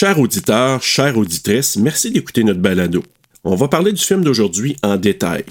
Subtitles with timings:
[0.00, 3.02] Chers auditeurs, chères auditrices, merci d'écouter notre balado.
[3.44, 5.44] On va parler du film d'aujourd'hui en détail.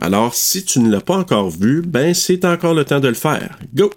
[0.00, 3.12] Alors, si tu ne l'as pas encore vu, ben c'est encore le temps de le
[3.12, 3.58] faire.
[3.74, 3.90] Go!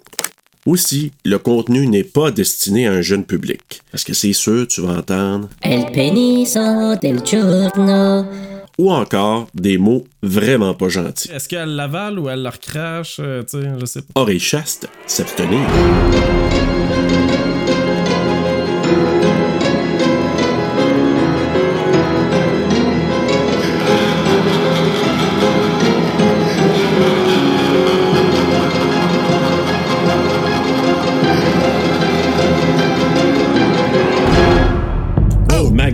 [0.66, 3.80] Aussi, le contenu n'est pas destiné à un jeune public.
[3.90, 5.48] Parce que c'est sûr, tu vas entendre?
[5.62, 8.26] El peniso del giorno.
[8.76, 11.30] Ou encore des mots vraiment pas gentils.
[11.32, 13.16] Est-ce qu'elle l'avale ou elle la recrache?
[13.18, 13.42] euh,
[13.80, 14.20] je sais pas.
[14.20, 15.66] Oreille chaste, s'abstenir.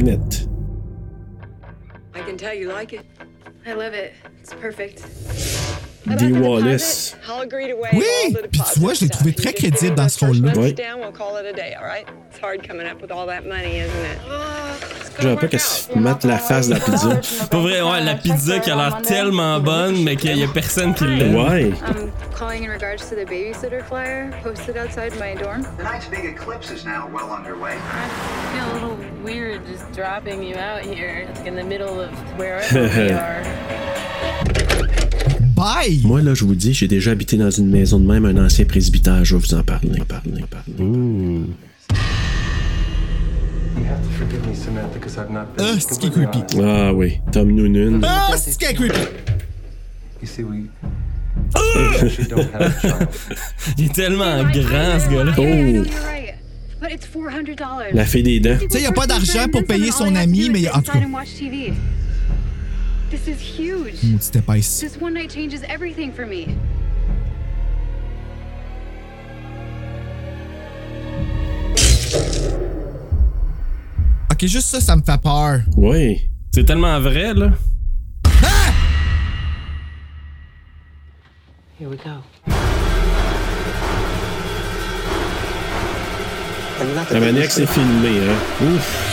[0.02, 0.48] Magnet.
[2.12, 3.06] I can tell you like it.
[3.64, 4.14] I love it.
[4.40, 5.06] It's perfect.
[6.06, 7.16] Dee Wallace.
[7.92, 8.36] Oui!
[8.50, 10.52] Puis tu vois, je l'ai trouvé très crédible dans ce rôle-là.
[10.56, 10.74] Oui.
[15.20, 17.20] J'aurais pas qu'elle se mette la face de la pizza.
[17.50, 20.94] Pas vrai, ouais, la pizza qui a l'air tellement bonne, mais qu'il y a personne
[20.94, 21.36] qui l'aime.
[21.36, 21.72] Ouais.
[22.36, 25.62] Calling in regards to the babysitter flyer posted outside my dorm.
[25.78, 27.76] Tonight's big eclipse is now well underway.
[27.76, 32.10] I feel a little weird just dropping you out here like in the middle of
[32.36, 34.61] wherever we are.
[36.04, 38.64] Moi, là, je vous dis, j'ai déjà habité dans une maison de même, un ancien
[38.64, 39.24] presbytère.
[39.24, 40.00] Je vais vous en parler.
[40.00, 41.44] en parler, en parler.
[45.58, 46.38] Ah, c'est qui est creepy.
[46.62, 48.00] Ah oui, Tom Noonan.
[48.04, 48.98] Ah, c'est qui est creepy.
[53.78, 55.32] Il est tellement grand, ce gars-là.
[55.38, 56.34] Oh, You're right.
[56.80, 57.92] But it's $400.
[57.92, 58.56] la fée des dents.
[58.60, 60.98] Tu sais, il a pas d'argent pour payer son ami, mais en tout cas.
[63.12, 64.02] This is huge.
[64.34, 64.80] Épaisse.
[64.80, 66.56] This one night changes everything for me.
[74.32, 75.60] Ok, juste ça, ça me fait peur.
[75.76, 76.30] Oui.
[76.54, 77.50] C'est tellement vrai, là.
[81.78, 82.22] Here we go.
[87.10, 88.64] La manière que c'est filmé, hein.
[88.64, 89.11] Ouf.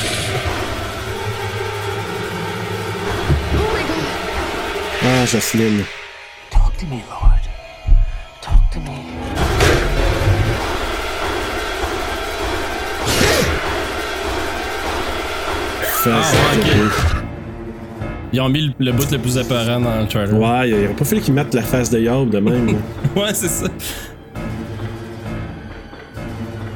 [5.03, 5.85] Ah, Jocelyne.
[6.51, 7.41] Talk to me, Lord.
[8.41, 10.09] Talk to me.
[16.05, 16.23] Ah.
[18.31, 20.33] Ils ont mis le, le bout le plus apparent dans le trailer.
[20.39, 22.77] Ouais, il aurait pas fallu qu'ils mettent la face de Yob de même.
[23.15, 23.65] Ouais, c'est ça.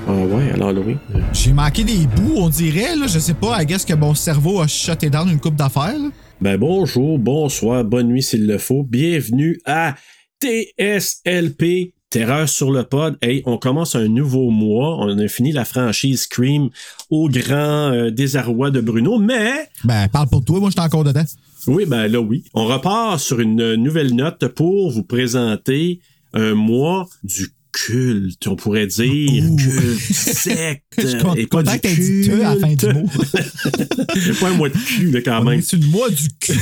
[0.07, 0.97] ah ouais, alors Louis.
[1.31, 3.05] J'ai manqué des bouts, on dirait, là.
[3.07, 6.09] Je sais pas, I guess que mon cerveau a shuté down une coupe d'affaires, là.
[6.41, 8.83] Ben bonjour, bonsoir, bonne nuit s'il le faut.
[8.83, 9.95] Bienvenue à
[10.41, 13.17] TSLP, Terreur sur le pod.
[13.21, 14.97] Hey, on commence un nouveau mois.
[14.99, 16.69] On a fini la franchise Scream
[17.09, 21.23] au grand euh, désarroi de Bruno, mais Ben, parle pour toi, moi, j'étais encore dedans.
[21.67, 22.43] Oui, ben là, oui.
[22.53, 26.01] On repart sur une nouvelle note pour vous présenter
[26.33, 29.43] un mois du culte, on pourrait dire.
[29.43, 29.55] Ouh.
[29.55, 30.83] Culte, secte.
[30.97, 32.29] Je et pas du culte.
[32.33, 33.07] à la fin du mot.
[34.39, 35.61] pas un mois de cul, là, quand même.
[35.61, 36.53] C'est une moi du cul?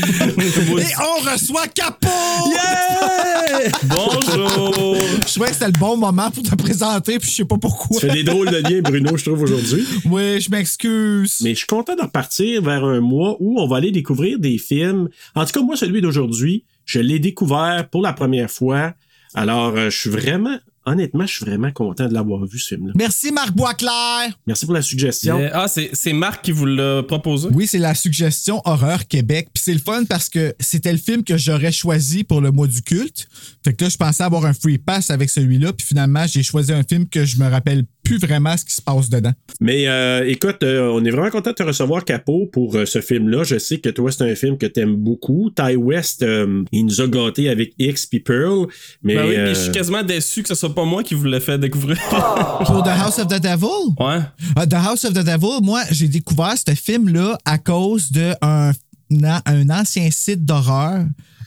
[0.00, 2.08] Et on reçoit Capot!
[3.84, 4.96] Bonjour!
[5.26, 8.00] Je trouvais que c'était le bon moment pour te présenter, puis je sais pas pourquoi.
[8.00, 9.84] Tu fais des drôles de liens, Bruno, je trouve, aujourd'hui.
[10.06, 11.38] Oui, je m'excuse.
[11.42, 14.56] Mais je suis content de repartir vers un mois où on va aller découvrir des
[14.56, 15.10] films.
[15.34, 18.94] En tout cas, moi, celui d'aujourd'hui, je l'ai découvert pour la première fois.
[19.34, 22.92] Alors, euh, je suis vraiment, honnêtement, je suis vraiment content de l'avoir vu, ce film-là.
[22.96, 24.38] Merci Marc Boisclair.
[24.46, 25.38] Merci pour la suggestion.
[25.38, 27.48] Euh, ah, c'est c'est Marc qui vous l'a proposé?
[27.52, 29.48] Oui, c'est la suggestion Horreur Québec.
[29.54, 32.66] Puis c'est le fun parce que c'était le film que j'aurais choisi pour le mois
[32.66, 33.28] du culte.
[33.64, 35.72] Fait que là, je pensais avoir un free pass avec celui-là.
[35.72, 37.84] Puis finalement, j'ai choisi un film que je me rappelle
[38.18, 39.32] plus vraiment ce qui se passe dedans.
[39.60, 43.00] Mais euh, écoute, euh, on est vraiment content de te recevoir, Capot, pour euh, ce
[43.00, 43.44] film-là.
[43.44, 45.50] Je sais que toi, c'est un film que t'aimes beaucoup.
[45.50, 48.66] Ty West, euh, il nous a gâtés avec X puis Pearl.
[49.02, 51.14] Mais Ben oui, euh, puis je suis quasiment déçu que ce soit pas moi qui
[51.14, 51.98] vous l'ai fait découvrir.
[52.66, 53.94] Pour The House of the Devil?
[53.98, 54.20] ouais.
[54.56, 58.72] Ah, The House of the Devil, moi, j'ai découvert ce film-là à cause d'un un,
[59.46, 61.04] un ancien site d'horreur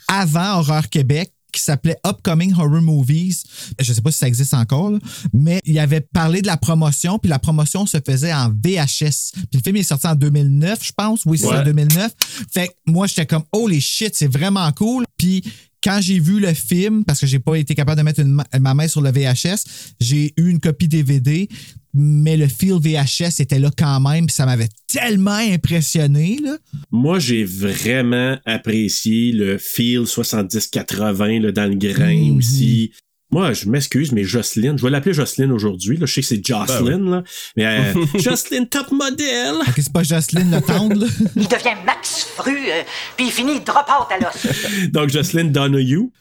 [0.08, 3.44] avant Horreur Québec qui s'appelait Upcoming Horror Movies.
[3.80, 5.00] Je sais pas si ça existe encore, là,
[5.32, 9.32] mais il avait parlé de la promotion, puis la promotion se faisait en VHS.
[9.34, 11.22] Puis le film est sorti en 2009, je pense.
[11.26, 11.58] Oui, c'est Ouais.
[11.60, 12.12] en 2009.
[12.52, 15.06] Fait que moi, j'étais comme, holy shit, c'est vraiment cool.
[15.18, 15.44] Puis
[15.84, 18.46] quand j'ai vu le film, parce que j'ai pas été capable de mettre une ma-
[18.60, 19.66] ma main sur le VHS,
[20.00, 21.48] j'ai eu une copie DVD,
[21.94, 26.40] mais le feel VHS était là quand même, puis ça m'avait tellement impressionné.
[26.44, 26.58] Là.
[26.92, 32.38] moi, j'ai vraiment apprécié le feel 70-80 là, dans le grain Mhm.
[32.38, 32.92] aussi.
[33.32, 35.98] Moi, je m'excuse, mais Jocelyne, je vais l'appeler Jocelyne aujourd'hui.
[35.98, 36.06] là.
[36.06, 37.24] Je sais que c'est Jocelyn, là.
[37.58, 39.56] Mais euh, Jocelyne, top modèle.
[39.68, 41.08] Ok, c'est pas Jocelyne le tendre, là.
[41.36, 42.84] Il devient Max Fru, euh,
[43.18, 44.88] puis il finit drop out à l'os.
[44.92, 46.12] Donc, Jocelyne Donahue.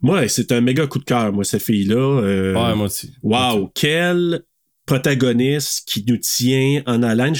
[0.00, 1.94] Moi, c'est un méga coup de cœur, moi, cette fille-là.
[2.22, 3.12] Euh, Ouais, moi aussi.
[3.22, 4.40] Wow, quel
[4.86, 7.34] protagoniste qui nous tient en haleine.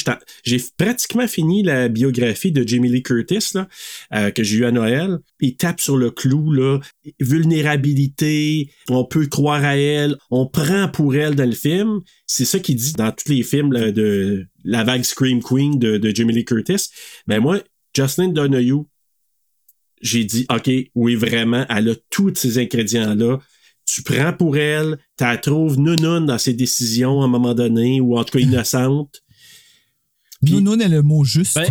[0.44, 3.68] J'ai pratiquement fini la biographie de Jamie Lee Curtis là,
[4.14, 5.18] euh, que j'ai eu à Noël.
[5.40, 6.78] Il tape sur le clou là,
[7.20, 8.70] vulnérabilité.
[8.88, 10.16] On peut croire à elle.
[10.30, 12.00] On prend pour elle dans le film.
[12.26, 16.14] C'est ça qu'il dit dans tous les films de la vague Scream Queen de, de
[16.14, 16.90] Jamie Lee Curtis.
[17.26, 17.60] Mais moi,
[17.94, 18.84] Jocelyn Donahue,
[20.00, 23.38] j'ai dit, OK, oui, vraiment, elle a tous ces ingrédients-là.
[23.94, 28.00] Tu prends pour elle, tu la trouves nounoun dans ses décisions à un moment donné,
[28.00, 29.22] ou en tout cas innocente.
[30.42, 31.56] Puis- Nounoun est le mot juste.
[31.56, 31.70] Ben,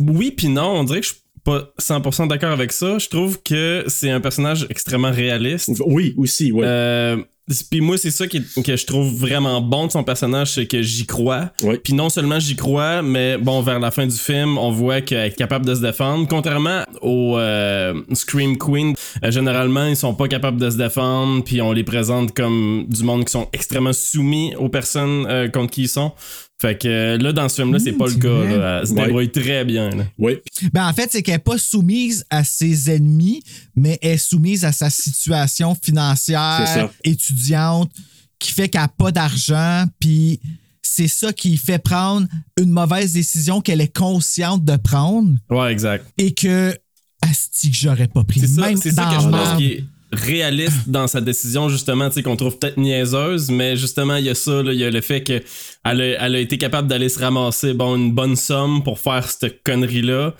[0.00, 2.98] oui puis non, on dirait que je suis pas 100% d'accord avec ça.
[2.98, 5.70] Je trouve que c'est un personnage extrêmement réaliste.
[5.86, 6.62] Oui, aussi, oui.
[6.64, 7.22] Euh,
[7.70, 10.80] puis moi, c'est ça qui, que je trouve vraiment bon de son personnage, c'est que
[10.80, 11.50] j'y crois.
[11.62, 11.78] Oui.
[11.82, 15.26] Puis non seulement j'y crois, mais bon, vers la fin du film, on voit qu'elle
[15.26, 16.26] est capable de se défendre.
[16.26, 21.60] Contrairement au euh, Scream Queen, euh, généralement, ils sont pas capables de se défendre, puis
[21.60, 25.82] on les présente comme du monde qui sont extrêmement soumis aux personnes euh, contre qui
[25.82, 26.12] ils sont.
[26.60, 28.28] Fait que euh, là, dans ce film-là, c'est Mmh, pas le cas.
[28.58, 28.80] là.
[28.80, 29.04] Elle se Ouais.
[29.06, 29.90] débrouille très bien.
[29.90, 30.04] là.
[30.18, 30.36] oui.
[30.72, 33.42] Ben, en fait, c'est qu'elle n'est pas soumise à ses ennemis,
[33.76, 37.90] mais elle est soumise à sa situation financière, étudiante,
[38.38, 40.40] qui fait qu'elle n'a pas d'argent, puis
[40.82, 42.26] c'est ça qui fait prendre
[42.60, 46.06] une mauvaise décision qu'elle est consciente de prendre Ouais, exact.
[46.18, 46.74] et que,
[47.22, 48.40] asti, que j'aurais pas pris.
[48.40, 52.14] C'est ça, c'est ça que je pense qui est réaliste dans sa décision, justement, tu
[52.16, 55.00] sais, qu'on trouve peut-être niaiseuse, mais justement, il y a ça, il y a le
[55.00, 55.42] fait que
[55.84, 59.28] elle a, elle a été capable d'aller se ramasser, bon, une bonne somme pour faire
[59.30, 60.34] cette connerie-là.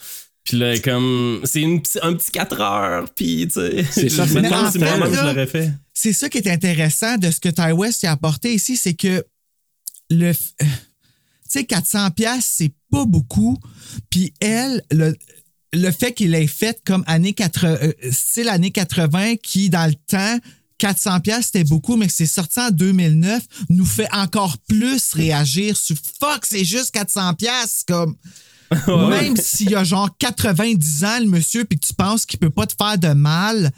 [0.45, 3.85] Puis là, comme, c'est un petit 4 heures, puis tu sais.
[3.91, 5.71] C'est ça, je me demande si moi-même je l'aurais fait.
[5.95, 9.25] c'est ça qui est intéressant de ce que Ty West a apporté ici, c'est que
[10.11, 10.67] le, f- tu
[11.49, 13.59] sais, 400 pièces c'est pas beaucoup.
[14.11, 15.17] Puis elle, le,
[15.75, 19.95] le fait qu'il ait fait comme année 80, euh, style années 80, qui dans le
[19.95, 20.39] temps,
[20.79, 25.77] 400 pièces c'était beaucoup, mais que c'est sorti en 2009, nous fait encore plus réagir
[25.77, 28.17] sur fuck, c'est juste 400 pièces comme.
[28.89, 32.51] Même s'il y a genre 90 ans, le monsieur, puis que tu penses qu'il peut
[32.51, 33.71] pas te faire de mal.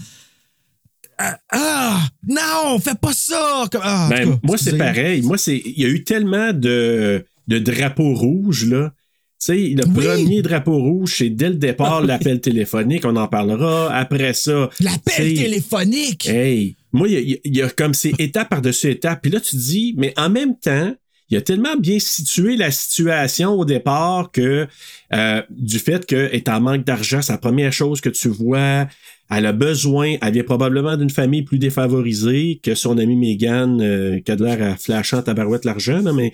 [1.18, 3.66] Ah, ah, non, fais pas ça!
[3.72, 5.22] Comme- ah, en Ben, cas, moi, c'est pareil.
[5.22, 5.60] Moi, c'est.
[5.64, 8.92] Il y a eu tellement de, de drapeaux rouges, là.
[9.38, 9.92] Tu sais, le Oui.
[10.06, 13.94] premier drapeau rouge, c'est dès le départ l'appel téléphonique, on en parlera.
[13.94, 14.70] Après ça.
[14.80, 16.26] L'appel téléphonique!
[16.26, 19.20] Hey, moi, il y a- il y, a comme ces étapes par-dessus étapes.
[19.22, 20.94] Puis là, tu te dis, mais en même temps,
[21.28, 24.66] il a tellement bien situé la situation au départ que
[25.12, 28.86] euh, du fait qu'elle est en manque d'argent, c'est la première chose que tu vois.
[29.28, 34.20] Elle a besoin, elle vient probablement d'une famille plus défavorisée que son amie Megan, euh,
[34.20, 36.32] qui a de l'air à flasher en tabarouette l'argent, mais,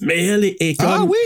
[0.00, 0.88] mais elle est, est comme...
[0.90, 1.16] Ah oui?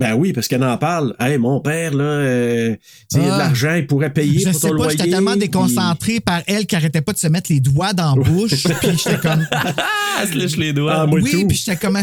[0.00, 1.14] Ben oui, parce qu'elle en parle.
[1.20, 3.38] Hey, mon père, là, euh, tu sais, il y a de Ah.
[3.38, 4.96] l'argent, il pourrait payer Je pour sais ton pas, loyer.
[4.98, 8.16] j'étais tellement puis- déconcentré par elle qui arrêtait pas de se mettre les doigts dans
[8.16, 8.64] la bouche.
[8.80, 9.46] puis j'étais comme.
[9.52, 9.74] Ah,
[10.22, 10.94] elle se lèche les doigts.
[11.02, 11.46] Ah, moi, oui, tout.
[11.46, 11.98] puis j'étais comme.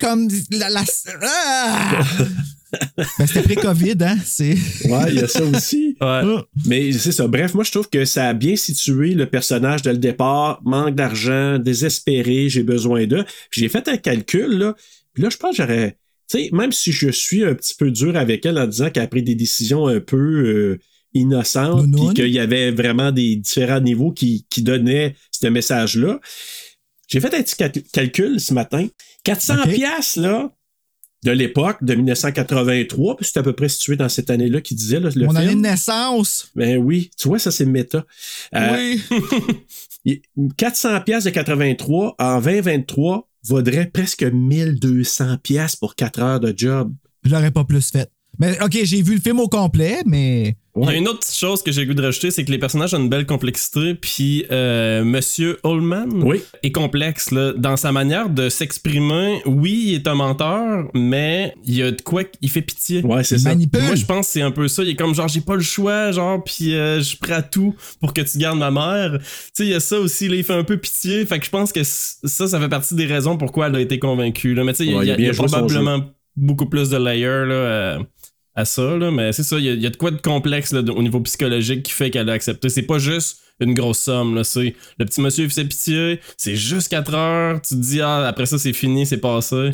[0.00, 0.68] Comme la.
[0.68, 0.82] la
[1.22, 2.04] ah!
[3.18, 4.16] ben, c'était pré-COVID, hein?
[4.24, 4.56] C'est.
[4.86, 5.96] Ouais, il y a ça aussi.
[6.00, 6.22] Ouais.
[6.66, 7.28] Mais c'est ça.
[7.28, 10.60] Bref, moi, je trouve que ça a bien situé le personnage dès le départ.
[10.64, 13.24] Manque d'argent, désespéré, j'ai besoin d'eux.
[13.50, 14.74] Puis J'ai fait un calcul, là.
[15.14, 15.96] Puis là, je pense que j'aurais.
[16.28, 19.04] Tu sais, même si je suis un petit peu dur avec elle en disant qu'elle
[19.04, 20.78] a pris des décisions un peu euh,
[21.14, 26.20] innocentes, puis qu'il y avait vraiment des différents niveaux qui, qui donnaient ce message-là.
[27.08, 28.86] J'ai fait un petit cal- calcul ce matin.
[29.24, 29.74] 400 Ok.
[29.74, 30.52] piastres, là,
[31.24, 35.00] de l'époque, de 1983, puis c'est à peu près situé dans cette année-là qui disait,
[35.00, 35.36] là, le Mon film.
[35.42, 36.50] année de naissance.
[36.54, 38.04] Ben oui, tu vois, ça c'est méta.
[38.54, 39.02] Euh, oui.
[40.04, 40.20] il-
[40.56, 46.92] 400 pièces de 83 en 2023 vaudrait presque 1200 pièces pour 4 heures de job.
[47.24, 48.10] Je l'aurais pas plus fait.
[48.38, 50.56] Mais OK, j'ai vu le film au complet, mais.
[50.78, 52.50] Il y a une autre petite chose que j'ai le goût de rajouter, c'est que
[52.50, 56.42] les personnages ont une belle complexité, puis euh, Monsieur Ullman Oui.
[56.62, 57.54] est complexe là.
[57.56, 59.40] dans sa manière de s'exprimer.
[59.46, 63.02] Oui, il est un menteur, mais il y a de quoi il fait pitié.
[63.06, 63.48] Ouais, c'est ça.
[63.48, 63.80] Manipule.
[63.84, 64.82] Moi, je pense que c'est un peu ça.
[64.82, 67.42] Il est comme genre, j'ai pas le choix, genre, puis euh, je suis prêt à
[67.42, 69.18] tout pour que tu gardes ma mère.
[69.18, 69.24] Tu
[69.54, 71.24] sais, il y a ça aussi, là, il fait un peu pitié.
[71.24, 73.98] Fait que je pense que ça, ça fait partie des raisons pourquoi elle a été
[73.98, 74.52] convaincue.
[74.52, 74.62] Là.
[74.62, 76.04] Mais tu sais, il y a- Ouais, il y, a il y probablement
[76.36, 77.98] beaucoup plus de layers là, euh,
[78.56, 78.96] à ça.
[78.96, 79.10] Là.
[79.10, 81.02] Mais c'est ça, il y, a, il y a de quoi de complexe là, au
[81.02, 82.68] niveau psychologique qui fait qu'elle a accepté.
[82.68, 84.34] C'est pas juste une grosse somme.
[84.34, 84.44] Là.
[84.44, 87.62] C'est le petit monsieur il fait pitié, c'est juste 4 heures.
[87.62, 89.70] Tu te dis, ah, après ça, c'est fini, c'est passé.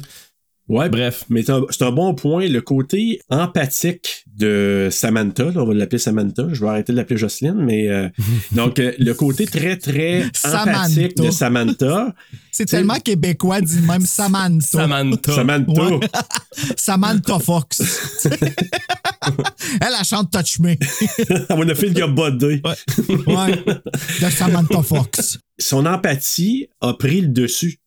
[0.68, 1.24] Ouais, Bref.
[1.28, 2.46] Mais c'est un, c'est un bon point.
[2.46, 7.18] Le côté empathique de Samantha, là, on va l'appeler Samantha, je vais arrêter de l'appeler
[7.18, 8.08] Jocelyne, mais euh,
[8.52, 11.22] donc euh, le côté très très empathique Samantha.
[11.24, 12.14] de Samantha.
[12.50, 14.66] C'est tellement québécois, dit même Samantha.
[14.66, 15.34] Samantha.
[15.34, 15.72] Samantha.
[15.88, 16.00] Ouais.
[16.76, 17.82] Samantha Fox.
[19.80, 20.74] Elle, elle chante Touch Me.
[21.50, 22.06] On a fait le gars.
[23.26, 23.64] Ouais.
[24.20, 25.38] De Samantha Fox.
[25.58, 27.78] Son empathie a pris le dessus.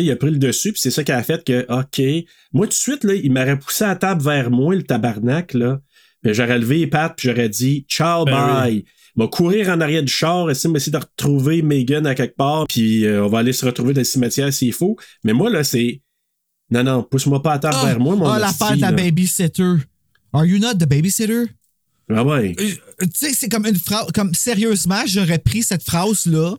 [0.00, 2.26] Il a pris le dessus, puis c'est ça qui a fait que, OK.
[2.52, 5.54] Moi, tout de suite, là, il m'aurait poussé à la table vers moi, le tabarnak,
[5.54, 5.80] là.
[6.22, 8.84] Puis j'aurais levé les pattes, puis j'aurais dit, ciao, Ben bye.
[9.16, 13.04] Va courir en arrière du char, essayer essayer de retrouver Megan à quelque part, puis
[13.06, 14.96] euh, on va aller se retrouver dans le cimetière s'il faut.
[15.22, 16.00] Mais moi, là, c'est.
[16.70, 19.74] Non, non, pousse-moi pas à table vers moi, mon Ah, hostie, l'affaire de la babysitter.
[20.32, 21.44] Are you not the babysitter?
[22.10, 22.56] Ah ouais.
[22.58, 22.70] Euh,
[23.02, 24.06] Tu sais, c'est comme une phrase.
[24.12, 26.56] Comme sérieusement, j'aurais pris cette phrase-là,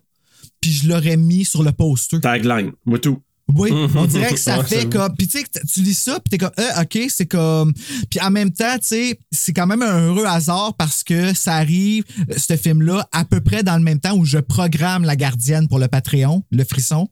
[0.62, 2.22] puis je l'aurais mis sur le poster.
[2.22, 3.22] Tagline, moi tout.
[3.53, 5.13] Oui, on dirait que ça fait comme.
[5.15, 7.73] Puis tu sais, tu lis ça, puis t'es comme, euh, OK, c'est comme.
[8.09, 11.55] Puis en même temps, tu sais, c'est quand même un heureux hasard parce que ça
[11.55, 15.15] arrive, euh, ce film-là, à peu près dans le même temps où je programme La
[15.15, 17.07] Gardienne pour le Patreon, le frisson,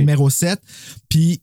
[0.00, 0.60] numéro 7.
[1.08, 1.40] Puis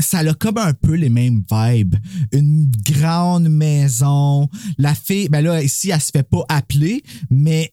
[0.00, 1.94] ça a comme un peu les mêmes vibes.
[2.32, 4.48] Une grande maison.
[4.76, 7.72] La fille, ben là, ici, elle se fait pas appeler, mais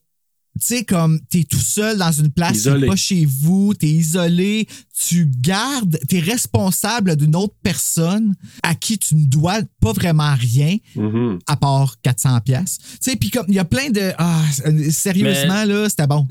[0.66, 2.82] sais, comme t'es tout seul dans une place, Isolé.
[2.82, 4.68] t'es pas chez vous, t'es isolé,
[5.08, 10.78] tu gardes, t'es responsable d'une autre personne à qui tu ne dois pas vraiment rien,
[10.96, 11.40] Mhm.
[11.48, 12.78] à part 400 pièces.
[13.02, 14.42] Tu sais, puis comme il y a plein de ah,
[14.90, 16.28] sérieusement là, c'était bon.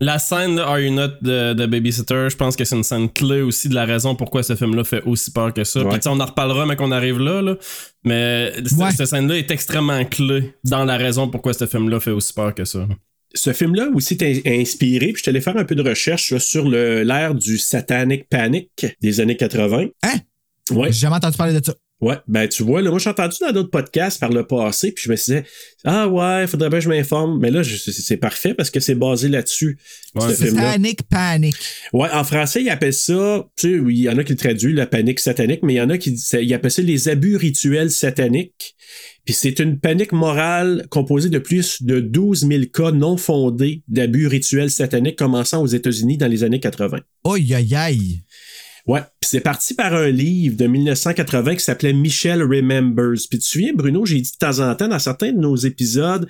[0.00, 3.08] La scène de Are You Not de, de Babysitter, je pense que c'est une scène
[3.08, 5.80] clé aussi de la raison pourquoi ce film-là fait aussi peur que ça.
[5.80, 5.88] Ouais.
[5.90, 7.56] Puis tu sais, on en reparlera, mais qu'on arrive là, là.
[8.04, 8.90] Mais c- Ouais.
[8.92, 12.64] cette scène-là est extrêmement clé dans la raison pourquoi ce film-là fait aussi peur que
[12.64, 12.86] ça.
[13.34, 16.68] Ce film-là aussi t'est inspiré, puis je allé faire un peu de recherche là, sur
[16.68, 19.86] l'ère du Satanic Panic des années 80.
[20.02, 20.14] Hein?
[20.70, 21.74] Ouais, J'ai jamais entendu parler de ça.
[22.00, 22.16] Ouais.
[22.26, 25.10] Ben, tu vois, là, moi, j'ai entendu dans d'autres podcasts par le passé, puis je
[25.10, 25.44] me disais,
[25.84, 27.38] ah ouais, faudrait bien que je m'informe.
[27.40, 29.78] Mais là, c'est parfait parce que c'est basé là-dessus,
[30.14, 30.28] Ouais.
[30.72, 31.56] Panic, panic.
[31.92, 34.74] Ouais, en français, ils appellent ça, tu sais, il y en a qui le traduisent,
[34.74, 37.36] la panique satanique, mais il y en a qui ça- ils appellent ça les abus
[37.36, 38.74] rituels sataniques.
[39.24, 44.26] Puis c'est une panique morale composée de plus de 12 000 cas non fondés d'abus
[44.26, 47.00] rituels sataniques commençant aux États-Unis dans les années 80.
[47.24, 48.22] Aïe, aïe, aïe.
[48.88, 53.12] Ouais, puis c'est parti par un livre de 1980 qui s'appelait Michel Remembers.
[53.28, 55.56] Puis tu te souviens, Bruno, j'ai dit de temps en temps dans certains de nos
[55.56, 56.26] épisodes,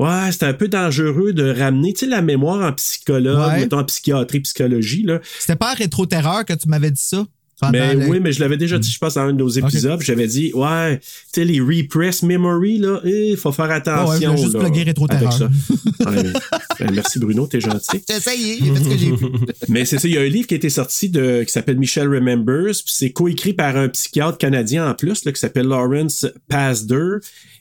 [0.00, 3.60] ouais, c'était un peu dangereux de ramener, tu sais, la mémoire en psychologue, Ouais.
[3.60, 5.20] mettons en psychiatrie, psychologie, là.
[5.38, 7.24] C'était pas en rétro-terreur que tu m'avais dit ça?
[7.72, 10.00] Mais oui, mais je l'avais déjà dit, je pense, dans un de nos épisodes.
[10.02, 14.36] J'avais dit, ouais, tu sais, les repress memory, là, il faut faire ouais, attention.
[14.36, 15.34] je voulais juste là, Rétro-Terreur.
[15.34, 16.10] avec ça.
[16.10, 16.32] Ouais,
[16.80, 18.02] ben, merci Bruno, t'es gentil.
[18.08, 19.26] J'ai essayé, j'ai fait ce que j'ai vu.
[19.68, 21.78] Mais c'est ça, il y a un livre qui a été sorti de, qui s'appelle
[21.78, 26.26] Michel Remembers, puis c'est coécrit par un psychiatre canadien en plus, là, qui s'appelle Lawrence
[26.48, 27.18] Pasder,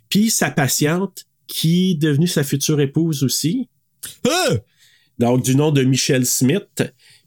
[0.10, 3.70] puis sa patiente, qui est devenue sa future épouse aussi.
[4.28, 4.56] Ah!
[5.20, 6.84] donc du nom de Michelle Smith.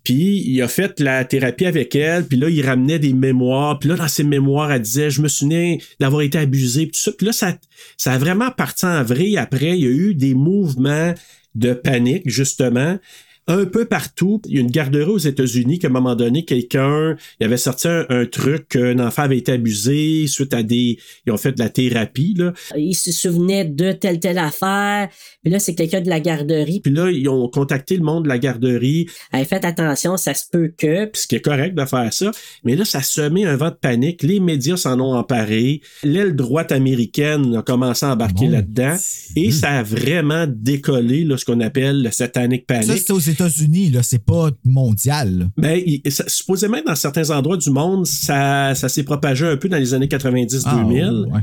[0.07, 3.81] Puis il a fait la thérapie avec elle, puis là, il ramenait des mémoires.
[3.81, 7.01] Puis là, dans ses mémoires, elle disait, je me souviens d'avoir été abusée, puis tout
[7.01, 7.11] ça.
[7.11, 7.59] Puis là, ça,
[7.97, 9.35] ça a vraiment parti en vrai.
[9.37, 11.13] Après, il y a eu des mouvements
[11.57, 13.01] de panique, justement.
[13.49, 14.41] Un peu partout.
[14.47, 17.87] Il y a une garderie aux États-Unis qu'à un moment donné, quelqu'un, il avait sorti
[17.87, 20.99] un, un truc qu'un enfant avait été abusé suite à des...
[21.27, 22.53] Ils ont fait de la thérapie, là.
[22.77, 25.09] Il se souvenait de telle, telle affaire.
[25.45, 26.81] Puis là, c'est quelqu'un de la garderie.
[26.81, 29.07] Puis là, ils ont contacté le monde de la garderie.
[29.33, 31.05] Hey, faites attention, ça se peut que.
[31.07, 32.33] Puis ce qui est correct de faire ça.
[32.65, 34.23] Mais là, ça semait un vent de panique.
[34.23, 35.83] Les médias s'en ont emparé.
[36.03, 38.97] L'aile droite américaine a commencé à embarquer Bon là-dedans.
[39.37, 43.11] Et ça a vraiment décollé, là, ce qu'on appelle le satanic Ça, panic.
[43.11, 44.03] aux États-Unis, là.
[44.03, 45.49] C'est pas mondial.
[45.57, 49.69] Ben, il- ça- supposément, dans certains endroits du monde, ça, ça s'est propagé un peu
[49.69, 51.27] dans les années 90-2000.
[51.31, 51.41] Ah, ouais.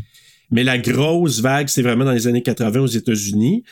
[0.52, 3.64] Mais la grosse vague, c'est vraiment dans les années 80 aux États-Unis.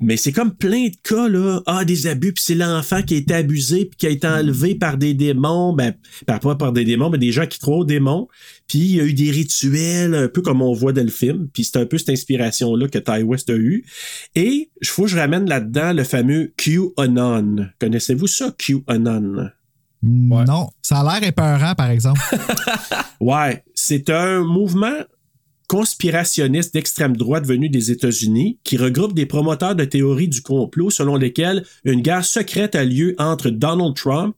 [0.00, 1.60] Mais c'est comme plein de cas, là.
[1.66, 4.74] Ah, des abus, puis c'est l'enfant qui a été abusé, puis qui a été enlevé
[4.76, 5.72] par des démons.
[5.72, 5.94] Ben,
[6.26, 8.28] par- pas par des démons, mais des gens qui croient aux démons.
[8.68, 11.48] Puis il y a eu des rituels, un peu comme on voit dans le film.
[11.52, 13.84] Puis c'est un peu cette inspiration-là que Ty West a eu.
[14.36, 17.66] Et je faut que je ramène là-dedans le fameux QAnon.
[17.80, 19.48] Connaissez-vous ça, QAnon?
[20.02, 20.68] Non.
[20.80, 22.20] Ça a l'air épeurant, par exemple.
[23.20, 24.94] Ouais, c'est un mouvement
[25.68, 31.16] conspirationniste d'extrême droite venu des États-Unis qui regroupe des promoteurs de théories du complot selon
[31.16, 34.34] lesquelles une guerre secrète a lieu entre Donald Trump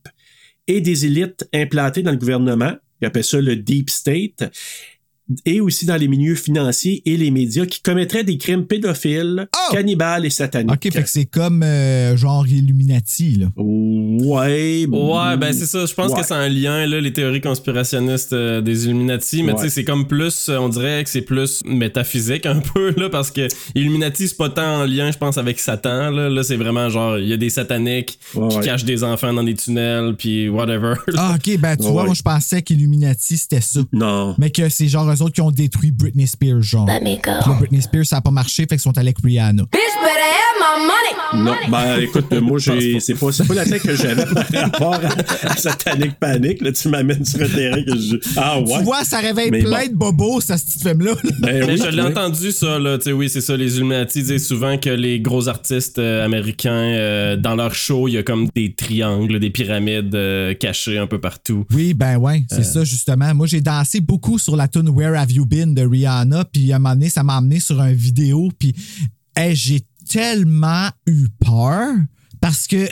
[0.67, 2.73] et des élites implantées dans le gouvernement.
[3.01, 4.51] Ils appellent ça le Deep State.
[5.45, 9.73] Et aussi dans les milieux financiers et les médias qui commettraient des crimes pédophiles, Oh!
[9.73, 10.71] cannibales et sataniques.
[10.73, 13.47] OK, fait que c'est comme euh, genre Illuminati, là.
[13.57, 14.85] Ouais.
[14.89, 15.85] Ouais, ben c'est ça.
[15.85, 16.21] Je pense Ouais.
[16.21, 19.43] que c'est un lien, là, les théories conspirationnistes euh, des Illuminati.
[19.43, 19.57] Mais Ouais.
[19.59, 23.31] tu sais, c'est comme plus, on dirait que c'est plus métaphysique un peu, là, parce
[23.31, 26.11] que Illuminati, c'est pas tant en lien, je pense, avec Satan.
[26.11, 28.65] Là, là c'est vraiment genre, il y a des sataniques Ouais, qui ouais.
[28.65, 30.93] cachent des enfants dans des tunnels, puis whatever.
[31.17, 33.81] Ah, OK, ben tu Ouais, vois, moi, je pensais qu'Illuminati, c'était ça.
[33.91, 34.35] Non.
[34.37, 36.87] Mais que c'est genre eux autres qui ont détruit Britney Spears, genre.
[36.87, 36.99] Là,
[37.59, 39.63] Britney Spears, ça a pas marché, fait qu'ils sont allés avec Rihanna.
[41.33, 44.95] Non, ben écoute, moi, j'ai, c'est pas, c'est pas la tête que j'avais par rapport
[44.95, 46.61] à, à Satanic Panic.
[46.61, 48.17] Là, tu m'amènes sur un terrain que je.
[48.35, 48.77] Ah ouais.
[48.77, 50.11] Tu vois, ça réveille Mais plein bon.
[50.11, 51.13] de bobos, ça, cette film-là.
[51.39, 52.09] Ben Mais oui, je l'ai oui.
[52.09, 55.47] entendu ça là, tu sais oui, c'est ça les Illuminati disent souvent que les gros
[55.47, 60.13] artistes euh, américains euh, dans leurs shows, il y a comme des triangles, des pyramides
[60.15, 61.65] euh, cachées un peu partout.
[61.73, 63.33] Oui, ben ouais, c'est ça, justement.
[63.33, 66.75] Moi, j'ai dansé beaucoup sur la tune Where Have You Been de Rihanna, puis à
[66.75, 68.75] un moment donné, ça m'a amené sur un vidéo, puis
[69.35, 71.95] hey, j'ai tellement eu peur.
[72.39, 72.87] Parce que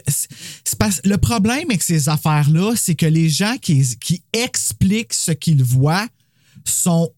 [0.78, 5.64] parce- le problème avec ces affaires-là, c'est que les gens qui, qui expliquent ce qu'ils
[5.64, 6.08] voient
[6.66, 7.12] sont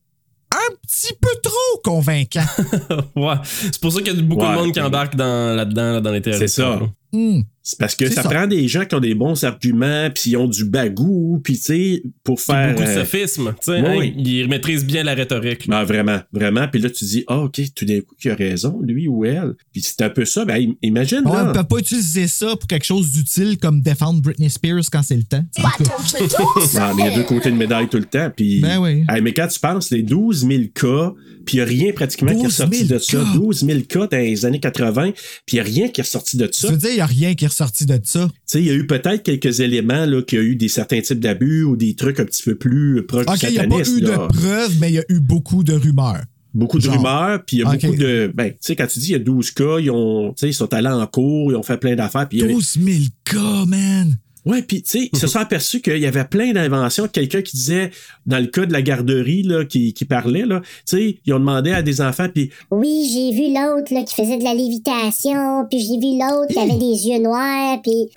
[0.54, 2.46] un petit peu trop convaincants.
[3.16, 4.52] ouais, c'est pour ça qu'il y a beaucoup Ouais.
[4.52, 6.40] de monde qui embarque dans là-dedans là, dans les théories.
[6.40, 6.76] C'est ça.
[6.78, 6.82] là.
[7.14, 7.42] Hmm.
[7.64, 8.30] C'est parce que ça, ça.
[8.30, 11.62] prend des gens qui ont des bons arguments, puis ils ont du bagou, puis tu
[11.62, 12.72] sais, pour faire.
[12.72, 15.68] Beaucoup de euh, sophisme, tu sais, oui, hein, ils maîtrisent bien la rhétorique.
[15.70, 16.68] Ah, vraiment, vraiment.
[16.68, 19.54] Puis là, tu dis, ah, OK, tout d'un coup, il a raison, lui ou elle.
[19.72, 20.44] Puis c'est un peu ça.
[20.44, 21.50] Ben, im- imagine, Ouais, là.
[21.52, 25.18] on peut pas utiliser ça pour quelque chose d'utile comme défendre Britney Spears quand c'est
[25.18, 25.46] le temps.
[25.64, 25.78] Ah,
[26.98, 28.32] mais il y a deux côtés de médaille tout le temps.
[28.36, 29.04] Puis, Ben oui.
[29.08, 31.14] Hey, mais quand tu penses, les 12 000 cas,
[31.46, 33.18] puis il n'y a rien pratiquement qui est 12 000 sorti de ça.
[33.18, 33.34] cas.
[33.36, 35.16] 12 000 cas dans les années 80, puis
[35.52, 36.68] il n'y a rien qui est sorti de ça.
[36.68, 38.28] Tu veux dire, il n'y a rien qui est ressorti de ça.
[38.28, 40.68] Tu sais, il y a eu peut-être quelques éléments, là, qu'il y a eu des
[40.68, 43.60] certains types d'abus ou des trucs un petit peu plus proches OK, du il n'y
[43.60, 44.10] a pas eu là.
[44.10, 46.24] de preuves, mais il y a eu beaucoup de rumeurs.
[46.54, 46.96] Beaucoup de Genre.
[46.98, 48.30] rumeurs, puis il y a beaucoup de...
[48.36, 50.36] Ben, tu sais, quand tu dis il y a 12 cas, ils ont...
[50.42, 52.78] Ils sont allés en cours, ils ont fait plein d'affaires, puis il y a- 12
[52.84, 54.18] 000 cas, man!
[54.46, 57.08] Ouais, puis tu sais, ils se sont aperçus qu'il y avait plein d'inventions.
[57.08, 57.92] Quelqu'un qui disait,
[58.26, 61.40] dans le cas de la garderie, là, qui, qui parlait, là, tu sais, ils ont
[61.40, 65.66] demandé à des enfants, puis Oui, j'ai vu l'autre là, qui faisait de la lévitation,
[65.70, 68.10] puis j'ai vu l'autre qui avait des yeux noirs, puis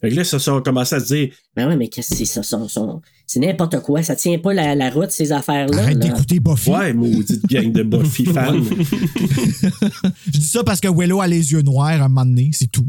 [0.00, 2.16] fait que là, ils se sont commencé à se dire, Ben ouais, mais qu'est-ce que
[2.16, 2.42] c'est ça?
[2.42, 4.02] son- son- C'est n'importe quoi.
[4.02, 5.78] Ça tient pas la, la route, ces affaires-là.
[5.82, 6.70] Arrête d'écouter Buffy.
[6.70, 8.52] ouais, maudite gang de Buffy fans.
[10.26, 12.86] Je dis ça parce que Willow a les yeux noirs un moment donné, c'est tout.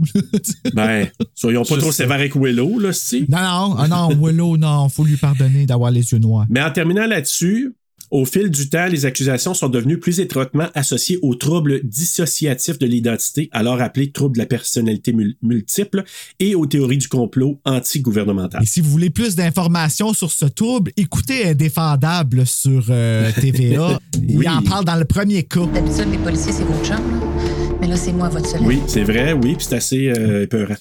[0.73, 3.25] ben, soyons pas trop sévères avec Willow, là, si.
[3.29, 6.45] non, non, ah non, Willow, non, faut lui pardonner d'avoir les yeux noirs.
[6.49, 7.73] Mais en terminant là-dessus,
[8.11, 12.85] au fil du temps, les accusations sont devenues plus étroitement associées aux troubles dissociatifs de
[12.85, 16.03] l'identité, alors appelés troubles de la personnalité mul- multiple,
[16.39, 18.63] et aux théories du complot anti-gouvernemental.
[18.63, 23.99] Et si vous voulez plus d'informations sur ce trouble, écoutez Indéfendable sur euh, TVA.
[24.21, 24.37] Oui.
[24.43, 25.65] Il en parle dans le premier cas.
[25.65, 27.77] D'habitude, les policiers, c'est chums, là.
[27.81, 28.65] Mais là, c'est moi, votre soleil.
[28.65, 30.75] Oui, c'est vrai, oui, puis c'est assez euh, épeurant.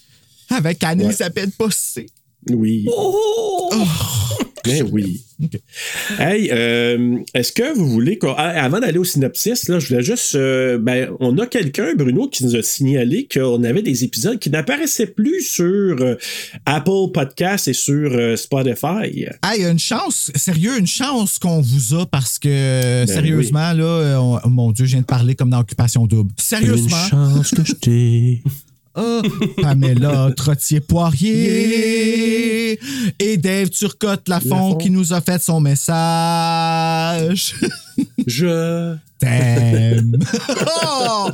[0.50, 1.12] Avec Annie Ouais.
[2.48, 2.56] S'appelle Possé.
[2.56, 2.86] Oui.
[4.64, 5.22] Ben oui.
[6.18, 8.34] Hey, euh, est-ce que vous voulez qu'on.
[8.36, 10.34] ah, Avant d'aller au synopsis, là, je voulais juste.
[10.34, 14.50] euh, ben, on a quelqu'un, Bruno, qui nous a signalé qu'on avait des épisodes qui
[14.50, 15.62] n'apparaissaient plus sur
[16.00, 16.16] euh,
[16.64, 19.26] Apple Podcast et sur euh, Spotify.
[19.44, 24.40] Hey, une chance, sérieux, une chance qu'on vous a parce que, Ben sérieusement, là, on-
[24.42, 26.32] oh mon Dieu, je viens de parler comme dans Occupation Double.
[26.38, 26.96] Sérieusement.
[27.08, 28.42] chance que je t'ai.
[28.96, 29.22] Ah,
[29.62, 32.78] Pamela Trottier-Poirier
[33.18, 34.76] et Dave Turcotte-Lafont Lafont.
[34.76, 37.56] qui nous a fait son message.
[38.26, 38.96] Je.
[39.18, 40.18] T'aime.
[40.84, 41.30] oh!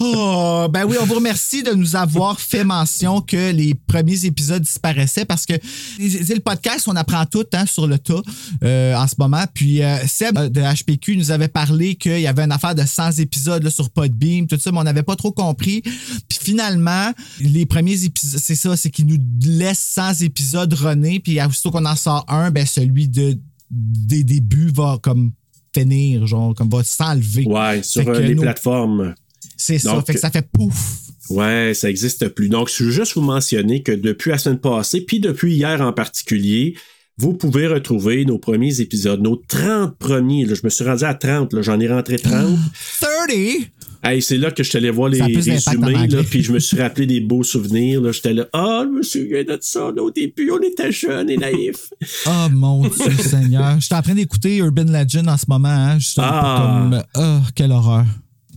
[0.00, 0.66] Oh!
[0.70, 5.24] Ben oui, on vous remercie de nous avoir fait mention que les premiers épisodes disparaissaient
[5.24, 5.54] parce que
[5.96, 8.20] c'est le podcast, on apprend tout hein, sur le tas
[8.62, 9.44] euh, en ce moment.
[9.54, 12.84] Puis euh, Seb euh, de HPQ nous avait parlé qu'il y avait une affaire de
[12.84, 15.80] 100 épisodes là, sur Podbeam, tout ça, mais on n'avait pas trop compris.
[15.80, 21.42] Puis finalement, les premiers épisodes, c'est ça, c'est qu'ils nous laissent 100 épisodes runner, puis
[21.42, 23.38] aussitôt qu'on en sort un, ben celui de
[23.72, 25.32] des débuts va comme
[25.74, 27.44] finir, genre, comme va s'enlever.
[27.46, 29.14] Ouais, sur euh, les plateformes.
[29.56, 31.00] C'est ça, fait que ça fait pouf.
[31.30, 32.48] Ouais, ça n'existe plus.
[32.48, 35.92] Donc, je veux juste vous mentionner que depuis la semaine passée, puis depuis hier en
[35.92, 36.74] particulier,
[37.16, 40.44] vous pouvez retrouver nos premiers épisodes, nos 30 premiers.
[40.44, 40.54] là.
[40.54, 42.58] je me suis rendu à 30, là, j'en ai rentré 30.
[43.00, 43.08] 30!
[44.04, 46.76] Hey, c'est là que je suis allé voir les résumés, là, puis je me suis
[46.80, 48.00] rappelé des beaux souvenirs.
[48.00, 48.10] là.
[48.12, 49.92] J'étais là, ah, je me souviens de ça.
[49.94, 51.90] là, Au début, on était jeunes et naïfs.
[52.26, 53.76] Oh mon Dieu Seigneur.
[53.80, 56.88] Je suis en train d'écouter Urban Legend en ce moment, hein, justement, Ah.
[56.90, 57.02] pour comme.
[57.16, 58.04] Oh, quelle horreur.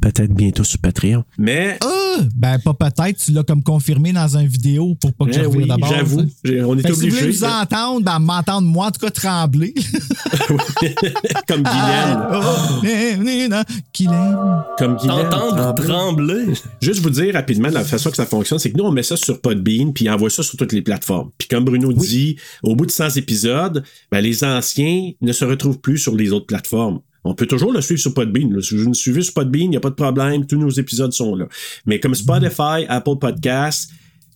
[0.01, 1.23] Peut-être bientôt sur Patreon.
[1.37, 2.04] Mais Oh,
[2.35, 3.17] Ben, pas peut-être.
[3.23, 5.89] Tu l'as comme confirmé dans une vidéo pour pas que je Eh revienne oui, d'abord.
[5.89, 6.21] j'avoue.
[6.67, 7.27] On est que si vous voulez obligé.
[7.27, 9.73] nous entendre, ben, m'entendre moi, en tout cas, trembler.
[11.47, 13.63] Comme Guylaine.
[13.93, 14.63] Qu'il aime.
[14.77, 15.29] Comme Guylaine.
[15.29, 16.45] T'entendre trembler.
[16.81, 19.17] Juste vous dire rapidement la façon que ça fonctionne, c'est que nous, on met ça
[19.17, 21.31] sur Podbean, puis on envoie ça sur toutes les plateformes.
[21.37, 25.79] Puis comme Bruno dit, au bout de 100 épisodes, ben, les anciens ne se retrouvent
[25.79, 26.99] plus sur les autres plateformes.
[27.25, 28.53] On peut toujours le suivre sur Podbean.
[28.53, 28.61] là.
[28.61, 30.45] Si vous nous suivez sur Podbean, il n'y a pas de problème.
[30.45, 31.47] Tous nos épisodes sont là.
[31.85, 33.89] Mais comme Spotify, Apple Podcasts,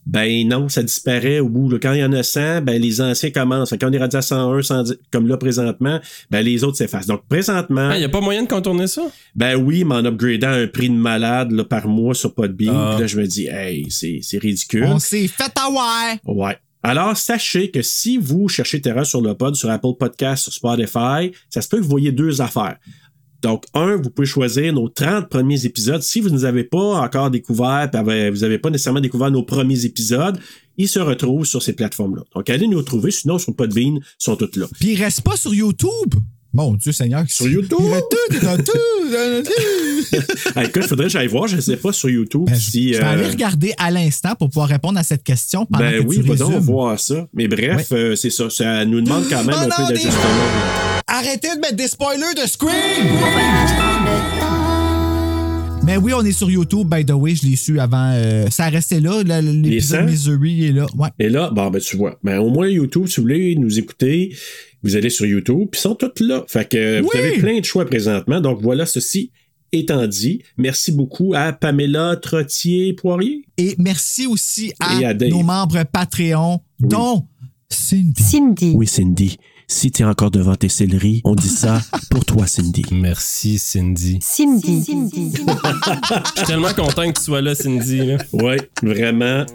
[0.06, 1.68] ben non, ça disparaît au bout.
[1.70, 1.78] là.
[1.80, 3.70] Quand il y en a 100, ben les anciens commencent.
[3.78, 6.00] Quand on est rendu à 101, 110, comme là présentement,
[6.30, 7.06] ben les autres s'effacent.
[7.06, 9.02] Donc présentement, Il n'y a pas moyen de contourner ça?
[9.36, 12.90] ben oui, mais en upgradant un prix de malade là, par mois sur Podbean, Ah.
[12.94, 14.84] puis là je me dis, hey, c'est c'est ridicule.
[14.84, 16.16] On s'est fait avoir.
[16.24, 16.56] Ouais.
[16.82, 21.32] Alors, sachez que si vous cherchez Terra sur le pod, sur Apple Podcast, sur Spotify,
[21.50, 22.78] ça se peut que vous voyez deux affaires.
[23.42, 26.02] Donc, un, vous pouvez choisir nos 30 premiers épisodes.
[26.02, 29.84] Si vous ne les avez pas encore découverts, vous n'avez pas nécessairement découvert nos premiers
[29.84, 30.38] épisodes,
[30.76, 32.22] ils se retrouvent sur ces plateformes-là.
[32.34, 34.66] Donc, allez nous retrouver, sinon sur Podbean, ils sont toutes là.
[34.78, 36.14] Puis il reste pas sur YouTube.
[36.52, 37.24] Mon Dieu Seigneur.
[37.28, 37.68] Sur YouTube?
[37.68, 38.16] Tout.
[40.56, 42.94] Ah, écoute, faudrait que j'aille voir, je ne sais pas sur YouTube Ben, si...
[42.94, 46.02] je vais euh, aller regarder à l'instant pour pouvoir répondre à cette question pendant Ben
[46.02, 46.58] que oui, tu donc résumes.
[46.58, 47.26] voir ça.
[47.32, 48.50] Mais bref, euh, c'est ça.
[48.50, 50.24] Ça nous demande quand même Oh un non, peu des- d'ajustement.
[51.06, 52.70] Arrêtez de mettre des spoilers de Scream!
[55.84, 58.12] Mais oui, on est sur YouTube, by the way, je l'ai su avant.
[58.14, 60.06] euh, ça restait là, la- l'épisode 100?
[60.06, 60.86] Missouri est là.
[60.96, 61.08] Ouais.
[61.18, 62.18] Et là, bon, ben tu vois.
[62.22, 64.34] Ben au moins YouTube, si vous voulez nous écouter,
[64.82, 66.44] vous allez sur YouTube, puis ils sont tous là.
[66.48, 67.18] Fait que vous Oui!
[67.20, 68.40] avez plein de choix présentement.
[68.40, 69.32] Donc voilà, ceci
[69.72, 73.44] étant dit, merci beaucoup à Pamela Trottier-Poirier.
[73.56, 77.26] Et merci aussi à, nos membres Patreon, dont
[77.68, 78.22] Cindy.
[78.22, 78.72] Cindy.
[78.74, 79.38] Oui, Cindy.
[79.72, 81.80] Si t'es encore devant tes céleris, on dit ça
[82.10, 82.82] pour toi, Cindy.
[82.90, 84.18] Merci, Cindy.
[84.20, 84.84] Cindy.
[84.84, 84.90] Je
[86.38, 87.98] suis tellement content que tu sois là, Cindy.
[88.04, 88.16] là.
[88.32, 89.46] Oui, vraiment.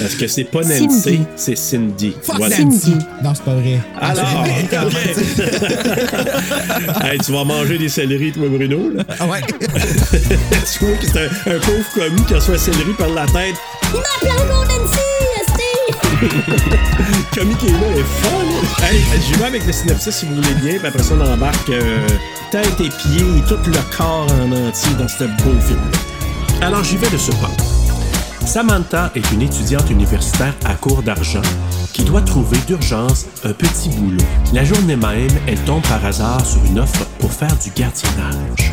[0.00, 1.20] Parce que c'est pas Nancy, Cindy.
[1.34, 2.12] c'est Cindy.
[2.22, 2.58] Fuck Voilà.
[2.58, 2.78] Nancy.
[2.90, 3.06] Cindy.
[3.22, 3.80] Non, c'est pas vrai.
[4.02, 4.44] Alors,
[7.04, 8.90] hey, tu vas manger des céleris, toi, Bruno.
[8.90, 9.02] Là.
[9.18, 9.40] Ah ouais.
[9.48, 13.54] tu vois que c'est un, un pauvre commis qui reçoit un céleri par la tête.
[13.94, 14.98] Il m'appelle encore Nancy,
[17.32, 18.84] qui est là est fun.
[18.84, 19.02] Hey,
[19.38, 22.06] vais avec le synopsis si vous voulez bien, puis après ça, on embarque euh,
[22.50, 25.80] tête et pieds et tout le corps en entier dans ce beau film.
[26.60, 27.50] Alors, j'y vais de ce pas.
[28.46, 31.42] Samantha est une étudiante universitaire à court d'argent
[31.92, 34.24] qui doit trouver d'urgence un petit boulot.
[34.52, 38.72] La journée même, elle tombe par hasard sur une offre pour faire du gardiennage.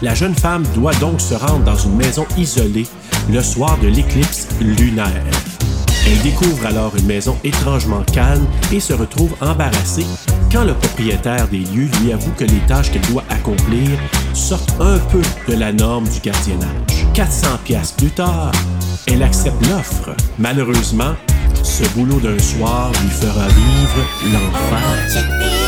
[0.00, 2.86] La jeune femme doit donc se rendre dans une maison isolée
[3.30, 5.22] le soir de l'éclipse lunaire.
[6.06, 10.06] Elle découvre alors une maison étrangement calme et se retrouve embarrassée
[10.52, 13.88] quand le propriétaire des lieux lui avoue que les tâches qu'elle doit accomplir
[14.34, 17.06] sortent un peu de la norme du gardiennage.
[17.14, 18.52] 400 pièces plus tard,
[19.06, 20.14] elle accepte l'offre.
[20.38, 21.14] Malheureusement,
[21.62, 25.61] ce boulot d'un soir lui fera vivre l'enfer.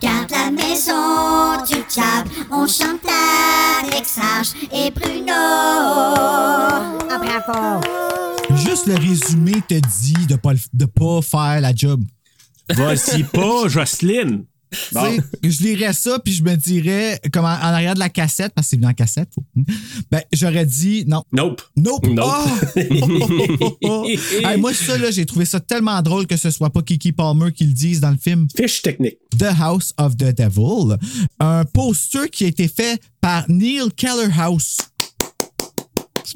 [0.00, 3.00] Garde la maison du diable, on chante
[3.82, 5.32] avec Serge et Bruno.
[5.32, 6.98] Ah,
[7.46, 7.80] bravo.
[8.56, 12.02] Juste le résumé te dit de pas, le- de pas faire la job.
[12.70, 14.44] Vas-y pas, Jocelyne!
[15.42, 18.66] Je lirais ça, puis je me dirais, comme en, en arrière de la cassette, parce
[18.66, 19.44] que c'est venu en cassette, faut-
[20.10, 21.22] ben, j'aurais dit non.
[21.32, 21.62] Nope.
[21.76, 22.06] Nope.
[22.08, 22.28] Nope.
[23.82, 24.06] Oh!
[24.44, 27.52] Hey, moi, ça, là, j'ai trouvé ça tellement drôle que ce soit pas Kiki Palmer
[27.52, 28.46] qui le dise dans le film.
[28.56, 29.18] Fiche technique.
[29.38, 30.96] The House of the Devil.
[31.40, 34.76] Un poster qui a été fait par Neil Kellerhouse.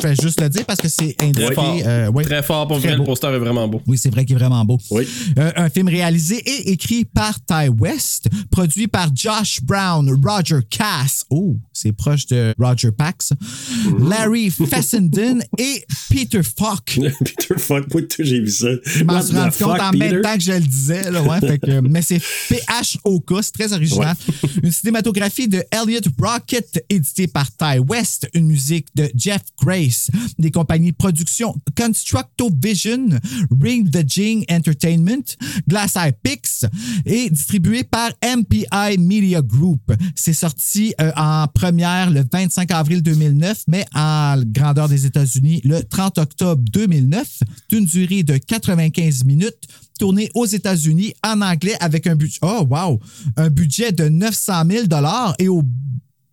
[0.00, 1.46] Fais juste le dire parce que c'est indiqué.
[1.46, 1.76] Très fort.
[1.84, 2.24] euh, ouais.
[2.24, 3.80] Très fort pour Très vrai, le poster est vraiment beau.
[3.86, 4.78] Oui, c'est vrai qu'il est vraiment beau.
[4.90, 5.06] Oui.
[5.38, 11.24] Euh, un film réalisé et écrit par Ty West, produit par Josh Brown, Roger Cass,
[11.30, 13.32] oh, c'est proche de Roger Pax,
[13.98, 16.98] Larry Fessenden et Peter Falk.
[17.24, 18.66] Peter Fuck, moi, j'ai vu ça.
[18.84, 20.10] Je m'en suis rendu compte en Peter?
[20.12, 21.10] même temps que je le disais.
[21.10, 24.16] Là, ouais, fait que- mais c'est PHOK, c'est très original.
[24.62, 28.28] Une cinématographie de Elliot Rocket, éditée par Ty West.
[28.34, 29.42] Une musique de Jeff
[30.38, 33.08] Des compagnies de production Constructo Vision,
[33.60, 35.36] Ring the Jing Entertainment,
[35.68, 36.64] Glass Eye Pix
[37.04, 39.92] et distribué par MPI Media Group.
[40.14, 45.82] C'est sorti euh, en première le 25 avril 2009, mais en grandeur des États-Unis le
[45.82, 52.16] 30 octobre 2009, d'une durée de 95 minutes, tourné aux États-Unis en anglais avec un
[52.16, 53.00] budget, oh wow,
[53.36, 55.62] un budget de 900 000 dollars et au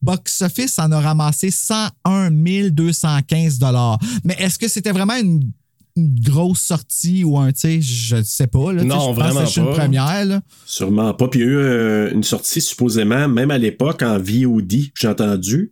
[0.06, 2.32] box-office, en a ramassé 101
[2.70, 4.00] 215 dollars.
[4.24, 5.52] Mais est-ce que c'était vraiment une,
[5.98, 8.72] une grosse sortie ou un, tu sais, je sais pas.
[8.74, 9.74] Là, Non, je pense vraiment que c'est une pas.
[9.76, 10.26] première.
[10.26, 10.42] Là.
[10.66, 11.28] Sûrement pas.
[11.28, 15.08] Puis il y a eu euh, une sortie supposément, même à l'époque, en VOD, j'ai
[15.08, 15.72] entendu.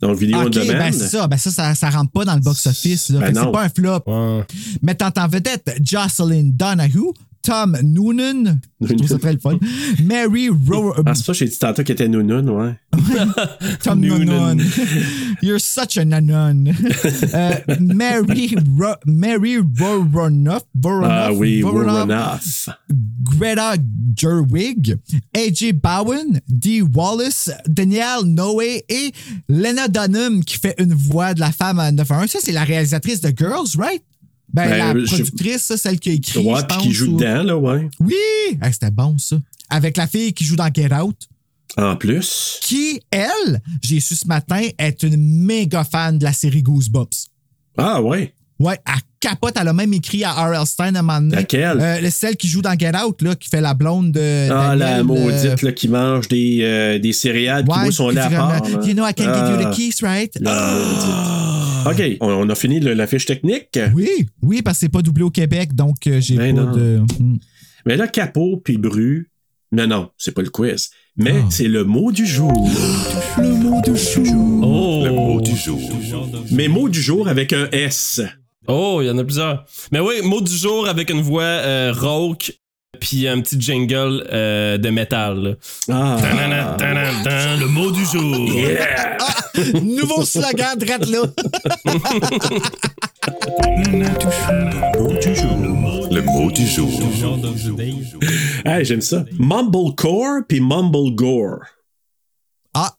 [0.00, 0.66] Donc, vidéo on OK, demand.
[0.78, 1.26] ben ça.
[1.28, 3.10] Ben ça, ça, ça rentre pas dans le box-office.
[3.12, 4.00] Ben c'est pas un flop.
[4.06, 4.44] Ouais.
[4.82, 7.12] Mettant en vedette Jocelyn Donahue,
[7.44, 9.58] Tom Noonan, je trouve ça très le fun,
[10.02, 12.74] Mary Ro- Ah, c'est ça, j'ai dit tantôt qu'il était nounoun, ouais.
[13.82, 14.54] Tom Noonan.
[14.54, 14.64] Noonan.
[15.42, 16.64] You're such a nanon.
[17.34, 20.62] Euh, Mary, Ro- Mary Voronoff,
[21.04, 22.68] Ah oui, Voronoff.
[23.24, 23.74] Greta
[24.16, 24.96] Gerwig,
[25.36, 29.12] AJ Bowen, Dee Wallace, Danielle Noé et
[29.48, 32.30] Lena Dunham qui fait une voix de la femme à 911.
[32.30, 34.02] Ça, c'est la réalisatrice de Girls, right?
[34.54, 36.38] Ben, Ben, la productrice, celle qui a écrit.
[36.38, 37.90] Ouais, je puis pense, qui joue ou- dedans, là, ouais.
[38.00, 38.58] Oui!
[38.72, 39.36] C'était bon, ça.
[39.68, 41.16] Avec la fille qui joue dans Get Out.
[41.76, 42.60] En plus.
[42.62, 47.26] Qui, elle, j'ai su ce matin, est une méga fan de la série Goosebumps.
[47.76, 48.32] Ah, ouais.
[48.64, 49.54] Ouais, elle capote.
[49.60, 50.66] Elle a même écrit à R.L.
[50.66, 51.36] Stein à un moment donné.
[51.36, 51.78] Laquelle?
[51.80, 54.48] Euh, le- celle qui joue dans Get Out, là, qui fait la blonde de.
[54.50, 57.92] Ah, la Danielle, maudite, euh, là, qui mange des, euh, des céréales, qui Ouais, boit
[57.92, 58.62] son qui à part.
[58.62, 58.86] comme, là.
[58.86, 60.32] You know, I can give you Ah, the keys, right?
[60.40, 62.00] la maudite.
[62.00, 63.78] OK, on, on a fini le- la fiche technique.
[63.94, 64.08] Oui,
[64.42, 66.72] oui, parce que c'est pas doublé au Québec, donc euh, j'ai Ben pas non.
[66.72, 67.00] de.
[67.20, 67.36] Hmm.
[67.86, 69.30] Mais là, Capot puis Bru,
[69.72, 70.88] non, non, c'est pas le quiz.
[71.16, 71.46] Mais Ah.
[71.50, 72.52] c'est le mot du jour.
[73.38, 74.62] Le mot de jour.
[74.64, 75.02] Oh!
[75.04, 75.80] Le mot du jour.
[76.50, 78.20] Mais mot du jour avec un S.
[78.66, 79.64] Oh, il y en a plusieurs.
[79.92, 82.52] Mais oui, mot du jour avec une voix euh, rauque,
[83.00, 85.58] puis un petit jingle euh, de métal.
[85.90, 86.16] Ah.
[86.20, 88.48] Tanana, tanana, tan, le mot du jour.
[89.82, 91.22] Nouveau slogan, drette là.
[96.10, 96.90] Le mot du jour.
[98.64, 99.24] Hey, j'aime ça.
[99.38, 101.60] Mumblecore puis Mumblegore.
[102.72, 102.92] Ah.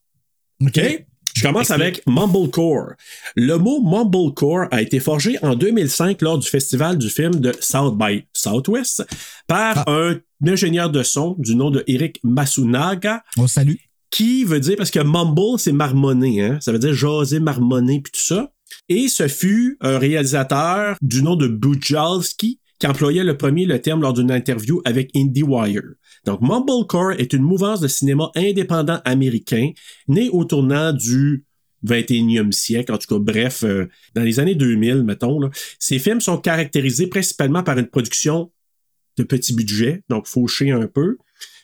[0.62, 1.06] OK?
[1.36, 2.94] Je commence avec Mumblecore.
[3.36, 7.98] Le mot Mumblecore a été forgé en 2005 lors du festival du film de South
[7.98, 9.06] by Southwest
[9.46, 10.16] par un
[10.48, 13.74] ingénieur de son du nom de Eric Masunaga On salue.
[14.12, 16.58] qui veut dire, parce que mumble, c'est marmonner, hein?
[16.62, 18.52] Ça veut dire jaser, marmonner, puis tout ça.
[18.88, 24.02] Et ce fut un réalisateur du nom de Bujalski qui employait le premier le terme
[24.02, 25.82] lors d'une interview avec IndieWire.
[26.26, 29.72] Donc, Mumblecore est une mouvance de cinéma indépendant américain
[30.08, 31.46] née au tournant du
[31.86, 35.40] 21e siècle, en tout cas, bref, euh, dans les années 2000, mettons.
[35.40, 35.50] Là.
[35.80, 38.52] Ces films sont caractérisés principalement par une production
[39.18, 41.18] de petit budget, donc fauché un peu,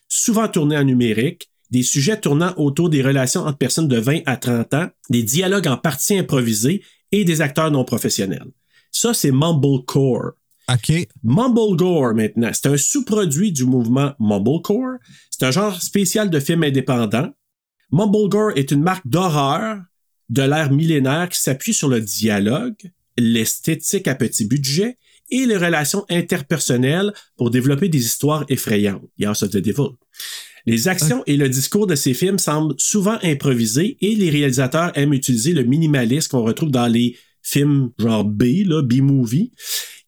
[0.08, 4.38] souvent tournés en numérique, des sujets tournant autour des relations entre personnes de 20 à
[4.38, 8.52] 30 ans, des dialogues en partie improvisés et des acteurs non professionnels.
[8.92, 10.34] Ça, c'est Mumblecore.
[10.74, 11.08] OK.
[11.24, 14.98] Mumblegore, maintenant, c'est un sous-produit du mouvement Mumblecore.
[15.30, 17.30] C'est un genre spécial de film indépendant.
[17.92, 19.82] Mumblegore est une marque d'horreur
[20.30, 22.78] de l'ère millénaire qui s'appuie sur le dialogue,
[23.18, 24.98] l'esthétique à petit budget
[25.30, 29.04] et les relations interpersonnelles pour développer des histoires effrayantes.
[29.22, 29.96] House of the Devil.
[30.66, 35.14] Les actions et le discours de ces films semblent souvent improvisés et les réalisateurs aiment
[35.14, 38.44] utiliser le minimalisme qu'on retrouve dans les films genre B,
[38.84, 39.52] B-movie,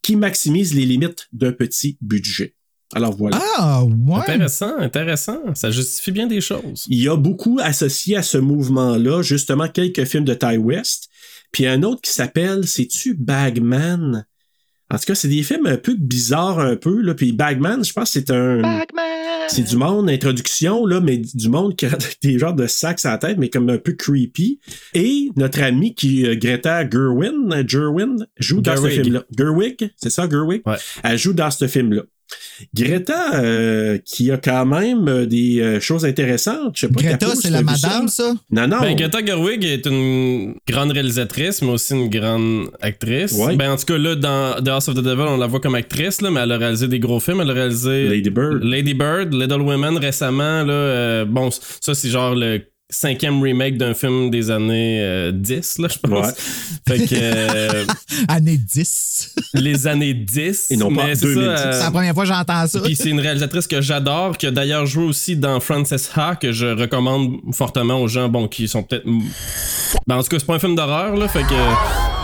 [0.04, 2.56] qui maximisent les limites d'un petit budget.
[2.94, 3.42] Alors voilà.
[3.58, 4.20] Ah, ouais.
[4.20, 5.40] Intéressant, intéressant.
[5.56, 6.86] Ça justifie bien des choses.
[6.88, 11.10] Il y a beaucoup associé à ce mouvement-là, justement, quelques films de Ty West.
[11.52, 14.26] Puis un autre qui s'appelle, c'est-tu Bagman?
[14.94, 17.16] En tout cas, c'est des films un peu bizarres un peu, là.
[17.16, 18.62] Puis Bagman, je pense que c'est un...
[19.50, 23.12] C'est du monde, introduction, là, mais du monde qui a des genres de sacs à
[23.12, 24.60] la tête, mais comme un peu creepy.
[24.94, 29.02] Et notre ami qui, euh, Greta Gerwin, Gerwin, joue dans ce Gerwig.
[29.04, 29.24] film-là.
[29.38, 30.62] Gerwig, c'est ça, Gerwig?
[30.66, 30.78] Ouais.
[31.04, 32.04] Elle joue dans ce film-là.
[32.74, 36.74] Greta, euh, qui a quand même euh, des euh, choses intéressantes.
[36.76, 38.34] Je sais pas, Greta, c'est la madame, ça?
[38.52, 38.80] Non, non.
[38.82, 43.34] Ben, Greta Gerwig est une grande réalisatrice, mais aussi une grande actrice.
[43.34, 43.56] Ouais.
[43.56, 45.76] Ben, en tout cas, là, dans The House of the Devil, on la voit comme
[45.76, 47.42] actrice, là, mais elle a réalisé des gros films.
[47.42, 48.64] Elle a réalisé Lady Bird.
[48.64, 50.64] Lady Bird, Little Women récemment.
[50.64, 55.80] Là, euh, bon, ça, c'est genre le cinquième remake d'un film des années euh, 10,
[55.80, 56.28] là, je pense.
[56.28, 56.34] Ouais.
[56.88, 57.86] Fait que euh,
[58.28, 59.36] Année 10.
[59.56, 60.68] les années 10.
[60.72, 61.46] Et non pas mais c'est 2010.
[61.58, 62.80] ça, euh, c'est la première fois que j'entends ça.
[62.82, 66.52] puis c'est une réalisatrice que j'adore, qui a d'ailleurs joué aussi dans Frances Ha, que
[66.52, 69.06] je recommande fortement aux gens, bon, qui sont peut-être.
[70.08, 71.54] Ben, en tout cas, c'est pas un film d'horreur, là, fait que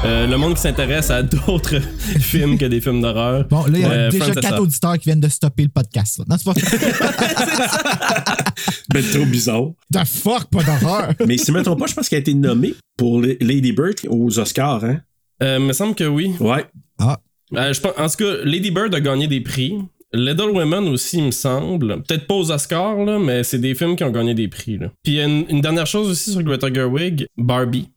[0.06, 1.80] euh, le monde qui s'intéresse à d'autres
[2.20, 3.46] films que des films d'horreur.
[3.50, 4.62] Bon, là, il y a euh, déjà Frances quatre Ha.
[4.62, 6.20] auditeurs qui viennent de stopper le podcast.
[6.20, 6.26] là.
[6.30, 6.54] Non, c'est pas
[8.94, 9.64] Ben, trop bizarre.
[9.94, 11.14] The fuck, pas d'horreur.
[11.26, 13.96] Mais si je me trompe pas, je pense qu'elle a été nommée pour Lady Bird
[14.10, 15.02] aux Oscars, hein?
[15.42, 16.34] Euh, me semble que oui.
[16.40, 16.66] Ouais.
[17.00, 17.18] Ah,
[17.56, 19.74] Euh, je pense, en tout cas, Lady Bird a gagné des prix.
[20.12, 22.02] Little Women aussi, il me semble.
[22.04, 24.78] Peut-être pas aux Oscars, là, mais c'est des films qui ont gagné des prix.
[24.78, 24.92] Là.
[25.04, 27.90] Puis il y a une, une dernière chose aussi sur Greta Gerwig, Barbie,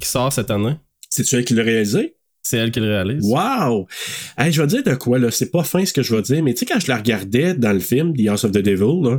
[0.00, 0.76] qui sort cette année.
[1.08, 2.14] C'est-tu elle qui l'a réalisé?
[2.42, 3.24] C'est elle qui le réalise.
[3.26, 3.88] Wow!
[4.38, 5.30] Hey, je vais dire de quoi, là.
[5.32, 7.54] C'est pas fin ce que je vais dire, mais tu sais, quand je la regardais
[7.54, 9.18] dans le film, The House of the Devil, là,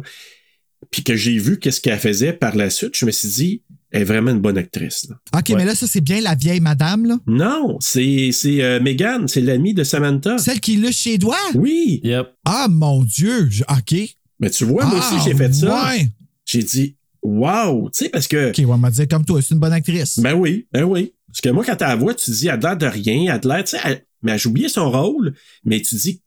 [0.91, 3.61] puis que j'ai vu qu'est-ce qu'elle faisait par la suite, je me suis dit,
[3.91, 5.15] elle est vraiment une bonne actrice, là.
[5.37, 5.55] OK, Ouais.
[5.55, 7.17] mais là, ça, c'est bien la vieille madame, là.
[7.25, 10.37] Non, c'est, c'est euh, Megan, c'est l'amie de Samantha.
[10.37, 11.35] Celle qui l'a chez doigts.
[11.55, 12.01] Oui!
[12.03, 12.27] Yep.
[12.45, 13.47] Ah, mon Dieu.
[13.49, 13.95] Je- OK.
[14.39, 15.85] Mais tu vois, moi Ah, aussi, j'ai fait ça.
[15.89, 16.09] Ouais.
[16.45, 17.89] J'ai dit, wow!
[17.89, 18.49] Tu sais, parce que.
[18.49, 20.19] OK, on va me dire comme toi, c'est une bonne actrice.
[20.19, 21.13] Ben oui, ben oui.
[21.27, 23.23] Parce que moi, quand t'as la voix, tu te dis, elle a l'air de rien,
[23.35, 26.01] elle a l'air, tu sais, elle- mais elle a oublié son rôle, mais tu te
[26.01, 26.21] dis,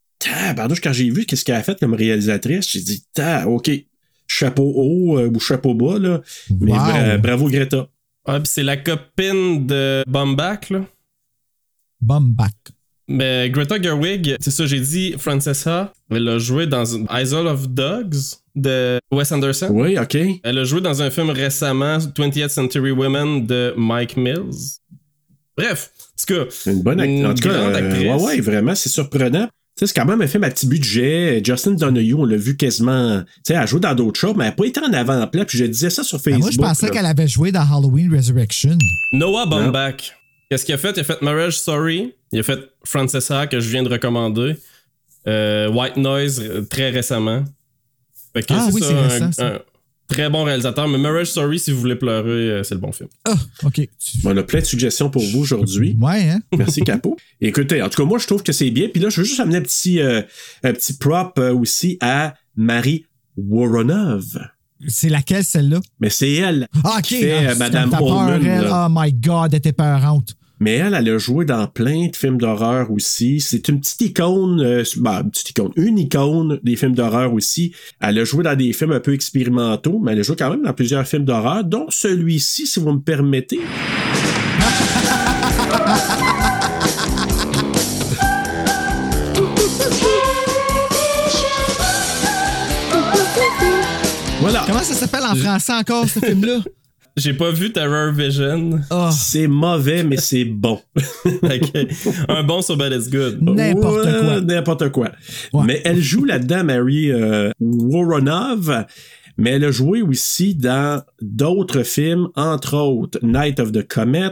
[0.56, 3.70] pardon, quand j'ai vu qu'est-ce qu'elle a fait comme réalisatrice, j'ai dit, ta, ok,
[4.32, 6.20] chapeau haut euh, ou chapeau bas, là.
[6.60, 6.78] Mais Wow.
[6.78, 7.88] bra- bravo Greta.
[8.26, 10.84] Ah, c'est la copine de Bumback, là.
[12.00, 12.54] Bumback.
[13.08, 18.14] Mais Greta Gerwig, c'est ça, j'ai dit, Francesca, elle a joué dans Isle of Dogs
[18.54, 19.68] de Wes Anderson.
[19.72, 20.16] Oui, ok.
[20.44, 24.78] Elle a joué dans un film récemment, 20th Century Women de Mike Mills.
[25.56, 27.18] Bref, en tout cas, C'est une bonne actrice.
[27.20, 28.06] Une En tout cas, grande euh, actrice.
[28.08, 29.48] ouais, ouais, vraiment, c'est surprenant.
[29.80, 31.40] Tu sais, c'est quand même un film à petit budget.
[31.42, 33.22] Justin Donahue, on l'a vu quasiment.
[33.22, 35.46] Tu sais, elle joue dans d'autres choses, mais elle n'a pas été en avant-plan.
[35.46, 36.42] Puis je disais ça sur Ben, Facebook.
[36.42, 38.76] moi, je pensais qu'elle avait joué dans Halloween Resurrection.
[39.14, 40.14] Noah Baumbach.
[40.50, 40.90] Qu'est-ce qu'il a fait?
[40.96, 42.12] Il a fait Marriage Story.
[42.30, 44.56] Il a fait Francesca, que je viens de recommander.
[45.26, 47.44] Euh, White Noise, euh, très récemment.
[48.34, 49.46] Fait que Ah c'est oui, ça, c'est un, récent, ça.
[49.46, 49.58] un
[50.11, 50.87] très bon réalisateur.
[50.88, 53.09] Mais Marriage Story, si vous voulez pleurer, euh, c'est le bon film.
[53.25, 53.81] Ah, OK.
[54.25, 55.96] On a plein de suggestions pour vous aujourd'hui.
[56.01, 56.40] Ouais, hein?
[56.57, 57.16] Merci, Capo.
[57.40, 58.88] Écoutez, en tout cas, moi, je trouve que c'est bien.
[58.88, 60.23] Puis là, je veux juste amener un petit, euh,
[60.62, 64.38] un petit prop euh, aussi à Marie Woronov.
[64.88, 65.81] C'est laquelle, celle-là?
[66.01, 66.66] Mais c'est elle.
[66.85, 67.03] Ah, OK.
[67.05, 68.68] qui fait, Ah, euh, c'est Madame peur, elle.
[68.73, 70.35] Oh my God, elle était peurante.
[70.62, 73.40] Mais elle, elle a joué dans plein de films d'horreur aussi.
[73.40, 77.75] C'est une petite icône, euh, bah, une petite icône, une icône des films d'horreur aussi.
[77.99, 80.62] Elle a joué dans des films un peu expérimentaux, mais elle a joué quand même
[80.62, 83.61] dans plusieurs films d'horreur, dont celui-ci, si vous me permettez.
[94.40, 94.64] Voilà.
[94.66, 96.61] Comment ça s'appelle en français encore, ce film-là?
[97.20, 98.80] J'ai pas vu Terror Vision.
[98.88, 100.80] Ah, C'est mauvais, mais c'est bon.
[102.28, 103.42] Un bon sur Bad is Good.
[103.42, 104.40] N'importe Ouais, quoi.
[104.40, 105.12] N'importe quoi.
[105.52, 105.64] Ouais.
[105.66, 108.87] Mais elle joue là-dedans, Mary euh, Woronov.
[109.37, 114.30] Mais elle a joué aussi dans d'autres films, entre autres Night of the Comet.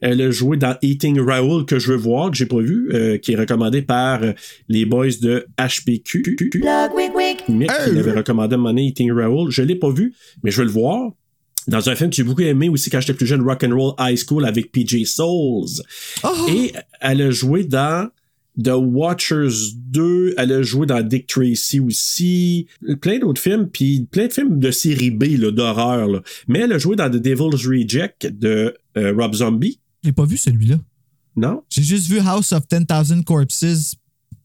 [0.00, 3.18] Elle a joué dans Eating Raoul que je veux voir, que j'ai pas vu, euh,
[3.18, 4.20] qui est recommandé par
[4.68, 6.38] les boys de HPQ.
[7.48, 9.52] Mick qui l'avait recommandé à donné, Eating Raoul.
[9.52, 10.12] Je l'ai pas vu,
[10.42, 11.12] mais je veux le voir.
[11.68, 14.44] Dans un film que j'ai beaucoup aimé aussi quand j'étais plus jeune, Rock'n'Roll High School
[14.44, 15.82] avec PJ Souls.
[16.22, 16.46] Oh!
[16.48, 18.08] Et elle a joué dans
[18.62, 22.66] The Watchers 2, elle a joué dans Dick Tracy aussi,
[23.00, 26.22] plein d'autres films, puis plein de films de série B, d'horreur.
[26.48, 30.36] Mais elle a joué dans The Devil's Reject de euh, Rob Zombie, j'ai pas vu
[30.36, 30.76] celui-là.
[31.34, 31.64] non?
[31.68, 33.96] J'ai juste vu House of 10,000 Corpses.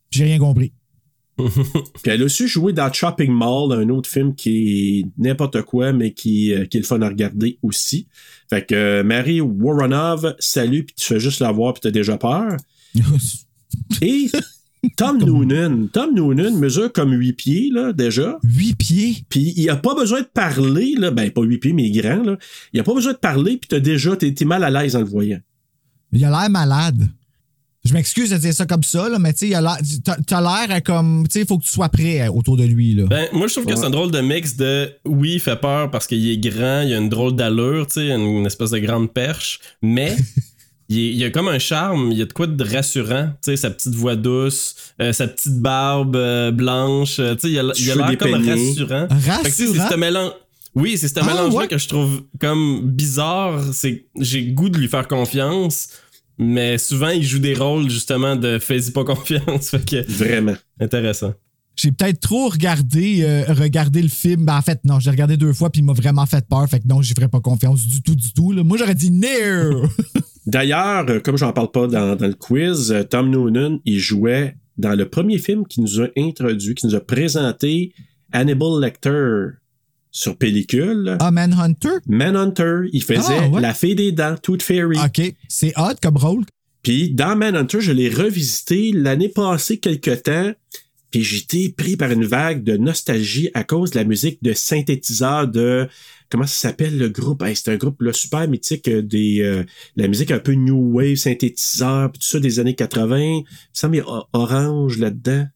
[0.09, 0.73] J'ai rien compris.
[2.03, 5.93] Puis elle a aussi joué dans Chopping Mall, un autre film qui est n'importe quoi,
[5.93, 8.07] mais qui, euh, qui est le fun à regarder aussi.
[8.49, 12.17] Fait que euh, Mary Woronov, salut, puis tu fais juste la voir, puis t'as déjà
[12.17, 12.57] peur.
[14.01, 14.29] Et
[14.97, 15.87] Tom Noonan.
[15.93, 18.39] Tom Noonan mesure comme 8 pieds, là, déjà.
[18.43, 19.17] Huit pieds?
[19.29, 21.11] Puis il a pas besoin de parler, là.
[21.11, 22.37] Ben, pas 8 pieds, mais il est grand, là.
[22.73, 25.05] Il a pas besoin de parler, puis t'as déjà, t'es mal à l'aise en le
[25.05, 25.39] voyant.
[26.11, 27.07] Il a l'air malade.
[27.83, 29.55] Je m'excuse de dire ça comme ça, là, mais tu sais,
[30.27, 31.25] t'as l'air à comme.
[31.27, 32.93] Tu sais, il faut que tu sois prêt euh, autour de lui.
[32.93, 33.05] Là.
[33.07, 35.89] Ben, moi, je trouve que c'est un drôle de mix de oui, il fait peur
[35.89, 38.77] parce qu'il est grand, il a une drôle d'allure, tu sais, une, une espèce de
[38.77, 40.15] grande perche, mais
[40.89, 43.51] il, est- il a comme un charme, il y a de quoi de rassurant, tu
[43.51, 47.63] sais, sa petite voix douce, euh, sa petite barbe euh, blanche, tu sais, il a,
[47.63, 48.51] l'air comme dépeignés.
[48.69, 49.07] rassurant.
[49.09, 49.89] Fait que, tu sais, c'est Rassurant?
[49.89, 50.31] ce mélange.
[50.73, 51.67] Oui, c'est ce Ah, mélange-là ouais.
[51.67, 53.59] que je trouve comme bizarre.
[53.73, 55.89] C'est j'ai le goût de lui faire confiance,
[56.41, 59.69] mais souvent il joue des rôles justement de fais-y pas confiance.
[59.71, 60.55] fait que Vraiment.
[60.79, 61.33] intéressant.
[61.77, 64.45] J'ai peut-être trop regardé, euh, regardé le film.
[64.45, 66.67] Ben, en fait, non, j'ai regardé deux fois puis il m'a vraiment fait peur.
[66.67, 68.51] Fait que non, j'y ferais pas confiance du tout, du tout.
[68.51, 68.63] là.
[68.63, 69.87] Moi, j'aurais dit no!
[70.47, 74.57] D'ailleurs, euh, comme j'en parle pas dans, dans le quiz, euh, Tom Noonan, il jouait
[74.77, 77.93] dans le premier film qui nous a introduit, qui nous a présenté
[78.33, 79.60] Hannibal Lecter
[80.11, 81.17] sur pellicule.
[81.19, 81.89] ah, Manhunter?
[82.07, 83.61] Manhunter, il faisait Ah, ouais.
[83.61, 84.97] la fée des dents, Tooth Fairy.
[84.97, 85.33] OK.
[85.47, 86.43] C'est hot comme rôle.
[86.83, 90.51] Puis dans Manhunter, je l'ai revisité l'année passée quelque temps.
[91.11, 95.47] Puis j'étais pris par une vague de nostalgie à cause de la musique de synthétiseur
[95.47, 95.87] de
[96.29, 97.43] comment ça s'appelle le groupe?
[97.43, 99.63] Hey, c'est un groupe là, super mythique euh, des euh,
[99.97, 103.43] la musique un peu new wave synthétiseur puis tout ça des années 80 il me
[103.73, 105.47] semble qu'il y a O- orange là-dedans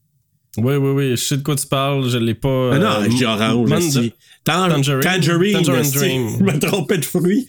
[0.58, 2.70] Oui, oui, oui, je sais de quoi tu parles, je l'ai pas.
[2.72, 4.12] ah non euh, je dis orange aussi.
[4.44, 5.02] Tan- Tangerine.
[5.02, 5.90] tangerine, Tangerine.
[5.92, 6.28] Dream.
[6.38, 7.48] je me trompais de fruits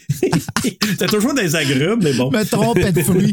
[0.98, 3.32] t'as toujours des agrumes mais bon Me trompais de fruits.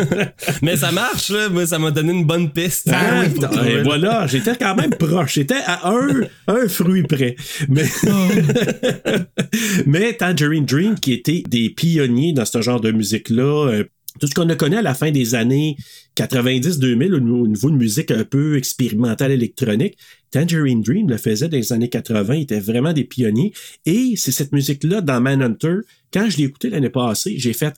[0.62, 1.48] Mais ça marche, là.
[1.48, 2.88] Moi, ça m'a donné une bonne piste.
[2.92, 3.72] Ah, putain, trouver.
[3.72, 5.34] et voilà, j'étais quand même proche.
[5.34, 7.34] J'étais à un, un fruit près.
[7.68, 7.84] Mais,
[9.86, 13.84] mais Tangerine Dream, qui était des pionniers dans ce genre de musique-là, euh,
[14.20, 15.76] tout ce qu'on a connu à la fin des années
[16.16, 19.96] 90-2000 au au niveau de musique un peu expérimentale électronique,
[20.30, 23.52] Tangerine Dream le faisait dans les années 80, il était vraiment des pionniers.
[23.86, 25.78] Et c'est cette musique-là dans Manhunter,
[26.12, 27.74] quand je l'ai écouté l'année passée, j'ai fait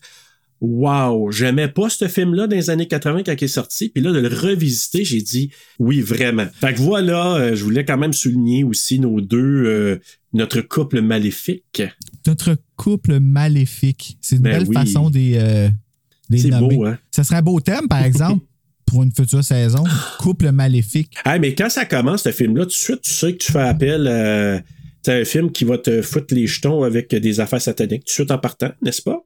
[0.60, 4.12] Wow, j'aimais pas ce film-là dans les années 80 quand il est sorti, puis là
[4.12, 6.46] de le revisiter, j'ai dit oui vraiment.
[6.54, 9.98] Fait que voilà, euh, je voulais quand même souligner aussi nos deux, euh,
[10.32, 11.82] notre couple maléfique.
[12.26, 14.16] Notre couple maléfique.
[14.22, 14.74] C'est une Ben belle oui.
[14.74, 15.74] façon des, euh, des
[16.32, 16.76] C'est nommer.
[16.76, 16.98] beau, hein?
[17.10, 18.44] Ça serait un beau thème, par exemple,
[18.86, 19.84] pour une future saison.
[20.18, 21.14] Couple maléfique.
[21.24, 23.60] Ah, mais quand ça commence, ce film-là, tout de suite, tu sais que tu fais
[23.60, 24.60] appel à
[25.02, 28.14] c'est un film qui va te foutre les jetons avec des affaires sataniques, tout de
[28.14, 29.18] suite en partant, n'est-ce pas?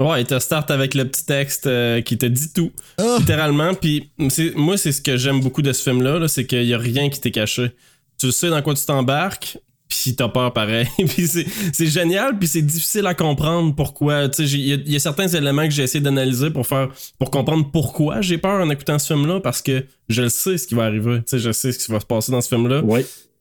[0.00, 3.16] Ouais, il te start avec le petit texte euh, qui te dit tout, Ah!
[3.20, 3.74] littéralement.
[3.74, 6.74] Puis c'est- moi, c'est ce que j'aime beaucoup de ce film-là, là, c'est qu'il y
[6.74, 7.70] a rien qui t'est caché.
[8.18, 9.58] Tu sais dans quoi tu t'embarques,
[9.90, 10.86] puis t'as peur pareil.
[10.96, 14.28] puis c'est génial, puis c'est difficile à comprendre pourquoi.
[14.30, 16.88] Tu sais, il y, a- certains éléments que j'ai essayé d'analyser pour faire,
[17.18, 20.66] pour comprendre pourquoi j'ai peur en écoutant ce film-là, parce que je le sais ce
[20.66, 21.18] qui va arriver.
[21.18, 22.80] Tu sais, je sais ce qui va se passer dans ce film-là.
[22.84, 23.00] Oui.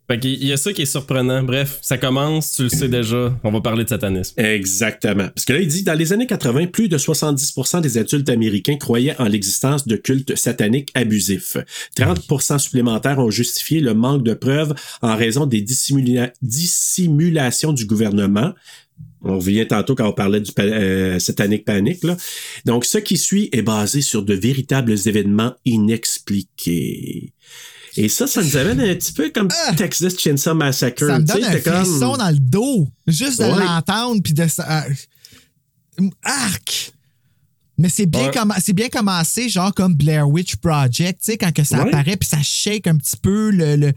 [0.09, 1.43] Fait qu'il y a ça qui est surprenant.
[1.43, 3.37] Bref, ça commence, tu le sais déjà.
[3.43, 4.41] On va parler de satanisme.
[4.41, 5.27] Exactement.
[5.35, 8.77] Parce que là, il dit, dans les années 80, plus de 70% des adultes américains
[8.77, 11.57] croyaient en l'existence de cultes sataniques abusifs.
[11.95, 18.55] 30% supplémentaires ont justifié le manque de preuves en raison des dissimula- dissimulations du gouvernement.
[19.21, 22.03] On revient tantôt quand on parlait du euh, satanic panic.
[22.03, 22.17] Là.
[22.65, 27.33] Donc, ce qui suit est basé sur de véritables événements inexpliqués.
[28.01, 31.03] Et ça, ça nous amène un petit peu comme Texas Chainsaw Massacre.
[31.03, 31.13] Ah!
[31.13, 32.87] Ça me donne un comme- frisson dans le dos.
[33.07, 33.65] Juste de Ouais.
[33.65, 34.85] l'entendre puis de ça.
[34.87, 36.93] euh, Arc!
[37.77, 38.73] Mais c'est bien, Ouais.
[38.73, 41.87] bien commencé, genre comme Blair Witch Project, tu sais, quand que ça Ouais.
[41.89, 43.75] apparaît puis ça shake un petit peu le.
[43.77, 43.93] le-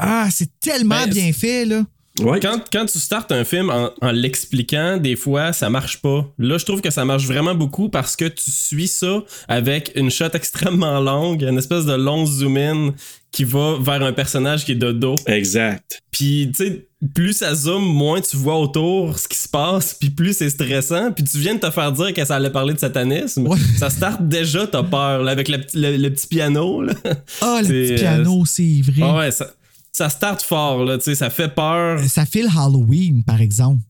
[0.00, 1.84] Ah, c'est tellement Ben, bien fait, là.
[2.20, 2.40] Ouais.
[2.40, 6.26] Quand, quand tu startes un film en, en l'expliquant, des fois, ça marche pas.
[6.38, 10.10] Là, je trouve que ça marche vraiment beaucoup parce que tu suis ça avec une
[10.10, 12.92] shot extrêmement longue, une espèce de long zoom-in
[13.30, 15.14] qui va vers un personnage qui est de dos.
[15.26, 16.02] Exact.
[16.10, 20.10] Puis, tu sais, plus ça zoome, moins tu vois autour ce qui se passe, puis
[20.10, 21.12] plus c'est stressant.
[21.12, 23.46] Puis tu viens de te faire dire que ça allait parler de satanisme.
[23.48, 23.56] Ouais.
[23.78, 26.82] Ça start déjà, t'as peur, là, avec le, petit- le- le petit piano.
[26.82, 26.92] Là.
[27.40, 29.00] Ah, le C'est, petit euh, piano, c'est vrai.
[29.02, 29.46] Ah ouais, ça,
[29.92, 32.02] ça start fort, là, tu sais, ça fait peur.
[32.04, 33.82] Ça file Halloween, par exemple.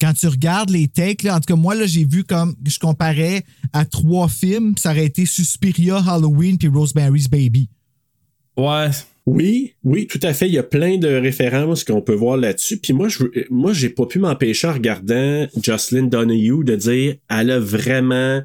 [0.00, 2.78] Quand tu regardes les takes, là, en tout cas, moi, là, j'ai vu comme je
[2.80, 7.68] comparais à trois films, ça aurait été Suspiria, Halloween puis Rosemary's Baby.
[8.56, 8.88] Ouais,
[9.24, 10.48] Oui, oui, tout à fait.
[10.48, 12.78] Il y a plein de références qu'on peut voir là-dessus.
[12.78, 17.52] Puis moi, je, moi, j'ai pas pu m'empêcher en regardant Jocelyn Donahue de dire, elle
[17.52, 18.42] a vraiment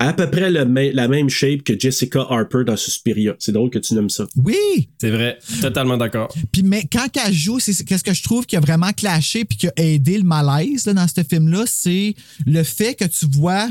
[0.00, 3.36] à peu près le la même shape que Jessica Harper dans Suspiria.
[3.38, 4.26] C'est drôle que tu nommes ça.
[4.34, 4.88] Oui!
[4.98, 5.38] c'est vrai.
[5.60, 6.34] Totalement d'accord.
[6.50, 9.58] Puis mais quand elle joue, c'est qu'est-ce que je trouve qui a vraiment clashé puis
[9.58, 12.14] qui a aidé le malaise là, dans ce film-là, c'est
[12.46, 13.68] le fait que tu vois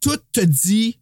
[0.00, 0.98] tout te dit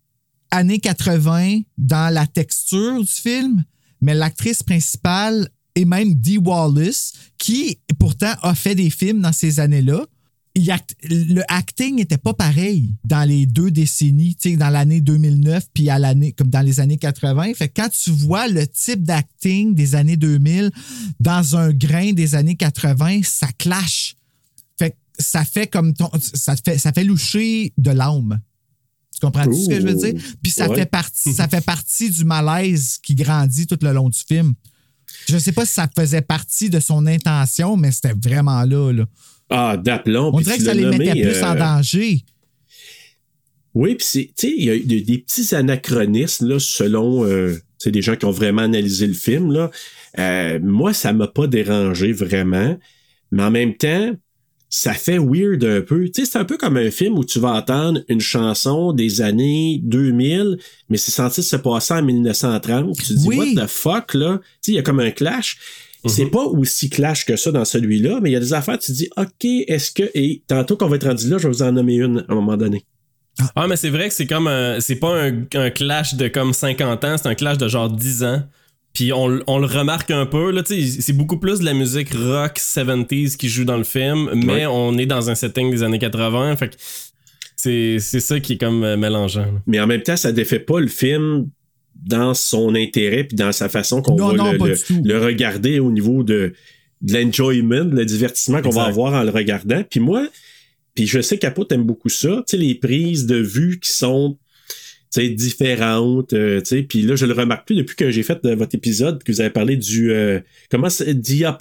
[0.50, 3.64] années 80 dans la texture du film,
[4.00, 9.60] mais l'actrice principale et même Dee Wallace, qui pourtant a fait des films dans ces
[9.60, 10.06] années-là,
[10.56, 15.00] il act- le acting n'était pas pareil dans les deux décennies, tu sais, dans l'année
[15.02, 17.52] 2009 puis à l'année comme dans les années 80.
[17.54, 20.70] Fait que quand tu vois le type d'acting des années 2000
[21.20, 24.16] dans un grain des années 80, ça clash.
[24.78, 28.40] Fait que ça fait comme ton, ça fait, ça fait loucher de l'âme.
[29.12, 30.14] Tu comprends tout ce que je veux dire?
[30.42, 30.76] Puis ça Ouais.
[30.76, 34.54] fait partie, ça fait partie du malaise qui grandit tout le long du film.
[35.28, 39.06] Je sais pas si ça faisait partie de son intention, mais c'était vraiment là, là.
[39.50, 40.30] Ah, d'aplomb.
[40.34, 42.24] On dirait que ça les nommé, mettait plus en euh, danger.
[43.74, 47.56] Oui, puis c'est, tu sais, il y a des, des petits anachronismes, là, selon, euh,
[47.84, 49.70] des gens qui ont vraiment analysé le film, là.
[50.18, 52.78] Euh, moi, ça m'a pas dérangé vraiment,
[53.30, 54.12] mais en même temps,
[54.68, 56.04] ça fait weird un peu.
[56.06, 59.20] Tu sais, c'est un peu comme un film où tu vas entendre une chanson des
[59.20, 62.96] années 2000, mais c'est censé se passer en 1930.
[62.96, 63.54] Tu te dis, Oui.
[63.54, 64.38] what the fuck, là?
[64.38, 65.58] Tu sais, il y a comme un clash.
[66.08, 68.92] C'est pas aussi clash que ça dans celui-là, mais il y a des affaires, tu
[68.92, 70.04] te dis, OK, est-ce que.
[70.14, 72.34] Et tantôt qu'on va être rendu là, je vais vous en nommer une à un
[72.36, 72.84] moment donné.
[73.54, 74.50] Ah, mais c'est vrai que c'est comme.
[74.80, 78.24] C'est pas un, un clash de comme 50 ans, c'est un clash de genre 10
[78.24, 78.42] ans.
[78.94, 82.56] Puis on, on le remarque un peu, là, c'est beaucoup plus de la musique rock
[82.58, 84.66] 70s qui joue dans le film, mais Ouais.
[84.66, 86.76] on est dans un setting des années 80, fait que
[87.56, 89.42] c'est c'est ça qui est comme euh, mélangeant.
[89.42, 89.60] là.
[89.66, 91.48] mais en même temps, ça défait pas le film
[92.04, 96.52] dans son intérêt puis dans sa façon qu'on va non, le, regarder au niveau de,
[97.02, 99.82] de l'enjoyment, le divertissement qu'on va avoir en le regardant.
[99.88, 100.28] Puis moi,
[100.94, 104.38] puis je sais qu'Apo t'aime beaucoup ça, tu sais, les prises de vue qui sont
[105.12, 108.22] tu sais, différentes, euh, tu sais, puis là, je le remarque plus depuis que j'ai
[108.22, 110.40] fait euh, votre épisode, que vous avez parlé du, euh,
[110.70, 111.58] comment c'est, diop,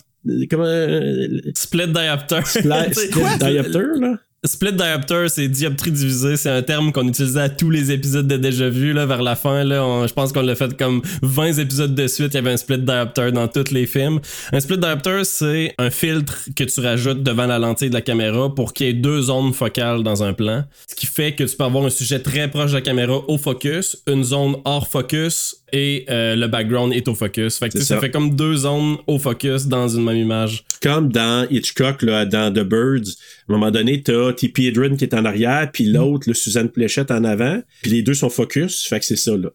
[0.50, 2.42] comment, euh, Split diopter.
[2.46, 4.20] sais, split diopter, là?
[4.46, 6.38] Split diopter, c'est dioptrie divisée.
[6.38, 9.36] C'est un terme qu'on utilisait à tous les épisodes de Déjà Vu, là, vers la
[9.36, 10.06] fin, là.
[10.06, 12.34] Je pense qu'on l'a fait comme 20 épisodes de suite.
[12.34, 14.20] Il y avait un split diopter dans tous les films.
[14.54, 18.54] Un split diopter, c'est un filtre que tu rajoutes devant la lentille de la caméra
[18.54, 20.64] pour qu'il y ait deux zones focales dans un plan.
[20.88, 23.38] Ce qui fait que tu peux avoir un sujet très proche de la caméra au
[23.38, 27.58] focus, une zone hors focus et euh, le background est au focus.
[27.58, 28.02] Fait que tu sais, C'est ça ça.
[28.02, 30.64] fait comme deux zones au focus dans une même image.
[30.82, 33.10] comme dans Hitchcock, là, dans The Birds,
[33.50, 34.66] à un moment donné, t'as T.P.
[34.68, 38.14] Hedren qui est en arrière, puis l'autre, le Suzanne Pléchette en avant, puis les deux
[38.14, 39.50] sont focus, fait que c'est ça, là.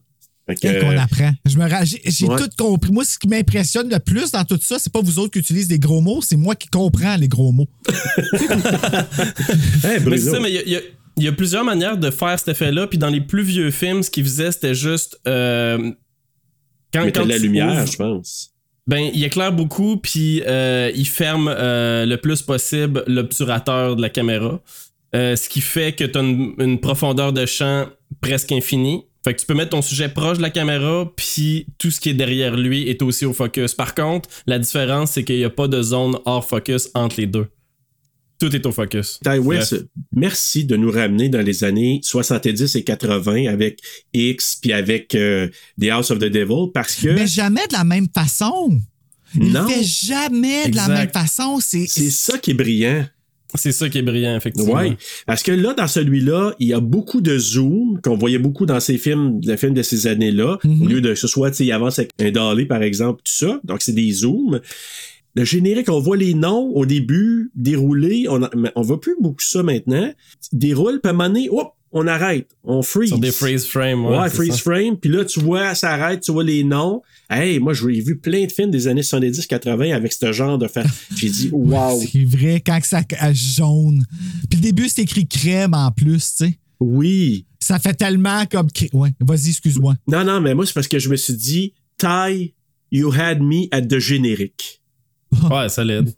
[0.61, 1.31] Qu'on euh, apprend.
[1.45, 1.65] Je me
[2.05, 2.35] J'ai Ouais.
[2.37, 2.91] tout compris.
[2.91, 5.67] Moi, ce qui m'impressionne le plus dans tout ça, c'est pas vous autres qui utilisez
[5.67, 7.69] des gros mots, c'est moi qui comprends les gros mots.
[9.83, 10.81] hey, Mais ça, mais il
[11.17, 12.87] y y a plusieurs manières de faire cet effet-là.
[12.87, 15.19] Puis dans les plus vieux films, ce qu'ils faisaient, c'était juste.
[15.27, 15.91] euh,
[16.93, 18.51] quand, mettre quand de la lumière, ouvres- je pense.
[18.87, 24.09] ben, il éclaire beaucoup, puis euh, il ferme euh, le plus possible l'obturateur de la
[24.09, 24.61] caméra.
[25.15, 27.87] Euh, ce qui fait que tu as une, une profondeur de champ
[28.21, 29.03] presque infinie.
[29.23, 32.09] Fait que tu peux mettre ton sujet proche de la caméra, puis tout ce qui
[32.09, 33.75] est derrière lui est aussi au focus.
[33.75, 37.27] Par contre, la différence, c'est qu'il n'y a pas de zone hors focus entre les
[37.27, 37.45] deux.
[38.41, 39.19] Tout est au focus.
[39.23, 39.83] Ty West, Bref.
[40.13, 43.79] merci de nous ramener dans les années 70 et 80 avec
[44.13, 45.47] X puis avec euh,
[45.79, 48.79] The House of the Devil parce que Mais jamais de la même façon.
[49.35, 51.59] Il non, fait jamais de la même façon.
[51.61, 53.05] C'est c'est ça qui est brillant.
[53.55, 54.73] C'est ça qui est brillant, effectivement.
[54.75, 54.95] Ouais,
[55.27, 58.79] parce que là, dans celui-là, il y a beaucoup de zoom qu'on voyait beaucoup dans
[58.79, 60.81] ces films, les films de ces années-là, Mhm.
[60.81, 63.21] au lieu de que ce soit, tu sais, il avance avec un dolly, par exemple,
[63.25, 63.59] tout ça.
[63.65, 64.61] Donc, c'est des zooms.
[65.35, 68.25] Le générique, on voit les noms au début dérouler.
[68.29, 70.11] On, a- mais on voit plus beaucoup ça maintenant.
[70.51, 72.49] Déroule, puis à un moment donné, hop, on arrête.
[72.63, 73.09] On freeze.
[73.09, 74.05] Sur des freeze frames.
[74.05, 74.57] Ouais, Ouais, freeze ça.
[74.59, 74.97] frame.
[74.97, 77.01] Puis là, tu vois, ça arrête, tu vois les noms.
[77.29, 80.85] Hey, moi, j'ai vu plein de films des années 70-80 avec ce genre de faire.
[81.17, 81.99] J'ai dit, wow.
[81.99, 83.01] c'est vrai quand que ça
[83.33, 84.05] jaune.
[84.49, 86.57] Puis le début, c'est écrit crème en plus, tu sais.
[86.79, 87.45] Oui.
[87.59, 88.67] Ça fait tellement comme.
[88.93, 89.95] Ouais, vas-y, excuse-moi.
[90.07, 92.53] Non, non, mais moi, c'est parce que je me suis dit, Ty,
[92.91, 94.80] you had me at the générique.
[95.49, 96.13] Ouais, solide.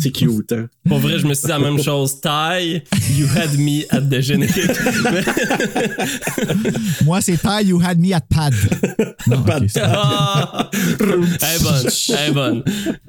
[0.00, 0.68] C'est cute, hein?
[0.86, 2.20] Pour vrai, je me suis dit la même chose.
[2.20, 2.82] Ty,
[3.16, 4.54] you had me at the générique.
[7.04, 8.54] Moi, c'est Ty, you had me at pad.
[9.26, 10.70] Non, ok, c'est- Ah!
[11.00, 11.86] Elle est bonne.
[12.08, 12.62] Elle est bonne.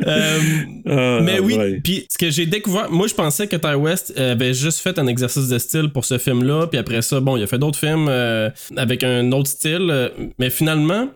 [0.07, 0.39] Euh,
[0.87, 4.53] Ah, mais oui, puis ce que j'ai découvert, moi je pensais que Ty West avait
[4.53, 7.47] juste fait un exercice de style pour ce film-là, puis après ça, bon, il a
[7.47, 11.07] fait d'autres films euh, avec un autre style, euh, mais finalement,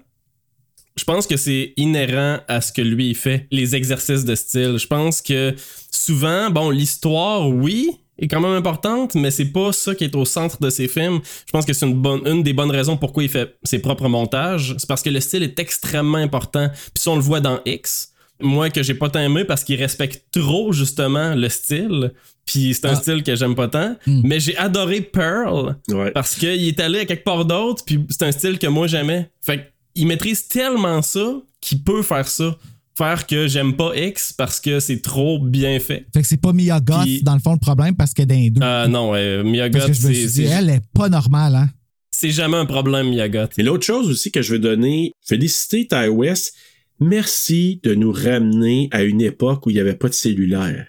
[0.97, 4.77] je pense que c'est inhérent à ce que lui il fait, les exercices de style.
[4.77, 5.53] Je pense que
[5.91, 10.25] souvent, bon, l'histoire, oui, est quand même importante, mais c'est pas ça qui est au
[10.25, 11.19] centre de ses films.
[11.45, 14.07] Je pense que c'est une bonne, une des bonnes raisons pourquoi il fait ses propres
[14.07, 14.73] montages.
[14.79, 16.67] C'est parce que le style est extrêmement important.
[16.69, 19.79] Puis si on le voit dans X, moi que j'ai pas tant aimé parce qu'il
[19.79, 22.11] respecte trop justement le style.
[22.45, 22.95] Puis c'est un Ah.
[22.95, 23.95] style que j'aime pas tant.
[24.07, 26.09] Mais j'ai adoré Pearl Ouais.
[26.11, 29.29] parce qu'il est allé à quelque part d'autre, puis c'est un style que moi j'aimais.
[29.45, 32.55] Fait qu'il maîtrise tellement ça qu'il peut faire ça.
[32.95, 36.07] Faire que j'aime pas X parce que c'est trop bien fait.
[36.13, 38.35] Fait que c'est pas Mia Goth, Puis- dans le fond, le problème, parce qu'elle est
[38.35, 38.61] dans les deux.
[38.63, 39.11] Euh, non,
[39.43, 41.69] Miyagot, parce que je me c'est- suis dit, c'est elle est pas normale, hein.
[42.09, 43.49] c'est jamais un problème, Miyagot.
[43.57, 46.55] Et l'autre chose aussi que je veux donner, féliciter Ty West.
[46.99, 50.87] Merci de nous ramener à une époque où il n'y avait pas de cellulaire.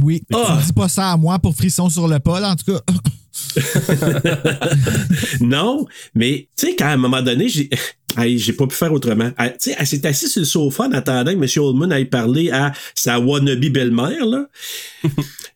[0.00, 0.22] Oui.
[0.32, 0.58] Ah!
[0.60, 2.80] Tu dis pas ça à moi pour frisson sur le pol, en tout cas.
[5.40, 7.48] non, mais tu sais, quand à un moment donné,
[8.16, 8.52] j'ai.
[8.52, 9.30] Pas pu faire autrement.
[9.38, 11.64] Elle, sais, elle s'est assise sur le sofa en attendant que M.
[11.64, 14.46] Oldman aille parler à sa wannabe belle-mère, là.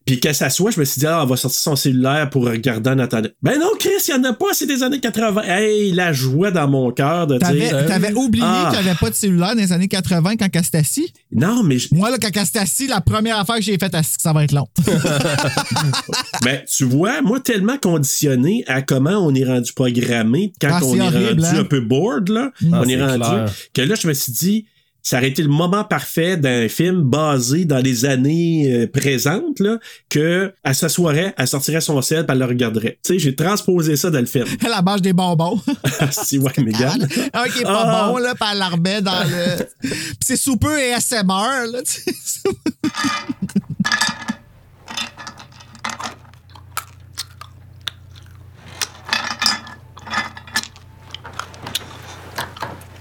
[0.07, 2.91] Puis qu'elle s'assoit, je me suis dit, ah, elle va sortir son cellulaire pour regarder
[2.91, 3.31] en attendant.
[3.43, 5.43] Ben non, Chris, il y en a pas, c'est des années 80.
[5.45, 7.87] Hey, la joie dans mon cœur de T'avais, dire.
[7.87, 8.71] t'avais oublié Ah.
[8.75, 11.11] qu'il n'y avait pas de cellulaire dans les années 80 quand elle assis?
[11.33, 14.05] Non, mais je- Moi, là, quand elle assis, la première affaire que j'ai faite, elle-
[14.05, 14.69] ça va être long.
[16.43, 20.93] Ben, tu vois, moi, tellement conditionné à comment on est rendu programmé quand Ah, on
[20.93, 21.61] c'est est horrible, rendu hein?
[21.61, 22.51] un peu bored, là.
[22.61, 23.19] Ah, on est c'est rendu.
[23.21, 23.53] clair.
[23.73, 24.67] Que là, je me suis dit,
[25.07, 29.79] ça aurait été le moment parfait d'un film basé dans les années euh, présentes, là,
[30.09, 32.99] que elle s'assoirait, elle sortirait son sel, puis elle le regarderait.
[33.05, 34.47] Tu sais, j'ai transposé ça dans le film.
[34.65, 35.61] Elle mange des bonbons.
[36.01, 37.07] Ah, si, ouais, Megan.
[37.35, 38.09] Un qui est pas Ah.
[38.09, 39.65] bon, là, puis elle la remet dans le.
[39.83, 42.51] Puis c'est super ASMR, là, tu sais.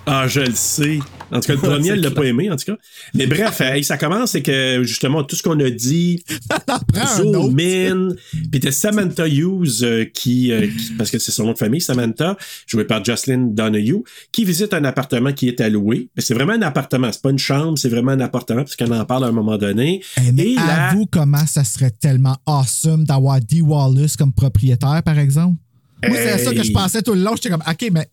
[0.06, 1.00] Ah, je le sais.
[1.34, 2.78] En tout cas, le premier, elle l'a pas aimé, en tout cas.
[3.14, 6.24] Mais bref, hey, ça commence, c'est que justement, tout ce qu'on a dit,
[7.18, 8.10] Zoom in,
[8.52, 11.82] puis t'as Samantha Hughes, euh, qui, euh, qui- parce que c'est son nom de famille,
[11.82, 16.10] Samantha, jouée par Jocelyn Donahue, qui visite un appartement qui est alloué.
[16.18, 19.06] C'est vraiment un appartement, c'est pas une chambre, c'est vraiment un appartement, parce qu'on en
[19.06, 20.02] parle à un moment donné.
[20.26, 25.18] Eh, mais Et avoue comment ça serait tellement awesome d'avoir Dee Wallace comme propriétaire, par
[25.20, 25.58] exemple.
[26.06, 27.32] Moi, c'est à ça que je pensais tout le long.
[27.36, 28.08] J'étais comme, OK, mais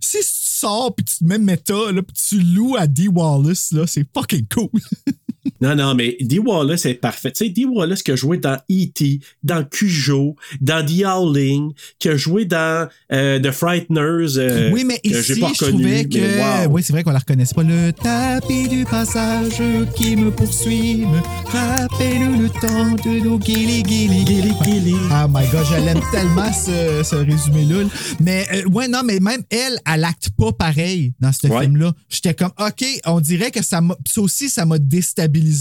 [0.00, 3.72] si tu sors puis tu te mets méta, là, puis tu loues à Dee Wallace,
[3.72, 4.70] là, c'est fucking cool.
[5.62, 7.30] Non, non, mais Dee Wallace est parfait.
[7.32, 12.08] Tu sais, Dee Wallace qui a joué dans E.T., dans Cujo, dans The Howling, qui
[12.08, 14.36] a joué dans euh, The Frighteners.
[14.38, 16.64] euh, oui, mais ici, pas je reconnu, trouvais que.
[16.66, 16.72] wow.
[16.72, 17.62] Oui, c'est vrai qu'on la reconnaissait pas.
[17.62, 19.62] Le tapis du passage
[19.94, 24.94] qui me poursuit, me rappelle le temps de nos guili guili guili guili.
[25.10, 27.82] Oh my god, je l'aime tellement ce, ce résumé-là.
[27.84, 27.88] là.
[28.20, 31.62] Mais euh, ouais, non, mais même elle, elle acte pas pareil dans ce Ouais.
[31.62, 31.92] film-là.
[32.08, 33.94] J'étais comme, OK, on dirait que ça m'a.
[34.08, 35.51] Ça aussi, ça m'a déstabilisé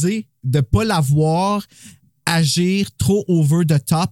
[0.43, 1.65] de pas la voir
[2.25, 4.11] agir trop over the top.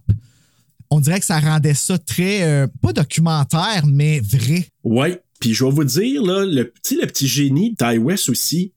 [0.90, 4.66] On dirait que ça rendait ça très, euh, pas documentaire, mais vrai.
[4.84, 5.20] Ouais.
[5.40, 8.72] Puis je vais vous dire, le petit, le petit génie West aussi,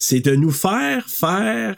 [0.00, 1.76] c'est de nous faire faire.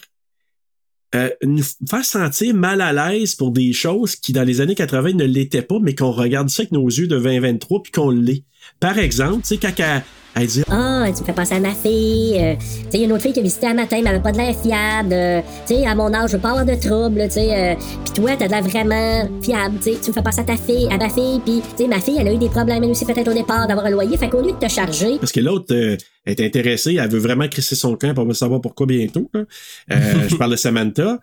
[1.14, 5.14] euh, nous faire sentir mal à l'aise pour des choses qui, dans les années 80,
[5.14, 8.44] ne l'étaient pas, mais qu'on regarde ça avec nos yeux de 2023 puis qu'on l'est.
[8.78, 10.02] Par exemple, tu sais, quand
[10.36, 12.38] elle dit Ah, tu me fais penser à ma fille.
[12.38, 12.54] euh,
[12.90, 14.36] tu sais, une autre fille qui a visité un matin, mais elle avait pas de
[14.38, 15.12] l'air fiable.
[15.12, 17.72] euh, tu sais, à mon âge, je veux pas avoir de trouble, tu sais.
[17.72, 17.74] euh,
[18.04, 19.98] puis toi, t'as de l'air vraiment fiable, tu sais.
[20.02, 21.40] Tu me fais penser à ta fille, à ma fille.
[21.44, 23.66] Puis, tu sais, ma fille, elle a eu des problèmes, elle aussi, peut-être au départ,
[23.66, 24.16] d'avoir un loyer.
[24.16, 27.48] Fait qu'au lieu de te charger, Parce que l'autre euh, est intéressée, elle veut vraiment
[27.48, 29.28] crisser son camp, on va savoir pourquoi bientôt.
[29.34, 29.40] là.
[29.92, 29.96] Euh,
[30.28, 31.18] je parle de Samantha.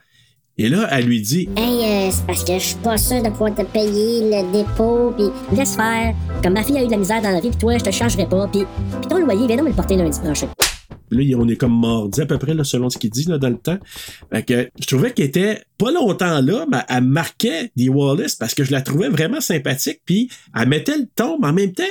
[0.60, 3.30] Et là, elle lui dit Hey, euh, c'est parce que je suis pas sûr de
[3.30, 6.16] pouvoir te payer le dépôt, puis laisse faire.
[6.42, 7.92] Comme ma fille a eu de la misère dans la vie, puis toi, je te
[7.92, 8.64] chargerai pas, puis
[9.00, 10.48] puis ton loyer, viens donc me le porter lundi prochain.
[11.12, 13.50] Là, on est comme mordi à peu près, là, selon ce qu'il dit là, dans
[13.50, 13.78] le temps.
[14.34, 18.56] Fait que je trouvais qu'elle était pas longtemps là, mais elle marquait Dee Wallace parce
[18.56, 20.02] que je la trouvais vraiment sympathique.
[20.06, 21.84] Puis elle mettait le ton, mais en même temps,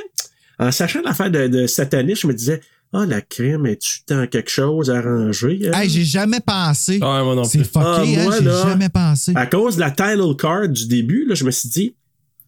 [0.58, 2.60] en sachant l'affaire de, de sataniste, je me disais
[2.92, 5.70] ah, la crème, es-tu dans quelque chose à ranger?
[5.72, 5.82] Hein?
[5.86, 6.98] J'ai jamais pensé.
[7.02, 7.22] Ah.
[7.44, 9.32] C'est fucké, ah, hein, j'ai jamais pensé.
[9.34, 11.94] À cause de la title card du début, là, je me suis dit,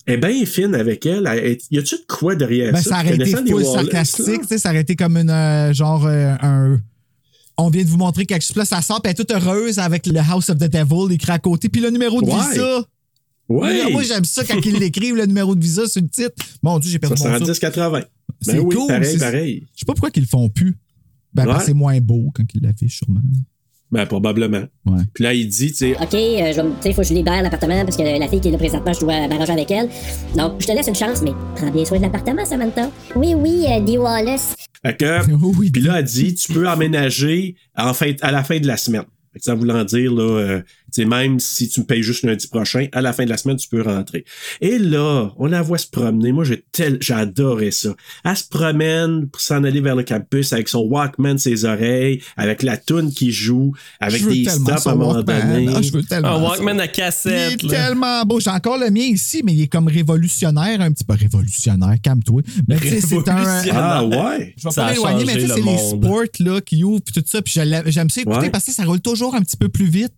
[0.06, 1.24] elle est bien fine avec elle.
[1.70, 2.90] y a-tu de quoi derrière ben, ça?
[2.90, 6.80] Ça aurait été full sarcastique, ça aurait été comme une, euh, genre, euh, un
[7.58, 8.56] on vient de vous montrer quelque chose.
[8.56, 11.32] Là, ça sort, puis elle est toute heureuse avec le House of the Devil écrit
[11.32, 11.68] à côté.
[11.68, 12.84] Puis le numéro de visa.
[13.48, 13.90] Ouais.
[13.90, 16.34] Moi, j'aime ça quand ils l'écrivent, le numéro de visa sur le titre.
[16.62, 18.04] Mon Dieu, j'ai perdu 70, mon 70-80.
[18.46, 18.88] Ben c'est oui, cool.
[18.88, 19.66] Pareil, pareil.
[19.74, 20.76] Je sais pas pourquoi qu'ils le font plus.
[21.34, 23.20] Ben, c'est moins beau quand ils l'affichent, sûrement.
[23.90, 24.64] Ben, probablement.
[25.14, 25.92] Puis là, il dit, tu sais.
[25.94, 28.58] OK, euh, il faut que je libère l'appartement parce que la fille qui est là
[28.58, 29.88] présentement, je dois m'arranger avec elle.
[30.36, 32.90] Donc, je te laisse une chance, mais prends bien soin de l'appartement, Samantha.
[33.16, 33.96] Oui, oui, euh, D.
[33.96, 34.54] Wallace.
[34.84, 39.04] Puis là, elle dit, tu peux emménager en à la fin de la semaine.
[39.40, 40.62] Ça voulant dire, là, euh,
[40.92, 43.56] sais, même si tu me payes juste lundi prochain, à la fin de la semaine,
[43.56, 44.24] tu peux rentrer.
[44.60, 46.32] Et là, on la voit se promener.
[46.32, 47.94] Moi, j'ai tel, j'adorais ça.
[48.24, 52.62] Elle se promène pour s'en aller vers le campus avec son Walkman, ses oreilles, avec
[52.62, 55.52] la toune qui joue, avec des stops à un moment Walkman.
[55.52, 55.72] donné.
[55.76, 56.48] Ah, je veux tellement Un ça.
[56.50, 57.52] Walkman à Il cassette.
[57.52, 57.70] est là.
[57.86, 58.40] tellement beau.
[58.40, 62.42] J'ai encore le mien ici, mais il est comme révolutionnaire, un petit peu révolutionnaire, calme-toi.
[62.66, 63.62] Mais tu sais, c'est un.
[63.72, 64.54] Ah ouais?
[64.56, 66.22] Je vais Ça pas m'éloigner, mais tu sais, changé c'est le les sports
[66.54, 67.42] là, qui ouvrent puis tout ça.
[67.42, 67.54] Puis
[67.86, 68.50] j'aime ça écouter Ouais.
[68.50, 70.12] parce que ça roule toujours un petit peu plus vite.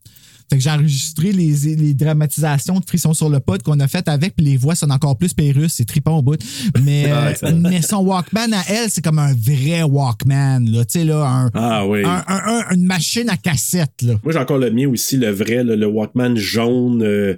[0.51, 4.09] Fait que j'ai enregistré les, les dramatisations de Frisson sur le pod qu'on a faites
[4.09, 6.41] avec, puis les voix sont encore plus pérusses, c'est trippant au bout.
[6.83, 7.07] Mais,
[7.61, 10.85] mais son Walkman à elle, c'est comme un vrai Walkman, là.
[10.85, 12.03] Tu sais, là, un, Ah oui.
[12.05, 14.15] un- un- un- une machine à cassette, là.
[14.25, 17.37] Moi, j'ai encore le mien aussi, le vrai, là, le Walkman jaune, euh,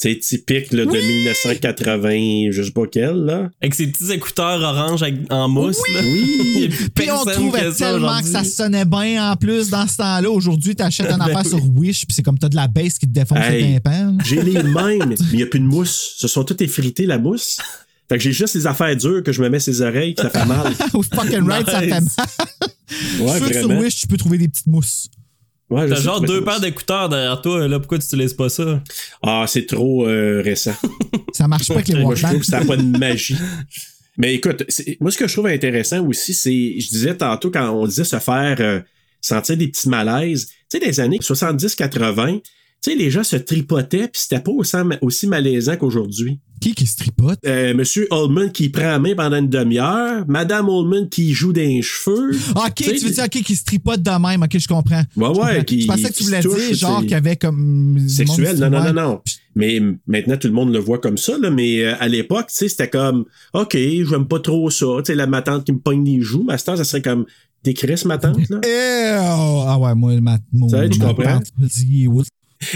[0.00, 3.50] tu sais, typique là, de 1980, je sais pas quel, là.
[3.62, 5.78] Avec ses petits écouteurs orange avec- en mousse.
[5.94, 6.00] là.
[6.02, 6.30] Oui.
[6.54, 9.96] Y a plus Puis on trouvait tellement que ça sonnait bien en plus dans ce
[9.96, 10.30] temps-là.
[10.30, 11.48] Aujourd'hui, t'achètes un Ben affaire oui.
[11.50, 14.18] sur Wish, puis c'est comme t'as de la baisse qui te défonce Hey, les tympans.
[14.24, 16.14] J'ai les mêmes, mais il n'y a plus de mousse.
[16.16, 17.58] Ce sont toutes effritées, la mousse.
[18.08, 20.30] Fait que j'ai juste les affaires dures que je me mets ses oreilles, que ça
[20.30, 20.72] fait mal.
[20.92, 22.02] Au fucking right, ça fait mal.
[22.02, 22.06] Ouais,
[23.18, 23.70] Je suis sûr que sur.
[23.80, 25.08] Wish, tu peux trouver des petites mousses.
[25.70, 28.82] Ouais, T'as genre deux paires d'écouteurs derrière toi, là, pourquoi tu utilises pas ça?
[29.22, 30.74] Ah, c'est trop euh, récent.
[31.32, 33.36] Ça marche pas avec les Moi, je trouve que ça n'a pas de magie.
[34.16, 37.68] Mais écoute, c'est- moi, ce que je trouve intéressant aussi, c'est, je disais tantôt quand
[37.70, 38.80] on disait se faire euh,
[39.20, 42.40] sentir des petits malaises, tu sais, des années 70-80,
[42.84, 44.52] tu sais, les gens se tripotaient, puis c'était pas
[45.00, 46.38] aussi, malaisant qu'aujourd'hui.
[46.60, 47.38] Qui qui se tripote?
[47.46, 51.80] Euh, Monsieur Ullman qui prend la main pendant une demi-heure, Madame Ullman qui joue des
[51.82, 52.30] cheveux.
[52.56, 54.42] Ok, Tu veux dire, ok, qui se tripote de même.
[54.42, 55.02] Ok, je comprends.
[55.16, 57.98] Ouais, ouais, qui- Je pensais que tu voulais touche, dire, genre, qu'il y avait comme.
[58.08, 58.56] sexuel.
[58.58, 59.20] Non, non, non, non.
[59.56, 61.50] Mais maintenant, tout le monde le voit comme ça, là.
[61.50, 64.86] Mais euh, à l'époque, tu sais, c'était comme, OK, j'aime pas trop ça.
[64.98, 66.42] Tu sais, la ma tante qui me pogne les joues.
[66.44, 67.24] Ma star, ça serait comme,
[67.62, 68.60] des crises, ma tante, là.
[68.64, 71.38] Eh, oh, ah ouais, moi, ma, mon, Ça, tu ma comprends?
[71.40, 71.46] tante.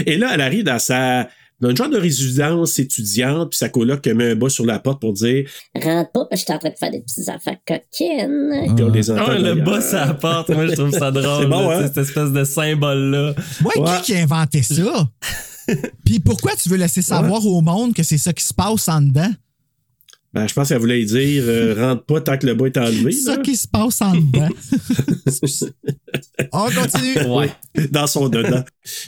[0.05, 1.27] Et là, elle arrive dans sa,
[1.59, 4.79] dans une genre de résidence étudiante, puis sa coloc qui met un bas sur la
[4.79, 7.29] porte pour dire, Rentre pas, parce que je suis en train de faire des petites
[7.29, 8.75] affaires coquines.
[8.75, 11.41] Puis on les entend Ah, le boss à la porte, moi je trouve ça drôle.
[11.43, 11.87] C'est bon, là, hein?
[11.87, 13.33] Cette espèce de symbole-là.
[13.65, 13.97] Ouais, Ouais.
[13.97, 15.09] qui qui a inventé ça?
[16.05, 19.01] Puis pourquoi tu veux laisser savoir au monde que c'est ça qui se passe en
[19.01, 19.29] dedans?
[20.33, 23.11] Ben, je pense qu'elle voulait dire, euh, rentre pas tant que le bas est enlevé,
[23.11, 24.49] C'est ça qui se passe en dedans.
[26.51, 27.27] On continue.
[27.27, 27.51] Ouais.
[27.91, 28.63] dans son dedans.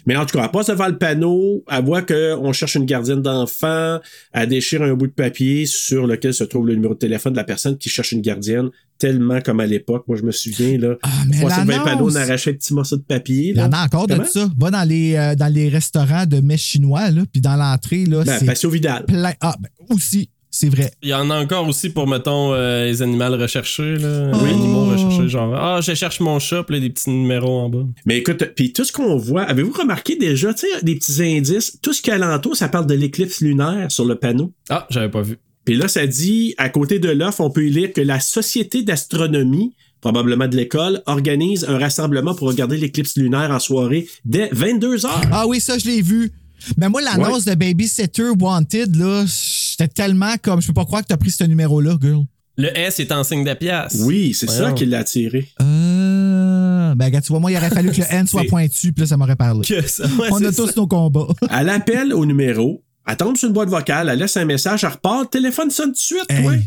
[0.05, 3.21] Mais en tout cas, elle passe devant le panneau, elle voit qu'on cherche une gardienne
[3.21, 3.99] d'enfant,
[4.33, 7.37] elle déchire un bout de papier sur lequel se trouve le numéro de téléphone de
[7.37, 10.05] la personne qui cherche une gardienne, tellement comme à l'époque.
[10.07, 10.95] Moi, je me souviens, là.
[11.03, 13.51] Ah, mais on le panneau, on arrachait un petit morceau de papier.
[13.51, 14.49] Il y en a encore de ça.
[14.57, 18.23] Va dans les, euh, dans les restaurants de mets chinois, là, puis dans l'entrée, là,
[18.23, 19.05] Ben, c'est Vidal.
[19.05, 19.33] plein.
[19.41, 20.91] Ah, ben, aussi, c'est vrai.
[21.01, 23.97] Il y en a encore aussi pour, mettons, euh, les animaux recherchés.
[23.97, 24.31] Là.
[24.33, 24.49] Oui.
[24.49, 27.69] Les animaux recherchés, genre, ah, je cherche mon chat, puis là, des petits numéros en
[27.69, 27.85] bas.
[28.05, 31.79] Mais écoute, puis tout ce qu'on voit, avez-vous remarqué déjà, tu sais, des petits indices,
[31.81, 34.51] tout ce qui est alentour, ça parle de l'éclipse lunaire sur le panneau.
[34.69, 35.37] Ah, j'avais pas vu.
[35.63, 38.83] Puis là, ça dit, à côté de l'offre, on peut y lire que la Société
[38.83, 45.05] d'astronomie, probablement de l'école, organise un rassemblement pour regarder l'éclipse lunaire en soirée dès 22
[45.05, 45.21] heures.
[45.31, 46.31] Ah oui, ça, je l'ai vu.
[46.77, 51.07] Mais moi, l'annonce de Babysitter Wanted, là, j'étais tellement comme, je peux pas croire que
[51.07, 52.23] t'as pris ce numéro-là, girl.
[52.57, 53.97] Le S est en signe de pièce.
[54.01, 55.47] Oui, c'est ça qui l'a attiré.
[55.61, 59.01] Euh, ben, regarde, tu vois, moi, il aurait fallu que le N soit pointu, puis
[59.03, 59.61] là, ça m'aurait parlé.
[59.67, 60.73] Que ça, ouais, On a tous ça.
[60.75, 61.27] nos combats.
[61.51, 64.91] Elle appelle au numéro, elle tombe sur une boîte vocale, elle laisse un message, elle
[64.91, 66.45] repart, le téléphone sonne tout de suite, Hey.
[66.45, 66.59] ouais.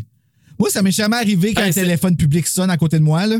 [0.59, 3.37] Moi, ça m'est jamais arrivé qu'un Hey, téléphone public sonne à côté de moi, là.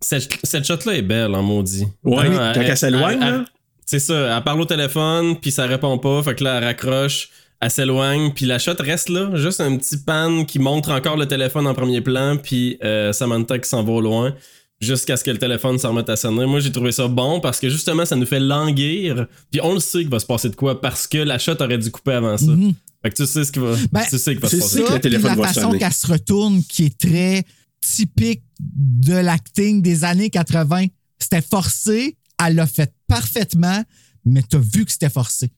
[0.00, 1.84] Cette, cette shot-là est belle, en maudit.
[2.02, 3.44] Ouais, Ah, quand elle s'éloigne, elle- là.
[3.86, 7.28] C'est ça, elle parle au téléphone, puis ça répond pas, fait que là, elle raccroche,
[7.60, 11.26] elle s'éloigne, puis la shot reste là, juste un petit pan qui montre encore le
[11.26, 14.34] téléphone en premier plan, puis euh, Samantha qui s'en va au loin,
[14.80, 16.46] jusqu'à ce que le téléphone s'en remette à sonner.
[16.46, 19.80] Moi, j'ai trouvé ça bon parce que justement, ça nous fait languir, puis on le
[19.80, 22.36] sait qu'il va se passer de quoi, parce que la shot aurait dû couper avant
[22.38, 22.46] ça.
[22.46, 22.74] Mhm.
[23.02, 24.80] Fait que tu sais ce qui va, Ben, tu sais qu'il va se passer.
[24.82, 24.88] ça.
[24.88, 25.78] que le téléphone la va façon sonner.
[25.80, 27.44] qu'elle se retourne, qui est très
[27.80, 30.86] typique de l'acting des années 80,
[31.18, 32.16] c'était forcé,
[32.46, 33.82] elle l'a fait parfaitement,
[34.24, 35.52] mais t'as vu que c'était forcé.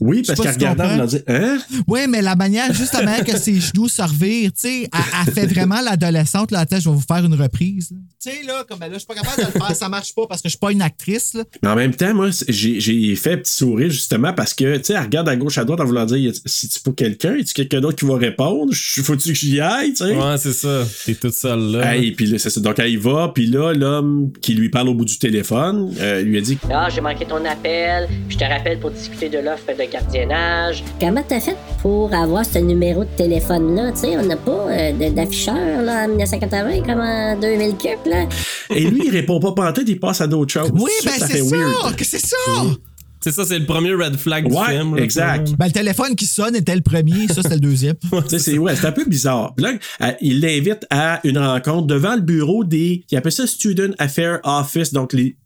[0.00, 1.00] Oui, parce regardait, comprends.
[1.02, 1.58] elle dit, hein?
[1.88, 4.88] Oui, mais la manière, juste la manière que ses genoux se revirent, tu sais, elle,
[5.26, 7.88] elle fait vraiment l'adolescente, là, attends, je vais vous faire une reprise.
[8.22, 10.26] Tu sais, là, comme là, je suis pas capable de le faire, ça marche pas
[10.28, 11.44] parce que je suis pas une actrice, là.
[11.62, 14.92] Mais en même temps, moi, j'ai fait un petit sourire justement parce que, tu sais,
[14.94, 17.40] elle regarde à gauche, à droite en voulant dire, a- si tu pour quelqu'un, y
[17.40, 18.72] a quelqu'un d'autre qui va répondre?
[18.72, 20.14] Je- Faut-tu que j'y aille, tu sais?
[20.16, 20.84] Ouais, c'est ça.
[21.06, 21.94] T'es toute seule là.
[21.96, 22.60] Hey, puis là, c'est ça.
[22.60, 26.22] Donc, elle y va, puis là, l'homme qui lui parle au bout du téléphone, euh,
[26.22, 29.38] lui a dit Ah, j'ai manqué ton appel, puis je te rappelle pour discuter de
[29.38, 30.82] l'offre de gardiennage.
[31.00, 33.92] Comment t'as fait pour avoir ce numéro de téléphone-là?
[33.92, 38.24] Tu sais, on n'a pas euh, d'afficheur là, en 1980 comme en 2000 cup, là.
[38.74, 40.70] Et lui, il répond pas pantoute, il passe à d'autres choses.
[40.74, 42.36] Oui, ben ça c'est fait ça, c'est ça!
[43.20, 44.96] C'est ça, c'est le premier red flag du Ouais, film.
[44.96, 45.50] exact.
[45.58, 47.96] Ben, le téléphone qui sonne était le premier, ça, c'était le deuxième.
[48.28, 49.54] C'est ouais, c'est un peu bizarre.
[49.56, 49.72] Puis là,
[50.02, 53.02] euh, il l'invite à une rencontre devant le bureau des.
[53.10, 55.36] Il appelle ça Student Affairs Office, donc les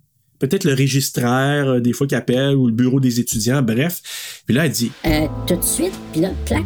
[0.48, 4.42] peut-être le registraire, euh, des fois qui appelle, ou le bureau des étudiants, bref.
[4.46, 6.64] Puis là, elle dit Euh, tout de suite, puis là, clac,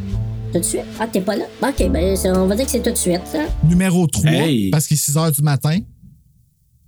[0.53, 0.81] tout de suite.
[0.99, 1.45] Ah, t'es pas là?
[1.63, 3.41] Ok, ben, on va dire que c'est tout de suite, ça.
[3.69, 4.71] Numéro 3, Hey.
[4.71, 5.79] parce qu'il est 6 h du matin.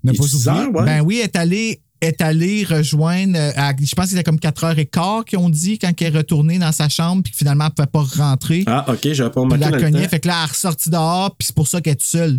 [0.05, 0.63] Ne Il est pas 6 oublier.
[0.65, 0.85] heures, ouais.
[0.85, 4.39] Ben oui, elle est allée est allée rejoindre, euh, à- je pense que c'était comme
[4.39, 7.71] 4h15 qu'ils ont dit quand elle est retournée dans sa chambre, puis que finalement, elle
[7.83, 8.63] ne pouvait pas rentrer.
[8.69, 10.53] Ah, ok, j'avais pas Puis remarqué la dans le cognait, fait que là, elle est
[10.53, 12.39] ressortie dehors, puis c'est pour ça qu'elle est seule.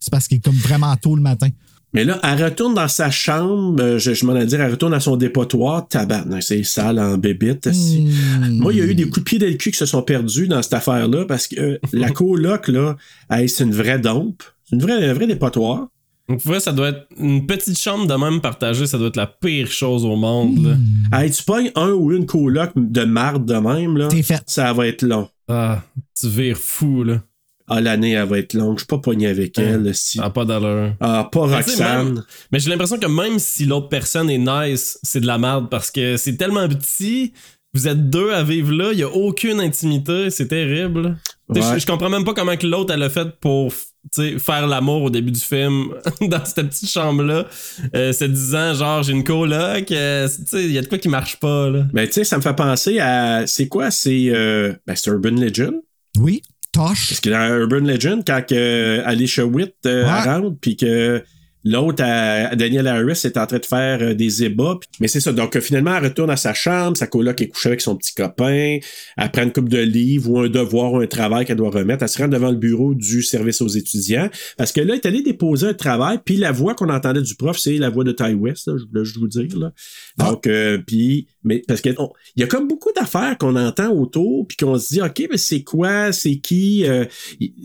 [0.00, 1.48] C'est parce qu'elle est comme vraiment tôt le matin.
[1.96, 4.92] Mais là, elle retourne dans sa chambre, euh, je, je m'en ai dit, elle retourne
[4.92, 7.68] à son dépotoir, tabarnak, c'est sale en bébite.
[7.68, 8.58] Hmm.
[8.58, 10.02] Moi, il y a eu des coups de pied dans le cul qui se sont
[10.02, 12.96] perdus dans cette affaire-là parce que euh, la coloc, là,
[13.30, 14.42] hey, c'est une vraie dompe.
[14.64, 15.88] C'est une vraie, un vrai dépotoir.
[16.28, 19.28] Donc, vois, ça doit être une petite chambre de même partagée, ça doit être la
[19.28, 20.66] pire chose au monde.
[20.66, 20.74] là.
[20.74, 21.14] Hmm.
[21.14, 24.08] Hey, tu pognes un ou une coloc de marde de même, là.
[24.08, 24.42] T'es fait.
[24.44, 25.30] Ça va être long.
[25.48, 25.82] Ah,
[26.20, 27.22] tu vires fou, là.
[27.68, 28.76] Ah, l'année, elle va être longue.
[28.76, 29.92] Je suis pas pogné avec elle.
[29.94, 30.20] Si.
[30.22, 30.94] Ah, pas d'allure.
[31.00, 32.14] Ah, pas Roxane.
[32.14, 35.68] même- Mais j'ai l'impression que même si l'autre personne est nice, c'est de la merde
[35.70, 37.32] parce que c'est tellement petit.
[37.74, 41.18] Vous êtes deux à vivre là, il y a aucune intimité, c'est terrible.
[41.48, 41.60] Ouais.
[41.74, 44.66] Je, je comprends même pas comment que l'autre elle a fait pour tu sais, faire
[44.68, 45.88] l'amour au début du film
[46.22, 47.46] dans cette petite chambre là,
[47.92, 51.08] se disant genre j'ai une coloc, euh, tu sais, il y a de quoi qui
[51.08, 51.86] marche pas là.
[51.92, 53.46] Mais tu sais, ça me fait penser à.
[53.48, 53.90] C'est quoi?
[53.90, 54.28] C'est.
[54.30, 55.74] Euh, ben, c'est Urban Legend?
[56.18, 56.40] Oui,
[56.76, 57.08] Tosh.
[57.08, 60.20] Parce que dans Urban Legend, quand que Alicia Witt euh, Ouais.
[60.22, 61.22] rentre, puis que
[61.64, 64.76] l'autre, euh, Daniel Harris, est en train de faire euh, des ébats.
[64.80, 65.32] puis- Mais c'est ça.
[65.32, 66.96] Donc, euh, finalement, elle retourne à sa chambre.
[66.96, 68.78] Sa coloc est couchée avec son petit copain.
[69.16, 72.02] Elle prend une coupe de livres ou un devoir ou un travail qu'elle doit remettre.
[72.04, 74.28] Elle se rend devant le bureau du service aux étudiants.
[74.58, 76.18] Parce que là, elle est allée déposer un travail.
[76.24, 78.84] Puis la voix qu'on entendait du prof, c'est la voix de Ty West, là, je
[78.84, 79.58] voulais juste vous dire.
[79.58, 79.72] Là.
[80.18, 84.46] Donc, euh, puis, mais parce que il y a comme beaucoup d'affaires qu'on entend autour,
[84.46, 86.84] puis qu'on se dit, OK, mais c'est quoi, c'est qui?
[86.84, 87.04] euh,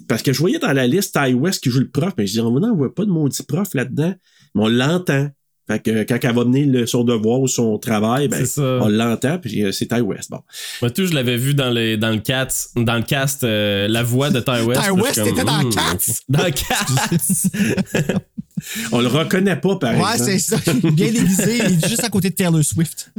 [0.07, 2.33] parce que je voyais dans la liste Ty West qui joue le prof, mais je
[2.33, 4.13] dis, on n'en voit pas de maudit prof là-dedans,
[4.55, 5.29] mais on l'entend.
[5.67, 9.39] Fait que quand elle va mener le, son devoir ou son travail, ben, on l'entend,
[9.39, 10.29] puis euh, c'est Ty West.
[10.29, 10.41] Bon.
[10.81, 14.03] Moi tout je l'avais vu dans les dans le cast dans le cast euh, la
[14.03, 14.81] voix de Ty West.
[14.81, 15.73] Ty West comme, était dans hmm.
[15.73, 16.21] Cats?
[16.29, 18.17] Dans Cats.
[18.91, 20.31] On le reconnaît pas, par Ouais, exemple.
[20.31, 20.57] c'est ça.
[20.91, 21.57] Bien déguisé.
[21.57, 23.11] Il est juste à côté de Taylor Swift.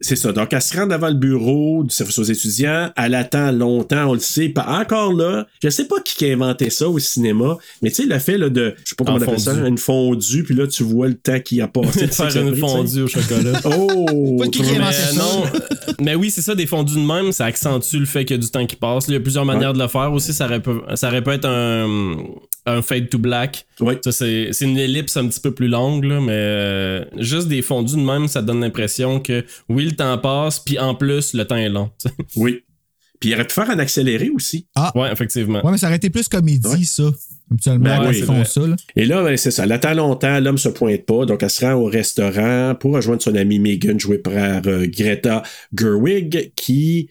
[0.00, 0.32] C'est ça.
[0.32, 2.90] Donc, elle se rend devant le bureau du service aux étudiants.
[2.96, 4.48] Elle attend longtemps, on le sait.
[4.48, 5.46] Pas encore là.
[5.62, 8.38] Je sais pas qui qui a inventé ça au cinéma, mais tu sais, le fait
[8.38, 10.84] là, de, je sais pas comment En on appelle ça, une fondue, puis là, tu
[10.84, 12.06] vois le temps qui a passé.
[12.06, 13.60] de faire une fondue au chocolat.
[13.64, 14.36] Oh!
[14.38, 15.14] Pas qui qui a Mais inventé ça?
[15.14, 15.42] non,
[16.00, 18.42] mais oui, c'est ça, des fondus de même, ça accentue le fait qu'il y a
[18.42, 19.06] du temps qui passe.
[19.08, 20.32] Il y a plusieurs manières de le faire aussi.
[20.32, 22.16] Ça aurait pu, ça aurait pu être un,
[22.66, 23.66] un fade to black.
[23.80, 23.94] Oui.
[24.04, 27.62] Ça, c'est, c'est une ellipse un petit peu plus longue, là, mais euh, juste des
[27.62, 31.44] fondus de même, ça donne l'impression que oui, le temps passe, puis en plus, le
[31.46, 31.90] temps est long.
[32.36, 32.60] Oui.
[33.20, 34.68] Puis il aurait pu faire un accéléré aussi.
[34.94, 35.60] Ouais, effectivement.
[35.64, 36.84] Ouais, mais ça aurait été plus comédie, Ouais.
[36.84, 37.10] ça.
[37.50, 38.44] Habituellement, Ben oui, ils font vrai.
[38.44, 38.60] ça.
[38.60, 38.76] Là.
[38.94, 39.64] Et là, ben, c'est ça.
[39.64, 43.20] Elle attend longtemps, l'homme se pointe pas, donc elle se rend au restaurant pour rejoindre
[43.22, 44.34] son amie Megan, jouée par
[44.66, 45.42] euh, Greta
[45.76, 47.10] Gerwig, qui,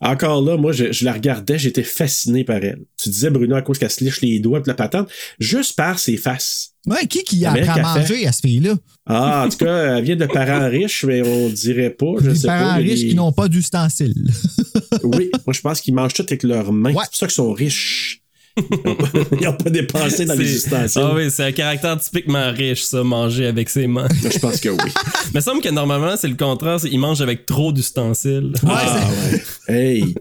[0.00, 2.80] encore là, moi, je, je la regardais, j'étais fasciné par elle.
[3.00, 5.08] Tu disais, Bruno, à cause qu'elle se liche les doigts de la patente,
[5.38, 6.73] juste par ses faces.
[6.86, 8.74] Ouais, qui qui apprend à manger à ce fille-là?
[9.06, 12.36] Ah, en tout cas, elle vient de parents riches, mais on dirait pas, je Des
[12.36, 12.72] sais parents pas.
[12.72, 14.30] a riches qui n'ont pas d'ustensiles.
[15.02, 16.92] Oui, moi, je pense qu'ils mangent tout avec leurs mains.
[16.92, 17.02] Ouais.
[17.04, 18.22] C'est pour ça qu'ils sont riches.
[18.56, 18.62] Ils
[19.44, 21.02] n'ont pas, ils dépensé dans les ustensiles.
[21.04, 24.08] Ah oui, c'est un caractère typiquement riche, ça, manger avec ses mains.
[24.22, 24.78] Je pense que oui.
[25.34, 28.52] Mais il semble que normalement, c'est le contraire, c'est qu'il mange avec trop d'ustensiles.
[28.66, 29.10] Ah
[29.68, 29.74] ouais.
[29.74, 30.14] Hey.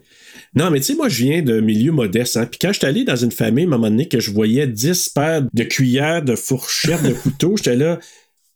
[0.56, 2.38] Non, mais tu sais, moi, je viens de milieu modeste.
[2.38, 2.46] Hein?
[2.46, 5.10] Puis quand j'étais allé dans une famille, à un moment donné, que je voyais 10
[5.10, 8.00] paires de cuillères, de fourchettes, de couteaux, j'étais là.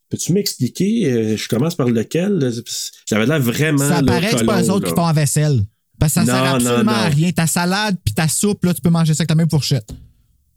[0.10, 1.12] Peux-tu m'expliquer?
[1.12, 2.50] euh, je commence par lequel?
[3.10, 3.80] J'avais l'air vraiment.
[3.80, 4.92] ça paraît que c'est pas eux autres là.
[4.92, 5.60] qui font la vaisselle.
[6.00, 7.16] Parce que ça Non, sert non, absolument à non.
[7.16, 7.32] rien.
[7.32, 9.90] Ta salade puis ta soupe, là, tu peux manger ça avec ta même fourchette.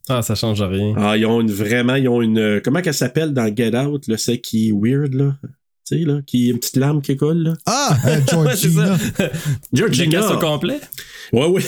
[0.09, 0.93] Ah, ça change rien.
[0.97, 2.39] Ah, ils ont une, vraiment, ils ont une.
[2.39, 5.37] euh, Comment qu'elle s'appelle dans Get Out, là, celle qui est weird, là?
[5.91, 7.55] Tu sais, là, qui a une petite lame qui coule, là?
[7.67, 8.97] Ah, euh, Georgina.
[9.19, 9.29] Le
[9.73, 10.21] Georgina!
[10.21, 10.79] cast au complet?
[11.33, 11.63] Ouais, ouais.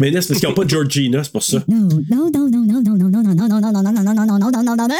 [0.00, 1.62] mais là, c'est parce qu'ils n'ont pas Georgina, c'est pour ça.
[1.68, 4.38] Non, non, non, non, non, non, non, non, non, non, non, non, non, non, non,
[4.38, 4.94] non, non, non, non, non.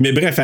[0.00, 0.38] Mais bref,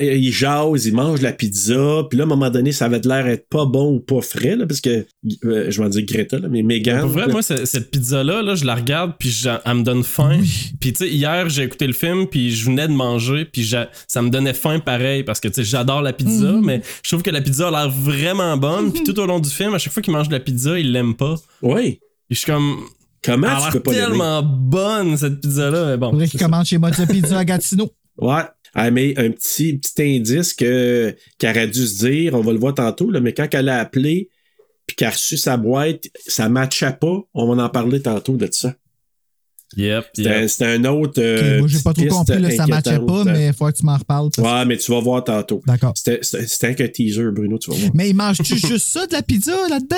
[0.00, 3.08] ils jasent, ils mangent la pizza, puis là, à un moment donné, ça avait de
[3.08, 5.06] l'air être pas bon ou pas frais, là, parce que,
[5.44, 7.00] euh, je vais en dire Greta, là, mais Megan.
[7.00, 10.40] Pour vrai, moi, cette pizza-là, là, je la regarde, puis elle me donne faim.
[10.80, 13.70] Puis, tu sais, hier, j'ai écouté le film, puis je venais de manger, puis
[14.06, 17.22] ça me donnait faim pareil, parce que, tu sais, j'adore la pizza, mais je trouve
[17.22, 18.92] que la pizza a l'air vraiment bonne.
[18.92, 20.92] Puis tout au long du film, à chaque fois qu'il mange de la pizza, il
[20.92, 21.36] l'aime pas.
[21.62, 22.00] Oui.
[22.28, 22.80] Puis je suis comme.
[23.22, 24.06] Comment Elle a tu l'air peux pas l'aimer?
[24.06, 26.10] tellement bonne, cette pizza-là, mais bon.
[26.10, 27.90] Faudrait qu'il commande chez Mozza Pizza à Gatineau.
[28.18, 28.42] Ouais.
[28.74, 32.58] Elle met un petit, petit indice que, qu'elle aurait dû se dire, on va le
[32.58, 34.28] voir tantôt, là, mais quand elle a appelé,
[34.86, 38.48] puis qu'elle a reçu sa boîte, ça matchait pas, on va en parler tantôt de
[38.50, 38.74] ça.
[39.76, 40.48] Yep, C'était, yep.
[40.48, 41.20] c'était un autre.
[41.20, 43.72] Euh, moi, j'ai pas trop petite compris, là, ça matchait pas, mais il faut que
[43.76, 44.30] tu m'en reparles.
[44.34, 45.62] parce- Ouais, mais tu vas voir tantôt.
[45.66, 45.94] D'accord.
[45.96, 46.20] C'était,
[46.68, 47.90] un que teaser, Bruno, tu vas voir.
[47.94, 49.96] Mais il mange-tu juste ça de la pizza là-dedans?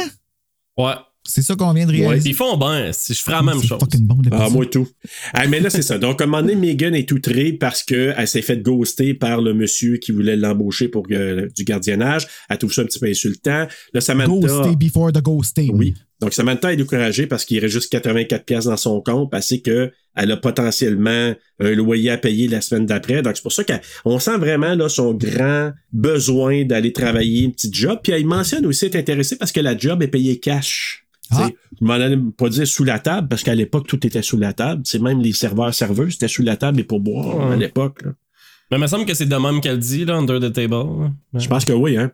[0.78, 0.94] Ouais.
[1.28, 2.30] C'est ça qu'on vient de réaliser.
[2.30, 3.80] ils font bien, si je ferais la même C'est chose.
[3.80, 4.86] fucking bon, Ah, moi tout.
[5.34, 5.98] Ah, mais là, c'est ça.
[5.98, 9.52] Donc, à un moment donné, Megan est outrée parce qu'elle s'est fait ghoster par le
[9.52, 12.28] monsieur qui voulait l'embaucher pour euh, du gardiennage.
[12.48, 13.66] Elle trouve ça un petit peu insultant.
[13.92, 14.28] Là, Samantha.
[14.30, 15.72] Ghosté before the ghosting.
[15.74, 15.94] Oui.
[16.20, 19.92] Donc, Samantha est découragée parce qu'il reste juste 84 pièces dans son compte, parce que
[20.14, 23.20] elle a potentiellement un loyer à payer la semaine d'après.
[23.20, 27.74] Donc, c'est pour ça qu'on sent vraiment là, son grand besoin d'aller travailler une petite
[27.74, 28.00] job.
[28.02, 31.06] Puis elle mentionne aussi être intéressée parce que la job est payée cash.
[31.30, 31.50] Ah.
[31.78, 34.54] Je m'en allais pas dire sous la table, parce qu'à l'époque, tout était sous la
[34.54, 34.82] table.
[34.86, 38.02] C'est même les serveurs serveuses, c'était sous la table et pour boire à l'époque.
[38.02, 38.12] là.
[38.70, 40.74] Mais il me semble que c'est de même qu'elle dit, là, under the table.
[40.74, 41.08] Ouais.
[41.34, 42.10] Je pense que oui, hein.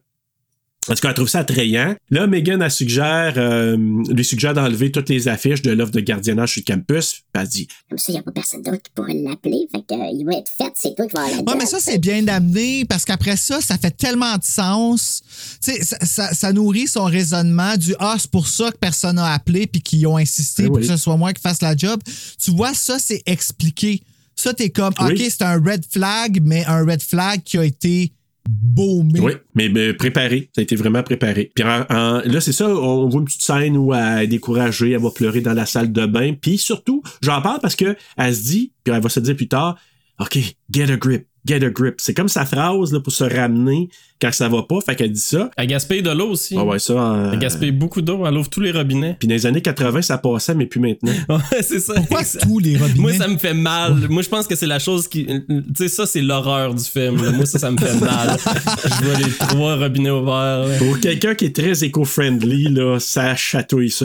[0.86, 1.94] Parce qu'elle trouve ça attrayant.
[2.10, 6.54] Là, Megan, elle suggère, euh, lui suggère d'enlever toutes les affiches de l'offre de gardiennage
[6.54, 7.12] sur le campus.
[7.32, 9.68] Puis elle dit, Comme ça, il n'y a pas personne d'autre qui pourrait l'appeler.
[9.70, 11.66] Fait que, euh, il va être fait, c'est toi qui vas avoir la Ouais, mais
[11.66, 15.22] ça, c'est bien amené parce qu'après ça, ça fait tellement de sens.
[15.62, 19.16] Tu sais, ça, ça- ça nourrit son raisonnement du Ah, c'est pour ça que personne
[19.16, 20.82] n'a appelé puis qu'ils ont insisté Eh pour oui.
[20.82, 22.00] que ce soit moi qui fasse la job.
[22.42, 24.02] Tu vois, ça, c'est expliqué.
[24.34, 25.12] Ça, t'es comme Oui.
[25.12, 28.12] OK, c'est un red flag, mais un red flag qui a été
[28.48, 29.20] baumé.
[29.20, 30.50] oui, mais, préparé.
[30.54, 31.52] Ça a été vraiment préparé.
[31.54, 34.92] Puis en- en- là, c'est ça, on voit une petite scène où elle est découragée,
[34.92, 36.34] elle va pleurer dans la salle de bain.
[36.40, 39.48] Puis surtout, j'en parle parce que elle se dit, puis elle va se dire plus
[39.48, 39.76] tard,
[40.20, 40.38] OK,
[40.72, 41.96] get a grip, get a grip.
[41.98, 43.88] C'est comme sa phrase là, pour se ramener
[44.20, 44.78] quand ça va pas.
[44.86, 45.50] Fait qu'elle dit ça.
[45.56, 46.54] Elle gaspille de l'eau aussi.
[46.56, 46.92] Ah ouais, ça.
[46.92, 49.16] euh, Elle gaspille beaucoup d'eau, elle ouvre tous les robinets.
[49.18, 51.12] Puis dans les années 80, ça passait, mais plus maintenant.
[51.28, 51.94] Ouais, c'est ça.
[51.94, 53.00] Pourquoi tous les robinets?
[53.00, 53.96] Moi, ça me fait mal.
[54.08, 55.26] Moi, je pense que c'est la chose qui.
[55.26, 55.42] Tu
[55.76, 57.20] sais, ça, c'est l'horreur du film.
[57.24, 57.32] là.
[57.32, 58.36] Moi, ça, ça me fait mal.
[58.84, 60.68] Je vois les trois robinets ouverts.
[60.68, 60.78] là.
[60.78, 64.04] Pour quelqu'un qui est très éco-friendly, là, ça chatouille ça.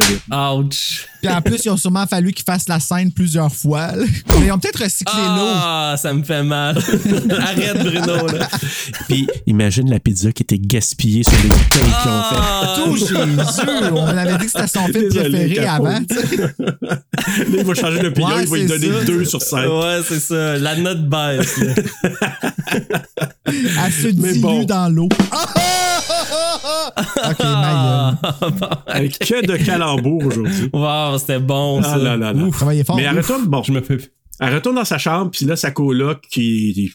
[0.55, 1.05] Ouch.
[1.21, 3.91] Puis en plus, ils ont sûrement fallu qu'ils fassent la scène plusieurs fois.
[3.95, 4.05] là.
[4.39, 6.56] Mais ils ont peut-être recyclé Ah, ça me fait mal.
[7.39, 8.27] Arrête, Bruno.
[8.27, 8.47] Là.
[9.07, 12.35] Puis imagine la pizza qui était gaspillée sur les bouteilles qu'ils ont fait.
[12.39, 12.85] Ah, l'eau.
[12.85, 13.91] Tout Jésus!
[13.93, 15.85] On avait dit que c'était son film Désolé, préféré Capo.
[15.85, 15.99] avant.
[17.37, 19.05] Là, il va changer d'opinion, Ouais, il va lui donner ça.
[19.05, 19.67] 2 sur 5.
[19.67, 20.57] Ouais, c'est ça.
[20.57, 21.59] La note baisse.
[23.45, 24.63] Elle se dilue bon.
[24.63, 25.07] dans l'eau.
[27.29, 28.17] OK, gueule.
[28.87, 30.69] Avec que de calembours aujourd'hui.
[30.73, 31.93] Wow, c'était bon, ça.
[31.93, 32.43] Ah là là là.
[32.43, 32.55] Ouf.
[32.57, 32.95] Travaillez fort.
[32.97, 33.15] Mais ouf.
[33.17, 33.97] retourne, bon, Je me fais.
[34.39, 36.91] Elle retourne dans sa chambre, puis là, sa coloc qui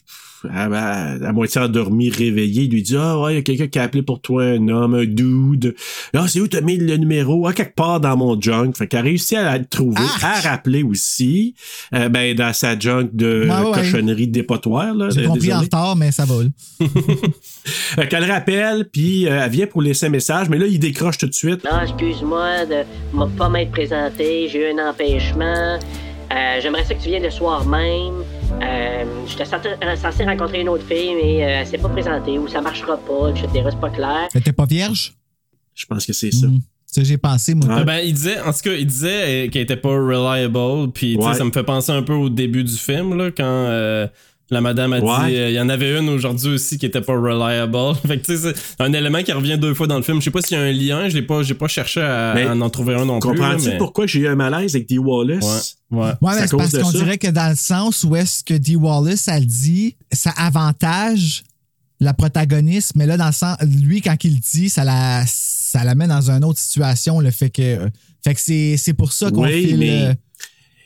[0.49, 4.03] à, moitié endormie, réveillée, lui dit Ah ouais, il y a quelqu'un qui a appelé
[4.03, 5.75] pour toi, un homme, un dude.
[6.13, 7.47] Ah, c'est où t'as mis le numéro?
[7.47, 8.73] Ah, quelque part dans mon junk.
[8.75, 11.55] Fait qu'elle a réussi à le trouver, à rappeler aussi,
[11.93, 13.71] euh, ben, dans sa junk de Ouais, ouais.
[13.73, 14.93] cochonnerie de dépotoir.
[14.93, 16.25] Là, J'ai compris en retard, mais ça.
[17.65, 21.17] Fait qu'elle rappelle, puis euh, elle vient pour laisser un message, mais là, il décroche
[21.17, 21.63] tout de suite.
[21.63, 22.83] Non, excuse-moi de
[23.13, 25.79] m'a pas m'être présenté, j'ai eu un empêchement.
[26.33, 28.23] Euh, J'aimerais ça que tu viennes le soir même.
[28.61, 29.69] Euh, J'étais censé
[30.01, 33.29] censé rencontrer une autre fille, mais euh, elle s'est pas présentée ou ça marchera pas,
[33.29, 33.47] etc.
[33.69, 34.27] C'est pas clair.
[34.33, 35.13] Elle était pas vierge?
[35.75, 36.47] Je pense que c'est ça.
[36.47, 36.59] Hmm.
[36.85, 37.83] Ça, j'ai pensé, moi.
[37.83, 40.91] Ben, il disait, en tout cas, il disait euh, qu'elle était pas reliable.
[40.93, 41.33] Puis, Ouais.
[41.33, 44.07] ça me fait penser un peu au début du film, là, quand euh,
[44.53, 47.13] la madame a dit, euh, il y en avait une aujourd'hui aussi qui était pas
[47.13, 47.77] reliable.
[48.07, 50.19] fait que, tu sais, c'est un élément qui revient deux fois dans le film.
[50.19, 52.33] Je sais pas s'il y a un lien, je l'ai pas, j'ai pas cherché à,
[52.35, 53.29] Mais à en trouver un non plus.
[53.31, 55.75] Comprends-tu mais- pourquoi j'ai eu un malaise avec Dee Wallace?
[55.91, 56.05] Ouais, ouais.
[56.07, 58.43] Ouais, C'est mais à c'est cause parce qu'on dirait que dans le sens où est-ce
[58.43, 61.43] que Dee Wallace, elle dit, ça avantage
[61.99, 65.83] la protagoniste, mais là, dans le sens, lui, quand il le dit, ça la, ça
[65.83, 67.77] la met dans une autre situation, le fait que,
[68.23, 70.13] fait que c'est, c'est pour ça qu'on Oui, file, mais- euh,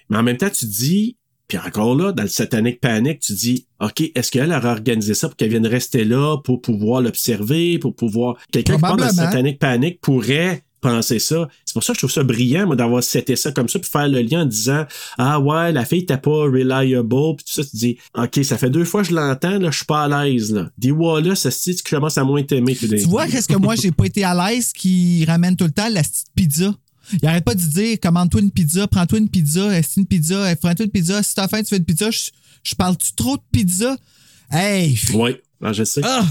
[0.09, 1.16] Mais en même temps, tu dis,
[1.47, 5.27] puis encore là, dans le Satanic Panic, tu dis, OK, est-ce qu'elle aurait organisé ça
[5.27, 8.37] pour qu'elle vienne rester là, pour pouvoir l'observer, pour pouvoir...
[8.51, 9.23] Quelqu'un qui parle Probablement.
[9.23, 11.47] Satanic Panic pourrait penser ça.
[11.65, 13.89] C'est pour ça que je trouve ça brillant, moi, d'avoir seté ça comme ça, puis
[13.89, 14.85] faire le lien en disant,
[15.17, 18.69] ah ouais, la fille t'es pas reliable, puis tout ça, tu dis, OK, ça fait
[18.69, 20.69] deux fois que je l'entends, là, je suis pas à l'aise, là.
[20.77, 24.05] Dis Wallace, si tu commences à moins t'aimer, Tu vois, qu'est-ce que moi, j'ai pas
[24.05, 26.73] été à l'aise qui ramène tout le temps la petite pizza?
[27.13, 30.85] Il arrête pas de dire commande-toi une pizza, prends-toi une pizza, est une pizza, prends-toi
[30.85, 31.23] une pizza.
[31.23, 32.29] Si t'as faim, tu veux une pizza, je,
[32.63, 33.95] je parle-tu trop de pizza?
[34.51, 34.97] Hey!
[35.13, 36.01] Ouais, ah, je sais.
[36.03, 36.25] Ah!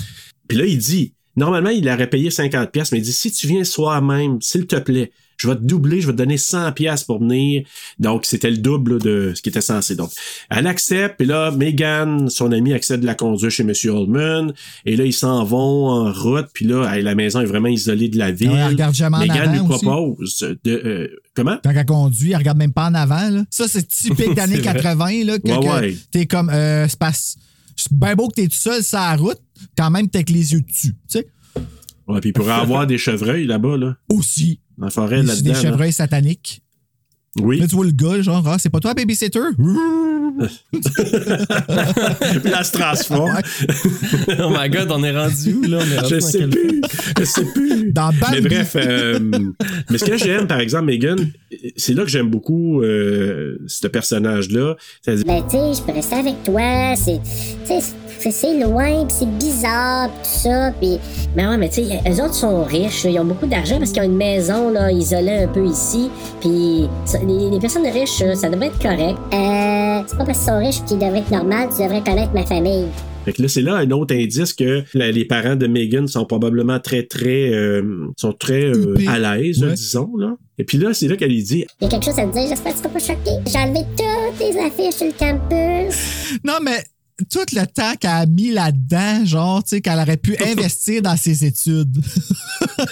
[0.49, 3.47] Puis là, il dit, normalement, il aurait payé 50 pièces, mais il dit, si tu
[3.47, 6.72] viens soir même, s'il te plaît, je vais te doubler, je vais te donner 100
[6.72, 7.62] pièces pour venir.
[7.99, 9.95] Donc, c'était le double de ce qui était censé.
[9.97, 10.11] Donc,
[10.51, 13.72] elle accepte, puis là, Megan, son ami, accepte de la conduire chez M.
[13.95, 14.53] Oldman.
[14.84, 18.18] Et là, ils s'en vont en route, puis là, la maison est vraiment isolée de
[18.18, 18.51] la ville.
[18.51, 19.84] Ouais, elle regarde jamais en Megan avant lui aussi.
[19.84, 20.70] propose de...
[20.70, 21.59] euh, comment?
[21.62, 23.28] Quand elle conduit, elle regarde même pas en avant.
[23.30, 23.45] Là.
[23.51, 24.74] Ça, c'est typique d'années C'est vrai.
[24.74, 25.24] 80.
[25.24, 25.97] Là, que, Ouais, que ouais.
[26.11, 29.39] t'es comme, euh, c'est pas- c'est bien beau que t'es tout seul sur la route,
[29.76, 30.93] quand même, t'es avec les yeux dessus.
[30.93, 31.26] Tu sais,
[32.09, 34.61] Ouais, puis il pourrait avoir des chevreuils là-bas, là, aussi.
[34.79, 35.43] Dans la forêt, Des, là-dedans.
[35.43, 35.61] des là.
[35.62, 36.61] chevreuils sataniques.
[37.41, 37.61] Oui.
[37.61, 39.39] Là, tu vois le gars, genre, ah, c'est pas toi, babysitter?
[39.59, 40.47] Puis
[42.51, 43.39] là, se transforme.
[44.39, 45.79] oh my god, on est rendu où là?
[45.81, 46.81] On est rendu Je dans sais quel- plus.
[47.18, 47.93] Je sais plus.
[47.93, 48.33] Dans Bambi.
[48.33, 49.18] Mais bref, euh,
[49.91, 51.31] mais ce que j'aime, par exemple, Megan,
[51.77, 54.77] c'est là que j'aime beaucoup euh, ce personnage-là.
[55.03, 56.95] C'est- Ben, tu sais, je peux rester avec toi.
[56.97, 57.20] C'est.
[58.31, 60.72] C'est- loin, pis c'est bizarre, pis tout ça.
[60.81, 60.99] Pis.
[61.37, 63.93] Mais ouais, mais tu sais, eux autres sont riches, là, ils ont beaucoup d'argent parce
[63.93, 66.11] qu'ils ont une maison là, isolée un peu ici.
[66.41, 66.89] Puis
[67.27, 69.18] les, les personnes riches, ça devrait être correct.
[69.33, 70.03] Euh.
[70.07, 72.87] C'est pas parce qu'ils sont riches qu'ils devraient être normal, tu devrais connaître ma famille.
[73.24, 76.24] Fait que là, c'est là un autre indice que la- les parents de Megan sont
[76.24, 77.83] probablement très, très, euh,
[78.16, 79.72] sont très euh, à l'aise, Ouais.
[79.74, 80.35] disons, là.
[80.59, 82.33] Et puis là, c'est là qu'elle lui dit, Il y a quelque chose à te
[82.33, 83.31] dire, j'espère que tu seras pas choqué.
[83.51, 85.97] J'ai enlevé toutes les affiches sur le campus.
[86.45, 86.85] Non, mais
[87.31, 91.17] tout le temps qu'elle a mis là-dedans, genre, tu sais, qu'elle aurait pu investir dans
[91.17, 91.99] ses études.
[92.03, 92.85] tu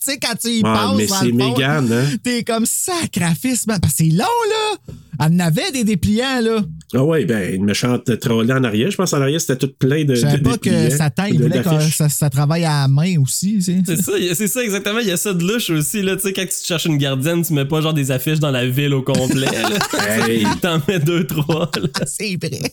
[0.00, 2.04] sais, quand tu y ah, penses, mais dans c'est Megan, hein.
[2.22, 3.78] T'es comme sacrifice, man.
[3.80, 4.92] Parce que c'est long, là.
[5.20, 6.62] Elle en avait des dépliants, là.
[6.94, 8.90] Ah ouais, ben, une méchante trollée en arrière.
[8.90, 10.14] Je pense en arrière, c'était tout plein de.
[10.14, 13.54] Je savais pas que il de- voulait que ça, ça travaille à la main aussi,
[13.56, 13.82] tu sais.
[13.84, 15.00] C'est ça, c'est ça exactement.
[15.00, 16.02] Il y a ça de louche aussi.
[16.02, 18.50] Là, tu sais, quand tu cherches une gardienne, tu mets pas genre des affiches dans
[18.50, 19.46] la ville au complet.
[19.46, 19.78] là.
[20.08, 20.44] Hey.
[20.60, 21.70] T'en mets deux, trois.
[21.76, 21.88] là.
[22.06, 22.72] C'est vrai.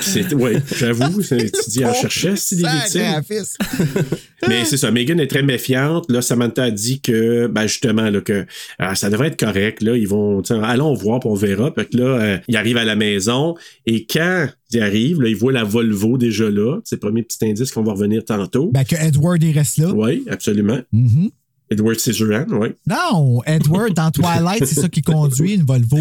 [0.00, 3.22] C'est, ouais, j'avoue, c'est- tu dis, elle cherchait, c'est des victimes.
[4.48, 6.10] Mais c'est ça, Megan est très méfiante.
[6.10, 8.46] Là, Samantha a dit que, ben justement, là, que
[8.78, 9.82] ah, ça devrait être correct.
[9.82, 11.70] Là, ils vont, tiens, allons voir, puis on verra.
[11.70, 13.54] Que là, euh, il arrive à la maison
[13.86, 16.78] et quand il arrive, là, il voit la Volvo déjà là.
[16.84, 18.70] C'est le premier petit indice qu'on va revenir tantôt.
[18.72, 19.90] Ben, que Edward, il reste là.
[19.92, 20.78] Oui, absolument.
[20.92, 21.30] Mhm.
[21.70, 22.68] Edward Scissorhands, oui.
[22.86, 25.98] Non, Edward, dans Twilight, c'est ça qui conduit une Volvo.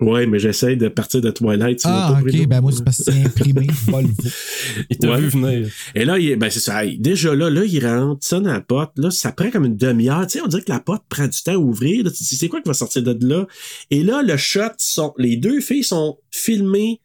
[0.00, 1.80] Oui, mais j'essaie de partir de Twilight.
[1.84, 2.46] Ah, ok.
[2.46, 4.12] Ben, moi, c'est parce que c'est imprimé, Volvo.
[4.90, 5.20] Il t'a Ouais.
[5.20, 5.68] vu venir.
[5.94, 6.82] Et là, il, ben c'est ça.
[6.86, 8.92] Déjà là, là, il rentre, sonne à la porte.
[8.98, 10.26] Là, ça prend comme une demi-heure.
[10.26, 12.04] Tu sais, on dirait que la porte prend du temps à ouvrir.
[12.04, 13.46] Là, tu te dis, c'est quoi qui va sortir de là?
[13.90, 17.00] Et là, le shot, sont, les deux filles sont filmées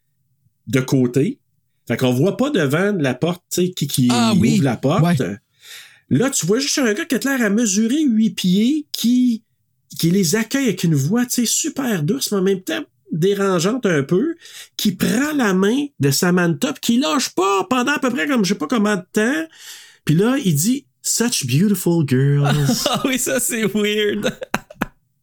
[0.66, 1.38] de côté.
[1.88, 4.58] Fait qu'on voit pas devant la porte, tu sais, qui, qui Ah, ouvre oui.
[4.62, 5.02] la porte.
[5.02, 5.36] Ouais.
[6.12, 9.44] Là, tu vois juste un gars qui a l'air à mesurer huit pieds, qui,
[9.98, 13.86] qui les accueille avec une voix, tu sais, super douce, mais en même temps dérangeante
[13.86, 14.34] un peu,
[14.76, 18.44] qui prend la main de Samantha, puis qui lâche pas pendant à peu près comme
[18.44, 19.48] je sais pas combien de temps.
[20.04, 22.44] Puis là, il dit Such beautiful girls.
[22.90, 24.30] Ah oui, ça c'est weird.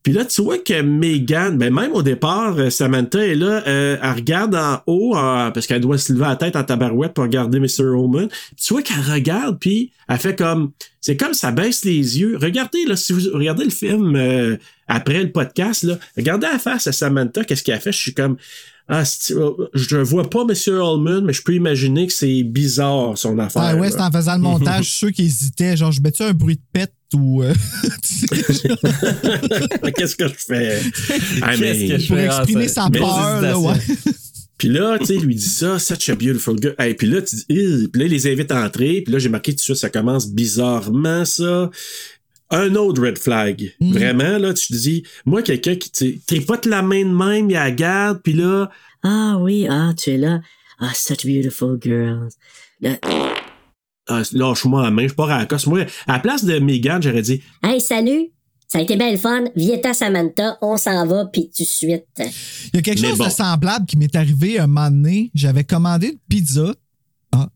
[0.04, 3.98] Puis là, tu vois que Megan, ben même au départ, euh, Samantha est là, euh,
[4.02, 7.26] elle regarde en haut, euh, parce qu'elle doit se lever la tête en tabarouette pour
[7.26, 7.84] regarder Mr.
[7.84, 8.28] Holman.
[8.28, 10.72] Puis tu vois qu'elle regarde, puis elle fait comme,
[11.02, 12.38] c'est comme ça baisse les yeux.
[12.42, 16.88] Regardez, là, si vous regardez le film euh, après le podcast, là, regardez la face
[16.88, 17.92] à Samantha, qu'est-ce qu'elle a fait?
[17.92, 18.38] Je suis comme,
[18.88, 20.72] ah, euh, je vois pas Mr.
[20.72, 23.62] Holman, mais je peux imaginer que c'est bizarre, son affaire.
[23.64, 26.56] Ah ouais, c'est en faisant le montage, ceux qui hésitaient, genre, je mets-tu un bruit
[26.56, 27.44] de pète ou.
[27.44, 27.54] euh,
[29.96, 30.82] Qu'est-ce que je fais?
[31.42, 32.26] Ah, mais- Qu'est-ce que je pour fais?
[32.26, 33.76] exprimer Ah, sa peur, là, ouais.
[34.58, 36.76] Puis là, tu sais, il lui dit ça, such a beautiful girl.
[36.86, 39.02] Et puis là, tu dis, puis là, il les invite à entrer.
[39.02, 41.70] Puis là, j'ai marqué tout de suite, ça commence bizarrement, ça.
[42.52, 43.74] Un autre red flag.
[43.80, 43.94] Mm.
[43.94, 47.72] Vraiment, là, tu te dis, moi, quelqu'un qui, tripote la main de même, il la
[47.72, 48.70] garde, puis là,
[49.04, 50.42] Ah oui, ah, tu es là.
[50.80, 52.30] Ah, such beautiful girls.
[52.82, 52.98] Là,
[54.10, 55.66] ah, lâche-moi la main, je pars à la cosse.
[55.68, 58.30] Moi, à la place de Megan, j'aurais dit, Hey, salut!
[58.72, 59.46] Ça a été bien le fun.
[59.56, 62.06] Vieta Samantha, on s'en va, puis tout de suite.
[62.20, 63.26] Il y a quelque Mais chose bon.
[63.26, 65.32] de semblable qui m'est arrivé un moment donné.
[65.34, 66.76] J'avais commandé une pizza.
[67.32, 67.50] Ah,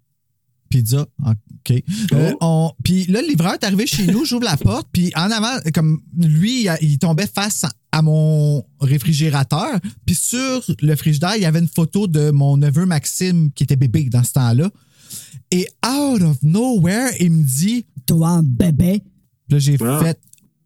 [0.70, 1.84] pizza, OK.
[2.14, 5.30] Euh, on- Puis là, le livreur est arrivé chez nous, j'ouvre la porte, puis en
[5.30, 9.80] avant, comme lui, il- il tombait face à mon réfrigérateur.
[10.08, 13.76] Puis sur le frigidaire, il y avait une photo de mon neveu Maxime qui était
[13.76, 14.72] bébé dans ce temps-là.
[15.54, 19.04] Et out of nowhere, il me dit Toi, un bébé.
[19.48, 20.00] Puis là, j'ai Ah.
[20.04, 20.20] fait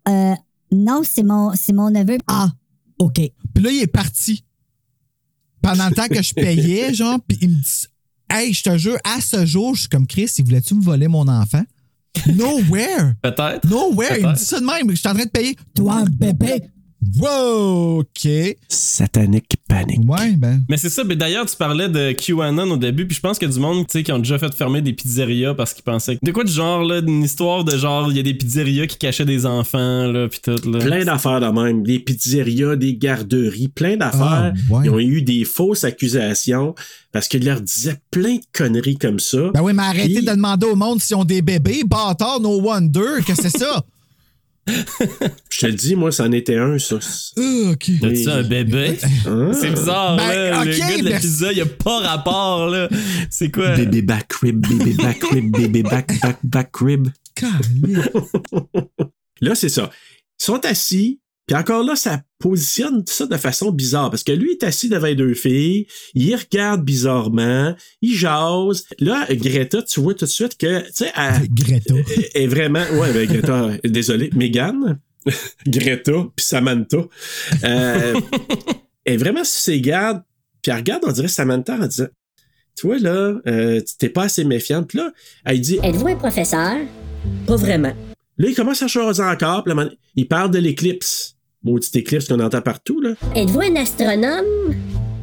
[0.08, 0.34] Euh,
[0.72, 2.18] non, c'est mon, c'est mon neveu.
[2.28, 2.52] Ah,
[3.00, 3.16] OK.
[3.54, 4.44] Puis là, il est parti.
[5.62, 7.86] Pendant le temps que je payais, genre, puis il me dit
[8.30, 11.08] Hey, je te jure, à ce jour, je suis comme Chris, il voulait-tu me voler
[11.10, 11.64] mon enfant?
[12.36, 13.16] Nowhere!
[13.22, 13.68] Peut-être.
[13.70, 14.18] Nowhere!
[14.20, 14.90] Il me dit ça de même.
[14.90, 15.56] Je suis en train de payer.
[15.76, 16.64] Toi, un bébé!
[17.20, 18.00] Wow!
[18.00, 18.28] OK.
[18.68, 20.00] satanic panic.
[20.08, 20.62] Ouais, ben.
[20.70, 23.48] Mais c'est ça, mais d'ailleurs, tu parlais de QAnon au début, puis je pense qu'il
[23.48, 25.84] y a du monde, tu sais, qui ont déjà fait fermer des pizzerias parce qu'ils
[25.84, 26.26] pensaient que...
[26.26, 28.98] De quoi de genre, là, une histoire de genre, il y a des pizzerias qui
[28.98, 30.80] cachaient des enfants, là, puis tout, là.
[30.80, 31.84] Plein d'affaires de même.
[31.84, 34.54] Des pizzerias, des garderies, plein d'affaires.
[34.54, 34.86] Ah, ouais.
[34.86, 36.74] Ils ont eu des fausses accusations
[37.12, 39.52] parce qu'ils leur disaient plein de conneries comme ça.
[39.54, 41.84] Ben oui, mais arrêtez Puis- de demander au monde s'ils ont des bébés.
[41.86, 43.22] Bâtard, no wonder.
[43.26, 43.84] que c'est ça?
[45.50, 46.96] Je te le dis, moi, c'en était un, ça.
[47.38, 47.90] Euh, OK.
[48.02, 48.98] T'as-tu un bébé?
[49.26, 49.52] Hein?
[49.54, 50.64] C'est bizarre, Ben, là.
[50.66, 51.28] le ok, gars de la merci.
[51.28, 52.90] pizza, il a pas rapport, là.
[53.30, 53.76] C'est quoi?
[53.76, 57.08] Bébé back rib, bébé back rib, bébé back back back rib.
[57.36, 58.04] Calme.
[59.42, 59.92] Là, c'est ça.
[60.42, 64.52] Ils sont assis, puis encore là, ça positionne ça de façon bizarre parce que lui
[64.52, 68.86] est assis devant les deux filles, il regarde bizarrement, il jase.
[69.00, 71.96] Là, Greta, tu vois tout de suite que, tu sais, elle, Greta.
[72.34, 75.00] est vraiment, ouais, ben, Greta, désolé, Megan,
[75.68, 76.98] Greta, puis Samantha,
[77.64, 78.20] euh,
[79.06, 80.22] est vraiment sur ses gardes,
[80.62, 82.08] puis elle regarde, on dirait Samantha en disant,
[82.76, 84.88] tu vois là, euh, t'es pas assez méfiante.
[84.90, 85.12] Puis là,
[85.46, 86.78] elle dit, Êtes-vous un professeur?
[87.48, 87.94] Pas vraiment.
[88.38, 91.37] là, il commence à chaser encore, puis là, il parle de l'éclipse.
[91.68, 93.16] Maudite éclipse qu'on entend partout, là.
[93.36, 94.46] Êtes-vous un astronome?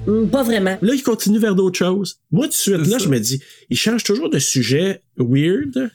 [0.06, 0.76] Hmm, pas vraiment.
[0.82, 2.18] Là, il continue vers d'autres choses.
[2.30, 5.90] Moi, tout de suite, là, je me dis, il change toujours de sujet weird.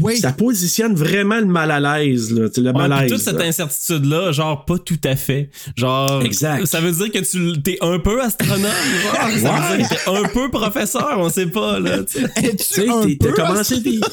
[0.00, 0.16] Oui.
[0.18, 2.48] Ça positionne vraiment le mal à l'aise, là.
[2.56, 3.10] Le Ouais, malaise.
[3.10, 3.46] toute cette là.
[3.46, 5.50] incertitude-là, genre, pas tout à fait.
[5.76, 6.66] Genre, Exact.
[6.66, 9.28] ça veut dire que tu t'es un peu astronome, genre.
[9.40, 13.06] Ça veut dire que t'es un peu professeur, on sait pas, là, tu Es-tu un
[13.06, 13.98] t'es- t'as peu commencé des,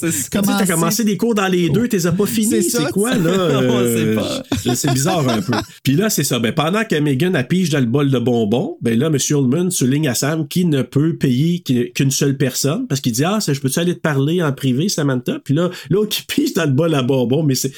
[0.00, 3.14] C'est t'as commencé des cours dans les deux, t'es as pas fini, C'est c'est quoi,
[3.14, 3.30] là?
[3.62, 4.42] On euh, sait pas.
[4.64, 5.52] je- C'est bizarre un peu.
[5.82, 6.38] Puis là, c'est ça.
[6.38, 9.16] Ben, pendant que Megan a pige dans le bol de bonbons, ben là, M.
[9.30, 13.24] Ullman souligne à Sam qu'il ne peut payer qu'une qu'une seule personne parce qu'il dit,
[13.24, 15.38] ah, ça, je peux-tu aller te parler en privé, Samantha?
[15.44, 17.72] Puis là, l'autre qui pige dans le bol à bonbons, mais c'est,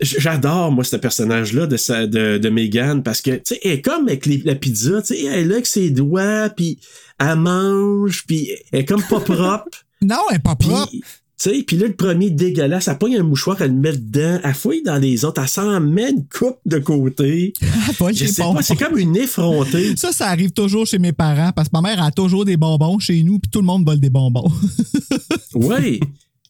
[0.00, 3.80] j'adore, moi, ce personnage-là de, sa, de, de Megan parce que, tu sais, elle est
[3.82, 6.78] comme avec les- la pizza, tu sais, elle est là avec ses doigts, puis
[7.20, 9.66] elle mange, puis elle est comme pas propre.
[10.02, 10.92] Non, elle est pas propre.
[11.36, 14.54] Sais, puis là, le premier dégueulasse, elle pogne un mouchoir, elle le met dedans, elle
[14.54, 17.52] fouille dans les autres, elle s'en met une coupe de côté.
[18.12, 19.94] Je sais pas, c'est comme une effrontée.
[19.96, 22.98] Ça, ça arrive toujours chez mes parents parce que ma mère a toujours des bonbons
[22.98, 24.50] chez nous puis tout le monde vole des bonbons.
[25.54, 26.00] Oui.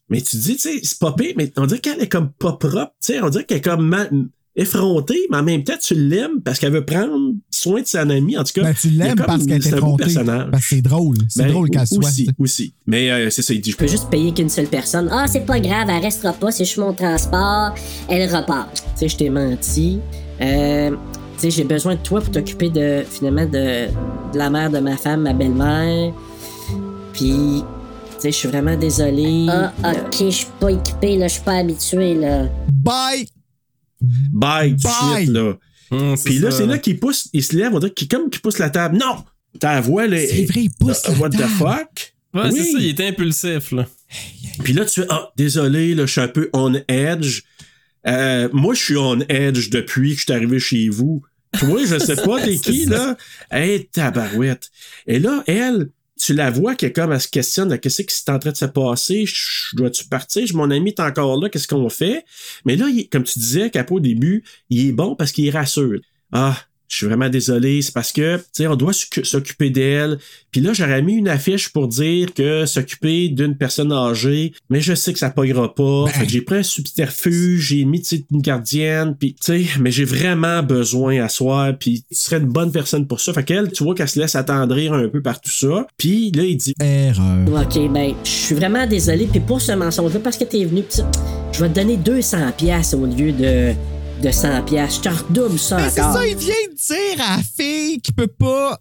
[0.09, 2.53] Mais tu dis, tu sais, c'est pas pire, mais on dirait qu'elle est comme pas
[2.53, 2.93] propre.
[3.01, 6.41] Tu sais, on dirait qu'elle est comme mal- effrontée, mais en même temps, tu l'aimes
[6.45, 8.37] parce qu'elle veut prendre soin de son ami.
[8.39, 10.05] En tout cas, Ben, tu l'aimes parce qu'elle est effrontée.
[10.05, 10.51] personnage.
[10.51, 11.17] Parce que c'est drôle.
[11.29, 11.99] C'est Ben, drôle qu'elle soit.
[11.99, 12.73] Aussi, aussi.
[12.87, 15.09] Mais euh, c'est ça, il dit, je Je peux juste payer qu'une seule personne.
[15.13, 17.75] Ah, c'est pas grave, elle restera pas, c'est juste mon transport,
[18.09, 18.73] elle repart.
[18.75, 20.01] tu sais, je t'ai menti.
[20.41, 20.97] Euh, tu
[21.39, 23.89] sais, j'ai besoin de toi pour t'occuper de, finalement, de,
[24.33, 26.13] de la mère de ma femme, ma belle-mère.
[27.13, 29.47] Puis, tu sais, je suis vraiment désolé.
[29.51, 32.45] Ah, ok, je suis pas équipé, là, je suis pas habitué, là.
[32.73, 33.29] Bye!
[34.01, 35.23] Bye, tout de Bye.
[35.25, 35.55] suite, là.
[35.91, 38.41] Hum, Puis là, c'est là qu'il pousse, il se lève, on dirait qu'il comme qu'il
[38.41, 38.99] pousse la table.
[38.99, 39.25] Non!
[39.61, 40.19] Ta voix, là.
[40.19, 42.15] C'est est- vrai, il pousse Euh, la What the fuck?
[42.35, 42.53] Ouais, Oui.
[42.57, 43.87] c'est ça, il était impulsif, là.
[44.65, 47.43] Puis là, tu fais, ah, désolé, là, je suis un peu on edge.
[48.07, 51.23] Euh, moi, je suis on edge depuis que je suis arrivé chez vous.
[51.59, 53.17] Toi, je sais pas, t'es qui, là?
[53.51, 54.71] Hey, tabarouette.
[55.07, 58.31] Et là, elle, tu la vois qu'elle est comme, elle se questionne, qu'est-ce qui s'est
[58.31, 59.25] en train de se passer?
[59.75, 60.45] Dois-tu partir?
[60.55, 62.25] Mon ami est encore là, qu'est-ce qu'on fait?
[62.65, 66.01] Mais là, comme tu disais, Capo, au début, il est bon parce qu'il rassure.
[66.33, 66.57] Ah,
[66.89, 70.19] je suis vraiment désolé, c'est parce que, tu sais, on doit s'occu- s'occuper d'elle.
[70.51, 74.95] Puis là, j'aurais mis une affiche pour dire que s'occuper d'une personne âgée, mais je
[74.95, 76.05] sais que ça pognera pas.
[76.05, 76.13] Ben.
[76.13, 79.67] Fait que j'ai pris un subterfuge, j'ai mis, tu sais, une gardienne, puis, tu sais,
[79.81, 83.33] mais j'ai vraiment besoin à soir, puis tu serais une bonne personne pour ça.
[83.33, 85.87] Fait qu'elle, tu vois qu'elle se laisse attendrir un peu par tout ça.
[85.97, 87.47] Puis là, il dit, Erreur.
[87.63, 89.27] Ok, ben, je suis vraiment désolé.
[89.31, 91.11] Puis pour ce mensonge-là, parce que t'es venu, pis ça,
[91.53, 93.73] je vais te donner 200 pièces au lieu de,
[94.23, 94.97] de 100 pièces.
[94.97, 98.15] Je te redouble ça Mais c'est ça, il vient de dire à la fille qu'il
[98.15, 98.79] peut pas.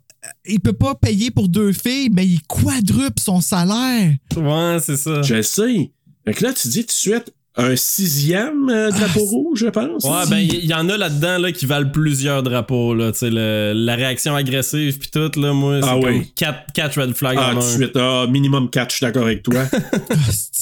[0.47, 4.11] Il peut pas payer pour deux filles, mais il quadruple son salaire.
[4.35, 5.21] Ouais, c'est ça.
[5.21, 5.91] je sais.
[6.25, 9.67] Fait que là, tu dis tout de suite, un sixième euh, drapeau Ah, rouge, je
[9.67, 10.03] pense.
[10.03, 12.95] Ouais, ben, il y, y en a là-dedans là, qui valent plusieurs drapeaux.
[12.95, 16.33] Là, Tu sais, le- la réaction agressive puis tout, là, moi, c'est Ah comme oui.
[16.35, 19.43] 4, red flags Ah, en tout de suite, ah, minimum 4, je suis d'accord avec
[19.43, 19.63] toi.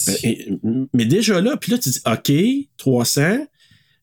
[0.06, 0.50] Ben, et-
[0.94, 2.34] mais déjà là, puis là, tu dis, OK,
[2.78, 3.38] 300.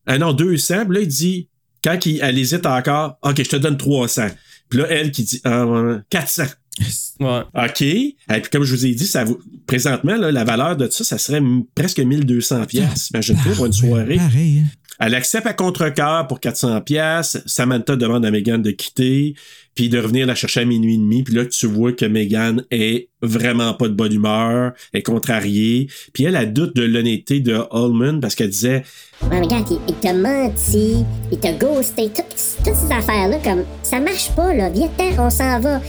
[0.06, 0.86] Ah non, 200.
[0.86, 1.48] Puis là, il dit,
[1.84, 4.26] quand il, elle hésite encore, OK, je te donne 300.
[4.68, 6.44] Puis là, elle qui dit, ouais, 400.
[7.20, 7.42] Ouais.
[7.54, 7.82] OK.
[7.82, 11.04] Et puis comme je vous ai dit, ça vaut- présentement, là, la valeur de ça,
[11.04, 11.42] ça serait
[11.74, 13.10] presque 1200 pièces.
[13.12, 14.16] Imagine-toi pour une soirée.
[14.16, 14.60] Pareil.
[14.60, 14.68] hein.
[15.00, 17.38] Elle accepte à contre-cœur pour 400 pièces.
[17.44, 19.34] Samantha demande à Megan de quitter,
[19.80, 21.22] puis de revenir la chercher à minuit et demi.
[21.22, 25.88] Puis là, tu vois que Megan est vraiment pas de bonne humeur, est contrariée.
[26.12, 28.82] Puis elle, a doute de l'honnêteté de Holman parce qu'elle disait
[29.22, 30.96] Ouais, mais regarde, il, il t'a menti,
[31.32, 32.26] il t'a ghosté, toutes,
[32.62, 34.68] toutes ces affaires-là, comme, ça marche pas, là.
[34.68, 35.80] Viens-t'en, on s'en va.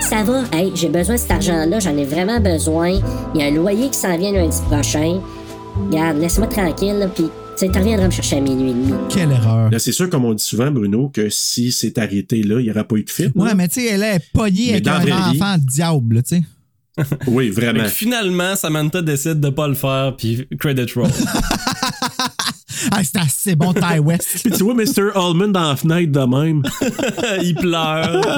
[0.00, 2.98] Ça va, hey, j'ai besoin de cet argent-là, j'en ai vraiment besoin.
[3.34, 5.20] Il y a un loyer qui s'en vient lundi prochain.
[5.90, 7.26] Regarde, laisse-moi tranquille, puis,
[7.56, 8.92] tu sais, t'en reviendras me chercher à minuit et demi.
[9.08, 9.70] Quelle erreur.
[9.70, 12.70] Là, c'est sûr, comme on dit souvent, Bruno, que si c'est arrêté là, il n'y
[12.70, 13.30] aura pas eu de fit.
[13.34, 13.54] Ouais, là.
[13.54, 16.22] mais tu sais, elle est pognée Mais avec dans un la vraie vie- enfant diable,
[16.22, 16.42] tu sais.
[17.26, 17.82] Oui, vraiment.
[17.82, 21.10] que finalement, Samantha décide de pas le faire, puis credit roll.
[22.92, 24.40] Ah, c'est assez bon, Ty West.
[24.42, 25.10] Puis tu vois Mr.
[25.14, 26.62] Allman dans la fenêtre de même.
[27.42, 28.20] Il pleure.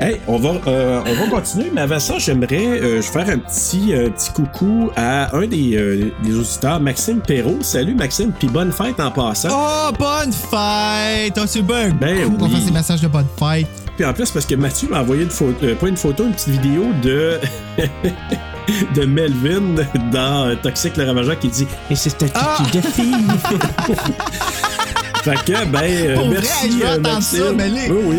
[0.00, 3.92] Hey, on va, euh, on va continuer, mais avant ça, j'aimerais euh, faire un petit,
[3.92, 7.58] euh, petit coucou à un des, euh, des auditeurs, Maxime Perrault.
[7.62, 9.48] Salut Maxime, puis bonne fête en passant.
[9.50, 11.36] Oh, bonne fête!
[11.40, 12.52] Oh, c'est bien Ben cool qu'on oui.
[12.52, 13.66] fasse des messages de bonne fête.
[13.96, 16.32] Puis en plus, parce que Mathieu m'a envoyé une photo, euh, pas une photo, une
[16.32, 17.38] petite vidéo de.
[18.94, 22.58] de Melvin dans euh, Toxic le Ravageur qui dit Et c'est ta Ah!
[22.72, 23.14] de fille.
[25.24, 26.70] fait que, ben, euh, Pour vrai, merci.
[26.70, 28.16] je veux euh, ça, mais les- Oui, oui.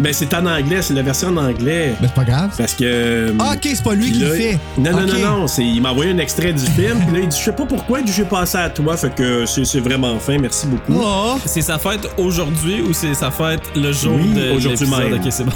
[0.00, 1.92] Ben, c'est en anglais, c'est la version en anglais.
[2.00, 2.50] Ben, c'est pas grave.
[2.56, 3.34] Parce que.
[3.40, 4.58] Ah, ok, c'est pas lui qui le fait.
[4.78, 5.08] Non, non, Ok.
[5.20, 5.46] non, non.
[5.58, 7.00] Il m'a envoyé un extrait du film.
[7.04, 8.96] Puis là, il dit Je sais pas pourquoi, il dit J'ai passé à toi.
[8.96, 10.38] Fait que c'est c'est vraiment fin.
[10.38, 11.00] Merci beaucoup.
[11.04, 15.14] Oh, C'est sa fête aujourd'hui ou c'est sa fête le jour Oui, de aujourd'hui même.
[15.14, 15.52] Ok, c'est bon.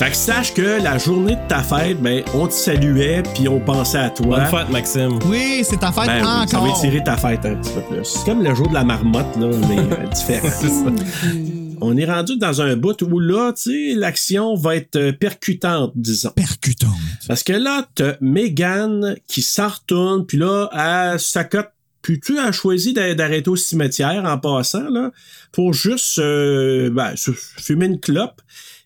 [0.00, 3.60] Fait que sache que la journée de ta fête, ben, on te saluait, puis on
[3.60, 4.38] pensait à toi.
[4.40, 5.18] Bonne fête, Maxime.
[5.26, 6.78] oui, c'est ta fête Ben oui, ça va encore.
[6.78, 8.04] étirer ta fête un petit peu plus.
[8.06, 10.48] C'est comme le jour de la marmotte, là, mais euh, différent.
[10.58, 10.90] C'est ça.
[11.82, 15.92] On est rendu dans un bout où là, tu sais, l'action va être euh, percutante,
[15.94, 16.30] disons.
[16.30, 16.94] Percutante.
[17.28, 20.70] Parce que là, t'as Megan qui s'en retourne, puis là,
[21.12, 21.68] elle s'accote.
[22.00, 25.10] Puis tu as choisi d'a- d'arrêter au cimetière en passant, là,
[25.52, 27.12] pour juste euh, ben,
[27.58, 28.40] fumer une clope.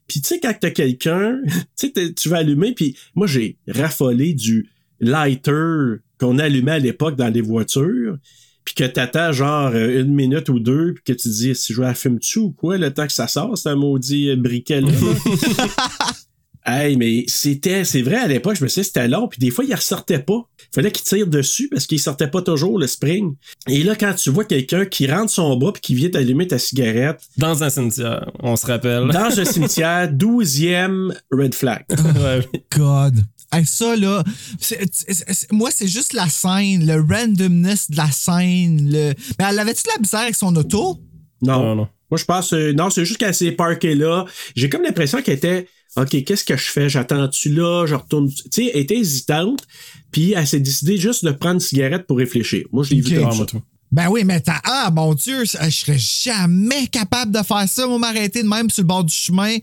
[0.07, 1.41] Puis tu sais, quand t'as quelqu'un,
[1.77, 4.71] tu sais, tu vas allumer, puis moi, j'ai raffolé du
[5.01, 8.17] lighter qu'on allumait à l'époque dans les voitures,
[8.65, 11.87] puis que t'attends genre une minute ou deux, puis que tu dis, si je vais
[11.87, 14.89] la fumer-tu ou quoi, le temps que ça sort, c'est un maudit euh, briquet-là.
[16.67, 19.51] Hey, mais c'était, c'est vrai, à l'époque, je me suis dit, c'était long, puis des
[19.51, 20.49] fois, il ressortait pas.
[20.75, 23.35] Fallait qu'il tire dessus parce qu'il sortait pas toujours, le spring.
[23.69, 26.59] Et là, quand tu vois quelqu'un qui rentre son bras puis qui vient t'allumer ta
[26.59, 29.09] cigarette Dans un cimetière, on se rappelle.
[29.09, 31.85] dans un cimetière, 12e red flag.
[31.91, 32.61] Ouais, oui.
[32.75, 33.17] God.
[33.53, 34.25] Hey, ça, là,
[34.59, 38.89] c'est- c'est- c'est- moi, c'est juste la scène, le randomness de la scène.
[38.91, 39.13] Le...
[39.39, 40.99] Mais elle avait-tu de la bizarre avec son auto?
[41.43, 41.63] Non.
[41.63, 41.89] Non, non.
[42.11, 44.25] Moi, je pense, euh, non, c'est juste qu'elle s'est parkée là.
[44.57, 46.89] J'ai comme l'impression qu'elle était, OK, qu'est-ce que je fais?
[46.89, 47.87] J'attends-tu là?
[47.87, 48.29] Je retourne.
[48.29, 49.65] Tu sais, elle était hésitante,
[50.11, 52.65] puis elle s'est décidée juste de prendre une cigarette pour réfléchir.
[52.73, 53.45] Moi, je l'ai vu comme ça.
[53.93, 54.61] Ben oui, mais t'as.
[54.65, 57.87] Ah, mon Dieu, je serais jamais capable de faire ça.
[57.87, 59.57] Moi, m'arrêter de même sur le bord du chemin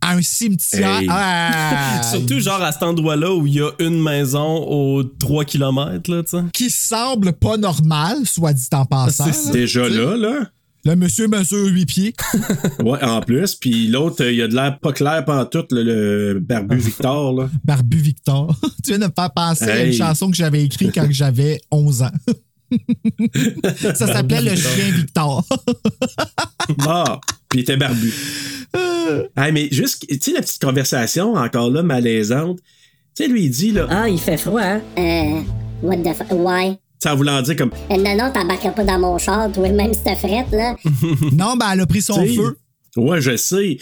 [0.00, 1.00] à un cimetière.
[1.00, 1.08] Hey.
[1.10, 6.10] Ah, Surtout genre à cet endroit-là où il y a une maison aux 3 km,
[6.10, 6.42] là, tu sais.
[6.52, 9.30] qui semble pas normal, soit dit en passant.
[9.32, 9.52] C'est.
[9.52, 10.48] Déjà là, là.
[10.86, 12.14] Le monsieur mesure 8 pieds.
[12.84, 13.56] Ouais, en plus.
[13.56, 15.82] Puis l'autre, euh, il a de l'air pas clair pantoute, le,
[16.34, 17.50] le barbu Victor, là.
[17.64, 18.54] Barbu Victor.
[18.84, 19.96] tu viens de me faire penser à une Hey.
[19.96, 22.10] chanson que j'avais écrite quand j'avais 11 ans.
[23.94, 25.44] ça s'appelait Le chien Victor.
[26.86, 27.18] Ah,
[27.48, 28.12] puis il était barbu.
[29.34, 32.58] Ah, mais juste, tu sais, la petite conversation, encore là, malaisante.
[33.16, 34.80] Tu sais, lui, il dit, là, Ah, il fait froid, hein?
[34.98, 35.40] Euh,
[35.82, 36.30] what the fuck?
[36.32, 36.78] Ouais.
[37.06, 40.00] Ça voulant dire comme, Euh, non, non, t'embarqueras pas dans mon char, toi, même si
[40.04, 40.74] t'as frette, là.
[41.32, 42.58] non, ben elle a pris son tu sais, feu.
[42.96, 43.78] Ouais, je sais.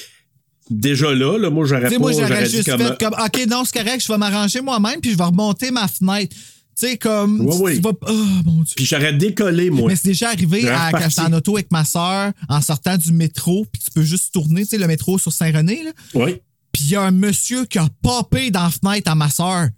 [0.71, 2.81] Déjà là, là, moi, j'aurais Tu pas, sais, moi, j'aurais j'aurais dit juste comme.
[2.81, 5.87] fait comme, OK, non, c'est correct, je vais m'arranger moi-même, puis je vais remonter ma
[5.89, 6.35] fenêtre.
[6.79, 7.41] Tu sais, comme.
[7.47, 7.75] Ouais, tu- ouais.
[7.77, 8.13] tu vas- Oh,
[8.45, 8.75] mon Dieu.
[8.77, 9.89] Puis j'aurais décollé, moi.
[9.89, 13.13] Mais c'est déjà arrivé à, quand j'étais en auto avec ma soeur, en sortant du
[13.13, 15.91] métro, puis tu peux juste tourner, tu sais, le métro sur Saint-René, là.
[16.15, 16.37] Oui.
[16.73, 19.69] Puis il y a un monsieur qui a popé dans la fenêtre à ma soeur.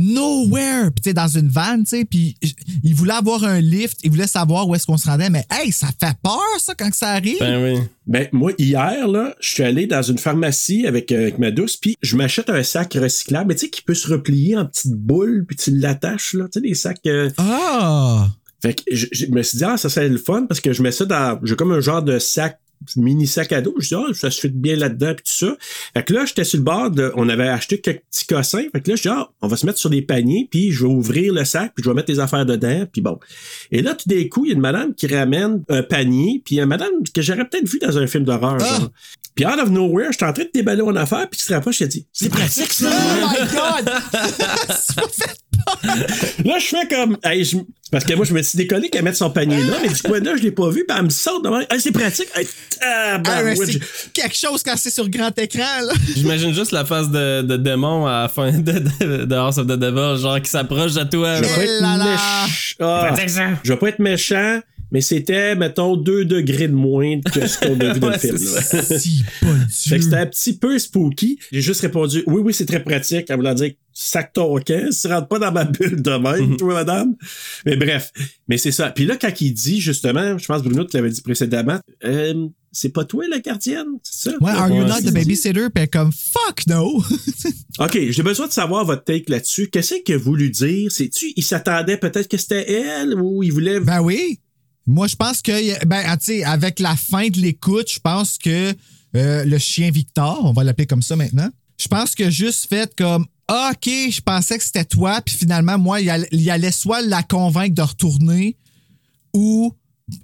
[0.00, 0.90] Nowhere!
[0.92, 2.36] Puis tu sais, dans une vanne, tu sais, puis
[2.82, 5.70] il voulait avoir un lift, il voulait savoir où est-ce qu'on se rendait, mais hey,
[5.72, 7.36] ça fait peur, ça, quand que ça arrive!
[7.40, 7.80] Ben oui.
[8.06, 11.76] Ben, moi, hier, là, je suis allé dans une pharmacie avec, euh, avec ma douce,
[11.76, 14.94] puis je m'achète un sac recyclable, mais tu sais, qui peut se replier en petites
[14.94, 16.44] boules, puis tu l'attaches, là.
[16.44, 16.98] Tu sais, des sacs.
[17.06, 18.28] euh, Ah!
[18.62, 20.82] Fait que je, je me suis dit, ah, ça serait le fun parce que je
[20.82, 21.38] mets ça dans.
[21.44, 22.58] J'ai comme un genre de sac,
[22.96, 23.74] mini sac à dos.
[23.78, 25.56] Je dis, ah, ça se fait bien là-dedans, puis tout ça.
[25.94, 27.12] Fait que là, j'étais sur le bord de.
[27.16, 28.64] On avait acheté quelques petits cossins.
[28.72, 30.84] Fait que là, je dis, ah, on va se mettre sur des paniers, puis je
[30.86, 33.18] vais ouvrir le sac, puis je vais mettre les affaires dedans, puis bon.
[33.70, 36.58] Et là, tout d'un coup, il y a une madame qui ramène un panier, puis
[36.58, 38.88] une madame que j'aurais peut-être vu dans un film d'horreur, Ah!
[39.34, 41.78] Puis out of nowhere, j'étais en train de déballer mon affaire, puis tu te rapproches,
[41.78, 42.90] je te dis, c'est pratique, ça!
[42.90, 43.48] Oh my
[43.84, 43.90] God!
[46.44, 47.16] Là, je fais comme.
[47.22, 47.56] Hey, je-
[47.92, 50.20] Parce que moi, je me suis décollé qu'elle mette son panier là, mais du coin
[50.20, 51.60] là, je l'ai pas vu, puis elle me sort devant.
[51.60, 52.28] Hey, c'est pratique.
[52.34, 52.48] Hey,
[52.82, 53.20] Ah,
[54.14, 55.92] quelque chose quand c'est sur grand écran, là.
[56.16, 59.66] J'imagine juste la face de, de démon à la fin de, de, de House of
[59.66, 61.36] the Devil, genre qui s'approche de toi.
[61.36, 62.16] Je vais pas Eh être là là.
[62.16, 63.14] méch- Ah,
[63.62, 64.60] je vais pas être méchant,
[64.92, 68.36] mais c'était, mettons, 2 degrés de moins que ce qu'on a vu dans le film.
[68.38, 69.24] Si,
[69.88, 71.38] Fait que c'était un petit peu spooky.
[71.52, 73.30] J'ai juste répondu oui, oui, c'est très pratique.
[73.30, 76.56] En voulant dire sac ton camp, si tu rentres pas dans ma bulle de même,
[76.56, 77.14] toi, madame.
[77.66, 78.12] Mais bref,
[78.48, 78.90] mais c'est ça.
[78.90, 82.90] Puis là, quand il dit justement, je pense Bruno te l'avait dit précédemment, euh, c'est
[82.90, 84.36] pas toi la gardienne, c'est ça?
[84.40, 85.68] Ouais, are you not the babysitter?
[85.70, 87.02] Puis elle est comme fuck no.
[87.80, 89.68] OK, j'ai besoin de savoir votre take là-dessus.
[89.70, 90.90] Qu'est-ce qu'il a voulu dire?
[90.92, 93.80] C'est-tu, il s'attendait peut-être que c'était elle ou il voulait.
[93.80, 94.38] ben oui.
[94.90, 98.74] Moi, je pense que, ben, ah, avec la fin de l'écoute, je pense que
[99.14, 101.48] euh, le chien Victor, on va l'appeler comme ça maintenant,
[101.80, 105.78] je pense que juste fait comme, Ah, OK, je pensais que c'était toi, puis finalement,
[105.78, 108.56] moi, il il allait soit la convaincre de retourner
[109.32, 109.72] ou,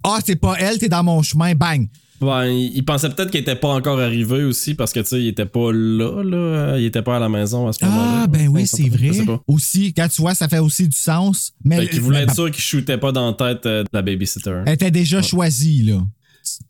[0.03, 1.89] ah, c'est pas elle, t'es dans mon chemin, bang.
[2.21, 5.29] Ouais, il, pensait peut-être qu'il était pas encore arrivé aussi parce que tu sais, il
[5.29, 6.79] était pas là, là.
[6.79, 8.21] Il était pas à la maison à ce moment-là.
[8.23, 9.11] Ah, ben oui, c'est vrai.
[9.47, 11.53] Aussi, quand tu vois, ça fait aussi du sens.
[11.65, 13.89] Mais Fait qu'il voulait mais- être sûr qu'il shootait pas dans la tête euh, de
[13.93, 14.63] la babysitter.
[14.67, 16.01] elle était déjà choisie, là.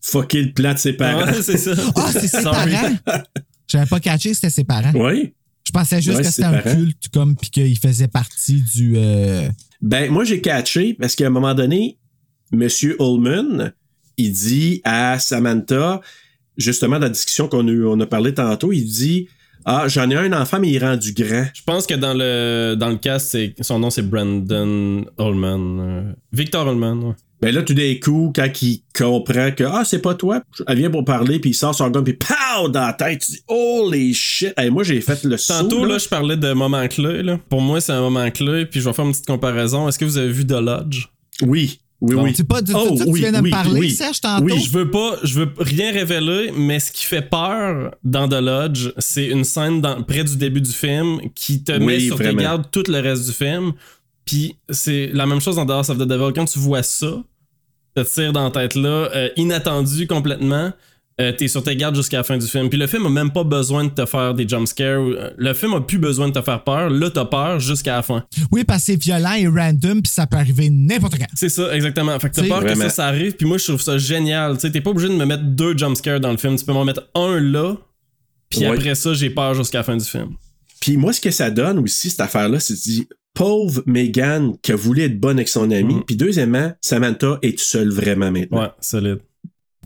[0.00, 1.26] Fucker le plat de ses parents.
[1.26, 1.72] Ouais, c'est ça.
[1.94, 2.96] Ah, c'est ses parents?
[3.68, 4.92] J'avais pas catché que c'était ses parents.
[4.94, 5.32] Oui.
[5.64, 6.76] Je pensais juste Ouais, que c'était un parents.
[6.76, 8.94] culte, comme, puis qu'il faisait partie du.
[8.96, 9.48] euh,
[9.82, 11.98] Ben, moi, j'ai catché parce qu'à un moment donné,
[12.52, 13.72] Monsieur Ullman,
[14.16, 16.00] il dit à Samantha,
[16.56, 19.28] justement, dans la discussion qu'on a, on a parlé tantôt, il dit
[19.64, 21.46] Ah, j'en ai un enfant, mais il est rendu grand.
[21.54, 26.02] Je pense que dans le dans le cast, c'est- son nom c'est Brandon euh,
[26.32, 27.14] Victor Ullman, ouais.
[27.42, 30.90] Ben là, tout d'un coup, quand il comprend que Ah, c'est pas toi, elle vient
[30.90, 34.14] pour parler, puis il sort son gun, puis pow dans la tête, tu dis Holy
[34.14, 34.54] shit!
[34.56, 35.52] Hey, moi, j'ai fait le saut.
[35.52, 35.92] Tantôt, là.
[35.94, 37.22] là, je parlais de moment clé.
[37.22, 37.38] Là.
[37.50, 38.64] Pour moi, c'est un moment clé.
[38.64, 39.86] Puis je vais faire une petite comparaison.
[39.86, 41.08] Est-ce que vous avez vu The Lodge?
[41.42, 42.22] Oui, oui, Bon.
[42.24, 42.32] oui.
[42.36, 43.90] C'est pas de Oh, ça oui, tu viens de me parler, oui.
[43.90, 44.44] Serge, tantôt?
[44.44, 48.40] Oui, Je veux pas, je veux rien révéler, mais ce qui fait peur dans The
[48.40, 52.34] Lodge, c'est une scène dans- près du début du film qui te met sur tes
[52.34, 53.72] gardes tout le reste du film.
[54.24, 56.32] Puis c'est la même chose dans The House of the Devil.
[56.34, 57.22] Quand tu vois ça,
[57.94, 60.72] te tire dans la tête là, euh, inattendu complètement.
[61.20, 62.68] Euh, T'es sur tes gardes jusqu'à la fin du film.
[62.68, 65.00] Puis le film a même pas besoin de te faire des jumpscares.
[65.00, 66.90] euh, Le film a plus besoin de te faire peur.
[66.90, 68.24] Là, t'as peur jusqu'à la fin.
[68.52, 71.26] Oui, parce que c'est violent et random, puis ça peut arriver n'importe quand.
[71.34, 72.18] C'est ça, exactement.
[72.20, 73.32] Fait que t'as peur que ça, ça arrive.
[73.36, 74.54] Puis moi, je trouve ça génial.
[74.54, 76.56] Tu sais, t'es pas obligé de me mettre deux jumpscares dans le film.
[76.56, 77.74] Tu peux m'en mettre un là.
[78.50, 78.66] Puis Ouais.
[78.76, 80.30] après ça, j'ai peur jusqu'à la fin du film.
[80.80, 84.52] Puis moi, ce que ça donne aussi, cette affaire-là, c'est que tu dis, pauvre Megan
[84.62, 85.94] qui a voulu être bonne avec son ami.
[85.96, 86.04] Mhm.
[86.06, 88.60] Puis deuxièmement, Samantha est seule vraiment maintenant.
[88.60, 89.18] Ouais, solide.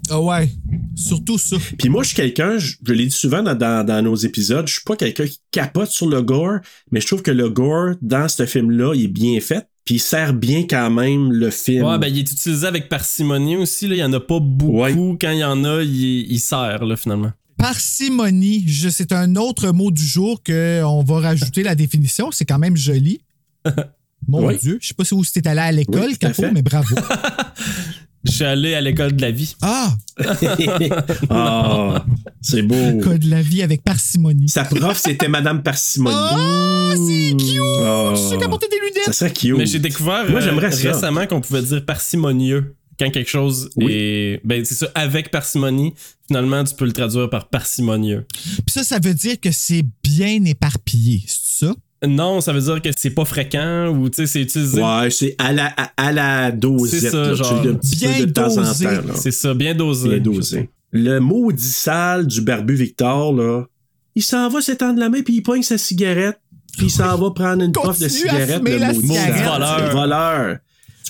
[0.08, 0.50] Ah ouais,
[0.96, 1.56] surtout ça.
[1.78, 4.66] Puis moi, je suis quelqu'un, je, je l'ai dit souvent dans, dans- dans nos épisodes,
[4.66, 6.58] je suis pas quelqu'un qui capote sur le gore,
[6.90, 9.66] mais je trouve que le gore, dans ce film-là, il est bien fait.
[9.84, 11.84] Puis il sert bien quand même le film.
[11.86, 13.88] Ouais, ben il est utilisé avec parcimonie aussi.
[13.88, 13.94] Là.
[13.94, 14.80] Il y en a pas beaucoup.
[14.82, 14.92] Ouais.
[15.20, 17.32] Quand il y en a, il, il sert, là, finalement.
[17.56, 22.30] Parcimonie, je- c'est un autre mot du jour qu'on va rajouter la définition.
[22.30, 23.20] C'est quand même joli.
[24.28, 24.58] Mon Oui.
[24.60, 26.94] Dieu, je sais pas si où c'était allé à l'école, Oui, Capo, mais bravo.
[28.24, 29.54] Je suis allé à l'école de la vie.
[29.62, 29.94] Ah,
[31.30, 32.04] Ah,
[32.40, 32.98] c'est beau.
[33.02, 34.48] code de la vie avec parcimonie.
[34.48, 36.16] Sa prof, c'était Madame Parcimonie.
[36.18, 37.60] Ah, c'est cute!
[37.80, 38.10] Ah.
[38.14, 39.14] Je suis sûr qu'elle portait des Ça lunettes.
[39.14, 39.56] serait cute.
[39.56, 40.92] Mais j'ai découvert Moi, euh, j'aimerais ça.
[40.92, 42.74] récemment qu'on pouvait dire parcimonieux.
[42.98, 43.92] Quand quelque chose Oui.
[43.92, 44.40] est.
[44.44, 45.94] Ben, c'est ça, avec parcimonie,
[46.26, 48.26] finalement, tu peux le traduire par parcimonieux.
[48.44, 51.74] Puis ça, ça veut dire que c'est bien éparpillé, c'est ça?
[52.06, 54.80] Non, ça veut dire que c'est pas fréquent ou tu sais, c'est utilisé.
[54.82, 57.00] Ouais, c'est à la, à, à la dosette.
[57.00, 57.34] C'est ça, là.
[57.34, 58.84] genre, bien peu de temps en dosé.
[58.86, 58.90] temps.
[58.92, 59.14] là.
[59.16, 60.08] C'est ça, bien dosé.
[60.08, 60.70] Bien dosé.
[60.92, 63.64] Le maudit sale du barbu Victor, là,
[64.14, 66.40] il s'en va s'étendre la main puis il pogne sa cigarette
[66.76, 68.62] puis il s'en va prendre une puff de cigarette.
[68.64, 69.08] le maudit.
[69.44, 69.90] Voleur.
[69.92, 70.56] Voleur.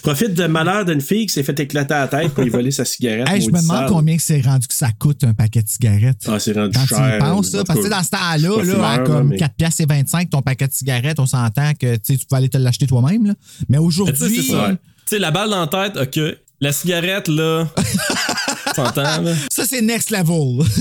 [0.01, 2.71] Tu profites du malheur d'une fille qui s'est fait éclater la tête pour lui voler
[2.71, 3.29] sa cigarette.
[3.29, 6.23] Hey, je me demande combien c'est rendu que ça coûte un paquet de cigarettes.
[6.27, 7.11] Ah, c'est rendu Quand cher.
[7.11, 9.37] tu y penses, là, parce que dans ce temps-là, là, fumeur, à là, comme mais-
[9.37, 12.57] 4 piastres et 25 ton paquet de cigarettes, on s'entend que tu peux aller te
[12.57, 13.27] l'acheter toi-même.
[13.27, 13.35] là.
[13.69, 14.43] Mais Mais tu sais, aujourd'hui.
[14.47, 16.37] Tu sais, la balle dans la tête, ok.
[16.63, 17.69] La cigarette, là.
[18.75, 19.33] T'entends, là?
[19.51, 20.65] ça, c'est next level.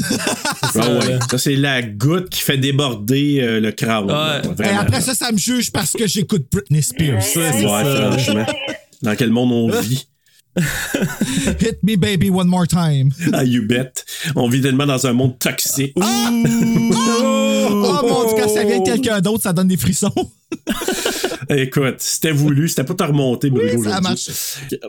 [0.75, 1.17] Ah ouais.
[1.31, 4.41] Ça, c'est la goutte qui fait déborder euh, le là.
[4.55, 4.65] Ouais.
[4.67, 7.23] Et après ça, ça me juge parce que j'écoute Britney Spears.
[7.23, 8.11] Ça, c'est Ouais, ça.
[8.11, 8.45] franchement.
[9.01, 10.07] Dans quel monde on vit?
[11.59, 13.11] Hit me baby one more time.
[13.33, 14.03] Ah, you bet.
[14.35, 15.93] On vit tellement dans un monde toxique.
[15.95, 16.01] Oh
[18.03, 20.11] mon dieu, quand ça vient de quelqu'un d'autre, ça donne des frissons.
[21.49, 23.79] Écoute, c'était voulu, c'était pas te remonter, Bruno.
[23.79, 24.79] Oui, ça aujourd'hui.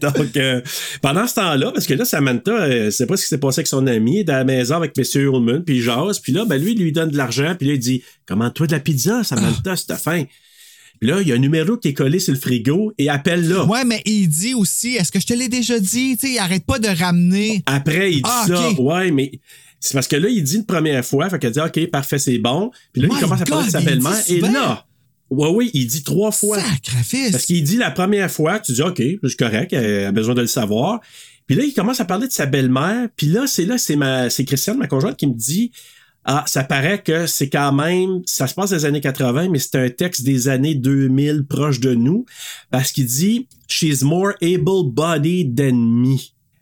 [0.00, 0.60] Donc, euh,
[1.00, 3.66] pendant ce temps-là, parce que là, Samantha, euh, c'est pas ce qui s'est passé avec
[3.66, 5.04] son ami, elle est dans la maison avec M.
[5.14, 7.74] Ullman, puis il jase, puis là, ben lui, il lui donne de l'argent, puis là,
[7.74, 10.24] il dit Commande-toi de la pizza, Samantha, si t'as faim.
[11.00, 13.48] Puis là, il y a un numéro qui est collé sur le frigo et appelle
[13.48, 13.64] là.
[13.64, 16.16] Ouais, mais il dit aussi, est-ce que je te l'ai déjà dit?
[16.16, 17.62] Tu sais, il arrête pas de ramener.
[17.66, 18.68] Après, il dit Ah, ça.
[18.70, 18.78] ok.
[18.78, 19.32] Ouais, mais
[19.80, 21.28] c'est parce que là, il dit une première fois.
[21.30, 22.70] Fait qu'elle dit, OK, parfait, c'est bon.
[22.92, 24.22] Puis là, My il commence à parler de sa belle-mère.
[24.28, 24.86] Et là,
[25.28, 26.60] Ouais, oui, il dit trois fois.
[26.60, 27.32] Sacrifice.
[27.32, 30.40] Parce qu'il dit la première fois, tu dis OK, c'est correct, elle a besoin de
[30.40, 31.00] le savoir.
[31.46, 33.08] Puis là, il commence à parler de sa belle-mère.
[33.16, 35.72] Puis là, c'est là, c'est ma, c'est Christiane, ma conjointe, qui me dit
[36.28, 39.76] ah, ça paraît que c'est quand même, ça se passe des années 80, mais c'est
[39.76, 42.26] un texte des années 2000 proche de nous,
[42.72, 46.16] parce qu'il dit She's more able-bodied than me.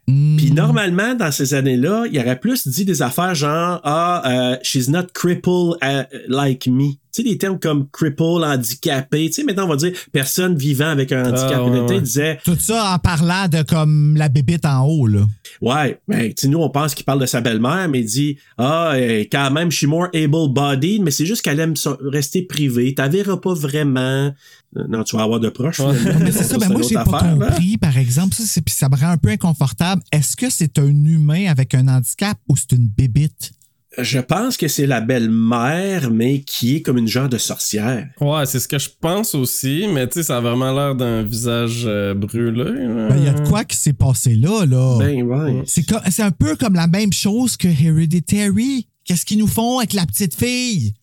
[0.07, 0.37] Hmm.
[0.37, 4.87] Puis normalement, dans ces années-là, il aurait plus dit des affaires genre Ah, euh, she's
[4.87, 6.99] not crippled uh, like me.
[7.15, 9.27] Tu sais, des termes comme cripple, handicapé.
[9.27, 11.53] Tu sais, maintenant, on va dire personne vivant avec un handicap.
[11.55, 12.01] Ah, ouais, ouais.
[12.01, 15.21] disait Tout ça en parlant de comme la bébite en haut, là.
[15.61, 18.37] Ouais, ben, tu sais, nous, on pense qu'il parle de sa belle-mère, mais il dit
[18.57, 18.93] Ah,
[19.31, 22.93] quand même, je suis more able-bodied, mais c'est juste qu'elle aime rester privée.
[22.93, 24.33] T'en verras pas vraiment.
[24.77, 25.79] Euh, Non, tu vas avoir de proches.
[26.19, 27.47] Mais c'est ça, ben moi, j'ai pas affaire, là.
[27.51, 30.01] compris, par exemple, ça, c'est- puis ça me rend un peu inconfortable.
[30.11, 33.51] Est-ce que c'est un humain avec un handicap ou c'est une bébite?
[33.97, 38.07] Je pense que c'est la belle-mère, mais qui est comme une genre de sorcière.
[38.19, 41.23] Ouais, c'est ce que je pense aussi, mais tu sais, ça a vraiment l'air d'un
[41.23, 42.63] visage euh, brûlé.
[42.63, 43.09] là.
[43.09, 44.97] Ben, il y a de quoi qui s'est passé là, là.
[44.99, 45.63] Ben, ouais.
[45.65, 48.87] C'est un peu comme la même chose que Hereditary.
[49.05, 50.93] Qu'est-ce qu'ils nous font avec la petite fille?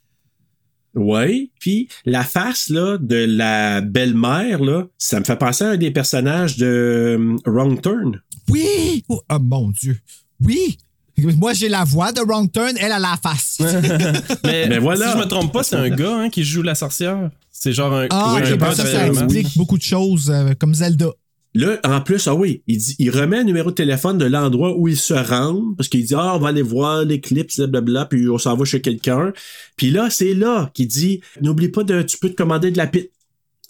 [0.95, 1.51] Ouais.
[1.61, 5.91] Puis la face là de la belle-mère là, ça me fait penser à un des
[5.91, 8.21] personnages de euh, Wrong Turn.
[8.49, 9.05] Oui!
[9.09, 9.99] Oh, oh, mon Dieu.
[10.45, 10.77] Oui!
[11.19, 13.59] Moi, j'ai la voix de Wrong Turn, elle a la face.
[14.45, 15.07] mais voilà.
[15.07, 17.31] si je me trompe pas, c'est un gars hein, qui joue la sorcière.
[17.51, 18.07] C'est genre un.
[18.11, 21.11] Ah, un ok, gars ben ça, ça explique beaucoup de choses, euh, comme Zelda.
[21.55, 24.75] Là, en plus, ah oui, il dit, il remet un numéro de téléphone de l'endroit
[24.77, 28.29] où il se rend, parce qu'il dit, ah, on va aller voir l'éclipse, blablabla, puis
[28.31, 29.35] on s'en va chez quelqu'un.
[29.77, 32.87] Puis là, c'est là qu'il dit, n'oublie pas de, tu peux te commander de la
[32.87, 33.09] pizza.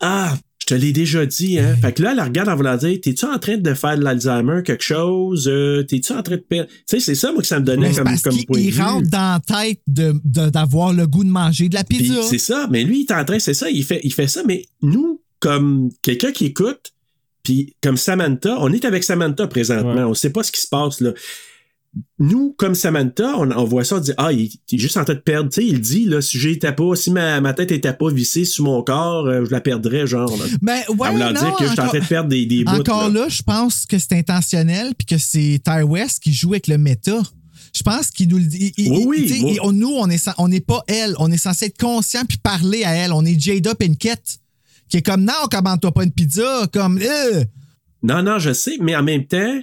[0.01, 1.76] Ah, je te l'ai déjà dit, hein.
[1.82, 4.62] Fait que là, elle regarde en voulant dire, t'es-tu en train de faire de l'Alzheimer,
[4.64, 5.48] quelque chose?
[5.48, 6.68] Euh, t'es-tu en train de perdre?
[6.70, 8.59] Tu sais, c'est ça, moi, que ça me donnait Mais comme, parce comme qu'il point
[8.60, 8.80] de il vue.
[8.80, 12.22] rentre dans la tête de- de- d'avoir le goût de manger de la pizza.
[12.22, 14.43] c'est ça, mais lui, il est en train, c'est ça, il fait, il fait ça,
[14.47, 16.93] mais nous, comme quelqu'un qui écoute,
[17.43, 20.02] puis comme Samantha, on est avec Samantha présentement, Ouais.
[20.05, 21.12] on sait pas ce qui se passe là.
[22.19, 25.05] Nous, comme Samantha, on, on voit ça, on dit Ah, il, il est juste en
[25.05, 25.51] train de perdre.
[25.51, 28.44] Tu sais, il dit là, si j'étais pas, si ma, ma tête était pas vissée
[28.47, 30.31] sur mon corps, euh, je la perdrais, genre.
[30.36, 30.44] Là.
[30.62, 32.64] Mais ouais, en voulant non, dire que je suis en train de perdre des, des
[32.64, 32.73] bouts.
[32.81, 33.23] Encore là.
[33.23, 36.78] là, je pense que c'est intentionnel puis que c'est Ty West qui joue avec le
[36.78, 37.20] méta.
[37.74, 38.73] Je pense qu'il nous le dit.
[38.78, 41.14] il- Oui, il- oui, on- nous, on est, sen- on n'est pas elle.
[41.19, 43.12] On est censé être conscient puis parler à elle.
[43.12, 44.39] On est Jada Pinkett
[44.89, 46.66] qui est comme non, commande-toi pas une pizza.
[46.73, 47.44] Comme euh.
[48.02, 49.59] Non, non, je sais, mais en même temps,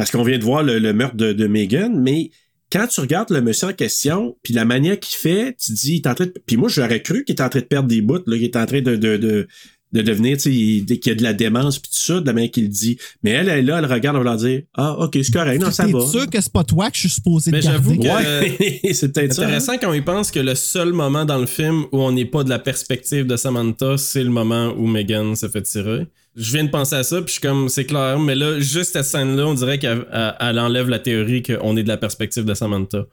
[0.00, 2.30] parce qu'on vient de voir le, le meurtre de, de Megan, mais
[2.72, 5.96] quand tu regardes le monsieur en question, puis la manière qu'il fait, tu dis, il
[5.96, 6.34] est en train de...
[6.46, 8.56] Puis moi, j'aurais cru qu'il est en train de perdre des bouts, là, qu'il est
[8.56, 9.48] en train de, de, de,
[9.92, 12.26] de devenir, tu sais, il- qu'il y a de la démence, puis tout ça, de
[12.26, 12.96] la manière qu'il le dit.
[13.24, 15.60] Mais elle, elle est là, elle regarde, on va leur dire, ah, ok, c'est correct,
[15.60, 16.00] non, ça va.
[16.06, 19.34] sûr que c'est pas toi que je suis supposé Mais j'avoue que Ouais, c'est peut-être
[19.34, 19.42] ça.
[19.42, 19.44] hein.
[19.46, 22.44] intéressant quand il pense que le seul moment dans le film où on n'est pas
[22.44, 26.06] de la perspective de Samantha, c'est le moment où Megan se fait tirer.
[26.36, 28.92] Je viens de penser à ça, puis je suis comme, c'est clair, mais là, juste
[28.92, 32.44] cette scène-là, on dirait qu'elle elle- elle enlève la théorie qu'on est de la perspective
[32.44, 33.04] de Samantha.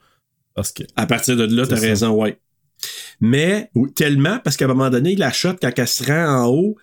[0.54, 0.84] Parce que.
[0.96, 2.38] À partir de là, t'as raison, ouais.
[3.20, 6.76] Mais tellement, parce qu'à un moment donné, la shot, quand elle se rend en haut,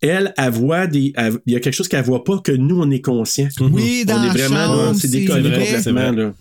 [0.00, 1.12] elle, elle voit des.
[1.46, 3.48] Il y a quelque chose qu'elle voit pas que nous, on est conscient.
[3.60, 5.58] Oui, dans on est vraiment c'est décollé vrai.
[5.58, 5.82] complètement.
[5.82, 6.12] C'est vrai.
[6.12, 6.34] Là.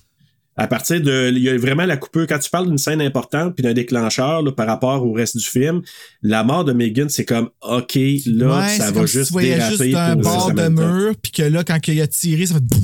[0.58, 1.32] À partir de.
[1.36, 2.26] Il y a vraiment la coupure.
[2.28, 5.44] Quand tu parles d'une scène importante puis d'un déclencheur là, par rapport au reste du
[5.46, 5.82] film,
[6.22, 7.96] la mort de Megan, c'est comme OK,
[8.26, 11.14] là, Ouais, ça va comme si juste tu voyais déraper juste pour bord de mur,
[11.22, 12.80] puis que là, quand il a tiré, ça fait boum.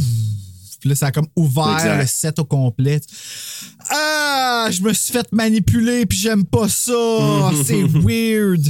[0.82, 2.02] Puis là, ça a comme ouvert Exact.
[2.02, 3.00] le set au complet.
[3.90, 7.52] Ah, je me suis fait manipuler, puis j'aime pas ça.
[7.66, 8.64] c'est weird.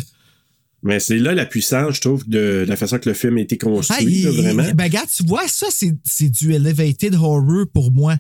[0.84, 3.58] Mais c'est là la puissance, je trouve, de la façon que le film a été
[3.58, 4.64] construit, Ah, il- là, vraiment.
[4.74, 8.18] ben, regarde, tu vois, ça, c'est du elevated horror pour moi.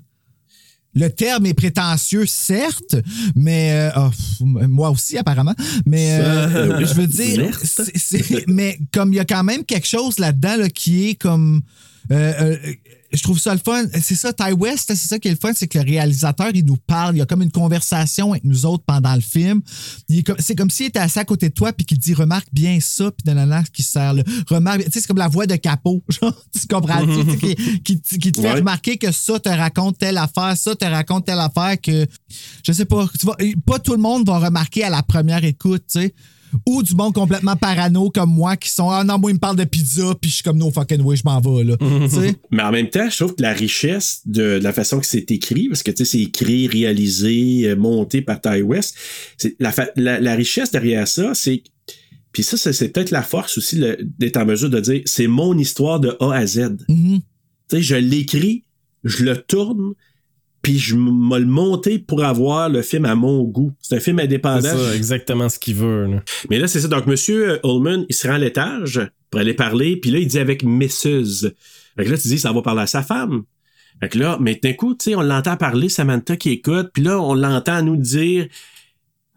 [0.94, 2.96] Le terme est prétentieux, certes,
[3.36, 5.56] mais euh, pff, moi aussi apparemment.
[5.86, 7.58] Mais euh, je veux dire,
[8.48, 11.62] mais comme il y a quand même quelque chose là-dedans là, qui est comme,
[12.12, 12.74] euh, euh,
[13.14, 13.84] je trouve ça le fun.
[14.02, 16.66] C'est ça, Ty West, c'est ça qui est le fun, c'est que le réalisateur il
[16.66, 19.62] nous parle, il y a comme une conversation avec nous autres pendant le film.
[20.40, 22.80] C'est comme s'il était assis à côté de toi puis qu'il te dit remarque bien
[22.80, 26.04] ça puis nanana qui sert le remarque, tu sais c'est comme la voix de capot,
[26.10, 28.60] genre, tu comprends tu sais, qui, qui, qui te fait Ouais.
[28.60, 32.06] remarquer que ça te raconte telle affaire, ça te raconte telle affaire que
[32.66, 33.36] je sais pas, tu vas,
[33.66, 36.14] pas tout le monde va remarquer à la première écoute, tu sais.
[36.68, 39.56] Ou du monde complètement parano comme moi qui sont Ah non, moi, il me parle
[39.57, 41.78] de pizza, puis je suis comme no fucking way, je m'en vais, là.
[41.78, 42.36] tu sais?
[42.52, 45.30] Mais en même temps, je trouve que la richesse de, de la façon que c'est
[45.32, 48.95] écrit, parce que tu sais, c'est écrit, réalisé, euh, monté par Ty West,
[49.38, 51.64] c'est la, fa- la, la richesse derrière ça, c'est
[52.32, 55.28] puis ça, c'est c'est peut-être la force aussi le- d'être en mesure de dire c'est
[55.28, 56.78] mon histoire de A à Z.
[56.88, 57.19] Mhm.
[57.69, 58.64] Tu sais, je l'écris,
[59.03, 59.94] je le tourne,
[60.62, 63.72] puis je m'a le monté pour avoir le film à mon goût.
[63.82, 64.62] C'est un film C'est indépendant.
[64.62, 66.06] ça, exactement ce qu'il veut.
[66.06, 66.24] là.
[66.50, 66.88] Mais là, c'est ça.
[66.88, 70.40] Donc, Monsieur Ullman, il se rend à l'étage pour aller parler, puis là, il dit
[70.40, 71.52] avec Mrs.
[71.98, 73.44] Fait que là, tu dis, ça va parler à sa femme.
[74.02, 77.04] Fait que là, mais d'un coup, tu sais, on l'entend parler, Samantha qui écoute, puis
[77.04, 78.48] là, on l'entend nous dire,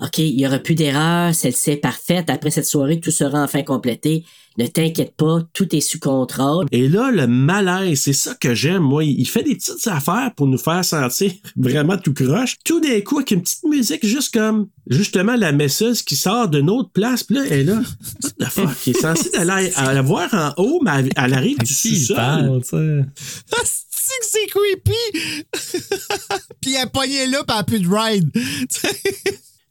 [0.04, 2.28] OK, il n'y aura plus d'erreur, celle-ci est parfaite.
[2.28, 4.24] Après cette soirée, tout sera enfin complété.
[4.58, 6.66] Ne t'inquiète pas, tout est sous contrôle.
[6.70, 9.02] et là, le malaise, c'est ça que j'aime, moi.
[9.02, 12.56] Il fait des petites affaires pour nous faire sentir vraiment tout croche.
[12.64, 16.70] Tout d'un coup, avec une petite musique, juste comme, justement, la messeuse qui sort d'une
[16.70, 17.80] autre place, puis là, elle est là.
[18.22, 18.86] What the fuck?
[18.86, 22.14] Il est censé aller à la voir en haut, mais elle- elle arrive du sous-sol.
[22.16, 23.00] parle, tu sais.
[23.56, 25.46] Ah, c'est que c'est creepy!
[26.60, 28.30] puis elle est pognée là, pis elle a plus de ride.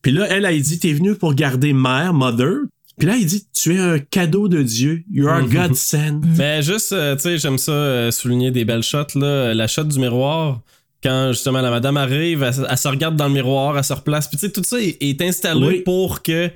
[0.04, 2.58] Puis là, elle, elle dit, t'es venu pour garder mère, mother.
[3.00, 5.04] Puis là, il dit, tu es un cadeau de Dieu.
[5.12, 6.20] You are God sent.
[6.38, 9.54] Mais juste, euh, tu sais, j'aime ça euh, souligner des belles shots, là.
[9.56, 10.62] La shot du miroir,
[11.02, 14.28] quand justement la madame arrive, elle, elle se regarde dans le miroir, elle se replace.
[14.28, 15.82] Puis tu sais, tout ça est, est installé Oui.
[15.82, 16.52] pour que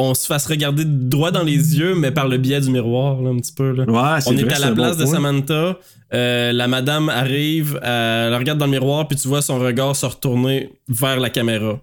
[0.00, 3.30] on se fasse regarder droit dans les yeux, mais par le biais du miroir, là,
[3.30, 3.72] un petit peu.
[3.72, 3.84] Là.
[3.84, 5.14] Ouais, c'est on est à la place bon de point.
[5.14, 5.78] Samantha.
[6.14, 10.06] euh, la madame arrive, elle regarde dans le miroir, puis tu vois son regard se
[10.06, 11.80] retourner vers la caméra.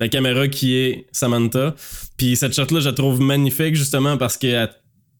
[0.00, 1.74] La caméra qui est Samantha.
[2.16, 4.70] Puis cette shot-là, je la trouve magnifique justement parce qu'elle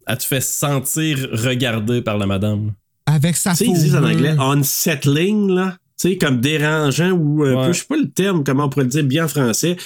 [0.06, 2.72] elle te fait sentir regardée par la madame.
[3.06, 5.76] Avec sa Tu sais, ils disent en anglais unsettling, là.
[6.00, 7.66] Tu sais, comme dérangeant ou un Ouais.
[7.68, 9.76] peu, je sais pas le terme, comment on pourrait le dire bien en français.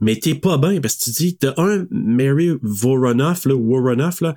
[0.00, 4.34] Mais t'es pas bien parce que tu dis, t'as un Mary Voronoff, là, Voronoff, là.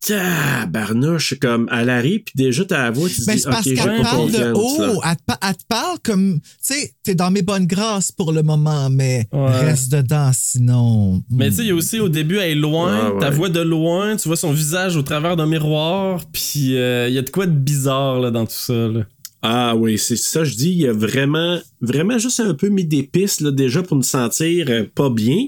[0.00, 3.66] Tabarnouche, comme, elle arrive, puis déjà, t'as la voix, tu te Ben, dis, c'est parce
[3.66, 5.00] ok, j'ai qu'elle pas parle de haut.
[5.04, 8.32] Elle te, pa- elle te parle comme, tu sais, t'es dans mes bonnes grâces pour
[8.32, 9.60] le moment, mais Ouais.
[9.60, 11.22] reste dedans sinon.
[11.30, 13.20] Mais tu sais, il y a aussi au début, elle est loin, Ouais, ouais.
[13.20, 17.14] ta voix de loin, tu vois son visage au travers d'un miroir, puis euh, il
[17.14, 18.72] y a de quoi de bizarre là, dans tout ça.
[18.88, 19.00] Là.
[19.42, 23.02] Ah oui, c'est ça, je dis, il a vraiment, vraiment juste un peu mis des
[23.02, 25.46] pistes, là, déjà, pour nous sentir euh, pas bien.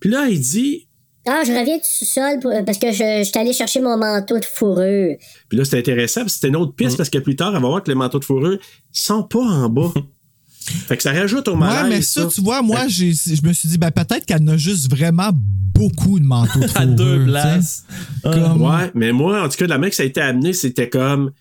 [0.00, 0.86] Puis là, il dit,
[1.26, 4.38] Ah, je reviens du sous-sol pour- parce que je, je suis allé chercher mon manteau
[4.38, 5.16] de fourrure.
[5.48, 6.76] Puis là, c'est intéressant, puis c'était une autre Mm.
[6.84, 8.58] piste parce que plus tard, elle va voir que les manteaux de fourrure
[8.92, 9.92] sont pas en bas.
[10.88, 11.90] fait que ça rajoute au Ouais, malaise.
[11.90, 14.56] mais ça, tu vois, moi, j'ai, je me suis dit, ben, peut-être qu'elle en a
[14.56, 17.84] juste vraiment beaucoup de manteaux de À deux fourrure, places.
[18.22, 21.32] Comme- Ouais, mais moi, en tout cas, la mec, ça a été amené, c'était comme.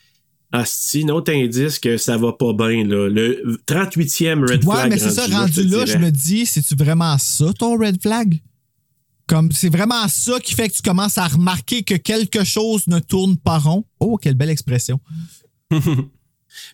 [0.52, 3.08] Asti, un autre indice que ça va pas bien, là.
[3.08, 4.90] Le 38e red Ouais, flag.
[4.90, 8.40] mais c'est ça, rendu là, je me dis, c'est-tu vraiment ça, ton red flag?
[9.30, 12.98] Comme, c'est vraiment ça qui fait que tu commences à remarquer que quelque chose ne
[12.98, 13.86] tourne pas rond.
[14.00, 15.00] Oh, quelle belle expression.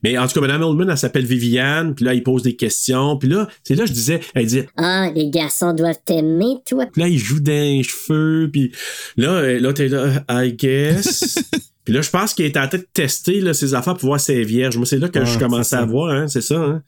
[0.04, 3.18] Mais en tout cas, Mme Oldman, elle s'appelle Viviane, puis là, il pose des questions,
[3.18, 6.86] puis là, c'est là, que je disais, elle dit, Ah, les garçons doivent t'aimer, toi.
[6.86, 8.72] Puis là, il joue les cheveux, puis
[9.18, 11.38] là, euh, là, t'es là, I guess.
[11.86, 14.20] puis là, je pense qu'il est en train de tester là, ses affaires pour voir
[14.20, 14.76] si elle est vierge.
[14.76, 15.82] Moi, c'est là que je commençais ça.
[15.82, 16.56] à voir, hein, c'est ça.
[16.56, 16.82] Hein?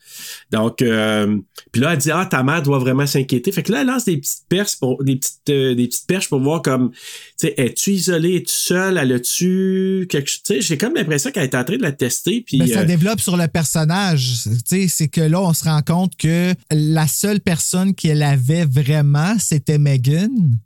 [0.50, 1.38] Donc, euh,
[1.70, 3.52] puis là, elle dit, ah, ta mère doit vraiment s'inquiéter.
[3.52, 6.28] Fait que là, elle lance des petites perches pour, des petites, euh, des petites perches
[6.28, 10.60] pour voir comme, tu sais, es-tu isolée, es-tu seule, elle a-tu quelque chose, tu sais,
[10.62, 12.58] j'ai comme l'impression qu'elle est en train de la tester, puis.
[12.58, 14.42] Mais Ben, ça euh, développe sur le personnage.
[14.44, 18.64] Tu sais, c'est que là, on se rend compte que la seule personne qu'elle avait
[18.64, 20.58] vraiment, c'était Megan.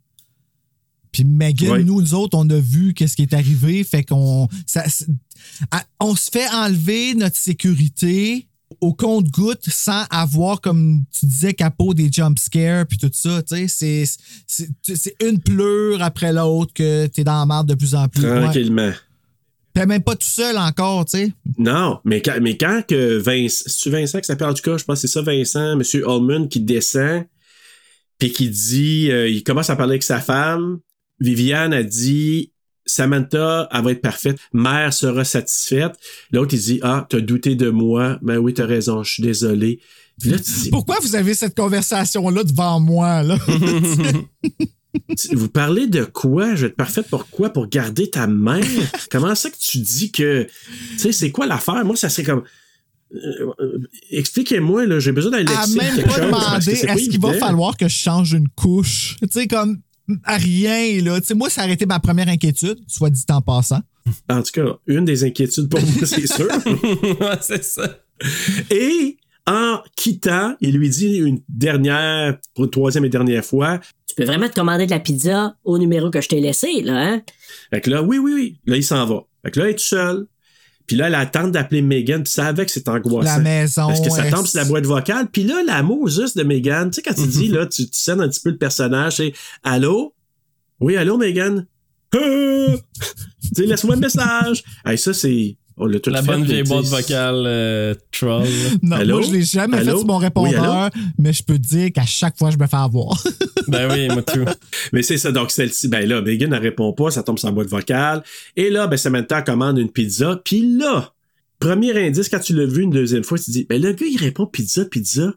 [1.12, 3.84] Puis Megan, nous, nous autres, on a vu qu'est-ce qui est arrivé.
[3.84, 4.48] Fait qu'on.
[4.66, 4.84] ça-
[6.00, 8.46] on se fait enlever notre sécurité
[8.80, 13.42] au compte-goutte sans avoir, comme tu disais, capot des jump scares puis tout ça.
[13.42, 14.04] Tu sais,
[14.46, 18.22] c'est- une pleure après l'autre que t'es dans la merde de plus en plus.
[18.24, 18.40] Ouais.
[18.40, 18.92] tranquillement.
[19.74, 21.32] T'es même pas tout seul encore, tu sais.
[21.58, 24.48] Non, mais quand, mais quand que Vincent, c'est Vincent qui s'appelle?
[24.48, 25.82] En tout cas, je pense que c'est ça, Vincent, M.
[26.04, 27.24] Holman qui descend,
[28.18, 30.78] puis qui dit, euh, il commence à parler avec sa femme.
[31.22, 32.52] Viviane a dit,
[32.84, 34.38] Samantha, elle va être parfaite.
[34.52, 35.92] Mère sera satisfaite.
[36.32, 38.18] L'autre, il dit, ah, t'as douté de moi.
[38.22, 39.80] Ben oui, t'as raison, je suis désolé.
[40.24, 43.38] Là, tu dis, Pourquoi vous avez cette conversation-là devant moi, là?
[45.32, 46.54] vous parlez de quoi?
[46.54, 47.50] Je vais être parfaite pour quoi?
[47.50, 48.64] Pour garder ta mère?
[49.10, 50.46] Comment ça que tu dis que,
[50.92, 51.84] tu sais, c'est quoi l'affaire?
[51.84, 52.42] Moi, ça serait comme,
[53.14, 53.78] euh,
[54.10, 57.76] expliquez-moi, là, j'ai besoin d'un à lexique, même pas chose, pas est-ce qu'il va falloir
[57.76, 59.16] que je change une couche?
[59.22, 59.78] Tu sais, comme
[60.24, 61.20] rien, là.
[61.20, 63.80] Tu sais, moi, ça a été ma première inquiétude, soit dit en passant.
[64.28, 66.46] En tout cas, une des inquiétudes pour moi, c'est sûr.
[67.20, 67.98] ouais, c'est ça.
[68.70, 69.16] Et
[69.46, 73.80] en quittant, il lui dit une dernière, pour une troisième et dernière fois.
[74.08, 76.98] Tu peux vraiment te commander de la pizza au numéro que je t'ai laissé, là,
[76.98, 77.22] hein?
[77.70, 78.60] Fait que là, oui, oui, oui.
[78.66, 79.24] Là, il s'en va.
[79.44, 80.26] Fait que là, il est tout seul.
[80.92, 83.38] Puis là, elle attend d'appeler Megan, puis savait que c'est angoissant.
[83.38, 85.26] La maison, Parce que ça tombe sur la boîte vocale.
[85.32, 88.20] Puis là, la Moses de Megan, tu sais, quand tu dis, là, tu, tu scènes
[88.20, 89.32] un petit peu le personnage, c'est
[89.64, 90.12] Allô?
[90.80, 91.64] Oui, allô, Megan?
[92.12, 92.18] Tu
[93.54, 94.62] sais, laisse-moi un message.
[94.84, 95.56] Hey, ça, c'est.
[95.76, 98.46] On l'a tout La fait, bonne vieille boîte vocale euh, troll.
[98.82, 99.18] Non, Allô?
[99.18, 99.98] moi, je l'ai jamais fait Allô?
[99.98, 102.76] sur mon Oui, répondeur, mais je peux te dire qu'à chaque fois, je me fais
[102.76, 103.22] avoir.
[103.68, 104.44] ben oui, moi tout.
[104.92, 107.52] Mais c'est ça, donc celle-ci, ben là, Megan ne répond pas, ça tombe sur la
[107.54, 108.22] boîte vocale.
[108.56, 110.40] Et là, ben Samantha commande une pizza.
[110.44, 111.12] Puis là,
[111.58, 114.06] premier indice, quand tu l'as vu une deuxième fois, tu te dis, ben le gars,
[114.06, 115.32] il répond pizza, pizza.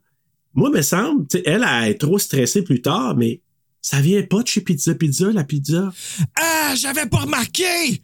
[0.54, 3.42] Moi, me semble, tu sais, elle, elle est trop stressée plus tard, mais
[3.82, 5.92] ça vient pas de chez Pizza Pizza, la pizza.
[6.36, 8.02] ah, j'avais pas remarqué!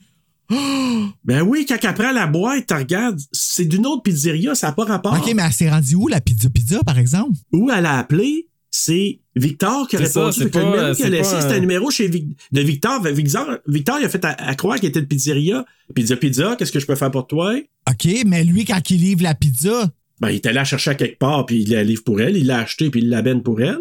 [1.26, 4.73] Ben oui, quand elle prend la boîte, tu regardes, c'est d'une autre pizzeria, ça n'a
[4.73, 5.14] pas rapport.
[5.14, 7.38] OK, mais elle s'est rendue où, la pizza pizza, par exemple?
[7.53, 10.38] Où elle a appelé, c'est Victor qui a répondu.
[10.38, 13.02] c'est le numéro qu'il a c'est laissé, c'était un- numéro chez Vic- de Victor.
[13.03, 13.48] Victor.
[13.68, 15.65] Victor, il a fait à, à croire qu'il était de pizzeria.
[15.95, 17.53] Pizza, pizza, qu'est-ce que je peux faire pour toi?
[17.90, 20.95] OK, mais lui, quand il livre la pizza, Ben, il est allé la chercher à
[20.95, 22.36] quelque part, puis il la livre pour elle.
[22.38, 23.78] Il l'a acheté, puis il l'abène pour elle.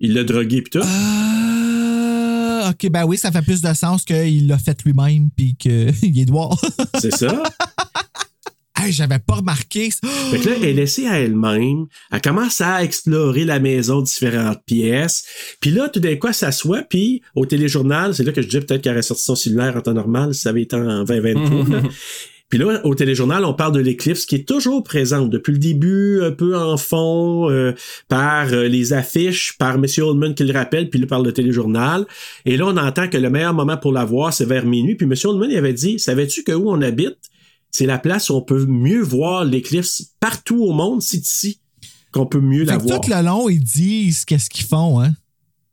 [0.00, 0.80] Il l'a drogué, puis tout.
[0.86, 1.61] Ah,
[2.72, 6.24] OK, ben oui, ça fait plus de sens qu'il l'a fait lui-même puis qu'il est
[6.24, 6.56] droit.
[7.00, 7.42] C'est ça.
[8.78, 9.90] hey, j'avais pas remarqué.
[9.90, 10.08] ça.
[10.30, 11.86] Fait que là, elle est laissée à elle-même.
[12.10, 15.24] Elle commence à explorer la maison, différentes pièces.
[15.60, 18.60] Puis là, tout d'un coup, elle s'assoit, puis au téléjournal, c'est là que je dis
[18.60, 21.90] peut-être qu'elle aurait sorti son cellulaire en temps normal, si ça avait été en 2023.
[22.52, 26.20] Puis là, au téléjournal, on parle de l'éclipse qui est toujours présente depuis le début,
[26.22, 27.72] un peu en fond, euh,
[28.08, 29.86] par euh, les affiches, par M.
[30.02, 32.06] Oldman qui le rappelle, puis là, par le téléjournal.
[32.44, 34.96] Et là, on entend que le meilleur moment pour la voir, c'est vers minuit.
[34.96, 35.14] Puis M.
[35.24, 37.16] Oldman, il avait dit, savais-tu que où on habite,
[37.70, 41.58] c'est la place où on peut mieux voir l'éclipse partout au monde, c'est ici
[42.12, 43.00] qu'on peut mieux Fait la voir.
[43.00, 45.12] tout le long, ils disent qu'est-ce qu'ils font, hein?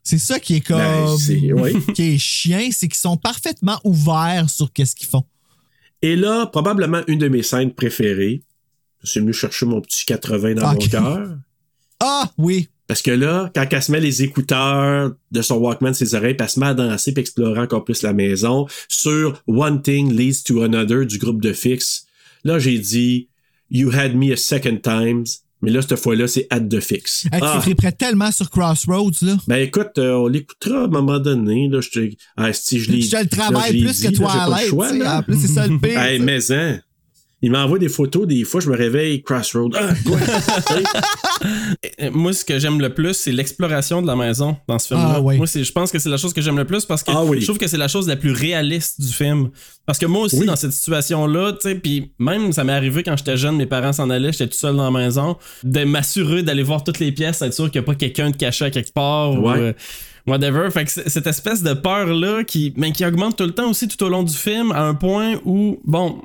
[0.01, 0.77] C'est ça qui est comme.
[0.77, 1.17] Ben,
[1.55, 1.73] oui.
[1.93, 5.25] qui est chien, c'est qu'ils sont parfaitement ouverts sur qu'est-ce qu'ils font.
[6.01, 8.43] Et là, probablement une de mes scènes préférées.
[9.03, 10.81] Je suis venu chercher mon petit 80 dans Ok.
[10.81, 11.37] mon cœur.
[11.99, 12.69] Ah, oui.
[12.87, 16.43] Parce que là, quand elle se met les écouteurs de son Walkman ses oreilles, puis
[16.43, 20.43] elle se met à danser puis explorer encore plus la maison sur One Thing Leads
[20.45, 22.07] to Another du groupe de Fix,
[22.43, 23.29] là, j'ai dit
[23.69, 25.25] You had me a second times,
[25.61, 27.25] mais là, cette fois-là, c'est At de Fix.
[27.31, 29.37] Hey, Ah, Tu triperais tellement sur Crossroads, là.
[29.47, 31.67] ben écoute, euh, on l'écoutera à un moment donné.
[31.69, 34.03] Là, je te, ah, si je l'ai Je te le là, travaille plus dit, que
[34.03, 35.03] là, j'ai pas le Twilight, choix, tu sais.
[35.03, 35.17] là.
[35.19, 35.99] En plus, c'est ça le pire.
[35.99, 36.79] Hey, mais hein,
[37.41, 39.73] il m'envoie des photos, des fois, je me réveille, Crossroad.
[39.79, 39.93] Ah,
[42.11, 45.13] Moi, ce que j'aime le plus, c'est l'exploration de la maison dans ce film-là.
[45.15, 45.37] Ah, oui.
[45.37, 47.23] Moi, c'est, je pense que c'est la chose que j'aime le plus parce que Ah,
[47.23, 47.39] oui.
[47.39, 49.49] je trouve que c'est la chose la plus réaliste du film.
[49.85, 50.45] Parce que moi aussi, Oui.
[50.45, 53.93] dans cette situation-là, tu sais, puis même ça m'est arrivé quand j'étais jeune, mes parents
[53.93, 57.41] s'en allaient, j'étais tout seul dans la maison, de m'assurer d'aller voir toutes les pièces,
[57.41, 59.31] être sûr qu'il n'y a pas quelqu'un de caché à quelque part.
[59.31, 59.57] ou, Ouais.
[59.59, 59.73] euh,
[60.27, 60.69] Whatever.
[60.71, 64.03] Fait que cette espèce de peur-là qui, mais qui augmente tout le temps aussi tout
[64.03, 66.21] au long du film à un point où, bon,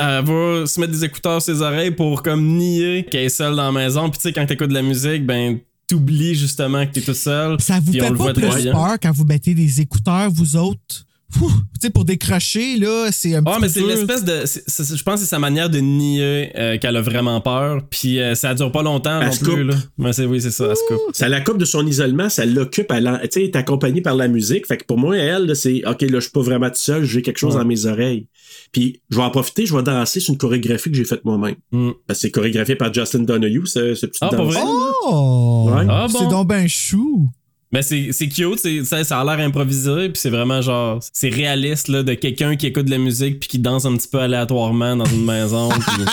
[0.00, 3.56] elle va se mettre des écouteurs sur ses oreilles pour comme nier qu'elle est seule
[3.56, 4.08] dans la maison.
[4.10, 7.56] Puis tu sais, quand t'écoutes de la musique, ben t'oublies justement que t'es tout seul.
[7.60, 8.72] Ça vous on fait pas plus bien.
[8.72, 11.06] peur quand vous mettez des écouteurs, vous autres?
[11.40, 14.96] Ouh, Tu sais, pour décrocher, là, c'est un Ah, petit mais c'est l'espèce de.
[14.96, 17.82] je pense que c'est sa manière de nier euh, qu'elle a vraiment peur.
[17.88, 19.50] Puis euh, ça dure pas longtemps Elle non se plus.
[19.52, 19.60] coupe.
[19.70, 19.74] Là.
[19.96, 21.14] Mais c'est, oui, c'est ça, elle se coupe.
[21.14, 24.00] Ça la coupe de son isolement, ça l'occupe, elle, en- tu sais, elle est accompagnée
[24.00, 24.66] par la musique.
[24.66, 27.22] Fait que pour moi, elle, c'est, OK, là, je suis pas vraiment tout seul, j'ai
[27.22, 27.60] quelque chose Ouais.
[27.62, 28.26] dans mes oreilles.
[28.72, 31.56] Puis, je vais en profiter, je vais danser sur une chorégraphie que j'ai faite moi-même.
[31.72, 31.90] Mm.
[32.06, 34.52] Parce que c'est chorégraphié par Justin Donahue, ce, ce petit Ah, pas danse.
[34.54, 34.62] vrai?
[34.64, 35.70] Oh!
[35.72, 35.86] Ouais.
[35.88, 36.18] Ah, bon?
[36.18, 37.28] C'est donc ben chou.
[37.72, 40.98] Mais c'est, c'est cute, c'est, ça, ça a l'air improvisé, puis c'est vraiment genre.
[41.12, 44.08] C'est réaliste, là, de quelqu'un qui écoute de la musique puis qui danse un petit
[44.08, 45.68] peu aléatoirement dans une maison.
[45.96, 46.04] puis-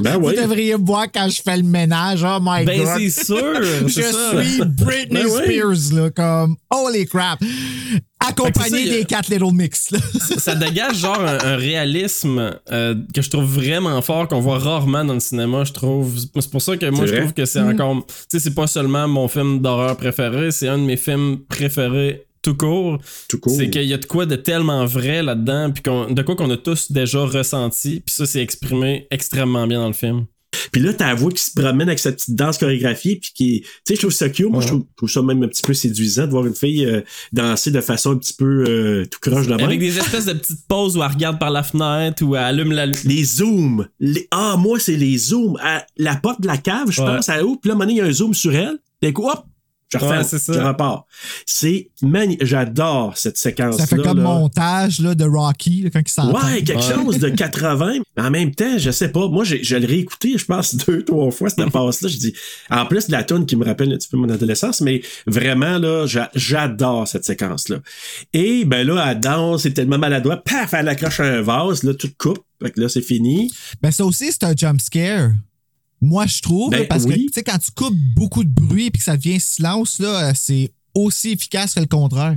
[0.00, 0.36] Ben Vous oui.
[0.40, 2.24] devriez me voir quand je fais le ménage.
[2.24, 2.88] Oh my Ben, God.
[2.98, 3.62] c'est sûr!
[3.86, 4.42] Je ça.
[4.42, 5.42] suis Britney Ben oui.
[5.42, 7.40] Spears, là, comme holy crap.
[8.28, 9.98] Accompagné ça, des a- quatre Little Mix, là.
[10.38, 15.04] ça dégage genre un, un réalisme euh, que je trouve vraiment fort, qu'on voit rarement
[15.04, 16.18] dans le cinéma, je trouve.
[16.34, 18.04] C'est pour ça que moi, je trouve que c'est encore...
[18.06, 22.26] Tu sais, c'est pas seulement mon film d'horreur préféré, c'est un de mes films préférés
[22.42, 22.98] tout court.
[23.28, 23.54] Tout court.
[23.56, 26.56] C'est qu'il y a de quoi de tellement vrai là-dedans, puis de quoi qu'on a
[26.56, 30.26] tous déjà ressenti, puis ça, c'est exprimé extrêmement bien dans le film.
[30.70, 33.60] Puis là, t'as la voix qui se promène avec sa petite danse chorégraphiée, puis qui,
[33.62, 34.50] tu sais, je trouve ça cute.
[34.50, 36.84] Moi, je, trouve, je trouve ça même un petit peu séduisant de voir une fille
[36.86, 37.00] euh,
[37.32, 40.66] danser de façon un petit peu euh, tout croche de Avec des espèces de petites
[40.68, 42.86] pauses où elle regarde par la fenêtre, ou elle allume la...
[42.86, 43.86] Les zooms.
[44.00, 44.28] Les...
[44.30, 45.56] Ah, moi, c'est les zooms.
[45.62, 47.06] À la porte de la cave, je Ouais.
[47.16, 48.54] pense, à où, puis là, à un moment donné, il y a un zoom sur
[48.54, 48.78] elle.
[49.02, 49.44] D'un coup, hop,
[49.92, 50.52] je refais, Ouais, c'est ça.
[50.52, 51.06] je repars.
[51.46, 52.44] C'est magnifique.
[52.46, 53.84] J'adore cette séquence-là.
[53.84, 54.22] Ça fait comme là.
[54.24, 56.38] montage là, de Rocky là, quand il s'entend.
[56.46, 56.94] Ouais, quelque Ouais.
[57.04, 57.94] chose de 80.
[58.16, 59.28] Mais en même temps, je sais pas.
[59.28, 62.08] Moi, je l'ai réécouté, je pense, deux, trois fois, cette passe-là.
[62.08, 62.34] Je dis,
[62.70, 65.78] en plus de la tune qui me rappelle un petit peu mon adolescence, mais vraiment,
[65.78, 67.78] là, j'a- j'adore cette séquence-là.
[68.32, 70.36] Et, ben là, elle danse, c'est tellement maladroit.
[70.38, 72.38] Paf, elle accroche à un vase, là, tout coupe.
[72.62, 73.50] Fait que là, c'est fini.
[73.82, 75.30] Ben, ça aussi, c'est un jump scare.
[76.04, 78.98] Moi, je trouve, Ben, parce que, tu sais, quand tu coupes beaucoup de bruit puis
[78.98, 82.36] que ça devient silence, là, euh, c'est aussi efficace que le contraire.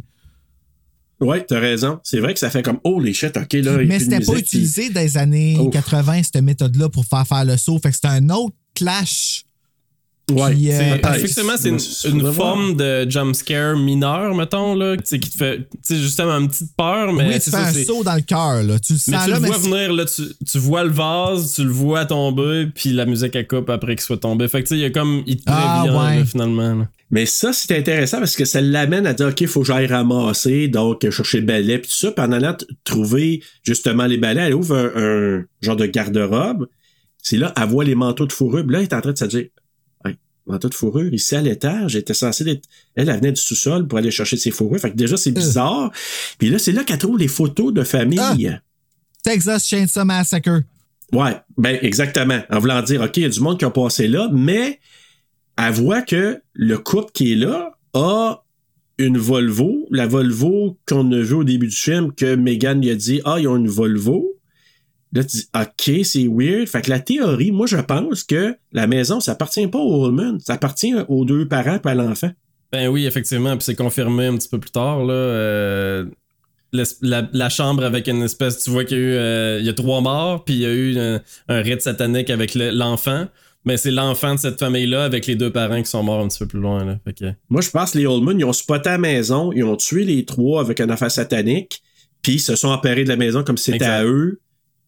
[1.20, 2.00] Ouais, t'as raison.
[2.04, 3.78] C'est vrai que ça fait comme, oh les shit, ok, là.
[3.86, 5.72] Mais c'était pas puis- utilisé dans les années Ouf.
[5.74, 7.80] 80, cette méthode-là, pour faire faire le saut.
[7.80, 9.45] Fait que c'était un autre clash.
[10.32, 15.66] Ouais, euh, effectivement, c'est une, forme de jumpscare mineur, mettons, là, qui te fait, tu
[15.84, 18.22] sais, justement, une petite peur, mais oui, tu c'est fais ça, un saut dans le
[18.22, 18.80] cœur, là.
[18.80, 21.54] Tu le Mais tu là, le mais vois venir, là, tu, tu vois le vase,
[21.54, 24.48] tu le vois tomber, puis la musique elle coupe après qu'il soit tombé.
[24.48, 26.16] Fait que tu sais, il y a comme, il te Ah, prévient, ouais.
[26.18, 26.74] là, finalement.
[26.76, 26.88] là.
[27.12, 29.86] Mais ça, c'est intéressant parce que ça l'amène à dire, OK, il faut que j'aille
[29.86, 32.12] ramasser, donc chercher le balai, puis tout ça.
[32.12, 36.66] Puis en allant trouver justement les balais, elle ouvre un, un genre de garde-robe.
[37.22, 38.64] C'est là, elle voit les manteaux de fourrure.
[38.64, 39.46] Puis là, elle est en train de se dire,
[40.48, 42.68] manteau de fourrure, ici à l'étage, j'étais censé être...
[42.96, 44.80] Elle, elle venait du sous-sol pour aller chercher ses fourrures.
[44.80, 45.92] Fait que déjà, c'est bizarre.
[46.38, 48.60] Puis là, c'est là qu'elle trouve les photos de famille.
[49.24, 50.62] Texas Chainsaw Massacre.
[51.12, 52.42] Ouais, ben exactement.
[52.50, 54.80] En voulant dire, OK, il y a du monde qui a passé là, mais
[55.58, 58.44] elle voit que le couple qui est là a
[58.98, 62.96] une Volvo, la Volvo qu'on a vue au début du film, que Megan lui a
[62.96, 64.35] dit, ah, ils ont une Volvo.
[65.14, 66.68] Là, tu dis, OK, c'est weird.
[66.68, 70.40] Fait que la théorie, moi, je pense que la maison, ça appartient pas au Holman,
[70.40, 72.32] ça appartient aux deux parents et à l'enfant.
[72.72, 75.14] Ben oui, effectivement, puis c'est confirmé un petit peu plus tard, là.
[75.14, 76.06] euh,
[76.74, 79.70] la, la chambre avec une espèce, tu vois qu'il y a eu, euh, il y
[79.70, 83.28] a trois morts, puis il y a eu un, un rite satanique avec le- l'enfant.
[83.64, 86.38] Mais c'est l'enfant de cette famille-là avec les deux parents qui sont morts un petit
[86.38, 87.00] peu plus loin, là.
[87.04, 87.26] Fait que...
[87.50, 90.24] Moi, je pense que les Oldman, ils ont spoté la maison, ils ont tué les
[90.26, 91.82] trois avec une affaire satanique,
[92.22, 94.40] puis ils se sont emparés de la maison comme si c'était à eux.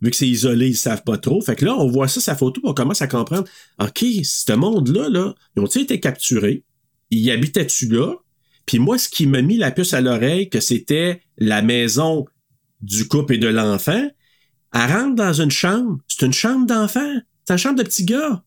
[0.02, 1.42] Vu que c'est isolé, ils savent pas trop.
[1.42, 3.48] Fait que là, on voit ça, sa photo, puis on commence à comprendre.
[3.80, 6.64] OK, ce monde-là, là, ils ont-ils été capturés?
[7.10, 8.14] Ils habitaient-tu là?
[8.66, 12.26] Puis moi, ce qui m'a mis la puce à l'oreille, que c'était la maison
[12.82, 14.08] du couple et de l'enfant,
[14.74, 15.98] elle rentre dans une chambre.
[16.08, 17.14] C'est une chambre d'enfant.
[17.46, 18.44] C'est une chambre de petit gars.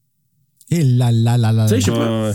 [0.71, 1.65] Et là là là là.
[1.67, 2.33] Tu sais, je sais pas.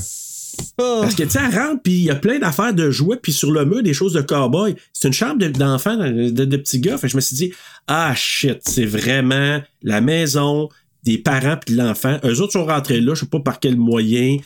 [0.77, 0.99] Oh.
[1.01, 3.31] Parce que, tu sais, elle rentre, puis il y a plein d'affaires de jouets, puis
[3.33, 4.75] sur le mur, des choses de cowboy.
[4.93, 6.97] C'est une chambre de- d'enfants, de, de, de petits gars.
[6.97, 7.51] Fait que je me suis dit,
[7.87, 10.69] ah shit, c'est vraiment la maison
[11.03, 12.17] des parents puis de l'enfant.
[12.23, 14.37] Eux autres sont rentrés là, je sais pas par quel moyen.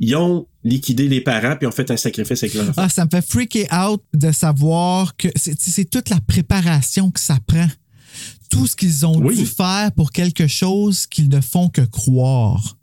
[0.00, 2.72] Ils ont liquidé les parents, puis ont fait un sacrifice avec l'enfant.
[2.76, 7.18] Ah, ça me fait freaker out de savoir que c'est c'est toute la préparation que
[7.20, 7.66] ça prend.
[8.50, 9.36] Tout ce qu'ils ont Oui.
[9.36, 12.77] dû faire pour quelque chose qu'ils ne font que croire.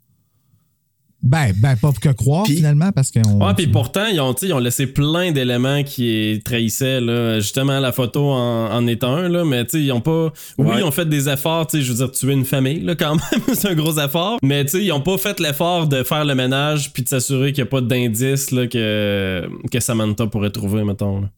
[1.26, 3.44] Ben, ben pas que croire finalement, parce qu'on.
[3.44, 7.40] Ouais, puis pourtant, ils ont, ils ont laissé plein d'éléments qui trahissaient, là.
[7.40, 9.44] Justement, la photo en, en est un, là.
[9.44, 10.32] Mais, tu sais, ils ont pas.
[10.58, 10.74] Oui, Ouais.
[10.78, 13.14] ils ont fait des efforts, tu sais, je veux dire, tuer une famille, là, quand
[13.32, 13.40] même.
[13.54, 14.38] c'est un gros effort.
[14.42, 17.52] Mais, tu sais, ils ont pas fait l'effort de faire le ménage puis de s'assurer
[17.52, 21.30] qu'il y a pas d'indices, là, que, que Samantha pourrait trouver, mettons, là.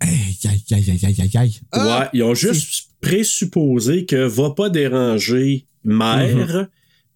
[0.00, 0.10] Aïe,
[0.44, 1.60] aïe, aïe, aïe, aïe, aïe, aïe.
[1.70, 2.00] Ah!
[2.00, 6.66] ouais, ils ont juste présupposé que va pas déranger mère,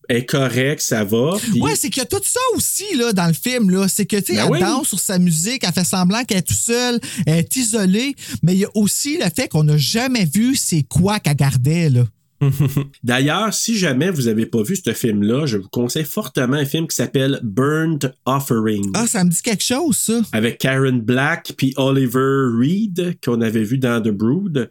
[0.09, 1.33] est correct, ça va.
[1.61, 3.71] Ouais, c'est qu'il y a tout ça aussi là, dans le film.
[3.71, 3.87] là.
[3.89, 4.61] C'est que, tu sais, Ben elle oui.
[4.61, 8.55] danse sur sa musique, elle fait semblant qu'elle est tout seule, elle est isolée, mais
[8.55, 11.91] il y a aussi le fait qu'on n'a jamais vu c'est quoi qu'elle gardait.
[11.91, 12.05] Là.
[13.03, 16.87] D'ailleurs, si jamais vous avez pas vu ce film-là, je vous conseille fortement un film
[16.87, 18.91] qui s'appelle Burnt Offering.
[18.95, 20.21] Ah, ça me dit quelque chose, ça.
[20.33, 24.71] avec Karen Black puis Oliver Reed qu'on avait vu dans The Brood.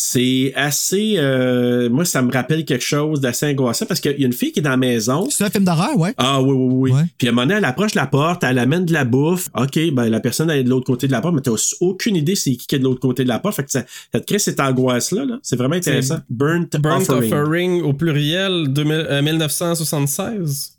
[0.00, 1.14] C'est assez...
[1.16, 4.52] euh, moi, ça me rappelle quelque chose d'assez angoissant parce qu'il y a une fille
[4.52, 5.26] qui est dans la maison.
[5.28, 6.14] C'est un film d'horreur, ouais.
[6.18, 6.92] Ah oui, oui, oui.
[6.92, 7.02] Ouais.
[7.18, 9.48] Puis à un moment donné, elle approche la porte, elle amène de la bouffe.
[9.56, 11.50] OK, ben la personne elle est de l'autre côté de la porte, mais t'as
[11.80, 13.56] aucune idée c'est qui qui est de l'autre côté de la porte.
[13.56, 15.24] Fait que ça, ça te crée cette angoisse-là.
[15.24, 15.40] Là.
[15.42, 16.18] C'est vraiment intéressant.
[16.30, 17.32] Burnt, Burnt Offering.
[17.32, 20.78] Offering au pluriel 2000, euh, 1976.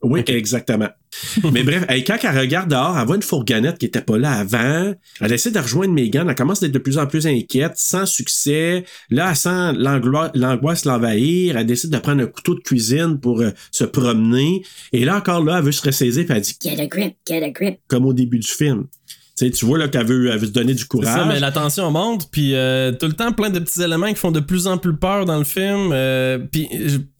[0.00, 0.88] Oui, exactement.
[1.52, 4.32] Mais bref, hey, quand elle regarde dehors, elle voit une fourgonnette qui était pas là
[4.32, 4.94] avant.
[5.20, 6.28] Elle essaie de rejoindre Megan.
[6.28, 8.84] Elle commence d'être de plus en plus inquiète, sans succès.
[9.10, 9.72] Là, elle sent
[10.34, 11.56] l'angoisse l'envahir.
[11.56, 14.62] Elle décide de prendre un couteau de cuisine pour euh, se promener.
[14.92, 17.42] Et là, encore là, elle veut se ressaisir, puis elle dit, Get a grip, get
[17.42, 17.78] a grip.
[17.88, 18.86] comme au début du film.
[19.36, 21.26] Tu sais, tu vois là qu'elle veut, elle veut se donner du C'est ça, courage.
[21.26, 24.30] mais la tension monte, puis euh, tout le temps plein de petits éléments qui font
[24.30, 25.90] de plus en plus peur dans le film.
[25.92, 26.68] euh, puis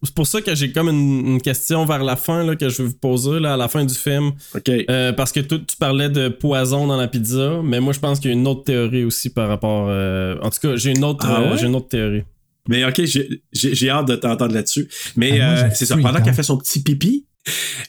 [0.05, 2.83] c'est pour ça que j'ai comme une, une question vers la fin là, que je
[2.83, 4.31] vais vous poser là, à la fin du film.
[4.55, 4.71] OK.
[4.89, 8.31] Euh, parce que tu parlais de poison dans la pizza, mais moi je pense qu'il
[8.31, 9.87] y a une autre théorie aussi par rapport.
[9.89, 11.59] euh, en tout cas, j'ai une autre, Ah ouais?
[11.59, 12.23] j'ai une autre théorie.
[12.69, 14.89] Mais OK, j'ai- hâte de t'entendre là-dessus.
[15.17, 17.27] Mais Ah, euh, c'est ça, pendant qu'elle fait son petit pipi,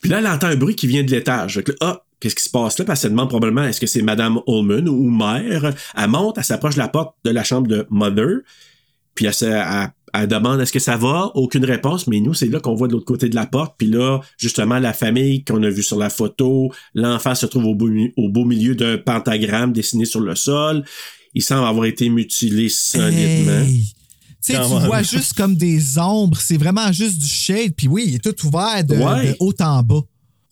[0.01, 1.61] puis là, elle entend un bruit qui vient de l'étage.
[1.81, 2.85] Ah, qu'est-ce qui se passe là?
[2.85, 5.73] Parce qu'elle demande probablement est-ce que c'est Madame Ullman ou mère?
[5.97, 8.39] Elle monte, elle s'approche de la porte de la chambre de Mother,
[9.13, 11.31] puis elle, elle- elle demande est-ce que ça va?
[11.35, 13.75] Aucune réponse, mais nous, c'est là qu'on voit de l'autre côté de la porte.
[13.77, 17.75] Puis là, justement, la famille qu'on a vue sur la photo, l'enfant se trouve au
[17.75, 20.85] beau, mi- au beau milieu d'un pentagramme dessiné sur le sol.
[21.33, 23.65] Il semble avoir été mutilé solidement.
[24.45, 28.05] Tu sais, tu vois juste comme des ombres, c'est vraiment juste du shade, puis oui,
[28.07, 29.29] il est tout ouvert de, Ouais.
[29.31, 30.01] de haut en bas.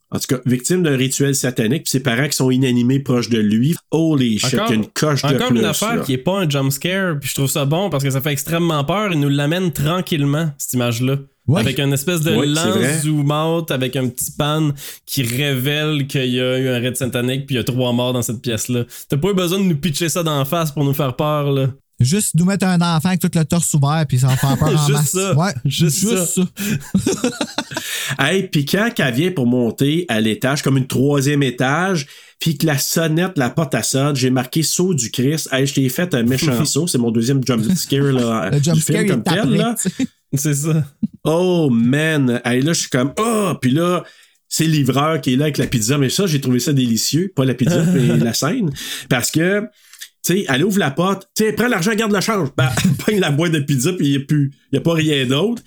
[0.10, 3.40] En tout cas, victime d'un rituel satanique, puis ses parents qui sont inanimés proches de
[3.40, 3.76] lui.
[3.90, 5.60] Holy shit, Encore- une coche de Encore plus.
[5.60, 6.03] une affaire là.
[6.03, 8.32] qui est pas un jump scare, puis je trouve ça bon parce que ça fait
[8.32, 9.11] extrêmement peur.
[9.11, 11.18] Il nous l'amène tranquillement, cette image-là.
[11.48, 11.60] Ouais.
[11.61, 12.99] Avec une espèce de vrai.
[13.02, 14.70] zoom out, avec un petit pan
[15.06, 18.14] qui révèle qu'il y a eu un raid satanique, puis il y a trois morts
[18.14, 18.84] dans cette pièce-là.
[19.10, 21.70] T'as pas eu besoin de nous pitcher ça d'en face pour nous faire peur, là.
[22.04, 24.70] Juste nous mettre un enfant avec tout le torse ouvert, puis ça va faire peur
[24.70, 25.12] en Juste masse.
[25.12, 25.36] ça.
[25.36, 26.26] Ouais, Juste juste, ça.
[26.26, 27.30] ça.
[28.20, 32.06] Hey, puis quand qu'elle vient pour monter à l'étage, comme une troisième étage,
[32.40, 35.50] puis que la sonnette, la porte à sonne, j'ai marqué saut du Christ.
[35.52, 36.88] Hey, je t'ai fait un méchant saut.
[36.88, 39.50] C'est mon deuxième jump scare là, Le du jump film scare, il comme tel.
[39.50, 39.76] Là.
[40.34, 40.84] C'est ça.
[41.24, 42.42] Oh man!
[42.44, 43.54] Hey, là, je suis comme Oh!
[43.62, 44.04] Puis là,
[44.50, 45.98] c'est le livreur qui est là avec la pizza.
[45.98, 47.32] Mais ça, j'ai trouvé ça délicieux.
[47.36, 48.72] Pas la pizza, mais la scène.
[49.10, 49.64] Parce que,
[50.24, 51.28] sais, elle ouvre la porte.
[51.36, 52.50] Tu sais, prends l'argent, garde le change.
[52.56, 52.70] Ben,
[53.08, 54.52] elle la boîte de pizza, puis il n'y a plus.
[54.72, 55.62] Il n'y a pas rien d'autre.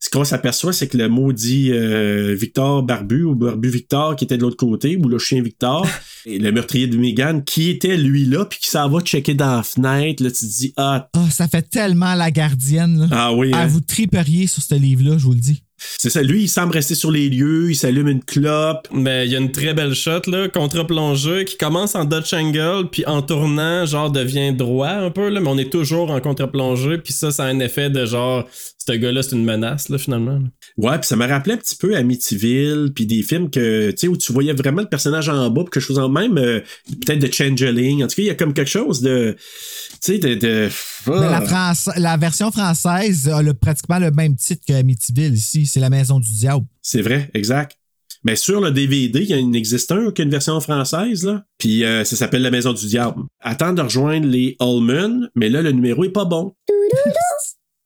[0.00, 4.36] Ce qu'on s'aperçoit, c'est que le maudit euh, Victor Barbu ou Barbu Victor qui était
[4.36, 5.86] de l'autre côté, ou le chien Victor,
[6.26, 9.58] et le meurtrier de Megan, qui était lui là, puis qui s'en va checker dans
[9.58, 10.24] la fenêtre.
[10.24, 12.98] Là, tu te dis, ah, Ah, ça fait tellement la gardienne.
[12.98, 13.06] Là.
[13.12, 13.66] ah oui, Ah, hein?
[13.68, 15.62] vous triperiez sur ce livre-là, je vous le dis.
[15.98, 16.22] C'est ça.
[16.22, 18.88] Lui, il semble rester sur les lieux, il s'allume une clope.
[18.92, 22.88] Mais il y a une très belle shot, là, contre-plongée, qui commence en Dutch angle,
[22.90, 26.98] puis en tournant, genre, devient droit un peu, là, mais on est toujours en contre-plongée,
[26.98, 28.44] puis ça, ça a un effet de genre,
[28.86, 30.38] ce gars-là, c'est une menace, là, finalement.
[30.76, 34.08] Ouais, puis ça me rappelait un petit peu Amityville, puis des films que tu sais
[34.08, 36.60] où tu voyais vraiment le personnage en bas, puis quelque chose en même euh,
[37.04, 38.02] peut-être de Changeling.
[38.04, 40.68] En tout cas, il y a comme quelque chose de tu sais de, de
[41.06, 41.30] Mais ah.
[41.30, 45.66] la, France- la version française a le- pratiquement le même titre que Amityville ici.
[45.66, 46.66] C'est La Maison du Diable.
[46.82, 47.76] C'est vrai, exact.
[48.24, 51.24] Mais sur le DVD, il y a une existe un qui a une version française
[51.24, 53.22] là, puis euh, ça s'appelle La Maison du Diable.
[53.40, 56.54] Attends de rejoindre les Allman, mais là le numéro est pas bon.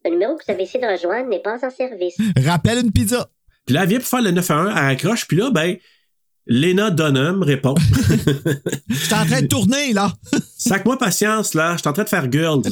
[0.07, 2.17] Le numéro que vous avez essayé de rejoindre n'est pas en service.
[2.37, 3.29] Rappelle une pizza.
[3.67, 5.77] Puis là, elle vient pour faire le 9 à 1, elle accroche, puis là ben
[6.47, 7.75] Lena Dunham répond.
[8.89, 10.13] Je suis en train de tourner, là.
[10.57, 11.73] Sac-moi patience, là.
[11.73, 12.63] Je suis en train de faire Girls.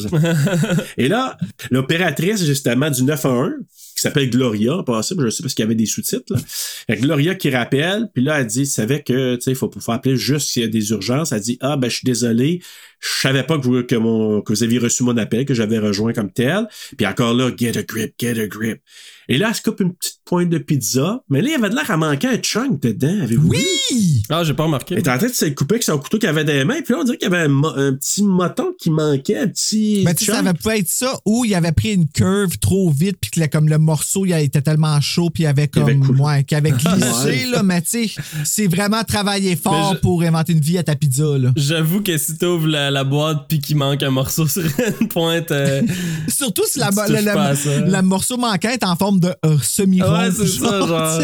[0.96, 1.36] Et là,
[1.70, 3.50] l'opératrice, justement, du 9 à 1,
[3.96, 6.40] qui s'appelle Gloria, passant, je sais parce qu'il y avait des sous-titres, là.
[6.88, 9.70] Que Gloria qui rappelle, puis là, elle dit, tu savais que, tu sais, il faut,
[9.76, 11.32] faut appeler juste s'il y a des urgences.
[11.32, 12.60] Elle dit, ah, ben, je suis désolé.
[13.00, 15.78] Je savais pas que vous, que, mon, que vous aviez reçu mon appel, que j'avais
[15.78, 16.66] rejoint comme tel.
[16.96, 18.80] Puis encore là, get a grip, get a grip.
[19.28, 21.22] Et là, elle se coupe une petite pointe de pizza.
[21.28, 23.20] Mais là, il y avait de l'air à manquer un chunk dedans.
[23.22, 23.58] Avez-vous vu?
[23.90, 24.22] Oui!
[24.30, 24.94] Ah, j'ai pas remarqué.
[24.94, 26.80] Elle était en train de se couper avec son couteau qu'il avait dans les mains.
[26.84, 30.02] Puis là, on dirait qu'il y avait un, petit moton qui manquait, un petit.
[30.04, 32.90] Ben, tu sais, ça avait pu être ça, ou il avait pris une curve trop
[32.90, 35.82] vite, puis que le- comme le morceau, il était tellement chaud, puis il avait comme,
[35.84, 36.20] avait coulé.
[36.20, 37.46] ouais, qu'il avait glissé, Ouais.
[37.50, 38.14] là, mais tu sais,
[38.44, 41.50] c'est vraiment travailler fort Mais je- pour inventer une vie à ta pizza, là.
[41.56, 44.62] J'avoue que si t'ouvres la, la boîte puis qu'il manque un morceau sur
[45.00, 45.82] une pointe, euh,
[46.28, 50.18] Surtout si la, pas le morceau manquant est en forme de euh, semi-rond.
[50.18, 51.20] ouais, c'est ça, genre,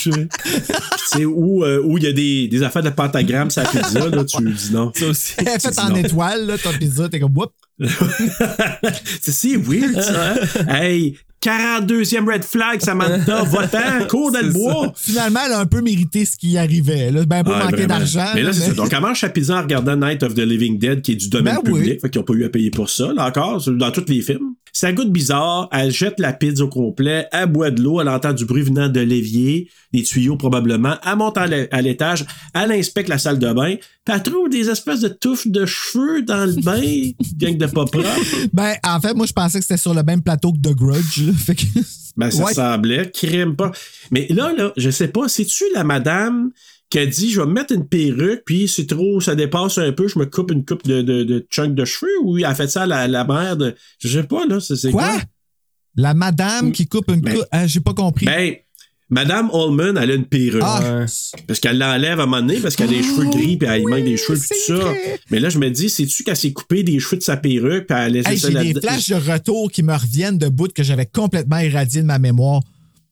[0.00, 0.28] tu sais.
[1.12, 4.08] Tu où euh, où il y a des, des affaires de pentagramme sur la pizza,
[4.08, 4.92] là, tu dis non.
[4.94, 5.34] Ça aussi.
[5.38, 5.96] Dis en non.
[5.96, 7.52] étoile, là, ta pizza, t'es comme, whoop.
[9.20, 10.34] c'est si weird, ça.
[10.34, 10.66] hein?
[10.68, 14.92] hey, 42e red flag, Samantha, va-t'en, cours dans le bois.
[14.96, 17.10] Finalement, elle a un peu mérité ce qui arrivait.
[17.12, 17.24] Là.
[17.24, 17.98] Ben, pas manquer vraiment.
[17.98, 18.26] d'argent.
[18.34, 18.72] Mais là, c'est mais- ça.
[18.74, 21.70] Donc, elle mange en regardant Night of the Living Dead, qui est du domaine Ben
[21.72, 21.80] oui.
[21.80, 22.00] public.
[22.00, 24.54] Fait qu'ils n'ont pas eu à payer pour ça, là encore, dans tous les films.
[24.72, 25.68] Ça goûte bizarre.
[25.72, 27.26] Elle jette la pizza au complet.
[27.32, 28.00] Elle boit de l'eau.
[28.00, 30.96] Elle entend du bruit venant de l'évier, des tuyaux probablement.
[31.06, 31.46] Elle monte à
[31.80, 32.26] l'étage.
[32.54, 33.76] Elle inspecte la salle de bain.
[34.06, 36.80] Puis elle trouve des espèces de touffes de cheveux dans le bain.
[37.36, 38.08] gang de pas propre.
[38.52, 41.22] Ben, en fait, moi, je pensais que c'était sur le même plateau que The Grudge.
[41.26, 41.32] là.
[41.34, 41.64] Fait que...
[42.16, 42.54] Ben, ça Ouais.
[42.54, 43.10] semblait.
[43.10, 43.72] Crime pas.
[44.10, 45.28] Mais là, là, je sais pas.
[45.28, 46.50] C'est-tu la madame
[46.88, 49.90] qui a dit, je vais me mettre une perruque, puis c'est trop, ça dépasse un
[49.90, 52.54] peu, je me coupe une coupe de, de, de chunk de cheveux, ou elle a
[52.54, 55.02] fait ça à la, la mère de, je sais pas, là, c'est c'est quoi?
[55.02, 55.20] Quoi?
[55.96, 57.44] La madame qui coupe une Ben- coupe.
[57.50, 58.24] Ah, J'ai pas compris.
[58.26, 58.54] Ben,
[59.08, 60.62] Madame Allman, elle a une perruque.
[60.64, 61.04] Ah.
[61.46, 63.82] Parce qu'elle l'enlève à un moment donné, parce qu'elle a des cheveux gris, puis elle
[63.82, 64.74] manque des cheveux, puis tout ça.
[64.74, 65.20] vrai.
[65.30, 67.96] Mais là, je me dis, c'est-tu qu'elle s'est coupé des cheveux de sa perruque, puis
[67.96, 70.68] elle a laissé Hey, ça j'ai des flashs de retour qui me reviennent de bouts
[70.74, 72.62] que j'avais complètement irradié de ma mémoire.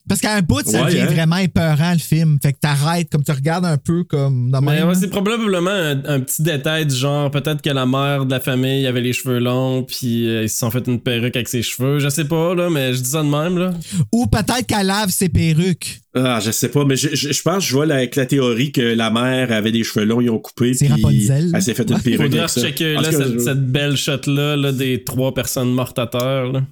[0.07, 1.07] Parce qu'à un bout, ça Ouais, devient hein?
[1.07, 2.39] vraiment épeurant, le film.
[2.43, 5.71] Fait que t'arrêtes, comme tu regardes un peu comme dans Mais même, ouais, c'est probablement
[5.71, 9.15] un, un petit détail du genre, peut-être que la mère de la famille avait les
[9.15, 12.01] cheveux longs, puis euh, ils se sont fait une perruque avec ses cheveux.
[12.01, 13.73] Je sais pas, là, mais je dis ça de même, là.
[14.13, 16.01] Ou peut-être qu'elle lave ses perruques.
[16.15, 18.27] Ah, je sais pas, mais je, je, je pense que je vois là, avec la
[18.27, 21.51] théorie que la mère avait des cheveux longs, ils ont coupé, C'est puis Rapunzel.
[21.55, 25.03] elle s'est fait une perruque Faudrait checker là, cette, je- cette belle shot-là là, des
[25.03, 26.53] trois personnes mortes à terre.
[26.53, 26.63] Là.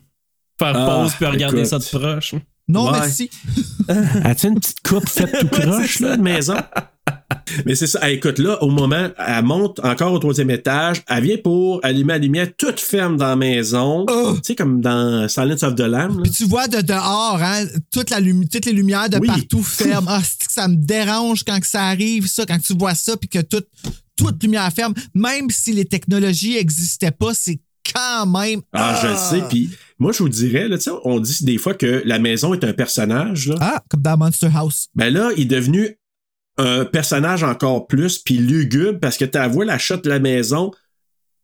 [0.59, 1.71] Faire Ah, pause puis regarder écoute.
[1.71, 2.35] ça de proche.
[2.73, 2.99] Non, Ouais.
[3.01, 3.31] merci.
[4.25, 6.55] As-tu une petite coupe faite tout croche, là, de maison?
[7.67, 7.99] Mais c'est ça.
[8.03, 11.03] Ah, écoute, là, au moment, elle monte encore au troisième étage.
[11.09, 14.07] Elle vient pour allumer la lumière toute ferme dans la maison.
[14.07, 16.23] Tu sais, comme dans Silence of the Lamb.
[16.23, 19.27] Puis tu vois de dehors, hein, toute la lumi- toutes les lumières de Oui.
[19.27, 20.07] partout ferment.
[20.11, 23.17] Ah, c'est que ça me dérange quand que ça arrive, ça, quand tu vois ça,
[23.17, 23.67] puis que toute,
[24.17, 27.59] toute lumière ferme, même si les technologies n'existaient pas, c'est
[27.95, 28.61] quand même.
[28.73, 29.49] Ah, je le sais.
[29.49, 32.73] Puis moi, je vous dirais, là, on dit des fois que la maison est un
[32.73, 33.49] personnage.
[33.49, 33.57] Là.
[33.61, 34.89] Ah, comme dans Monster House.
[34.95, 35.99] Ben là, il est devenu
[36.59, 40.71] un personnage encore plus, puis lugubre, parce que tu vois la shot de la maison,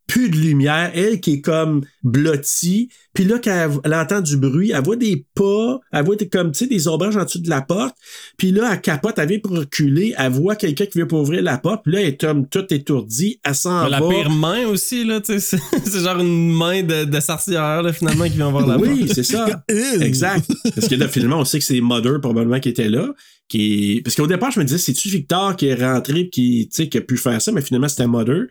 [0.09, 4.37] plus de lumière, elle qui est comme blottie, puis là, quand elle, elle entend du
[4.37, 7.39] bruit, elle voit des pas, elle voit des, comme, tu sais, des ombrages en dessous
[7.41, 7.95] de la porte,
[8.39, 11.43] puis là, elle capote, elle vient pour reculer, elle voit quelqu'un qui vient pour ouvrir
[11.43, 13.89] la porte, puis là, elle est comme toute étourdie, elle s'en va.
[13.91, 17.93] la pire main aussi, là, tu sais, c'est genre une main de, de sorcière, là,
[17.93, 19.13] finalement, qui vient voir la Oui, porte.
[19.15, 19.47] c'est ça.
[20.01, 20.51] exact.
[20.75, 23.09] Parce que là, finalement, on sait que c'est Mother, probablement, qui était là.
[23.49, 24.03] Qui...
[24.05, 26.89] Parce qu'au départ, je me disais, c'est-tu Victor qui est rentré pis qui, tu sais,
[26.89, 28.43] qui a pu faire ça, mais finalement, c'était Mother.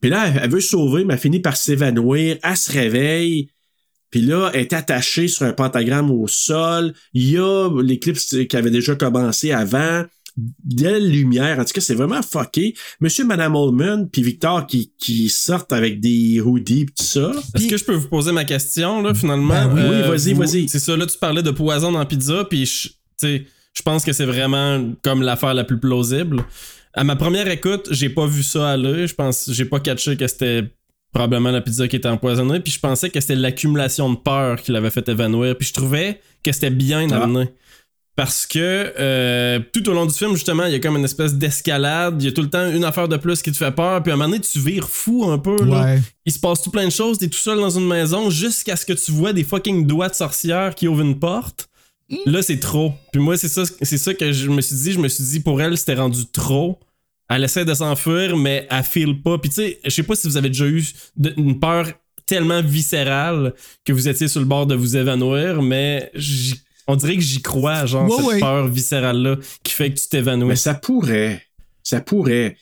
[0.00, 2.38] Puis là, elle, elle veut se sauver, mais elle finit par s'évanouir.
[2.42, 3.48] Elle se réveille.
[4.10, 6.94] Puis là, elle est attachée sur un pentagramme au sol.
[7.12, 10.04] Il y a l'éclipse qui avait déjà commencé avant.
[10.36, 11.58] De la lumière.
[11.58, 12.74] En tout cas, c'est vraiment fucké.
[13.00, 17.32] Monsieur Madame Oldman puis Victor qui, qui sortent avec des hoodies pis tout ça.
[17.54, 19.54] Est-ce que je peux vous poser ma question, là, finalement?
[19.54, 20.68] Euh, Ben oui, vas-y, vous- vas-y.
[20.68, 23.46] C'est ça, là, tu parlais de poison dans pizza, puis je, tu sais,
[23.76, 26.44] je pense que c'est vraiment comme l'affaire la plus plausible.
[26.94, 29.06] À ma première écoute, j'ai pas vu ça aller.
[29.06, 30.64] Je pense, j'ai pas catché que c'était
[31.12, 34.72] probablement la pizza qui était empoisonnée, puis je pensais que c'était l'accumulation de peur qui
[34.72, 37.22] l'avait fait évanouir, puis je trouvais que c'était bien Ah.
[37.24, 37.48] amené.
[38.16, 41.34] Parce que euh, tout au long du film, justement, il y a comme une espèce
[41.34, 42.16] d'escalade.
[42.22, 44.02] Il y a tout le temps une affaire de plus qui te fait peur.
[44.02, 45.62] Puis à un moment donné, tu vires fou un peu.
[45.66, 45.84] Là.
[45.84, 46.00] Ouais.
[46.24, 47.18] Il se passe tout plein de choses.
[47.18, 50.14] T'es tout seul dans une maison jusqu'à ce que tu vois des fucking doigts de
[50.14, 51.68] sorcière qui ouvrent une porte.
[52.26, 52.92] Là, c'est trop.
[53.12, 54.92] Puis moi, c'est ça, c'est ça que je me suis dit.
[54.92, 56.78] Je me suis dit, pour elle, c'était rendu trop.
[57.28, 59.38] Elle essaie de s'enfuir, mais elle file pas.
[59.38, 60.84] Puis tu sais, je sais pas si vous avez déjà eu
[61.16, 61.88] de- une peur
[62.24, 63.54] tellement viscérale
[63.84, 67.42] que vous étiez sur le bord de vous évanouir, mais j'y- on dirait que j'y
[67.42, 68.40] crois, genre, Ouais, cette ouais.
[68.40, 70.48] peur viscérale-là qui fait que tu t'évanouis.
[70.48, 71.42] Mais ça pourrait.
[71.82, 72.56] Ça pourrait.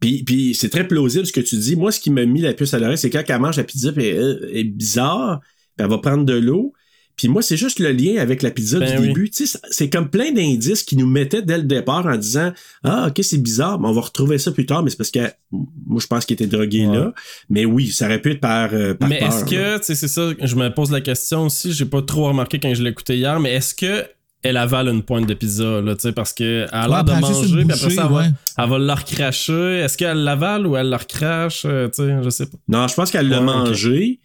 [0.00, 1.76] Puis, puis c'est très plausible ce que tu dis.
[1.76, 3.92] Moi, ce qui m'a mis la puce à l'oreille, c'est quand elle mange la pizza,
[3.92, 6.74] puis elle elle est bizarre, puis elle va prendre de l'eau.
[7.20, 9.06] Puis moi, c'est juste le lien avec la pizza Ben du oui.
[9.08, 9.30] début.
[9.30, 12.52] Tu sais, c'est comme plein d'indices qui nous mettaient dès le départ en disant
[12.82, 15.20] Ah, ok, c'est bizarre, mais on va retrouver ça plus tard, mais c'est parce que
[15.52, 17.12] moi, je pense qu'il était drogué là.
[17.50, 20.08] Mais oui, ça aurait pu être par, euh, par Mais est-ce que, tu sais, c'est
[20.08, 23.16] ça, je me pose la question aussi, j'ai pas trop remarqué quand je l'ai écouté
[23.18, 24.04] hier, mais est-ce que
[24.42, 27.04] elle avale une pointe de pizza, là, tu sais, parce que elle a l'air Ouais,
[27.04, 28.24] de manger, puis après ça, elle va,
[28.56, 29.80] elle va la recracher.
[29.80, 32.56] Est-ce qu'elle l'avale ou elle la recrache, euh, tu sais, je sais pas.
[32.66, 34.20] Non, je pense qu'elle l'a Ouais, mangé,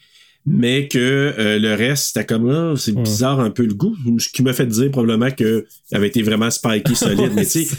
[0.45, 3.95] mais que euh, le reste, c'était comme là, c'est bizarre un peu le goût.
[4.19, 7.31] Ce qui m'a fait dire probablement que avait été vraiment spiky solide.
[7.33, 7.77] mais tu sais,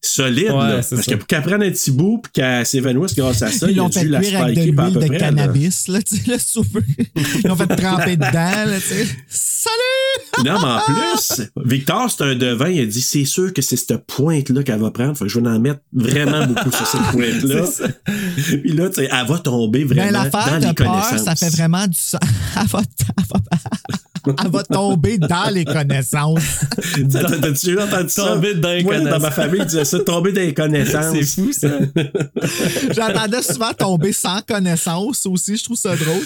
[0.00, 0.74] solide, Ouais, là.
[0.76, 0.96] Parce ça.
[1.02, 3.90] que pour qu'elle prenne un petit bout puis qu'elle s'évanouisse grâce à ça, Ils l'ont
[3.90, 5.18] fait dû la avec de l'huile de près.
[5.18, 6.36] cannabis, là, tu sais, là.
[7.42, 9.06] Ils l'ont fait tremper dedans, là, tu sais.
[9.28, 10.44] Salut!
[10.48, 13.76] Non, mais en plus, Victor, c'est un devin, il a dit c'est sûr que c'est
[13.76, 15.16] cette pointe-là qu'elle va prendre.
[15.16, 17.64] Faut que je vais en mettre vraiment beaucoup sur cette pointe-là.
[18.36, 21.24] Puis là, tu sais, elle va tomber vraiment Ben, dans les peur, connaissances.
[21.24, 22.20] ça fait vraiment du sens.
[22.60, 22.80] Elle va,
[23.18, 23.40] elle va-
[24.44, 26.40] elle va tomber dans les connaissances.
[27.10, 28.22] T'as- t'as- T'as-tu déjà entendu ça?
[28.34, 31.14] Tomber dans les Moi, dans ma famille, ils disaient ça, tomber dans les connaissances.
[31.14, 31.68] C'est fou, ça.
[32.94, 36.22] J'entendais souvent tomber sans connaissance aussi, je trouve ça drôle.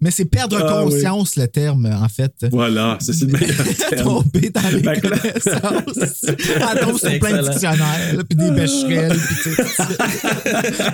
[0.00, 2.32] Mais c'est perdre Ah, conscience, le terme, en fait.
[2.50, 3.56] Voilà, ça, c'est le meilleur
[3.90, 4.02] terme.
[4.04, 6.14] tomber dans les connaissances.
[6.26, 9.54] Elle tombe sur C'est plein de dictionnaires, là, puis des becherelles, puis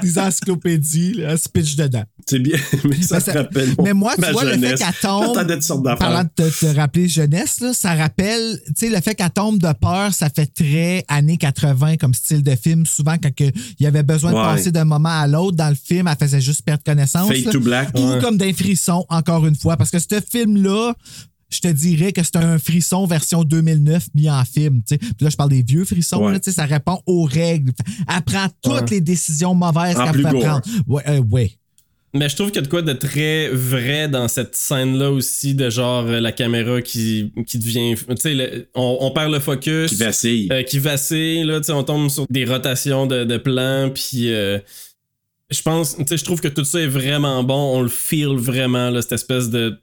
[0.00, 2.04] tu des encyclopédies, là, elle se pitch dedans.
[2.26, 4.74] C'est bien, mais ça Mais me ça- rappelle mais moi, tu ma vois, le fait
[4.74, 5.36] qu'elle tombe-
[5.98, 9.58] Parlant de te, te rappeler jeunesse, là, ça rappelle, tu sais, le fait qu'elle tombe
[9.60, 12.86] de peur, ça fait très années 80 comme style de film.
[12.86, 16.08] Souvent, quand il y avait besoin de passer d'un moment à l'autre dans le film,
[16.08, 17.28] elle faisait juste perdre connaissance.
[17.28, 17.52] Fade là.
[17.52, 17.90] to black.
[17.98, 18.20] Ou Ouais.
[18.20, 19.76] comme d'un frisson, encore une fois.
[19.76, 20.94] Parce que ce film-là,
[21.48, 24.82] je te dirais que c'est un frisson version 2009 mis en film.
[24.82, 26.24] Puis là, je parle des vieux frissons.
[26.24, 26.32] Ouais.
[26.32, 27.72] là, ça répond aux règles.
[28.14, 28.86] Elle prend toutes Ouais.
[28.90, 30.62] les décisions mauvaises qu'elle peut prendre.
[30.86, 31.52] Ouais, euh, ouais.
[32.14, 35.54] Mais je trouve qu'il y a de quoi de très vrai dans cette scène-là aussi,
[35.54, 37.94] de genre euh, la caméra qui, qui devient.
[38.08, 39.90] Tu sais, on, on perd le focus.
[39.90, 40.48] Qui vacille.
[40.50, 44.32] euh, qui vacille, là, tu sais, on tombe sur des rotations de, de plans, puis.
[44.32, 44.58] euh,
[45.50, 47.76] je pense, tu sais, je trouve que tout ça est vraiment bon.
[47.78, 49.78] On le feel vraiment, là, cette espèce de.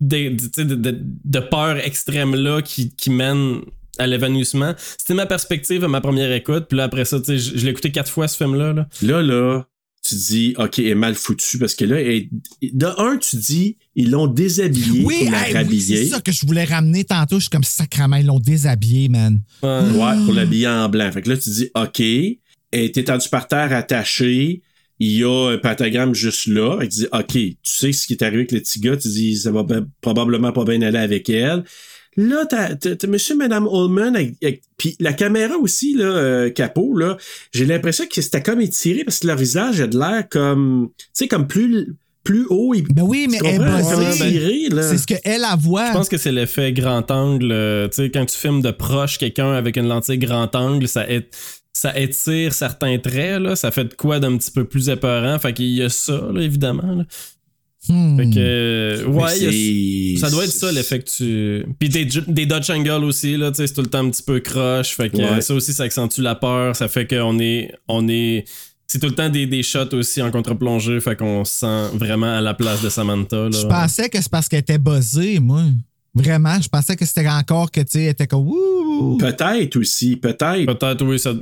[0.00, 3.60] de, de, tu sais, de- de- de peur extrême-là qui, qui mène
[3.98, 4.74] à l'évanouissement.
[4.96, 7.64] C'était ma perspective à ma première écoute, puis là, après ça, tu sais, je, je
[7.64, 8.72] l'ai écouté quatre fois, ce film-là.
[8.72, 8.88] Là.
[9.02, 9.66] Là, là,
[10.06, 12.28] tu dis, OK, elle est mal foutue parce que là, elle-
[12.60, 16.32] de un, tu dis, ils l'ont déshabillée Oui, pour la hey, oui, c'est ça que
[16.32, 17.36] je voulais ramener tantôt.
[17.36, 19.40] Je suis comme sacrament, ils l'ont déshabillé, man.
[19.62, 21.10] Ouais, pour l'habiller en blanc.
[21.12, 22.00] Fait que là, tu dis, OK.
[22.00, 22.38] elle
[22.72, 24.62] est étendue par terre attachée.
[24.98, 26.78] Il y a un pentagramme juste là.
[26.80, 28.96] Elle dit, OK, tu sais ce qui est arrivé avec le petit gars?
[28.96, 29.64] Tu dis, ça va
[30.00, 31.64] probablement pas bien aller avec elle.
[32.16, 34.12] Là, t'as, t'as, t'as monsieur madame Ullman,
[34.76, 37.16] puis la caméra aussi, là, euh, capot, là,
[37.52, 41.06] j'ai l'impression que c'était comme étiré parce que leur visage a de l'air comme, tu
[41.14, 42.74] sais, comme plus, plus haut.
[42.74, 44.26] et- Ben oui, mais elle buzzée.
[44.28, 44.82] étiré, là.
[44.82, 45.88] C'est ce qu'elle a voit.
[45.88, 47.50] Je pense que c'est l'effet grand angle.
[47.50, 51.06] euh, tu sais, quand tu filmes de proche quelqu'un avec une lentille grand angle, ça,
[51.72, 53.56] ça étire certains traits, là.
[53.56, 55.38] Ça fait de quoi d'un petit peu plus épeurant.
[55.38, 56.94] Fait qu'il y a ça, là, évidemment.
[56.94, 57.04] là.
[57.88, 58.16] Hmm.
[58.16, 61.66] Fait que, euh, ouais, ça doit être ça l'effet que tu.
[61.80, 64.94] Puis des, des Dutch Angle aussi, là, c'est tout le temps un petit peu croche.
[64.94, 65.24] Fait que Ouais.
[65.24, 66.76] euh, ça aussi, ça accentue la peur.
[66.76, 67.72] Ça fait qu'on est.
[67.88, 68.44] On est
[68.86, 71.00] c'est tout le temps des, des shots aussi en contre-plongée.
[71.00, 73.48] Fait qu'on se sent vraiment à la place de Samantha.
[73.48, 73.50] Là.
[73.50, 75.62] Je pensais que c'est parce qu'elle était buzzée, moi.
[76.14, 79.16] Vraiment, je pensais que c'était encore que, tu était comme Wouh!
[79.16, 80.66] Peut-être aussi, peut-être.
[80.66, 81.32] Peut-être, oui, ça,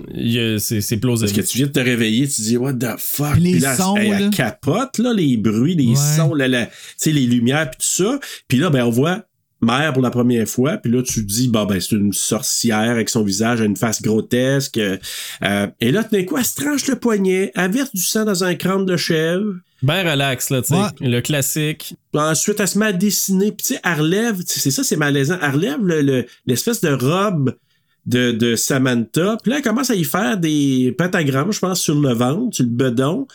[0.61, 1.33] c'est, c'est Parce plausible.
[1.33, 3.33] que tu viens de te réveiller, tu dis what the fuck?
[3.33, 4.31] Puis les là, sons, elle, elle là.
[4.31, 5.95] capote là, les bruits, les Ouais.
[6.17, 8.21] sons, là, la- tu sais, les lumières puis tout ça.
[8.47, 9.25] Puis là, ben on voit
[9.63, 10.77] mère pour la première fois.
[10.79, 13.77] Puis là, tu te dis bah ben c'est une sorcière avec son visage à une
[13.77, 14.79] face grotesque.
[14.79, 18.45] Euh, et là, d'un coup, elle se tranche le poignet, elle verse du sang dans
[18.45, 19.55] un crâne de chèvre.
[19.83, 20.75] Ben relax, là, tu sais.
[20.75, 20.89] Ouais.
[21.01, 21.95] Le classique.
[22.13, 23.53] Ensuite, elle se met à dessiner.
[23.53, 25.39] Puis tu sais, elle relève, tu sais, c'est ça, c'est malaisant.
[25.41, 27.55] Elle relève le- le- l'espèce de robe
[28.07, 29.37] de, de Samantha.
[29.43, 32.65] Puis là, elle commence à y faire des pentagrammes, je pense, sur le ventre, sur
[32.65, 33.27] le bedon.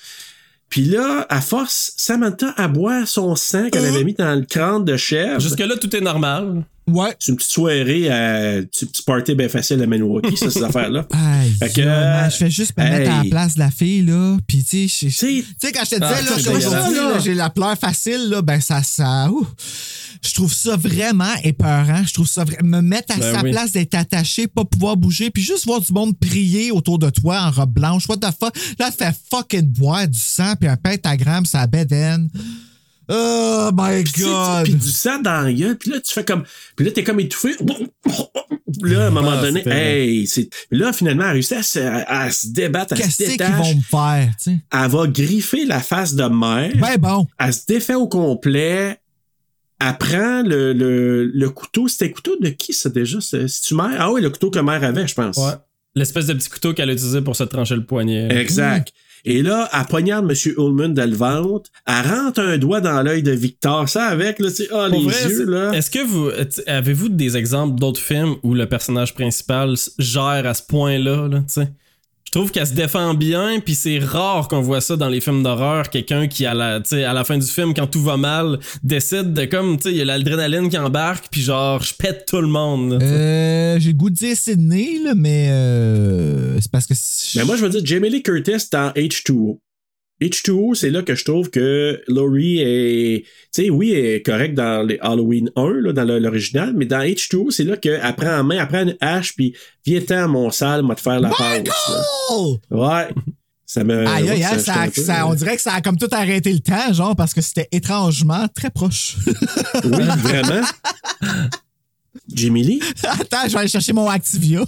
[0.75, 4.83] Puis là, à force, Samantha à boire son sang qu'elle avait mis dans le crâne
[4.83, 5.39] de chèvre.
[5.39, 6.65] Jusque-là, tout est normal.
[6.87, 7.15] Ouais.
[7.19, 11.07] C'est une petite soirée, à, petit petit party bien facile à Milwaukee, ça, ces affaires-là.
[11.59, 14.37] Fait que, man, je fais juste me mettre à la place de la fille, là.
[14.47, 15.43] Puis, tu sais,
[15.73, 19.47] quand je te disais, Ah, là, j'ai la pleure facile, là, ben, ça, ça, ouh.
[20.23, 22.03] Je trouve ça vraiment épeurant.
[22.05, 22.77] Je trouve ça vraiment.
[22.77, 23.51] Me mettre à Ben sa oui.
[23.51, 27.41] place d'être attaché, pas pouvoir bouger, puis juste voir du monde prier autour de toi
[27.41, 28.09] en robe blanche.
[28.09, 28.57] What the fuck?
[28.79, 32.29] Là, tu fais fucking boire du sang, puis un pentagramme, ça bedaine.
[33.09, 34.63] Oh my god!
[34.63, 36.43] Puis du sang dans la gueule, puis là, tu fais comme.
[36.75, 37.55] Puis là, t'es comme étouffé.
[38.81, 40.49] Là, à un moment Ah, donné, hey, c'est.
[40.71, 43.75] Là, finalement, elle réussit à se, à, à se débattre, à se Qu'est-ce qu'ils vont
[43.75, 44.59] me faire, tu sais?
[44.71, 46.71] Elle va griffer la face de mère.
[46.77, 47.27] Ben bon.
[47.39, 48.99] Elle se défait au complet.
[49.79, 51.87] Elle prend le, le, le couteau.
[51.87, 53.19] C'était le couteau de qui, ça, déjà?
[53.21, 53.95] C'est- C'est-tu mère?
[53.99, 55.37] Ah oui, le couteau que mère avait, je pense.
[55.37, 55.53] Ouais.
[55.95, 58.27] L'espèce de petit couteau qu'elle a utilisé pour se trancher le poignet.
[58.39, 58.91] Exact.
[59.25, 60.53] Et là, elle poignarde M.
[60.57, 61.71] Ullman dans le ventre.
[61.87, 63.89] Elle rentre un doigt dans l'œil de Victor.
[63.89, 65.71] Ça avec, là, tu sais, ah, Pour les vrai, yeux, là.
[65.73, 66.29] Est-ce que vous
[66.67, 71.53] avez-vous des exemples d'autres films où le personnage principal gère à ce point-là, là, tu
[71.53, 71.69] sais?
[72.35, 75.41] Je trouve qu'elle se défend bien, puis c'est rare qu'on voit ça dans les films
[75.41, 75.89] d'horreur.
[75.89, 78.59] Quelqu'un qui, à la, tu sais, à la fin du film, quand tout va mal,
[78.83, 82.25] décide de comme, tu sais, il y a l'adrénaline qui embarque, puis genre, je pète
[82.27, 83.01] tout le monde.
[83.01, 86.93] Euh, j'ai le goût de dire Sydney, là, mais euh, c'est parce que.
[87.37, 89.59] Mais moi, je veux dire, Jamie Lee Curtis dans H2O.
[90.21, 93.23] H2O, c'est là que je trouve que Laurie est,
[93.53, 96.99] tu sais, oui, elle est correcte dans les Halloween 1, là, dans l'original, mais dans
[97.01, 99.53] H2O, c'est là qu'elle prend en main, elle prend une hache, puis
[99.85, 101.29] viens-t'en à mon salle, moi te faire la.
[102.31, 102.57] Oh!
[102.71, 103.09] Ouais.
[103.67, 104.07] Ça me.
[104.07, 106.93] Aïe, aïe, ça, peu- ça- on dirait que ça a comme tout arrêté le temps,
[106.93, 109.17] genre, parce que c'était étrangement très proche.
[109.83, 110.61] Oui, vraiment.
[112.27, 112.79] Jimmy Lee?
[113.03, 114.63] Attends, je vais aller chercher mon Activia.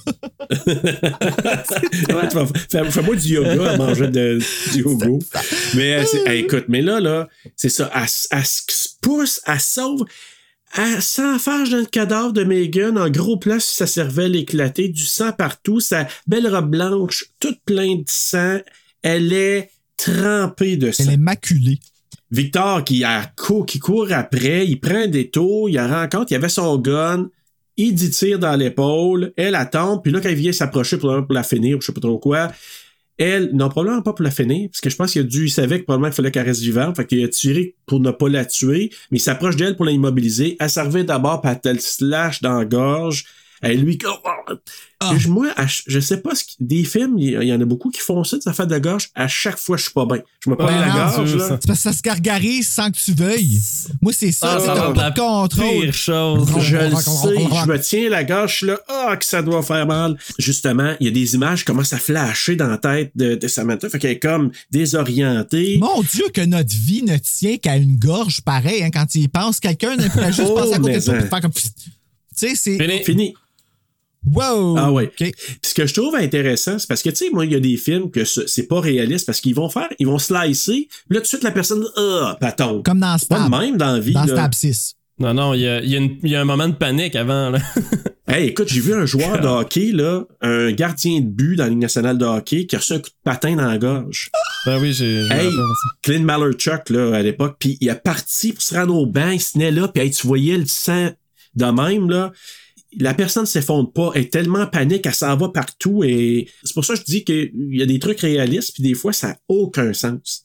[2.90, 4.40] Fais-moi du yoga à manger de,
[4.74, 5.08] du yoga.
[5.76, 7.92] Mais euh, hey, écoute, mais là, là, c'est ça.
[7.96, 8.08] Elle,
[8.46, 10.06] se pousse, elle sauve.
[10.78, 15.06] Elle s'enfarge dans le cadavre de Megan en gros plan sur sa cervelle éclatée, du
[15.06, 18.60] sang partout, sa belle robe blanche, toute pleine de sang.
[19.02, 21.06] Elle est trempée de sang.
[21.08, 21.80] Elle est maculée.
[22.30, 26.36] Victor qui, a cou- qui court après, il prend un détour, il la rencontre, il
[26.36, 27.30] avait son gun,
[27.78, 31.44] il dit tire dans l'épaule, elle attend, puis là, quand il vient s'approcher pour, la
[31.44, 32.52] finir, ou je sais pas trop quoi,
[33.20, 35.50] elle, non, probablement pas pour la finir, parce que je pense qu'il a dû, il
[35.50, 38.30] savait que probablement qu'il fallait qu'elle reste vivante, fait qu'il a tiré pour ne pas
[38.30, 42.60] la tuer, mais il s'approche d'elle pour l'immobiliser, elle servait d'abord, puis elle slash dans
[42.60, 43.26] la gorge,
[43.62, 43.98] elle lui,
[45.00, 45.14] Ah.
[45.16, 45.48] Et je- moi,
[45.86, 48.24] je sais pas, ce qui- des films, il y, il en a beaucoup qui font
[48.24, 50.22] ça, des affaires de gorge, à chaque fois, je suis pas bien.
[50.44, 51.48] Je me prends Ouais, la non, gorge, c'est là.
[51.50, 51.58] ça.
[51.62, 53.60] C'est parce que ça se gargarise sans que tu veuilles.
[54.02, 55.82] Moi, c'est ça, Ah, c'est ça va pas la de contrôle.
[55.84, 56.48] Pire chose.
[56.62, 59.62] Je le sais, je me tiens la gorge, je suis là, ah, que ça doit
[59.62, 60.18] faire mal.
[60.40, 63.48] Justement, il y a des images qui commencent à flasher dans la tête de, de
[63.48, 65.78] Samantha, fait qu'elle est comme désorientée.
[65.80, 68.84] Mon Dieu, que notre vie ne tient qu'à une gorge pareil.
[68.84, 71.20] Hein, quand tu y penses, quelqu'un ne peut juste Oh, passer à côté de hein.
[71.24, 71.52] et faire comme.
[71.52, 71.62] Tu
[72.36, 72.78] sais, c'est.
[72.78, 73.04] Fini.
[73.04, 73.34] Fini.
[74.26, 74.76] Wow!
[74.78, 75.08] Ah ouais.
[75.16, 77.60] Puis ce que je trouve intéressant, c'est parce que, tu sais, moi, il y a
[77.60, 81.16] des films que ce- c'est pas réaliste parce qu'ils vont faire, ils vont slicer, puis
[81.16, 82.82] là, tout de suite, la personne, ah, patton.
[82.84, 83.46] Comme dans Pas Stab.
[83.52, 84.14] de même dans la vie.
[84.14, 84.34] Dans là.
[84.34, 84.96] Stab 6.
[85.20, 86.76] Non, non, il y a, il y a une- il y a un moment de
[86.76, 87.50] panique avant.
[87.52, 87.60] Là.
[88.30, 91.70] Hey, écoute, j'ai vu un joueur de hockey, là, un gardien de but dans la
[91.70, 94.30] Ligue nationale de hockey, qui a reçu un coup de patin dans la gorge.
[94.66, 95.26] Ben oui, j'ai.
[95.32, 95.50] Hey.
[96.04, 99.40] Clint Malerchuk, là, à l'époque, puis il est parti pour se rendre au banc, il
[99.40, 101.12] se tenait là, puis hey, tu voyais le sang
[101.56, 102.34] de même, là.
[103.00, 106.48] La personne ne s'effondre pas, elle est tellement en panique, elle s'en va partout, et
[106.64, 109.14] c'est pour ça que je dis qu'il y a des trucs réalistes, puis des fois,
[109.14, 110.44] ça n'a aucun sens.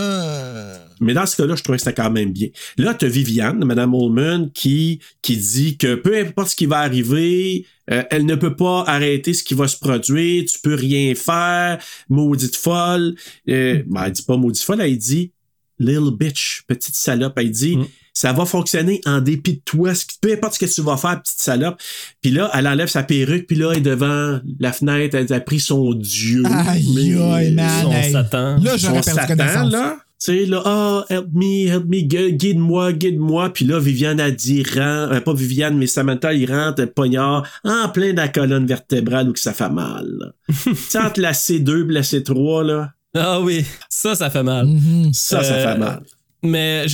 [0.00, 2.48] Euh, Mais dans ce cas-là, je trouvais que c'était quand même bien.
[2.78, 6.78] Là, tu as Viviane, Madame Ullman, qui, qui dit que peu importe ce qui va
[6.78, 11.14] arriver, euh, elle ne peut pas arrêter ce qui va se produire, tu peux rien
[11.14, 11.78] faire,
[12.08, 13.14] maudite folle.
[13.48, 15.30] Euh, ben, elle dit pas maudite folle, elle dit
[15.78, 17.34] little bitch, petite salope.
[17.36, 17.78] Elle dit
[18.14, 20.96] ça va fonctionner en dépit de toi, ce qui- peu importe ce que tu vas
[20.96, 21.78] faire, petite salope.
[22.22, 25.40] Puis là, elle enlève sa perruque, puis là, elle est devant la fenêtre, elle a
[25.40, 26.42] pris son dieu.
[26.46, 27.82] Aïe, Mais- aïe, man.
[27.82, 28.12] Son.
[28.12, 28.56] Satan.
[28.62, 29.72] Là, j'aurais perdu Satan, connaissance.
[29.72, 29.96] là.
[30.24, 33.52] Tu sais, là, ah, help me, help me, gu- guide-moi, guide-moi.
[33.52, 37.88] Puis là, Viviane a dit, rend, euh, pas Viviane, mais Samantha, il rentre poignard en
[37.90, 40.32] plein dans la colonne vertébrale où que ça fait mal.
[40.64, 44.66] tu sais, entre la C2 et la C3, là, Ah oui, ça, ça fait mal.
[44.66, 45.12] Mhm.
[45.12, 46.00] ça, ça Euh, fait mal.
[46.44, 46.86] Mais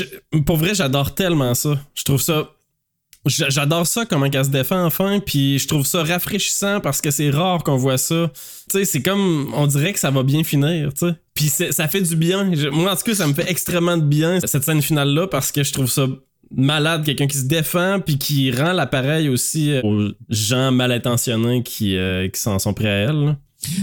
[0.47, 1.79] pour vrai, j'adore tellement ça.
[1.95, 2.49] Je trouve ça.
[3.27, 7.11] j'a- J'adore ça, comment qu'elle se défend enfin, puis je trouve ça rafraîchissant parce que
[7.11, 8.31] c'est rare qu'on voit ça.
[8.71, 11.15] Tu sais, c'est comme, on dirait que ça va bien finir, tu sais.
[11.35, 12.45] Puis ça fait du bien.
[12.73, 15.63] Moi, en tout cas, ça me fait extrêmement de bien, cette scène finale-là, parce que
[15.65, 16.07] je trouve ça
[16.53, 21.63] malade, quelqu'un qui se défend, puis qui rend l'appareil aussi euh, aux gens mal intentionnés
[21.63, 23.37] qui, euh, qui s'en sont prêts à elle.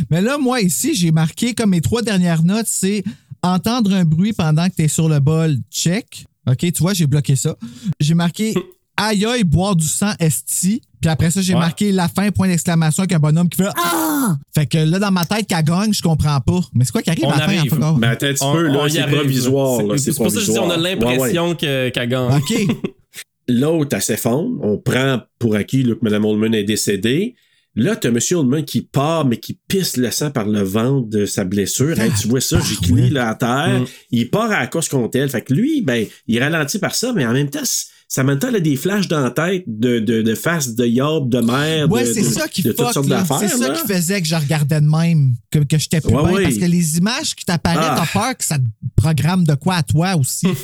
[0.10, 3.04] Mais là, moi, ici, j'ai marqué comme mes trois dernières notes, c'est
[3.44, 6.26] entendre un bruit pendant que tu es sur le bol, check.
[6.50, 7.56] OK, tu vois, j'ai bloqué ça.
[8.00, 8.54] J'ai marqué
[8.96, 10.82] aïe aïe, boire du sang esti.
[11.00, 11.60] Puis après ça, j'ai Ouais.
[11.60, 14.36] marqué la fin, point d'exclamation, avec un bonhomme qui fait Ah!
[14.56, 16.60] Fait que là, dans ma tête, qu'elle gagne, je comprends pas.
[16.74, 17.78] Mais c'est quoi qui arrive On à la arrive.
[18.00, 20.60] Mais attends un petit peu, là, y c'est provisoire, C'est pour ça que je dis,
[20.60, 20.98] on a provisoire.
[20.98, 21.34] Ouais, ouais.
[21.34, 22.38] l'impression qu'elle gagne.
[22.38, 22.78] OK.
[23.50, 24.60] L'autre, elle s'effondre.
[24.62, 27.36] On prend pour acquis là, que Mme Oldman est décédée.
[27.78, 28.18] Là, t'as M.
[28.32, 32.00] Oldman qui part, mais qui pisse le sang par le ventre de sa blessure.
[32.00, 33.82] Hey, tu vois ça, j'ai cloué là à terre.
[33.82, 33.86] Mm.
[34.10, 35.30] Il part à la course contre elle.
[35.30, 37.62] Fait que lui, ben, il ralentit par ça, mais en même temps,
[38.10, 41.40] temps, il a des flashs dans la tête de, de, de face de yob, de
[41.40, 41.92] merde.
[41.92, 43.18] Ouais, de, c'est de- ça qui de toutes sortes là.
[43.20, 43.40] d'affaires.
[43.40, 46.32] C'est ça qui faisait que je regardais de même, que, que j'étais plus Ouais, bien.
[46.34, 46.44] ouais.
[46.44, 48.06] Parce que les images qui t'apparaissent, Ah.
[48.14, 48.64] t'as peur que ça te
[48.96, 50.48] programme de quoi à toi aussi.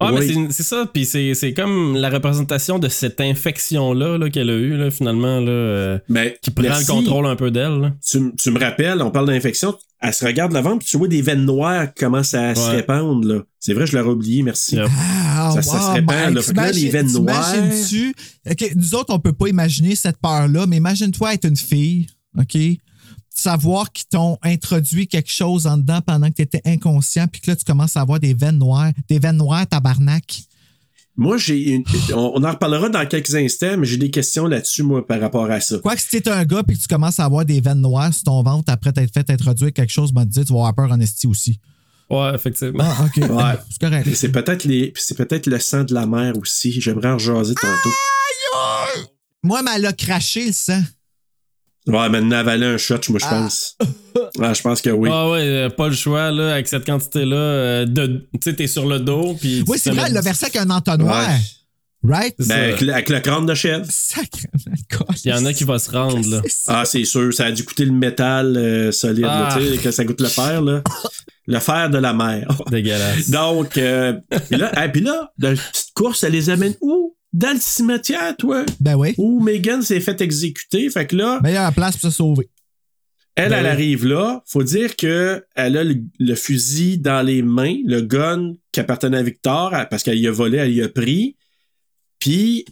[0.00, 0.48] Ah, mais Oui.
[0.50, 4.76] c'est- ça, puis c'est c'est comme la représentation de cette infection-là là, qu'elle a eue,
[4.76, 6.86] là, finalement, là, euh, Ben, qui prend merci.
[6.86, 7.94] le contrôle un peu d'elle.
[8.04, 11.08] tu, tu me rappelles, on parle d'infection, elle se regarde le ventre, puis tu vois
[11.08, 13.26] des veines noires qui commencent à se répandre.
[13.26, 13.40] là.
[13.60, 14.74] C'est vrai, je l'aurais oublié, merci.
[14.76, 14.88] Yep.
[14.90, 16.42] Ah, Ça- ça se wow, répand, ben, là.
[16.42, 17.52] Fait que là, les veines noires.
[17.52, 18.14] t'imagines-tu-
[18.50, 22.06] OK, nous autres, on peut pas imaginer cette peur-là, mais imagine-toi être une fille,
[22.38, 22.56] OK?
[23.36, 27.50] Savoir qu'ils t'ont introduit quelque chose en dedans pendant que tu étais inconscient, puis que
[27.50, 28.92] là, tu commences à avoir des veines noires.
[29.08, 30.42] Des veines noires, tabarnak.
[31.16, 31.84] Moi, j'ai une.
[32.12, 35.48] On, on en reparlera dans quelques instants, mais j'ai des questions là-dessus, moi, par rapport
[35.50, 35.78] à ça.
[35.78, 38.12] Quoi que si t'es un gars puis que tu commences à avoir des veines noires
[38.12, 40.74] sur ton ventre après t'être fait introduire quelque chose, ben, te dire, tu vas avoir
[40.74, 41.60] peur en esti aussi.
[42.10, 42.84] Ouais, effectivement.
[42.86, 43.16] Ah, OK.
[43.30, 43.54] Ouais.
[43.70, 44.08] C'est correct.
[44.14, 44.90] C'est peut-être les.
[44.92, 46.80] puis C'est peut-être le sang de la mer aussi.
[46.80, 47.90] J'aimerais en jaser tantôt.
[49.42, 50.80] Moi, mais elle a craché le sang.
[51.86, 53.40] Ouais, maintenant avaler un shot, moi, je Ah.
[53.42, 53.76] pense.
[54.40, 55.10] Ah, je pense que oui.
[55.12, 57.36] Ah ouais, euh, pas le choix, là, avec cette quantité-là.
[57.36, 59.62] euh, de Tu sais, t'es sur le dos, puis.
[59.66, 61.28] Oui, c'est vrai, elle l'a versé avec un entonnoir.
[61.28, 61.36] Ouais.
[62.06, 62.34] Right?
[62.38, 63.86] Ben, avec, le- avec le crâne de chèvre.
[63.88, 65.16] Sacrément, God.
[65.24, 66.42] Il y en a qui vont se rendre, là.
[66.66, 67.32] Ah, c'est sûr.
[67.32, 69.58] Ça a dû coûter le métal euh, solide, là, Ah.
[69.58, 70.82] tu sais, que ça goûte le fer, là.
[71.46, 72.48] Le fer de la mer.
[72.70, 73.28] Dégueulasse.
[73.28, 74.14] Donc, euh,
[74.48, 77.14] puis là, ah, puis là, dans la petite course, elle les amène où?
[77.34, 78.64] Dans le cimetière, toi?
[78.80, 79.12] Ben oui.
[79.18, 80.88] Où Megan s'est fait exécuter.
[80.88, 82.48] Fait que là, Meilleure place pour se sauver.
[83.36, 83.70] elle, Ben elle oui.
[83.72, 84.42] arrive là.
[84.46, 89.18] Faut dire que elle a le, le fusil dans les mains, le gun qui appartenait
[89.18, 91.36] à Victor, parce qu'elle y a volé, elle y a pris.
[92.24, 92.64] Puis,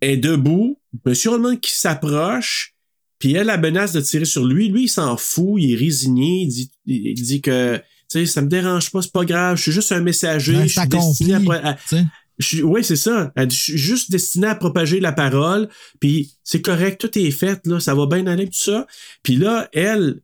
[0.00, 0.80] elle est debout.
[1.04, 2.74] Monsieur Holman qui s'approche.
[3.18, 4.68] Puis elle, la menace de tirer sur lui.
[4.68, 5.60] Lui, il s'en fout.
[5.60, 6.44] Il est résigné.
[6.44, 9.58] Il dit, il dit que, tu sais, ça me dérange pas, c'est pas grave.
[9.58, 10.54] Je suis juste un messager.
[10.54, 11.76] Ben, je suis destiné à,
[12.62, 13.30] oui, c'est ça.
[13.36, 15.68] Elle dit, je suis juste destiné à propager la parole,
[16.00, 18.86] puis c'est correct, tout est fait, là, ça va bien aller, tout ça.
[19.22, 20.20] Puis là, elle,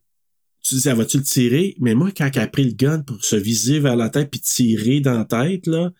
[0.63, 1.77] tu dis, elle va-tu le tirer?
[1.79, 4.41] Mais moi, quand elle a pris le gun pour se viser vers la tête puis
[4.41, 5.93] tirer dans la tête, là,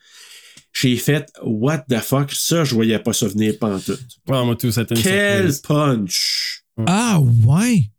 [0.73, 2.31] j'ai fait, what the fuck?
[2.33, 3.99] Ça, je voyais pas ça venir pantoute.
[4.27, 5.59] Ouais, moi, tout, une Quel surprise.
[5.61, 6.63] punch!
[6.87, 7.89] Ah, ouais?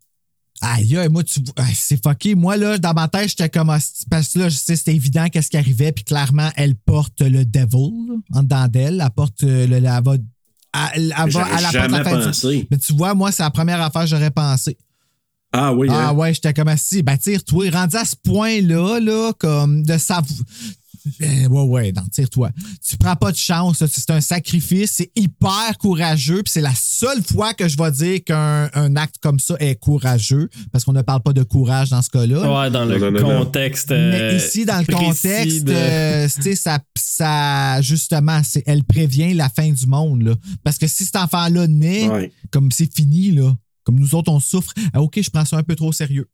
[0.64, 2.34] Aïe, aïe, moi, tu vois, ah, c'est fucké.
[2.36, 5.26] Moi, là, dans ma tête, j'étais comme, hostie, parce que là, je sais, c'était évident
[5.28, 9.02] qu'est-ce qui arrivait, puis clairement, elle porte le devil, là, en dedans d'elle.
[9.04, 10.22] Elle porte euh, le, elle va, elle,
[10.94, 12.68] elle va, J'aurais elle apporte jamais la du- pensé.
[12.70, 14.78] Mais tu vois, moi, c'est la première affaire que j'aurais pensé.
[15.52, 16.12] Ah oui, Ah hein?
[16.14, 17.02] ouais, j'étais comme assis.
[17.02, 20.24] Ben, tire, toi, rendu à ce point-là, là, comme de savoir.
[21.18, 22.50] Ben, ouais, ouais, non, tire-toi.
[22.86, 27.22] Tu prends pas de chance, c'est un sacrifice, c'est hyper courageux, puis c'est la seule
[27.22, 31.02] fois que je vais dire qu'un un acte comme ça est courageux, parce qu'on ne
[31.02, 32.40] parle pas de courage dans ce cas-là.
[32.62, 33.44] Ouais, dans le Non, non, non, non.
[33.46, 33.90] contexte.
[33.90, 38.84] Mais euh, ici, dans le contexte, de- euh, tu sais, ça, ça, justement, c'est, elle
[38.84, 40.34] prévient la fin du monde, là.
[40.64, 42.32] Parce que si cet enfant-là naît, Ouais.
[42.50, 43.54] comme c'est fini, là,
[43.84, 46.28] comme nous autres, on souffre, ah, OK, je prends ça un peu trop au sérieux.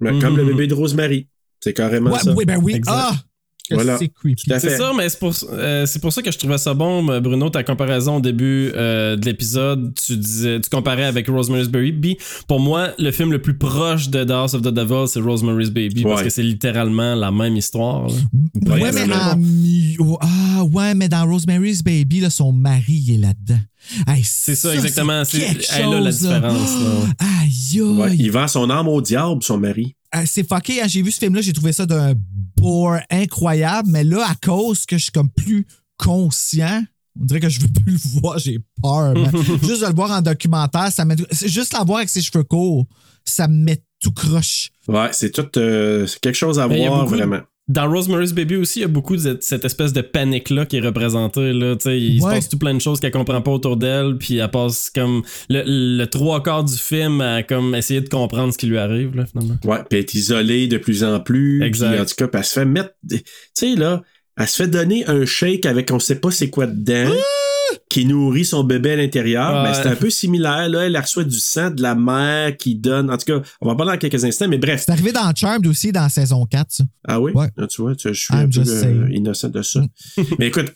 [0.00, 1.28] Mais Comme le bébé de Rosemary.
[1.60, 2.32] C'est carrément Ouais, ça.
[2.34, 2.74] oui, ben oui.
[2.74, 2.92] Exact.
[2.94, 3.16] Ah!
[3.68, 3.98] Que Voilà.
[3.98, 4.50] C'est creepy.
[4.58, 7.62] Ça, mais c'est pour, euh, c'est pour ça que je trouvais ça bon, Bruno, ta
[7.62, 9.94] comparaison au début euh, de l'épisode.
[9.94, 12.16] Tu disais, tu comparais avec Rosemary's Baby.
[12.46, 15.70] Pour moi, le film le plus proche de The House of the Devil, c'est Rosemary's
[15.70, 18.08] Baby, parce que c'est littéralement la même histoire.
[18.08, 18.14] là.
[18.74, 23.18] Ouais, Ouais, mais mi- oh, ah, ouais, mais dans Rosemary's Baby, là, son mari est
[23.18, 23.60] là-dedans.
[24.06, 25.24] Hey, C'est ça, exactement.
[25.24, 26.10] C'est a la là.
[26.10, 26.74] différence.
[26.82, 27.26] là.
[27.42, 28.16] Aïe, Ouais, aïe.
[28.20, 29.94] il vend son âme au diable, son mari.
[30.14, 30.80] Euh, c'est fucké.
[30.82, 32.14] hein, J'ai vu ce film-là, j'ai trouvé ça d'un
[32.56, 35.66] bore incroyable, mais là, à cause que je suis comme plus
[35.98, 36.82] conscient,
[37.20, 39.14] on dirait que je veux plus le voir, j'ai peur.
[39.14, 39.30] man.
[39.62, 41.16] juste de le voir en documentaire, ça met.
[41.30, 42.86] Juste la voir avec ses cheveux courts,
[43.24, 44.70] ça me met tout croche.
[44.86, 47.40] Ouais, c'est tout euh, c'est quelque chose à Mais voir, vraiment.
[47.68, 50.80] Dans Rosemary's Baby aussi, il y a beaucoup de cette- espèce de panique-là qui est
[50.80, 51.52] représentée.
[51.52, 51.74] Là.
[51.86, 52.30] Il Ouais.
[52.30, 55.22] se passe tout plein de choses qu'elle comprend pas autour d'elle, puis elle passe comme
[55.50, 59.14] le, le trois quarts du film à comme essayer de comprendre ce qui lui arrive,
[59.14, 59.58] là, finalement.
[59.64, 61.62] Ouais, puis elle est isolée de plus en plus.
[61.62, 61.90] Exact.
[61.92, 62.90] Puis, en tout cas, puis elle se fait mettre.
[63.08, 63.22] Tu
[63.52, 64.02] sais, là,
[64.38, 67.12] elle se fait donner un shake avec on sait pas c'est quoi dedans.
[67.88, 69.62] Qui nourrit son bébé à l'intérieur.
[69.62, 69.70] Ouais.
[69.70, 70.68] Ben, c'est un peu similaire.
[70.68, 73.10] Là, elle reçoit du sang de la mère qui donne.
[73.10, 74.82] En tout cas, on va en parler dans quelques instants, mais bref.
[74.86, 76.84] C'est arrivé dans Charmed aussi, dans saison 4, ça.
[77.06, 77.32] Ah oui?
[77.34, 77.48] Ouais.
[77.58, 79.80] Ah, tu vois, tu- je suis I'm un peu just euh, innocent de ça.
[80.38, 80.72] mais écoute,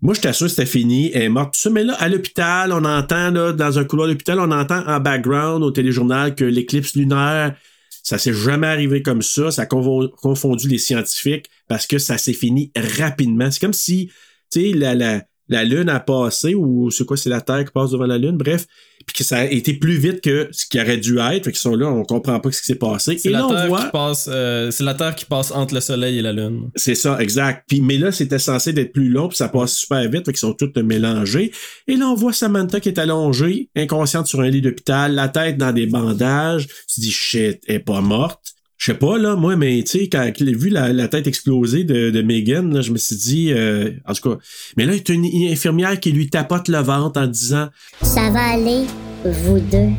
[0.00, 1.10] moi, je t'assure, c'était fini.
[1.14, 1.54] Elle est morte.
[1.54, 4.82] Tout ça, mais là, à l'hôpital, on entend, là, dans un couloir d'hôpital, on entend
[4.86, 7.54] en background au téléjournal que l'éclipse lunaire,
[8.02, 9.52] ça s'est jamais arrivé comme ça.
[9.52, 13.50] Ça a confondu les scientifiques parce que ça s'est fini rapidement.
[13.50, 14.10] C'est comme si,
[14.52, 17.72] tu sais, la, la, la Lune a passé, ou c'est quoi, c'est la Terre qui
[17.72, 18.66] passe devant la Lune, bref,
[19.04, 21.44] puis que ça a été plus vite que ce qui aurait dû être.
[21.44, 23.18] Fait qu'ils sont là, on comprend pas ce qui s'est passé.
[23.18, 23.84] C'est Et la, là, on Terre voit.
[23.84, 26.70] qui passe, euh, c'est la Terre qui passe entre le Soleil et la Lune.
[26.76, 27.64] C'est ça, exact.
[27.68, 30.36] Puis, mais là, c'était censé d'être plus long, puis ça passe super vite, fait qu'ils
[30.36, 31.50] sont tous mélangés.
[31.88, 35.56] Et là, on voit Samantha qui est allongée, inconsciente sur un lit d'hôpital, la tête
[35.58, 36.68] dans des bandages.
[36.68, 38.51] Tu te dis, shit, elle est pas morte.
[38.82, 41.84] Je sais pas, là, moi, mais tu sais, quand j'ai vu la, la tête exploser
[41.84, 44.38] de, de Megan, là, je me suis dit, euh, en tout cas,
[44.76, 47.68] mais là, il y a une, une infirmière qui lui tapote le ventre en disant,
[48.02, 48.86] Ça va aller,
[49.24, 49.90] vous deux.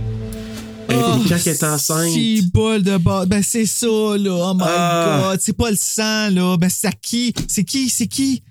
[0.89, 0.97] Puis
[1.29, 2.09] quand elle est enceinte.
[2.09, 3.25] Six bol de bas.
[3.25, 4.49] Ben, c'est ça, là.
[4.51, 5.29] Oh my Ah.
[5.29, 5.39] God.
[5.39, 6.57] C'est pas le sang, là.
[6.57, 7.33] Ben, c'est à qui?
[7.47, 7.87] C'est qui?
[7.87, 8.43] C'est qui?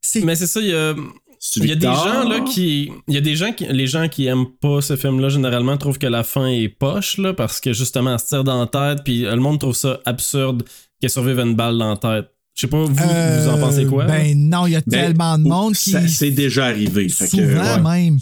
[0.00, 0.94] C'est Mais c'est ça, il y a,
[1.56, 2.90] il y a des gens là qui.
[3.06, 3.66] Il y a des gens qui.
[3.66, 7.32] Les gens qui aiment pas ce film-là, généralement, trouvent que la fin est poche, là,
[7.34, 10.62] parce que justement, elle se tire dans la tête, puis le monde trouve ça absurde
[11.00, 12.30] qu'elle survive à une balle dans la tête.
[12.54, 14.02] Je sais pas, vous, vous en pensez quoi?
[14.04, 15.90] Euh, Ben, non, il y a Ben, tellement de monde qui.
[15.90, 17.08] Ça, c'est déjà arrivé.
[17.08, 18.00] Fait que, Souvent, ouais.
[18.02, 18.18] même.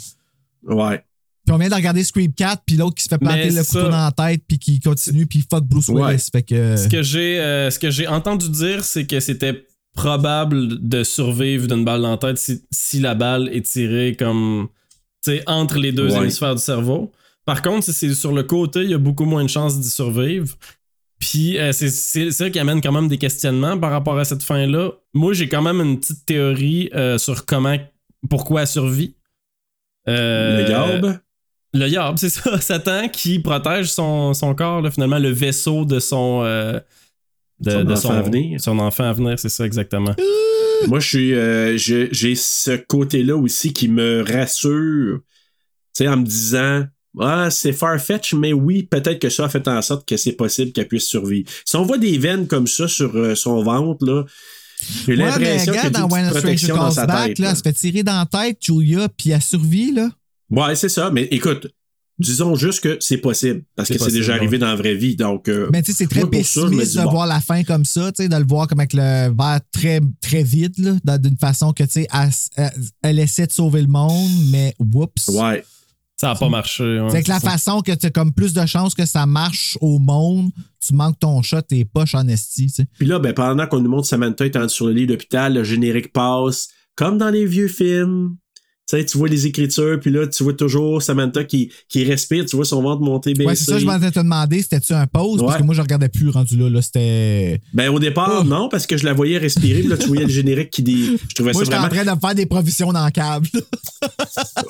[0.64, 1.02] Ouais.
[1.46, 3.64] Puis on vient de regarder Scream 4, puis l'autre qui se fait planter Mais le
[3.64, 6.00] couteau dans la tête, puis qui continue, puis fuck Bruce Willis.
[6.02, 6.18] Ouais.
[6.18, 6.76] Fait que.
[6.76, 9.64] Ce que j'ai euh, ce que j'ai entendu dire, c'est que c'était
[9.96, 14.68] probable de survivre d'une balle dans la tête si, si la balle est tirée comme
[15.24, 16.18] tu sais entre les deux Ouais.
[16.18, 17.10] hémisphères du cerveau.
[17.44, 19.88] Par contre, si c'est sur le côté, il y a beaucoup moins de chances d'y
[19.90, 20.54] survivre.
[21.18, 24.90] Puis euh, c'est ça qui amène quand même des questionnements par rapport à cette fin-là.
[25.14, 27.76] Moi, j'ai quand même une petite théorie euh, sur comment
[28.28, 29.14] pourquoi elle survit.
[30.08, 31.18] Euh, le garbe.
[31.72, 32.60] le Yarb, c'est ça.
[32.60, 36.42] Satan qui protège son, son corps, là, finalement, le vaisseau de son.
[37.60, 38.60] De, Son de enfant à venir.
[38.60, 40.14] Son enfant à venir, c'est ça, exactement.
[40.88, 45.24] Moi, je suis, euh, j'ai ce côté-là aussi qui me rassure, tu
[46.04, 46.84] sais, en me disant,
[47.18, 50.72] ah, c'est farfetch, mais oui, peut-être que ça a fait en sorte que c'est possible
[50.72, 51.48] qu'elle puisse survivre.
[51.64, 54.24] Si on voit des veines comme ça sur euh, son ventre, là,
[55.06, 57.38] j'ai Ouais, qu'il y a regarde, dans une protection dans sa Back, tête.
[57.38, 57.50] là, là.
[57.52, 60.10] elle se fait tirer dans la tête, Julia, puis elle survit, là.
[60.50, 61.68] Ouais, c'est ça, mais écoute,
[62.18, 64.38] disons juste que c'est possible, parce que c'est déjà ouais.
[64.38, 65.48] arrivé dans la vraie vie, donc...
[65.48, 67.10] euh, Mais tu sais, c'est très ça, pessimiste de bon.
[67.10, 70.00] voir la fin comme ça, tu sais, de le voir comme avec le verre très,
[70.22, 72.72] très vide, d'une façon que, tu sais, elle, elle-
[73.02, 75.28] elle essaie de sauver le monde, mais whoops.
[75.28, 75.64] Ouais.
[76.18, 76.82] Ça a pas marché.
[76.98, 77.50] ouais, c'est que la ça.
[77.50, 80.50] façon que tu as comme plus de chances que ça marche au monde,
[80.82, 82.86] tu manques ton shot, tes poches en esti, tu sais.
[82.98, 86.14] Puis là, ben, pendant qu'on nous montre Samantha étant sur le lit d'hôpital, le générique
[86.14, 88.36] passe, comme dans les vieux films.
[88.88, 92.44] Tu sais, tu vois les écritures, puis là, tu vois toujours Samantha qui, qui respire,
[92.46, 93.48] tu vois son ventre monter, baisser.
[93.48, 95.40] Ouais, c'est ça, je m'en te demander, c'était-tu un pause?
[95.40, 96.70] Parce que moi, je regardais plus rendu là.
[96.70, 97.60] là c'était.
[97.74, 100.30] Ben, au départ, non, parce que je la voyais respirer, puis là, tu voyais le
[100.30, 101.18] générique qui dé...
[101.28, 101.94] Je trouvais Moi, ça j'étais en vraiment.
[101.94, 103.48] train de me faire des provisions dans le câble.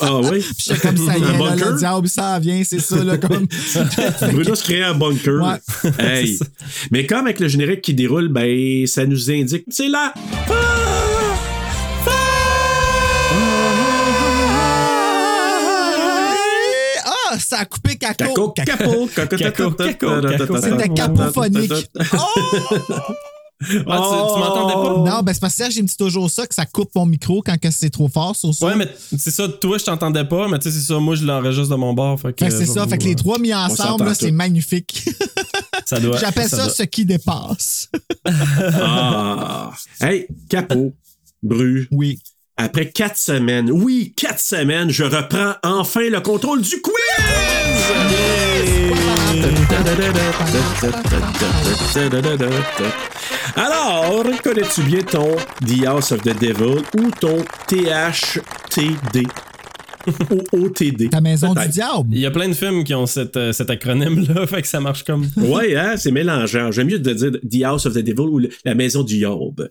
[0.01, 0.38] Ah oui?
[0.40, 3.18] Puis j'étais comme ça y Un est, là, le diable, ça vient, c'est ça, là,
[3.18, 3.47] comme.
[4.32, 5.43] Bruno se crée un bunker.
[5.43, 5.93] Ouais.
[5.98, 6.38] Hey.
[6.90, 9.64] Mais comme avec le générique qui déroule, ben, ça nous indique.
[9.68, 10.14] C'est là!
[10.48, 10.76] Ah,
[17.47, 18.52] ça a coupé Caco, caco.
[18.52, 20.60] capo, caco, Caco.
[20.60, 21.73] C'était cacophonique.
[23.59, 25.10] Ah, tu, tu m'entendais pas?
[25.10, 27.06] Non, ben c'est parce que Serge, il me dit toujours ça, que ça coupe mon
[27.06, 28.66] micro quand c'est trop fort sur ça.
[28.66, 28.86] Ouais, mais
[29.16, 31.77] c'est ça, toi, je t'entendais pas, mais tu sais, c'est ça, moi, je l'enregistre de
[31.77, 32.20] mon bord.
[32.20, 34.31] Fait que, Fait que c'est ça, fait que les trois mis s'entend ensemble, là, c'est
[34.31, 35.09] magnifique.
[35.86, 36.18] Ça doit.
[36.18, 36.68] J'appelle ça, doit.
[36.68, 37.89] ce qui dépasse.
[38.27, 39.70] Ah!
[40.01, 40.93] Hey, capot,
[41.43, 41.86] Bru.
[41.93, 42.18] Oui.
[42.59, 46.95] Après quatre semaines, oui, quatre semaines, je reprends enfin le contrôle du quiz!
[53.57, 59.27] Alors, connais-tu bien ton The House of the Devil ou ton THTD?
[60.31, 61.11] ou OTD?
[61.11, 62.09] Ta maison du diable.
[62.12, 64.78] Il y a plein de films qui ont cet, euh, cet acronyme-là, fait que ça
[64.81, 65.27] marche comme.
[65.37, 66.70] Ouais, hein, c'est mélangeant.
[66.70, 69.69] J'aime mieux de dire The House of the Devil ou le- la maison du Yob.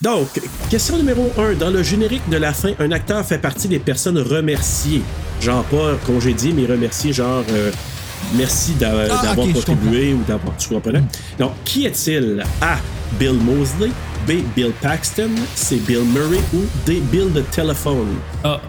[0.00, 0.28] Donc,
[0.70, 1.54] question numéro 1.
[1.54, 5.02] Dans le générique de la fin, un acteur fait partie des personnes remerciées.
[5.40, 7.70] Genre pas congédié, mais remercié, genre euh,
[8.36, 10.56] merci d'a- Ah, d'avoir contribué ou d'avoir.
[10.56, 10.92] Tu comprends?
[11.38, 12.44] Donc, qui est-il?
[12.60, 12.76] A.
[13.18, 13.90] Bill Mosley.
[14.26, 14.42] B.
[14.54, 15.30] Bill Paxton.
[15.56, 15.80] C.
[15.86, 16.40] Bill Murray.
[16.54, 17.00] Ou D.
[17.10, 18.16] Bill the Telephone.
[18.44, 18.60] Ah,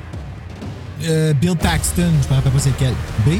[1.07, 2.93] Euh, Bill Paxton, je me rappelle pas c'est lequel.
[3.25, 3.39] B.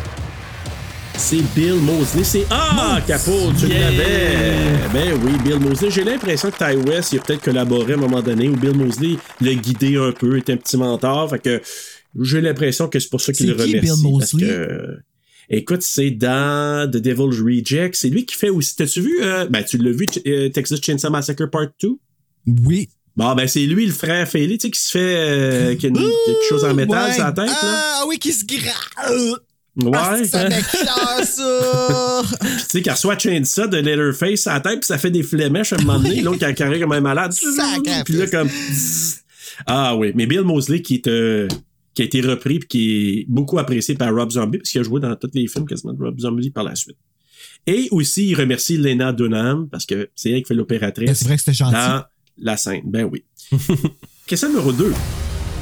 [1.19, 2.23] C'est Bill Mosley.
[2.23, 3.91] C'est Ah, Capot, tu Yeah!
[3.91, 4.87] l'avais.
[4.93, 5.91] Ben oui, Bill Mosley.
[5.91, 8.75] J'ai l'impression que Ty West, il a peut-être collaboré à un moment donné où Bill
[8.75, 11.29] Mosley l'a guidé un peu, était un petit mentor.
[11.29, 11.61] Fait que
[12.19, 13.79] j'ai l'impression que c'est pour ça qu'il le remercie.
[13.79, 13.89] Bill
[14.19, 14.47] parce Mosley?
[14.47, 14.97] que,
[15.49, 17.95] écoute, c'est dans The Devil's Reject.
[17.95, 18.75] C'est lui qui fait aussi.
[18.75, 19.19] T'as-tu vu?
[19.21, 21.89] euh, ben, tu l'as vu, euh, Texas Chainsaw Massacre Part 2?
[22.65, 22.89] Oui.
[23.15, 25.89] Bon, ben, c'est lui, le frère fêlé, tu sais, qui se fait euh, qui a
[25.89, 27.53] une- quelque chose en métal sur la tête, là.
[27.61, 29.41] Ah oui, qui se gratte.
[29.83, 29.91] Ouais.
[29.95, 32.21] Ah, ça m'écoeure, ça?
[32.41, 35.73] tu sais, qu'il reçoit Chainsaw de Letterface à la tête, puis ça fait des flémèches
[35.73, 37.33] à un moment donné, l'autre qui a carré comme un malade.
[38.05, 38.49] Puis là, comme.
[39.65, 41.07] Ah oui, mais Bill Mosley qui est.
[41.07, 41.47] euh,
[41.95, 44.83] qui a été repris puis qui est beaucoup apprécié par Rob Zombie, parce qu'il a
[44.83, 46.97] joué dans tous les films quasiment de Rob Zombie par la suite.
[47.67, 51.07] Et aussi, il remercie Lena Dunham, parce que c'est elle qui fait l'opératrice.
[51.09, 51.73] Ben, c'est vrai que c'était gentil.
[51.73, 52.03] Dans
[52.37, 53.23] la scène, ben oui.
[54.27, 54.93] Question numéro 2.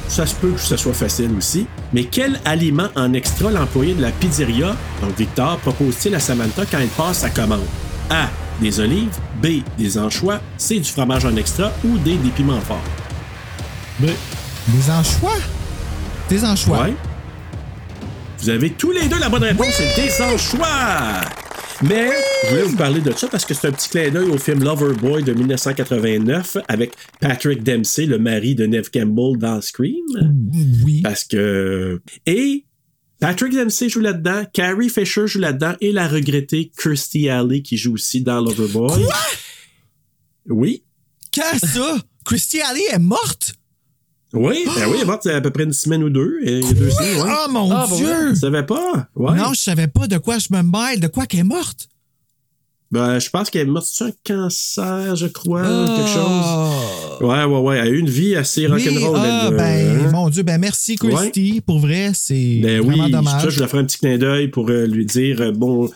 [0.08, 4.02] Ça se peut que ce soit facile aussi, mais quel aliment en extra l'employé de
[4.02, 7.64] la pizzeria, donc Victor, propose-t-il à Samantha quand elle passe sa commande?
[8.10, 8.28] A.
[8.60, 9.16] Des olives.
[9.42, 9.62] B.
[9.76, 10.40] Des anchois.
[10.56, 10.80] C.
[10.80, 11.70] Du fromage en extra.
[11.84, 12.16] Ou D.
[12.16, 12.82] Des piments forts.
[14.00, 14.06] B.
[14.68, 15.36] Des anchois?
[16.28, 16.82] Des anchois.
[16.82, 16.94] Ouais.
[18.40, 21.20] Vous avez tous les deux la bonne réponse, c'est des anchois!
[21.82, 22.10] Mais
[22.42, 24.64] je voulais vous parler de ça parce que c'est un petit clin d'œil au film
[24.64, 29.94] Loverboy de 1989 avec Patrick Dempsey, le mari de Neve Campbell dans Scream.
[30.84, 31.02] Oui.
[31.02, 32.00] Parce que.
[32.26, 32.64] Et
[33.20, 37.94] Patrick Dempsey joue là-dedans, Carrie Fisher joue là-dedans et la regrettée Kirstie Alley qui joue
[37.94, 39.04] aussi dans Loverboy.
[39.04, 39.16] Quoi?
[40.48, 40.82] Oui.
[41.30, 41.98] Qu'est-ce ça?
[42.24, 43.54] Christy Alley est morte?
[44.34, 46.10] Oui, ben oui, elle est morte il y a à peu près une semaine ou
[46.10, 46.38] deux.
[46.44, 47.32] Semaines, ouais.
[47.46, 48.30] Oh mon Ah, bon, Dieu!
[48.30, 49.08] Tu savais pas?
[49.16, 49.36] Ouais.
[49.36, 51.88] Non, je savais pas de quoi je me mêle, de quoi qu'elle est morte.
[52.90, 55.84] Ben, je pense qu'elle est morte sur un cancer, je crois, Ah.
[55.84, 57.28] ou quelque chose.
[57.28, 57.76] Ouais, ouais, ouais.
[57.78, 59.16] Elle a eu une vie assez Oui, rock'n'roll.
[59.18, 60.10] ah, elle, ben, hein.
[60.12, 61.60] mon Dieu, ben merci Christy.
[61.66, 63.44] Pour vrai, c'est Ben oui, vraiment ça dommage.
[63.44, 65.90] que je vais faire un petit clin d'œil pour euh, lui dire euh, bon,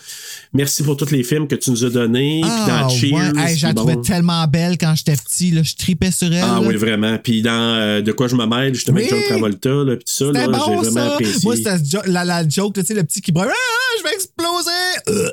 [0.52, 2.40] merci pour tous les films que tu nous as donnés.
[2.42, 3.12] puis Ah, dans Cheers.
[3.34, 3.50] ouais.
[3.50, 5.50] Hey, je la trouvais tellement belle quand j'étais petit.
[5.50, 5.62] Là.
[5.62, 6.42] Je tripais sur elle.
[6.42, 6.66] Ah là.
[6.68, 7.18] oui, vraiment.
[7.18, 7.50] Puis dans
[7.80, 9.18] euh, De quoi je me mêle, justement, avec Oui.
[9.18, 11.12] John Travolta, là, puis tout ça, j'ai vraiment ça.
[11.14, 11.40] apprécié.
[11.44, 13.48] Moi, c'était ce jo- la, la joke, tu sais, le petit qui braille.
[13.50, 15.32] Ah, je vais exploser!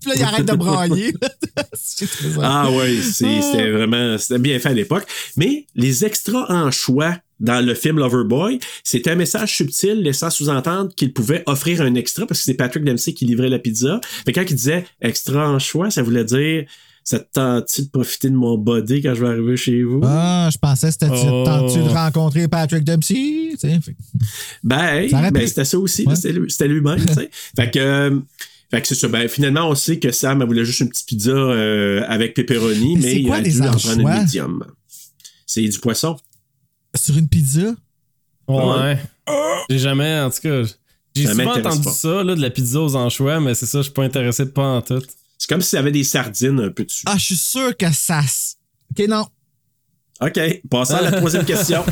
[0.00, 1.14] Puis là, il arrête de brailler.
[2.42, 5.04] Ah oui, c'est- c'était vraiment c'était bien fait à l'époque.
[5.36, 10.94] Mais les extras en choix dans le film Loverboy, c'était un message subtil laissant sous-entendre
[10.94, 14.00] qu'il pouvait offrir un extra parce que c'est Patrick Dempsey qui livrait la pizza.
[14.24, 16.64] Fait quand il disait extra en choix, ça voulait dire
[17.04, 20.00] ça te tente de profiter de mon body quand je vais arriver chez vous?
[20.02, 21.44] Ah, je pensais que c'était Oh.
[21.44, 23.52] tentu de rencontrer Patrick Dempsey.
[24.64, 26.04] Ben, Ça ben c'était ça aussi.
[26.06, 26.16] Ouais.
[26.16, 26.98] C'était lui- c'était lui-même.
[27.56, 28.18] Fait que, euh,
[28.70, 29.06] fait que c'est ça.
[29.08, 32.98] Ben, finalement, on sait que Sam, elle voulait juste une petite pizza euh, avec pepperoni,
[32.98, 34.18] Mais il quoi a dû en prendre anchois?
[34.20, 34.64] médium.
[35.46, 36.16] C'est du poisson.
[36.96, 37.74] Sur une pizza?
[38.48, 38.98] Ouais.
[39.68, 40.62] J'ai jamais, en tout cas,
[41.14, 41.90] j'ai Ça souvent entendu pas.
[41.90, 44.50] ça, là, de la pizza aux anchois, mais c'est ça, je suis pas intéressé de
[44.50, 45.02] pas en tout.
[45.38, 47.04] C'est comme s'il y avait des sardines un peu dessus.
[47.06, 48.20] Ah, je suis sûr que ça.
[48.90, 49.26] Ok, non.
[50.20, 50.40] OK,
[50.70, 51.84] passons à la troisième question.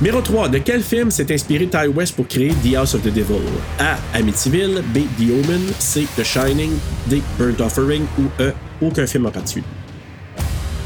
[0.00, 0.48] Numéro 3.
[0.48, 3.42] De quel film s'est inspiré Ty West pour créer The House of the Devil?
[3.78, 3.98] A.
[4.14, 4.82] Amityville.
[4.94, 5.00] B.
[5.18, 5.60] The Omen.
[5.78, 6.06] C.
[6.16, 6.72] The Shining.
[7.08, 7.20] D.
[7.38, 8.06] Burnt Offering.
[8.18, 8.52] Ou E.
[8.80, 9.66] Aucun film en particulier.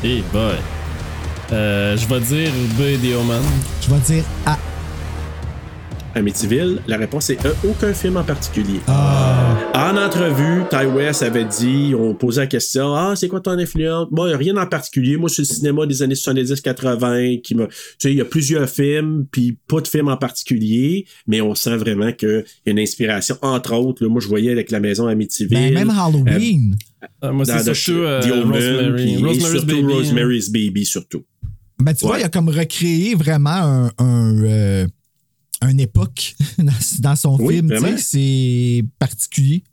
[0.03, 0.57] Hey boy.
[1.53, 3.43] Euh, je vais dire B des Omen.
[3.83, 4.59] Je vais dire A.
[6.17, 7.53] Amityville, la réponse est E.
[7.69, 8.79] Aucun film en particulier.
[8.87, 9.57] Ah.
[9.75, 14.07] En entrevue, Ty West avait dit, on posait la question, ah, c'est quoi ton influence?
[14.13, 15.17] Moi, rien en particulier.
[15.17, 18.69] Moi, c'est le cinéma des années 70-80 qui m'a, tu sais, il y a plusieurs
[18.69, 22.79] films, puis pas de film en particulier, mais on sent vraiment qu'il y a une
[22.79, 23.35] inspiration.
[23.43, 25.59] Entre autres, là, moi, je voyais avec la maison Amityville.
[25.59, 26.77] Ben, même Halloween.
[27.25, 29.17] Euh, moi, dans c'est The surtout euh, The Omen, Rosemary.
[29.17, 29.83] Rosemary's surtout Baby.
[29.83, 29.97] hein.
[29.97, 31.25] Rosemary's Baby, surtout.
[31.79, 34.87] Ben, tu vois, il a comme recréé vraiment un, un, euh,
[35.63, 37.69] une époque dans, dans son Oui, film.
[37.71, 37.97] tu vraiment.
[37.99, 39.65] sais, C'est particulier.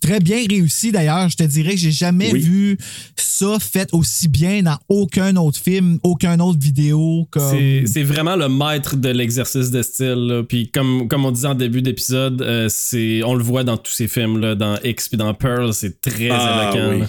[0.00, 1.28] Très bien réussi d'ailleurs.
[1.28, 2.40] Je te dirais que j'ai jamais Oui.
[2.40, 2.78] vu
[3.16, 7.28] ça fait aussi bien dans aucun autre film, aucun autre vidéo.
[7.36, 10.26] C'est c'est vraiment le maître de l'exercice de style.
[10.26, 10.42] là.
[10.44, 13.90] Puis comme, comme on disait en début d'épisode, euh, c'est on le voit dans tous
[13.92, 16.90] ces films là, dans X puis dans Pearl, c'est très Ah, éloquent.
[17.00, 17.04] oui.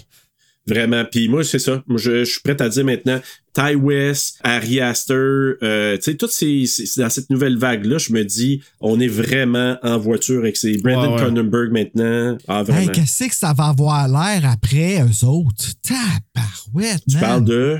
[0.67, 1.03] Vraiment.
[1.11, 1.83] Puis moi, c'est ça.
[1.87, 3.19] Moi, je, je suis prêt à dire maintenant,
[3.59, 8.13] Ty West, Harry Astor, euh, tu sais, toutes ces, ces- dans cette nouvelle vague-là, je
[8.13, 11.21] me dis, on est vraiment en voiture avec ces Brandon Ouais, ouais.
[11.25, 12.37] Cronenberg maintenant.
[12.47, 12.79] Ah, vraiment.
[12.79, 15.65] Hey, qu'est-ce que ça va avoir l'air après eux autres?
[15.81, 17.21] Tabarouette, tu man.
[17.21, 17.79] parles de?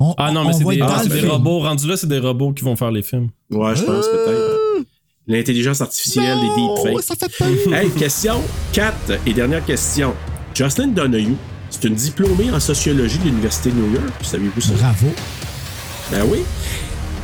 [0.00, 1.58] On- Ah non, on mais c'est des, ah, des robots.
[1.60, 3.28] Rendus là, c'est des robots qui vont faire les films.
[3.50, 4.86] Ouais, je pense peut-être.
[5.26, 7.02] L'intelligence artificielle, les Oh, deepfakes.
[7.04, 7.74] ça fait peur.
[7.74, 8.40] Hey, question
[8.72, 8.94] 4
[9.26, 10.14] et dernière question.
[10.54, 11.34] Jocelyn Donahue,
[11.70, 14.08] c'est une diplômée en sociologie de l'Université de New York.
[14.22, 14.72] Saviez-vous ça?
[14.78, 15.08] Bravo.
[16.10, 16.38] Ben oui.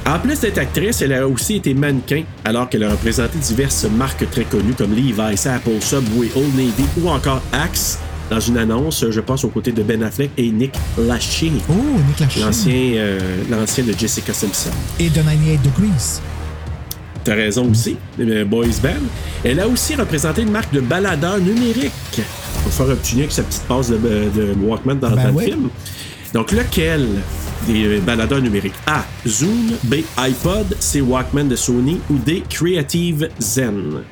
[0.06, 4.28] En plus d'être actrice, elle a aussi été mannequin, alors qu'elle a représenté diverses marques
[4.30, 7.98] très connues comme Levi's, Apple, Subway, Old Navy ou encore Axe
[8.30, 11.72] dans une annonce, je pense, aux côtés de Ben Affleck et Nick Lachey, Oh,
[12.06, 12.40] Nick Lachey.
[12.40, 13.18] l'ancien, euh,
[13.50, 14.70] l'ancien de Jessica Simpson.
[14.98, 16.20] Et de 98 Degrees.
[17.24, 17.96] T'as raison aussi,
[18.44, 18.90] Boys Band.
[19.44, 21.92] Elle a aussi représenté une marque de baladeur numérique.
[22.62, 25.46] Pour faire lien avec sa petite passe de, de Walkman dans, Ben dans ouais.
[25.46, 25.68] le film.
[26.34, 27.06] Donc, lequel
[27.66, 28.74] des euh, baladeurs numériques?
[28.86, 29.04] A.
[29.26, 29.96] Zoom, B.
[30.18, 31.00] iPod, C.
[31.00, 32.42] Walkman de Sony ou D.
[32.50, 34.02] Creative Zen?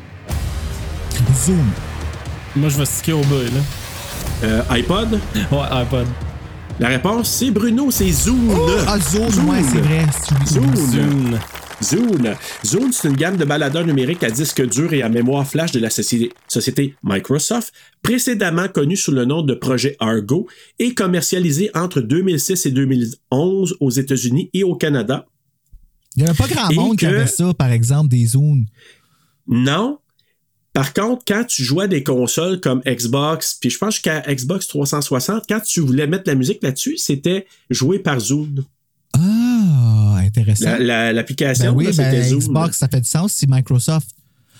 [1.44, 1.66] Zoom.
[2.56, 3.60] Moi, je vais sticker au bas, là.
[4.44, 5.18] Euh, iPod?
[5.51, 6.06] Ouais, iPod.
[6.80, 8.55] La réponse, c'est Bruno, c'est Zoom.
[8.86, 10.06] Ah, Zoom, ouais, c'est vrai.
[10.47, 10.74] c'est- Zoom.
[10.76, 11.39] Zune.
[11.83, 12.37] Zune.
[12.65, 15.81] Zune, c'est une gamme de baladeurs numériques à disque dur et à mémoire flash de
[15.81, 17.73] la société, Microsoft,
[18.03, 20.47] précédemment connue sous le nom de projet Argo
[20.79, 25.27] et commercialisé entre 2006 et 2011 aux États-Unis et au Canada.
[26.17, 28.67] Il n'y avait pas grand Et monde qui avait ça, par exemple, des zooms.
[29.49, 29.99] Non.
[30.73, 34.67] Par contre, quand tu jouais à des consoles comme Xbox, puis je pense qu'à Xbox
[34.69, 38.65] 360, quand tu voulais mettre la musique là-dessus, c'était joué par Zoom.
[39.15, 39.82] Ah,
[40.39, 40.65] intéressant.
[40.71, 42.39] La- la- L'application, ben oui, là, c'était ben, Zoom.
[42.41, 44.09] Xbox, ça fait du sens si Microsoft.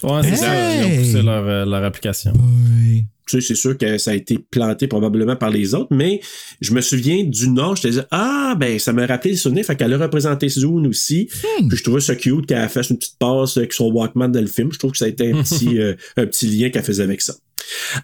[0.03, 0.37] Ouais, c'est Hey!
[0.37, 0.75] ça.
[0.75, 2.33] Ils ont poussé leur, euh, leur application.
[2.37, 2.92] Oui.
[3.27, 6.21] Tu sais, c'est sûr que ça a été planté probablement par les autres, mais
[6.61, 9.65] je me souviens du nom, je te disais, ah, ben, ça m'a rappelé les souvenirs,
[9.65, 11.29] fait qu'elle a représenté Zune aussi.
[11.61, 11.69] Hmm.
[11.69, 14.47] Puis je trouvais ça cute qu'elle fasse une petite passe avec son Walkman dans le
[14.47, 14.73] film.
[14.73, 17.21] Je trouve que ça a été un petit, euh, un petit lien qu'elle faisait avec
[17.21, 17.35] ça.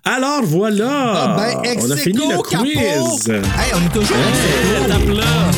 [0.05, 0.89] Alors voilà!
[0.89, 3.29] Ah, ben, on a fini le quiz!
[3.29, 5.51] Hey, on est toujours Hey, là.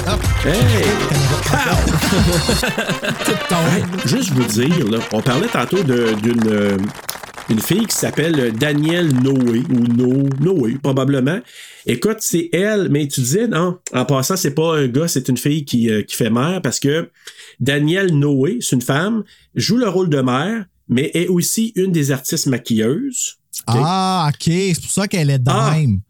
[0.45, 0.85] Hey!
[1.45, 1.91] Pow!
[3.25, 3.59] tout tombe.
[3.77, 6.77] Hey, juste vous dire, là, on parlait tantôt d'une euh,
[7.51, 11.41] une fille qui s'appelle Danielle Noé, ou No, Noé, probablement.
[11.87, 15.37] Écoute, c'est elle, mais tu disais, non, en passant, c'est pas un gars, c'est une
[15.37, 17.11] fille qui, euh, qui fait mère, parce que
[17.59, 19.25] Danielle Noé, c'est une femme,
[19.55, 23.37] joue le rôle de mère, mais est aussi une des artistes maquilleuses.
[23.67, 24.45] Ah, OK.
[24.45, 25.75] C'est pour ça qu'elle est de Ah.
[25.77, 26.01] même.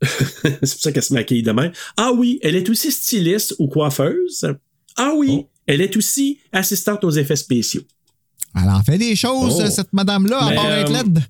[0.02, 1.72] c'est pour ça qu'elle se maquille de même.
[1.96, 4.46] Ah oui, elle est aussi styliste ou coiffeuse.
[4.96, 5.48] Ah oui, Oh.
[5.66, 7.82] elle est aussi assistante aux effets spéciaux.
[8.60, 9.70] Elle en fait des choses, Oh.
[9.70, 11.20] cette madame-là, à part être euh, laide.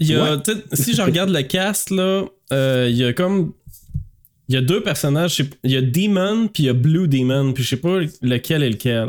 [0.00, 0.42] Il y a,
[0.72, 3.52] si je regarde le cast, là, euh, il y a comme.
[4.48, 5.36] Il y a deux personnages.
[5.36, 7.98] je Il y a Demon, puis il y a Blue Demon, puis je sais pas
[8.20, 9.08] lequel est lequel.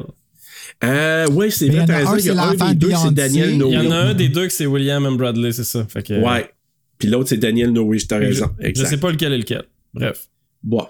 [0.83, 2.11] Euh, oui, c'est vrai, il y en t'as a raison.
[2.13, 3.11] un, Il y c'est a un l'enfant des deux, de c'est.
[3.13, 5.17] Daniel Il y en a un des deux que c'est William M.
[5.17, 5.85] Bradley, c'est ça.
[5.89, 6.49] Fait que, Ouais.
[6.97, 8.49] Puis l'autre, c'est Daniel Noé, t'as je, raison.
[8.61, 8.87] je Exact.
[8.89, 9.63] sais pas lequel est lequel.
[9.93, 10.29] Bref.
[10.63, 10.87] Bon.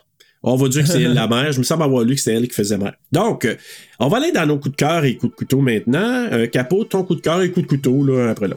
[0.47, 1.51] On va dire que c'est elle la mère.
[1.51, 2.93] Je me semble avoir lu que c'est elle qui faisait mère.
[3.11, 3.55] Donc, euh,
[3.99, 6.27] on va aller dans nos coups de cœur et coups de couteau maintenant.
[6.31, 8.55] Euh, Capot, ton coup de cœur et coup de couteau, là, après là.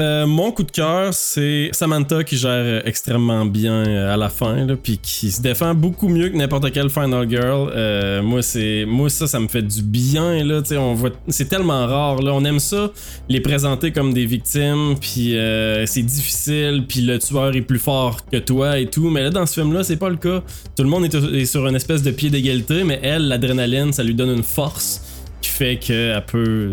[0.00, 4.28] Euh, mon coup de cœur, c'est Samantha qui gère euh, extrêmement bien euh, à la
[4.28, 8.22] fin, puis qui se défend beaucoup mieux que n'importe quelle Final Girl.
[8.24, 10.62] Moi, c'est, moi ça, ça me fait du bien là.
[10.72, 12.32] On voit, c'est tellement rare là.
[12.34, 12.90] On aime ça,
[13.28, 15.36] les présenter comme des victimes, puis
[15.86, 19.10] c'est difficile, puis le tueur est plus fort que toi et tout.
[19.10, 20.42] Mais là, dans ce film-là, c'est pas le cas.
[20.76, 24.14] Tout le monde est, sur une espèce de pied d'égalité, mais elle, l'adrénaline, ça lui
[24.14, 25.02] donne une force
[25.40, 26.72] qui fait qu'elle peut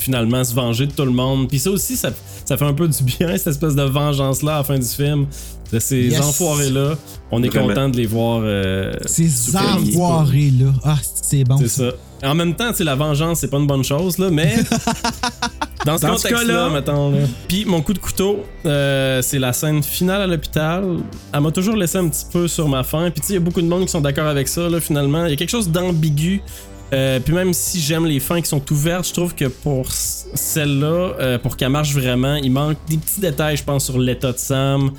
[0.00, 1.48] finalement se venger de tout le monde.
[1.48, 2.10] Puis ça aussi, ça,
[2.50, 5.26] ça fait un peu du bien, cette espèce de vengeance-là à la fin du film.
[5.72, 6.20] De ces Yes.
[6.20, 6.96] enfoirés-là.
[7.30, 7.68] On est Vraiment.
[7.68, 8.40] content de les voir.
[8.42, 9.76] euh, Ces souffrir.
[9.76, 10.72] envoirés-là.
[10.82, 11.58] Ah, c'est bon.
[11.58, 11.90] C'est ça.
[12.24, 14.56] En même temps, tu sais, la vengeance, c'est pas une bonne chose, là, mais.
[15.86, 17.10] Dans ce contexte-là, cas-là- mettons.
[17.12, 17.18] Là.
[17.48, 20.84] Puis mon coup de couteau, euh, c'est la scène finale à l'hôpital.
[21.32, 23.08] Elle m'a toujours laissé un petit peu sur ma faim.
[23.12, 24.80] Puis tu sais, il y a beaucoup de monde qui sont d'accord avec ça, là,
[24.80, 25.24] finalement.
[25.24, 26.42] Il y a quelque chose d'ambigu.
[26.92, 31.12] Euh, puis même si j'aime les fins qui sont ouvertes, je trouve que pour celle-là,
[31.20, 34.38] euh, pour qu'elle marche vraiment, il manque des petits détails, je pense, sur l'état de
[34.38, 34.90] Sam.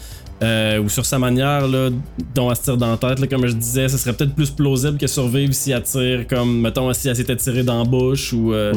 [0.43, 1.89] euh, ou sur sa manière là,
[2.33, 4.49] dont elle se tire dans la tête, là, comme je disais, ce serait peut-être plus
[4.49, 8.33] plausible que survivre si elle tire comme, mettons, si elle s'était tirée dans la bouche
[8.33, 8.73] ou euh,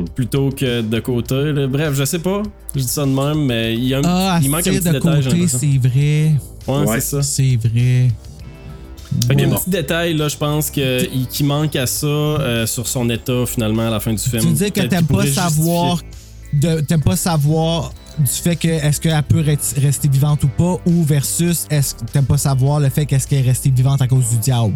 [0.00, 0.06] Mhm.
[0.08, 1.52] plutôt que de côté.
[1.52, 1.68] là.
[1.68, 2.42] Bref, je sais pas,
[2.74, 4.80] je dis ça de même, mais il, y a un- Ah, il manque un petit
[4.80, 5.22] de détail.
[5.46, 6.32] c'est vrai.
[6.66, 6.94] Ouais, Ouais.
[7.00, 7.22] c'est ça.
[7.22, 8.08] C'est vrai.
[9.28, 9.54] Fait qu'il y a Bon.
[9.56, 13.44] un petit détail, là, je pense, que, qui manque à ça euh, sur son état,
[13.46, 14.42] finalement, à la fin du film.
[14.42, 16.00] Tu veux dire que t'aimes pas savoir
[16.86, 21.02] t'aimes pas savoir du fait que est-ce qu'elle peut re- rester vivante ou pas ou
[21.02, 24.28] versus est-ce que t'aimes pas savoir le fait qu'est-ce qu'elle est restée vivante à cause
[24.30, 24.74] du diable?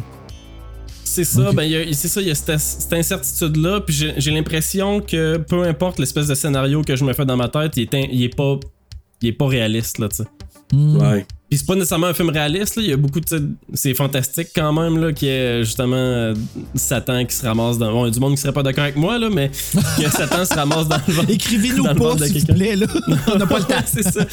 [1.05, 3.94] C'est ça, ben il y a- c'est ça, il y a cette, cette incertitude-là, puis
[4.17, 7.76] j'ai l'impression que peu importe l'espèce de scénario que je me fais dans ma tête,
[7.76, 8.57] il est, in- il est pas
[9.23, 10.25] il est pas réaliste, là, tu sais.
[10.73, 10.97] Hmm.
[10.97, 11.26] Ouais.
[11.50, 12.82] Puis c'est pas nécessairement un film réaliste, là.
[12.82, 13.24] Il y a beaucoup de.
[13.24, 16.34] tu sais, C'est fantastique quand même, là, qu'il y ait justement euh,
[16.74, 17.90] Satan qui se ramasse dans.
[17.90, 19.48] Bon, il y a du monde qui serait pas d'accord avec moi, là, mais
[19.98, 21.30] que Satan se ramasse dans le ventre.
[21.30, 22.86] Écrivez-nous pas, s'il vous plaît, là.
[23.34, 23.74] On n'a pas le temps.
[23.86, 24.26] c'est ça.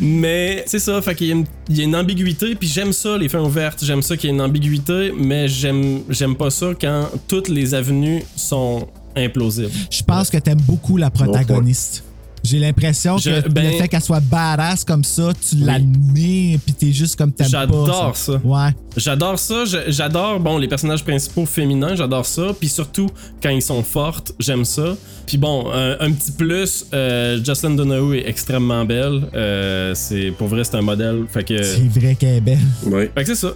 [0.00, 2.92] Mais c'est ça, fait qu'il y, a une- il y a une ambiguïté, puis j'aime
[2.92, 3.82] ça, les fins ouvertes.
[3.82, 7.72] J'aime ça qu'il y ait une ambiguïté, mais j'aime j'aime pas ça quand toutes les
[7.74, 9.70] avenues sont implausibles.
[9.90, 12.04] Je pense que t'aimes beaucoup la protagoniste.
[12.44, 16.92] J'ai l'impression que ben- le fait qu'elle soit badass comme ça, tu l'admires pis t'es
[16.92, 17.60] juste comme t'aimes pas.
[17.60, 18.40] J'adore ça.
[18.44, 18.70] Ouais.
[18.96, 19.64] J'adore ça.
[19.88, 22.54] J'adore, bon, les personnages principaux féminins, j'adore ça.
[22.58, 23.08] Puis surtout,
[23.42, 24.96] quand ils sont fortes, j'aime ça.
[25.26, 29.28] Puis bon, un, un petit plus, euh, Jocelyn Donahue est extrêmement belle.
[29.34, 31.24] Euh, c'est Pour vrai, c'est un modèle.
[31.30, 31.62] Fait que.
[31.62, 32.58] C'est vrai qu'elle est belle.
[32.86, 33.10] Ouais.
[33.14, 33.52] Fait que c'est ça.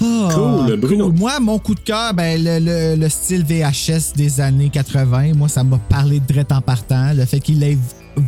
[0.00, 1.12] Ah, Cool, Bruno.
[1.12, 5.48] Moi, mon coup de cœur, ben, le, le- le style VHS des années 80, moi,
[5.48, 7.12] ça m'a parlé de en partant.
[7.14, 7.76] Le fait qu'il l'ait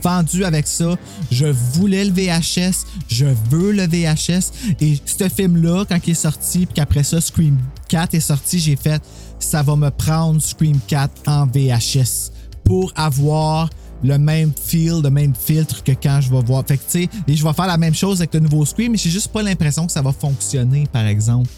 [0.02, 0.94] vendu avec ça,
[1.30, 4.52] je voulais le VHS, je veux le VHS.
[4.80, 7.56] Et ce film-là, quand il est sorti, puis qu'après ça, Scream
[7.88, 9.02] 4 est sorti, j'ai fait,
[9.38, 12.30] ça va me prendre Scream 4 en VHS
[12.64, 13.68] pour avoir
[14.02, 16.64] le même feel, le même filtre que quand je vais voir.
[16.66, 18.92] Fait que, tu sais, et je vais faire la même chose avec le nouveau Scream,
[18.92, 21.48] mais j'ai juste pas l'impression que ça va fonctionner, par exemple.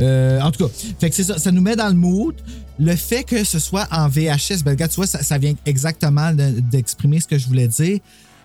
[0.00, 2.34] Euh, en tout cas, fait que c'est ça, ça nous met dans le mood.
[2.78, 6.60] Le fait que ce soit en VHS, ben, regarde, tu vois, ça, vient exactement de-
[6.60, 7.98] d'exprimer ce que je voulais dire.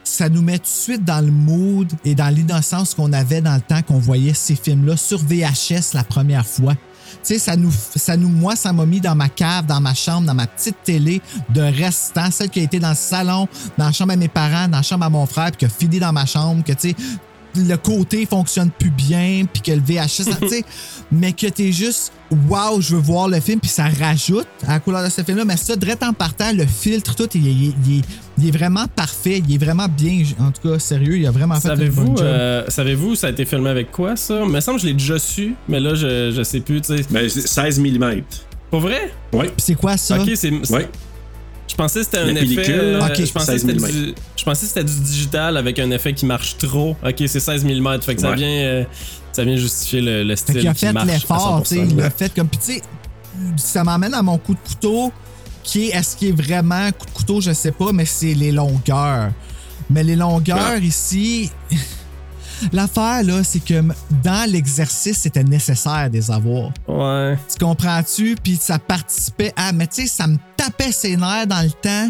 [0.03, 3.53] Ça nous met tout de suite dans le mood et dans l'innocence qu'on avait dans
[3.55, 6.73] le temps qu'on voyait ces films-là sur VHS la première fois.
[7.23, 9.93] Tu sais, ça nous, ça nous, moi, ça m'a mis dans ma cave, dans ma
[9.93, 13.85] chambre, dans ma petite télé de restant, celle qui a été dans le salon, dans
[13.85, 15.99] la chambre à mes parents, dans la chambre à mon frère, puis qui a fini
[15.99, 16.95] dans ma chambre, que tu sais,
[17.55, 20.63] le côté fonctionne plus bien, puis que le VHS, tu sais,
[21.11, 22.11] mais que t'es juste,
[22.49, 25.45] waouh, je veux voir le film, puis ça rajoute à la couleur de ce film-là.
[25.45, 28.03] Mais ça, direct en partant, le filtre, tout, il, est- il est-
[28.37, 30.23] il est vraiment parfait, il est vraiment bien.
[30.39, 32.25] En tout cas, sérieux, il a vraiment fait un Savez-vous, bon job.
[32.25, 34.39] euh, savez-vous, ça a été filmé avec quoi, ça?
[34.43, 36.95] Il me semble que je l'ai déjà su, mais là, je, je sais plus, tu
[36.97, 37.05] sais.
[37.09, 38.21] Ben, c'est 16 mm.
[38.69, 39.13] Pour vrai?
[39.33, 39.47] Ouais.
[39.47, 40.19] Puis c'est quoi ça?
[40.21, 40.49] Ok, c'est.
[40.71, 40.89] Ouais.
[41.71, 42.71] Je pensais que c'était un pellicule, effet.
[42.73, 45.89] euh, je, pensais que 16 c'était du, je pensais que c'était du digital avec un
[45.91, 46.97] effet qui marche trop.
[47.05, 48.01] Ok, c'est 16 mm.
[48.01, 48.47] Fait que ça vient.
[48.47, 48.83] euh,
[49.31, 50.59] ça vient justifier le, le Fait style.
[50.59, 51.81] qu'il a qui fait l'effort, tu sais.
[51.83, 51.87] 100%.
[51.91, 52.49] Il a fait comme.
[52.49, 52.81] Puis, tu sais,
[53.55, 55.13] ça m'amène à mon coup de couteau,
[55.63, 55.95] qui est.
[55.95, 59.31] Est-ce qu'il est vraiment coup de couteau, je sais pas, mais c'est les longueurs.
[59.89, 61.49] Mais les longueurs ici.
[62.71, 63.81] L'affaire, là, c'est que
[64.23, 66.71] dans l'exercice, c'était nécessaire de les avoir.
[66.87, 67.37] Ouais.
[67.49, 68.35] Tu comprends-tu?
[68.41, 69.71] Puis ça participait à.
[69.71, 72.09] Mais tu sais, ça me tapait ses nerfs dans le temps.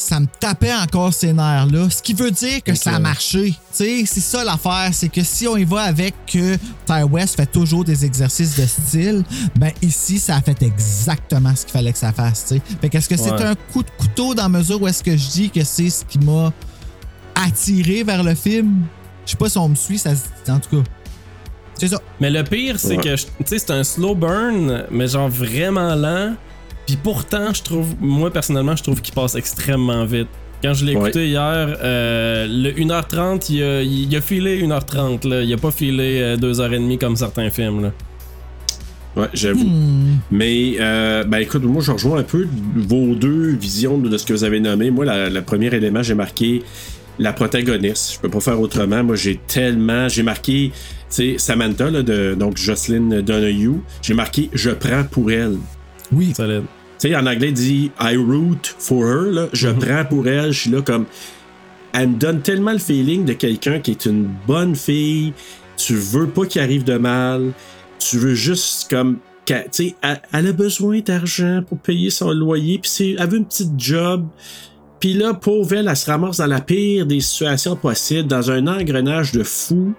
[0.00, 1.90] Ça me tapait encore ces nerfs-là.
[1.90, 3.50] Ce qui veut dire que ça a marché.
[3.50, 4.90] Tu sais, c'est ça l'affaire.
[4.92, 6.54] C'est que si on y va avec que
[6.86, 9.24] Ty West fait toujours des exercices de style,
[9.56, 12.44] ben ici, ça a fait exactement ce qu'il fallait que ça fasse.
[12.46, 12.62] tu sais.
[12.80, 15.50] Fait qu'est-ce que c'est un coup de couteau dans mesure où est-ce que je dis
[15.50, 16.52] que c'est ce qui m'a
[17.34, 18.84] attiré vers le film?
[19.28, 20.82] Je sais pas si on me suit, ça se- en tout cas.
[21.74, 22.00] C'est ça.
[22.18, 23.02] Mais le pire, c'est Ouais.
[23.04, 26.34] que, tu sais, c'est un slow burn, mais genre vraiment lent.
[26.86, 30.28] Puis pourtant, je trouve, moi personnellement, je trouve qu'il passe extrêmement vite.
[30.62, 31.02] Quand je l'ai Ouais.
[31.10, 35.24] écouté hier, euh, le 1h30, il a, il a filé 1h30.
[35.26, 35.42] Là.
[35.42, 37.82] Il a pas filé euh, 2h30 comme certains films.
[37.82, 37.92] Là.
[39.14, 39.68] Ouais, j'avoue.
[40.30, 44.32] Mais, euh, ben écoute, moi, je rejoins un peu vos deux visions de ce que
[44.32, 44.90] vous avez nommé.
[44.90, 46.62] Moi, le premier élément, j'ai marqué
[47.18, 48.14] la protagoniste.
[48.14, 49.02] Je peux pas faire autrement.
[49.02, 50.08] Moi, j'ai tellement.
[50.08, 50.76] J'ai marqué, tu
[51.08, 53.80] sais, Samantha, là, de, donc Jocelyn Donahue.
[54.02, 55.56] J'ai marqué Je prends pour elle.
[56.12, 56.32] Oui.
[56.36, 59.30] Tu sais, en anglais, il dit I root for her.
[59.32, 59.48] Là.
[59.52, 60.52] Je prends pour elle.
[60.52, 61.06] Je suis là comme.
[61.92, 65.32] Elle me donne tellement le feeling de quelqu'un qui est une bonne fille.
[65.76, 67.52] Tu veux pas qu'il arrive de mal.
[67.98, 69.18] Tu veux juste comme.
[69.44, 72.78] qu'elle- Tu sais, elle, elle a besoin d'argent pour payer son loyer.
[72.78, 74.26] Puis c'est- elle veut une petite job.
[75.00, 79.32] Puis là, pauvre elle, se ramasse dans la pire des situations possibles, dans un engrenage
[79.32, 79.94] de fou.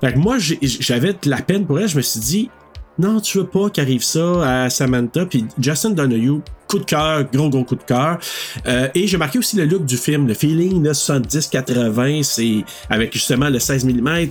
[0.00, 1.88] Fait que moi, j'avais de la peine pour elle.
[1.88, 2.50] Je me suis dit,
[2.98, 5.26] non, tu veux pas qu'arrive ça à Samantha.
[5.26, 8.18] Puis Justin Donahue, coup de cœur, gros, gros coup de cœur.
[8.66, 13.12] Euh, et j'ai marqué aussi le look du film, le feeling là, 70-80, c'est avec
[13.12, 14.26] justement le 16 mm.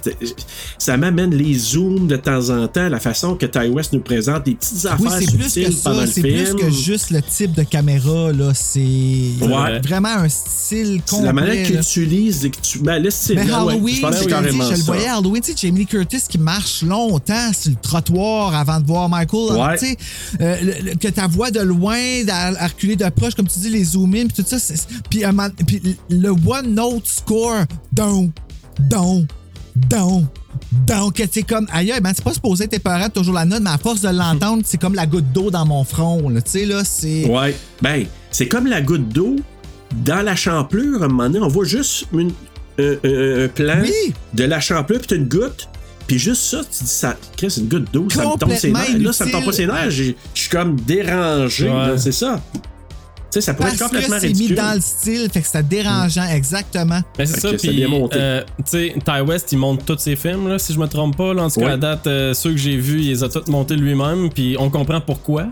[0.78, 4.46] Ça m'amène les zooms de temps en temps, la façon que Ty West nous présente
[4.46, 6.06] des petites affaires Oui, c'est plus subtiles que pendant ça.
[6.06, 6.44] le C'est film.
[6.44, 8.32] plus que juste le type de caméra.
[8.32, 8.52] là.
[8.54, 8.80] C'est
[9.42, 9.80] Ouais.
[9.80, 11.26] vraiment un style C'est complet.
[11.26, 11.82] la manière que là.
[11.84, 12.80] tu utilises et que tu.
[12.80, 15.08] Ben, là, c'est Mais là, ouais, Halloween, je c'est le dis, carrément je le voyais
[15.08, 19.10] à Halloween, tu sais, Jamie Curtis qui marche longtemps sur le trottoir avant de voir
[19.10, 19.58] Michael.
[19.58, 19.78] Ouais.
[19.78, 19.98] Tu sais,
[20.42, 21.96] euh, le- le- que ta voix de loin,
[22.32, 24.60] à, à reculer de proche, comme tu dis, les zoom in, puis tout ça.
[24.60, 25.22] c'est- Puis
[26.10, 28.32] le one note score, don,
[28.80, 29.26] don,
[29.76, 30.28] don.
[30.88, 33.78] Donc, c'est comme, aïe, man, c'est pas supposé être épeurant toujours la note, mais à
[33.78, 36.42] force de l'entendre, c'est comme la goutte d'eau dans mon front, là.
[36.42, 37.26] Tu sais, là, c'est.
[37.26, 37.56] Ouais.
[37.82, 39.36] Ben, c'est comme la goutte d'eau
[40.06, 41.02] dans la champlure.
[41.02, 42.32] À un moment donné, on voit juste une-
[42.80, 44.14] un, un- un plan Oui.
[44.34, 45.68] de la champlure, puis t'as une goutte.
[46.08, 48.72] Puis juste ça, tu dis, ça, Chris, c'est une goutte d'eau, ça me tombe ses
[48.72, 48.98] nerfs.
[49.00, 49.90] Là, ça me tombe pas ses nerfs.
[49.92, 51.98] Je suis comme dérangé, Ouais.
[51.98, 52.40] c'est ça.
[52.54, 54.56] Tu sais, ça pourrait Parce être complètement que c'est mis ridicule.
[54.56, 57.02] dans le style, fait que c'est dérangeant, exactement.
[57.18, 58.18] Ben, c'est ça, puis bien monté.
[58.18, 61.18] euh, tu sais, Ty West, il monte tous ses films, là, si je me trompe
[61.18, 61.34] pas.
[61.34, 61.72] Là, en tout cas, Ouais.
[61.74, 64.70] à date, euh, ceux que j'ai vus, il les a tous montés lui-même, puis on
[64.70, 65.48] comprend pourquoi.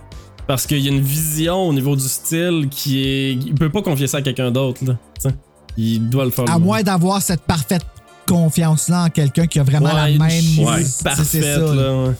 [0.48, 3.32] Parce qu'il y a une vision au niveau du style qui est.
[3.33, 4.98] Il peut pas confier ça à quelqu'un d'autre, là.
[5.22, 5.35] tu sais.
[5.77, 6.45] Il doit le faire.
[6.49, 7.82] À moins d'avoir cette parfaite
[8.33, 10.43] confiance-là en quelqu'un qui a vraiment Ouais, la même.
[10.59, 10.83] Ouais.
[11.03, 11.73] parfaite, c'est ça, là.
[11.75, 12.03] là.
[12.03, 12.13] ouais.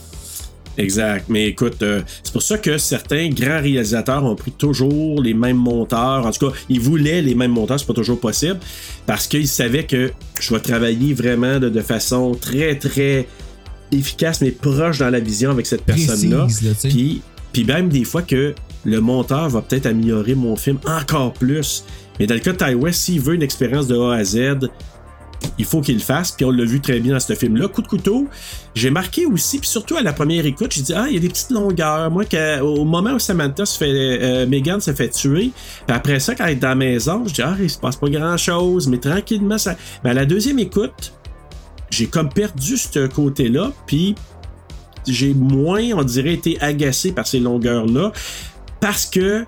[0.76, 1.26] Exact.
[1.28, 5.56] Mais écoute, euh, c'est pour ça que certains grands réalisateurs ont pris toujours les mêmes
[5.56, 6.26] monteurs.
[6.26, 8.58] En tout cas, ils voulaient les mêmes monteurs, c'est pas toujours possible.
[9.06, 10.10] Parce qu'ils savaient que
[10.40, 13.28] je vais travailler vraiment de, de façon très, très
[13.92, 16.48] efficace, mais proche dans la vision avec cette personne-là.
[16.82, 18.52] Puis, puis même des fois que
[18.84, 21.84] le monteur va peut-être améliorer mon film encore plus.
[22.18, 24.38] Mais dans le cas de Ty West, s'il veut une expérience de A à Z,
[25.58, 27.68] il faut qu'il le fasse, puis on l'a vu très bien dans ce film-là.
[27.68, 28.28] Coup de couteau,
[28.74, 31.20] j'ai marqué aussi, puis surtout à la première écoute, j'ai dit, ah, il y a
[31.20, 32.10] des petites longueurs.
[32.10, 32.24] Moi,
[32.62, 35.52] au moment où Samantha se fait, euh, Megan se fait tuer,
[35.86, 37.96] puis après ça, quand elle est dans la maison, je dis, ah, il se passe
[37.96, 39.76] pas grand-chose, mais tranquillement, ça.
[40.02, 41.12] Mais à la deuxième écoute,
[41.90, 44.14] j'ai comme perdu ce côté-là, puis
[45.06, 48.12] j'ai moins, on dirait, été agacé par ces longueurs-là,
[48.80, 49.44] parce que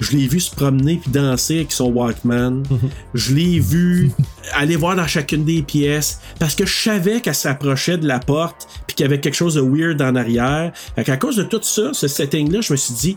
[0.00, 2.62] je l'ai vu se promener puis danser avec son Walkman.
[3.14, 4.10] Je l'ai vu
[4.54, 8.68] aller voir dans chacune des pièces parce que je savais qu'elle s'approchait de la porte
[8.86, 10.72] puis qu'il y avait quelque chose de weird en arrière.
[10.94, 13.16] Fait qu'à cause de tout ça, ce setting-là, je me suis dit,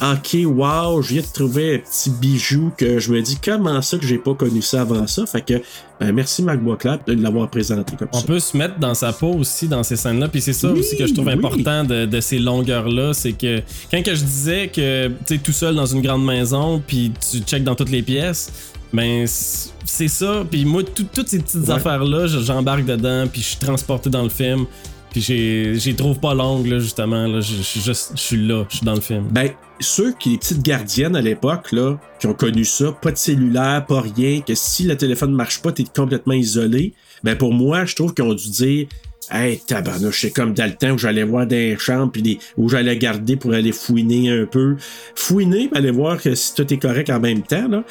[0.00, 3.98] ok, wow, je viens de trouver un petit bijou que je me dis, comment ça
[3.98, 5.26] que j'ai pas connu ça avant ça?
[5.26, 5.54] Fait que,
[6.00, 8.26] ben, merci Marc Boisclair de l'avoir présenté comme On ça.
[8.26, 10.28] peut se mettre dans sa peau aussi dans ces scènes-là.
[10.28, 11.32] Puis c'est ça Oui, aussi que je trouve oui.
[11.34, 13.12] important de, de ces longueurs-là.
[13.12, 16.82] C'est que quand que je disais que tu es tout seul dans une grande maison,
[16.86, 18.50] puis tu checkes dans toutes les pièces,
[18.92, 20.44] ben c'est ça.
[20.50, 21.70] Puis moi, tout- toutes ces petites Ouais.
[21.74, 24.64] affaires-là, je- j'embarque dedans, puis je suis transporté dans le film.
[25.12, 27.26] Puis j'ai trouve pas longue, là, justement.
[27.26, 27.40] Là.
[27.40, 29.28] Je, je je suis là, je suis dans le film.
[29.30, 33.18] Ben, ceux qui, les petites gardiennes à l'époque, là, qui ont connu ça, pas de
[33.18, 36.94] cellulaire, pas rien, que si le téléphone marche pas, t'es complètement isolé.
[37.22, 38.86] Ben, pour moi, je trouve qu'ils ont dû dire,
[39.32, 42.68] hey, tabarnouche, c'est comme dans le temps où j'allais voir des chambres, puis des, où
[42.68, 44.76] j'allais garder pour aller fouiner un peu.
[45.14, 47.84] Fouiner, puis aller voir que si tout est correct en même temps, là.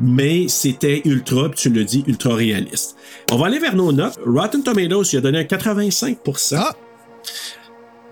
[0.00, 2.96] Mais c'était ultra, puis tu le dis, ultra réaliste.
[3.30, 4.18] On va aller vers nos notes.
[4.24, 6.56] Rotten Tomatoes, il a donné un 85%.
[6.56, 6.76] Ah!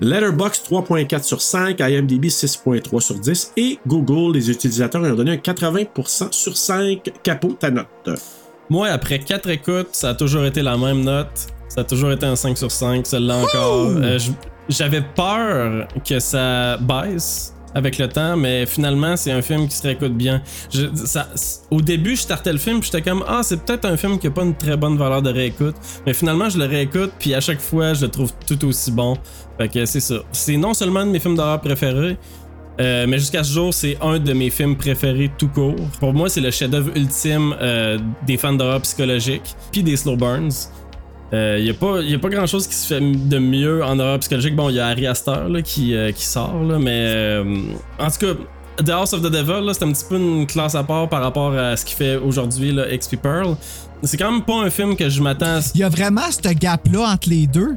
[0.01, 5.33] Letterboxd 3.4 sur 5, IMDb 6.3 sur 10 et Google, les utilisateurs ils ont donné
[5.33, 7.13] un 80% sur 5.
[7.23, 7.87] Capot ta note.
[8.69, 11.56] Moi, après 4 écoutes, ça a toujours été la même note.
[11.77, 13.87] Ça a toujours été un 5 sur 5, celle-là encore.
[13.97, 14.19] Euh,
[14.69, 19.83] J'avais peur que ça baisse avec le temps, mais finalement, c'est un film qui se
[19.83, 20.41] réécoute bien.
[20.73, 21.29] Je- ça-
[21.71, 24.27] au début, je startais le film, puis j'étais comme Ah, c'est peut-être un film qui
[24.27, 25.77] a pas une très bonne valeur de réécoute.
[26.07, 29.17] Mais finalement, je le réécoute, puis à chaque fois, je le trouve tout aussi bon.
[29.59, 30.17] Fait que c'est ça.
[30.33, 32.17] C'est non seulement un de mes films d'horreur préférés,
[32.79, 35.75] Euh, mais jusqu'à ce jour, c'est un de mes films préférés tout court.
[35.99, 37.97] Pour moi, c'est le chef-d'œuvre ultime euh,
[38.27, 40.69] des fans d'horreur psychologique, puis des slow burns.
[41.33, 44.19] Il n'y a, pas- a pas grand chose qui se fait de mieux en horreur
[44.21, 44.55] psychologique.
[44.55, 47.45] Bon, il y a Harry Astor là, qui, euh, qui sort, là, mais euh,
[47.99, 50.85] en tout cas, The House of the Devil, c'est un petit peu une classe à
[50.85, 53.57] part par rapport à ce qu'il fait aujourd'hui, XP Pearl.
[54.03, 55.61] C'est quand même pas un film que je m'attends à.
[55.75, 57.75] Il y a vraiment ce gap-là entre les deux.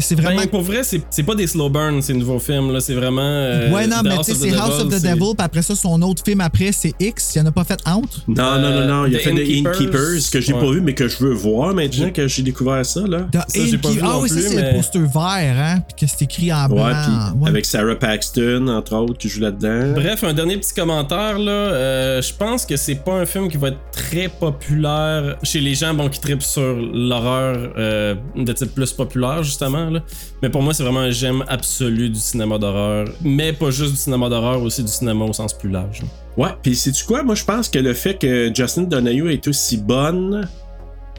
[0.00, 0.40] C'est vraiment.
[0.42, 2.80] Ben, pour vrai, c'est c'est pas des slow burns, ces nouveaux films, là.
[2.80, 3.20] C'est vraiment.
[3.22, 6.00] euh, ouais, non, mais tu sais, c'est House of the Devil, puis après ça, son
[6.02, 7.34] autre film après, c'est X.
[7.36, 8.20] Il en a pas fait entre?
[8.28, 9.06] Non, non, non, non.
[9.06, 9.80] Il a fait The Innkeepers.
[9.82, 10.60] Innkeepers, que j'ai Ouais.
[10.60, 13.26] pas vu, mais que je veux voir maintenant que j'ai découvert ça, là.
[13.32, 14.98] The Ça, j'ai pas Innkeep- vu Ah non oui, ça, plus, c'est mais- le poster
[15.00, 15.80] vert, hein?
[15.96, 16.86] Puis que c'est écrit en blanc.
[16.86, 17.48] Ouais, puis Ouais.
[17.48, 19.92] avec Sarah Paxton, entre autres, qui joue là-dedans.
[19.94, 21.50] Bref, un dernier petit commentaire là.
[21.50, 25.74] euh, je pense que c'est pas un film qui va être très populaire chez les
[25.74, 29.69] gens bon, qui tripent sur l'horreur euh, de type plus populaire justement.
[29.78, 30.02] Là.
[30.42, 33.08] Mais pour moi, c'est vraiment un j'aime absolu du cinéma d'horreur.
[33.22, 36.02] Mais pas juste du cinéma d'horreur, aussi du cinéma au sens plus large.
[36.36, 37.22] Ouais, puis sais-tu quoi?
[37.22, 40.48] Moi, je pense que le fait que Justin Donahue est aussi bonne,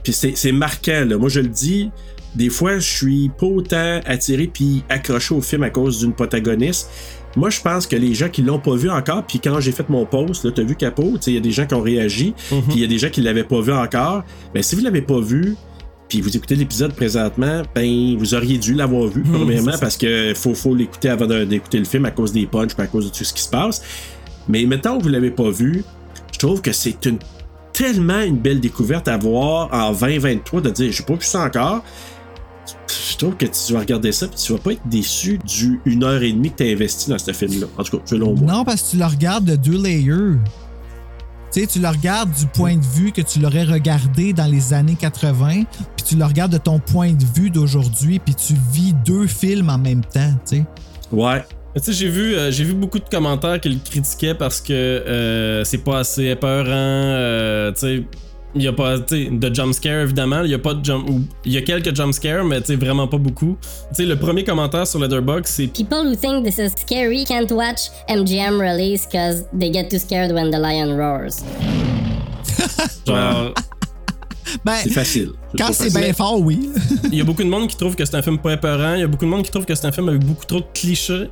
[0.04, 1.18] puis c'est c'est marquant, là.
[1.18, 1.92] Moi, je le dis,
[2.36, 6.90] des fois, je suis pas autant attiré puis accroché au film à cause d'une protagoniste.
[7.36, 9.88] Moi, je pense que les gens qui l'ont pas vu encore, puis quand j'ai fait
[9.90, 11.82] mon post, là, t'as vu Capo, tu sais, il y a des gens qui ont
[11.82, 14.24] réagi, puis il y a des gens qui l'avaient pas vu encore.
[14.54, 15.56] Ben, si vous l'avez pas vu,
[16.12, 19.80] puis vous écoutez l'épisode présentement, ben, vous auriez dû l'avoir vu, premièrement, c'est ça.
[19.80, 23.06] parce que faut, faut l'écouter avant d'écouter le film à cause des punchs, à cause
[23.06, 23.82] de tout ce qui se passe.
[24.50, 25.86] Mais maintenant que vous l'avez pas vu,
[26.34, 27.18] je trouve que c'est une
[27.72, 31.82] tellement une belle découverte à voir en 2023 de dire j'ai pas vu ça encore.
[33.10, 36.04] Je trouve que tu vas regarder ça puis tu vas pas être déçu du une
[36.04, 37.68] heure et demie que tu as investi dans ce film-là.
[37.78, 38.52] En tout cas, selon moi.
[38.52, 40.40] Non, parce que tu le regardes de deux layers.
[41.54, 44.74] Tu sais, tu le regardes du point de vue que tu l'aurais regardé dans les
[44.74, 45.64] années 80,
[45.98, 49.70] puis tu le regardes de ton point de vue d'aujourd'hui, puis tu vis deux films
[49.70, 50.66] en même temps, tu sais.
[51.12, 51.44] Ouais.
[51.76, 54.60] Mais Tu sais, j'ai vu, euh, j'ai vu beaucoup de commentaires qui le critiquaient parce
[54.62, 56.66] que euh, c'est pas assez épeurant.
[56.70, 58.04] euh, tu sais,
[58.56, 60.44] il y a pas, de jumpscare évidemment.
[60.44, 61.08] Il y a pas de jump,
[61.46, 63.58] il y a quelques jumpscares, mais tu vraiment pas beaucoup.
[63.96, 67.90] Tu le premier commentaire sur Letterboxd, c'est People who think this is scary can't watch
[68.10, 71.44] MGM release cause they get too scared when the lion roars.
[73.08, 73.54] genre.
[74.66, 75.32] Ben, C'est facile.
[75.58, 76.70] quand c'est bien fort, oui.
[77.06, 78.96] Il y a beaucoup de monde qui trouve que c'est un film pas épeurant.
[78.96, 80.60] Il y a beaucoup de monde qui trouve que c'est un film avec beaucoup trop
[80.60, 81.30] de clichés.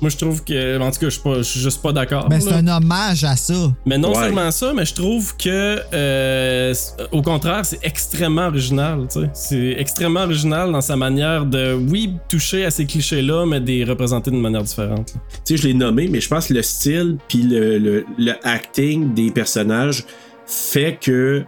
[0.00, 0.78] Moi, je trouve que.
[0.80, 2.28] En tout cas, je suis pas- je suis juste pas d'accord.
[2.28, 3.54] Ben, c'est un hommage à ça.
[3.84, 4.14] Mais non Ouais.
[4.24, 6.74] seulement ça, mais je trouve que, euh,
[7.12, 9.06] au contraire, c'est extrêmement original.
[9.12, 9.30] tu sais.
[9.34, 13.84] C'est extrêmement original dans sa manière de, oui, toucher à ces clichés-là, mais de les
[13.84, 15.12] représenter d'une manière différente.
[15.44, 18.32] Tu sais, je l'ai nommé, mais je pense que le style puis le, le, le
[18.42, 20.04] acting des personnages
[20.46, 21.44] fait que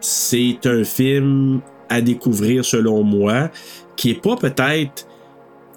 [0.00, 3.50] c'est un film à découvrir selon moi,
[3.96, 5.06] qui est pas peut-être,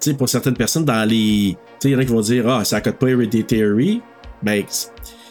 [0.01, 2.63] tu sais, pour certaines personnes dans les, il y en a qui vont dire ah
[2.65, 4.01] ça cote pas Hereditary,
[4.43, 4.63] ben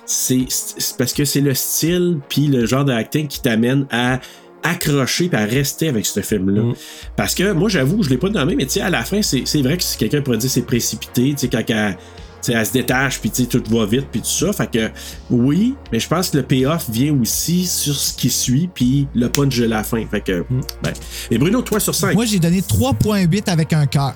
[0.05, 4.21] c'est c'est parce que c'est le style puis le genre d'acting qui t'amène à
[4.63, 6.63] accrocher puis à rester avec ce film-là.
[6.63, 6.75] Mm.
[7.17, 9.43] Parce que moi, j'avoue, je l'ai pas nommé, mais tu sais, à la fin, c'est
[9.45, 11.97] c'est vrai que si quelqu'un pourrait dire c'est précipité, tu sais, quand elle,
[12.43, 14.53] tu sais, elle se détache, puis tu sais, tout va vite, puis tout ça.
[14.53, 14.91] Fait que
[15.31, 19.29] oui, mais je pense que le payoff vient aussi sur ce qui suit, puis le
[19.29, 20.05] punch de la fin.
[20.07, 20.45] Fait que,
[20.83, 20.93] ben.
[21.31, 22.15] Et Bruno, toi sur 5.
[22.15, 24.15] Moi, j'ai donné 3.8 avec un cœur.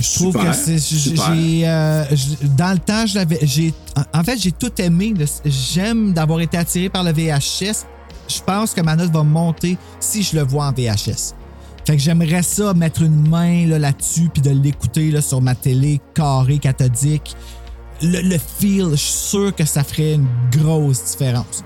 [0.00, 0.78] Je trouve Super, que c'est.
[0.78, 2.04] j'ai- euh,
[2.56, 3.38] dans le temps, je l'avais.
[3.42, 3.74] j'ai-
[4.14, 5.12] En fait, j'ai tout aimé.
[5.44, 7.84] J'aime d'avoir été attiré par le VHS.
[8.28, 11.34] Je pense que ma note va monter si je le vois en VHS.
[11.86, 15.54] Fait que j'aimerais ça mettre une main là, là-dessus puis de l'écouter là, sur ma
[15.54, 17.34] télé carrée cathodique.
[18.02, 21.64] Le, le feel, je suis sûr que ça ferait une grosse différence.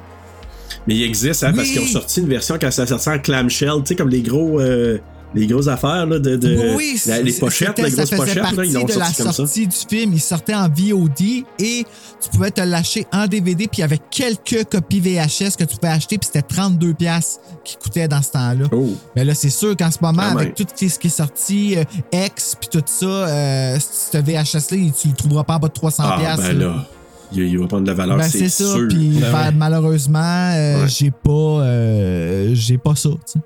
[0.87, 3.71] Mais il existe, hein, parce qu'ils ont sorti une version quand ça sorti en clamshell,
[3.79, 4.61] tu sais, comme les gros.
[4.61, 4.99] euh,
[5.35, 8.57] les grosses affaires là, de, de Oui, la- les pochettes, les grosses ça faisait pochettes,
[8.57, 9.33] là, ils l'ont de la comme ça.
[9.33, 10.13] sortie du film.
[10.15, 11.85] Il sortait en VOD et
[12.21, 13.67] tu pouvais te lâcher en DVD.
[13.67, 16.19] Puis il y avait quelques copies VHS que tu pouvais acheter.
[16.19, 18.67] Puis c'était 32$ piastres qui coûtaient dans ce temps-là.
[18.73, 18.89] Oh.
[19.17, 21.85] Mais là, c'est sûr qu'en ce moment, Quand avec tout ce qui est sorti, euh,
[22.13, 25.95] X, puis tout ça, euh, ce VHS-là, tu le trouveras pas en bas de 300$.
[26.01, 26.67] Ah, piastres, ben là.
[26.67, 26.87] là,
[27.33, 28.87] il, va prendre de la valeur, Ben, c'est sûr.
[28.89, 29.51] Puis Ben ouais.
[29.53, 30.21] malheureusement,
[30.55, 30.89] euh, Ouais.
[30.89, 33.09] j'ai pas, euh, j'ai pas ça.
[33.11, 33.39] tu sais.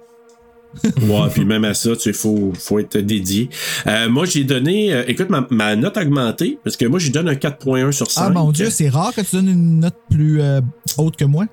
[0.85, 3.49] Ouais, puis même à ça, tu sais, faut, faut être dédié.
[3.87, 7.11] Euh, moi, j'ai donné, euh, écoute, ma, ma note a augmenté, parce que moi, j'ai
[7.11, 8.23] donné un 4.1 sur 5.
[8.27, 10.61] Ah mon Dieu, c'est rare que tu donnes une note plus euh,
[10.97, 11.47] haute que moi.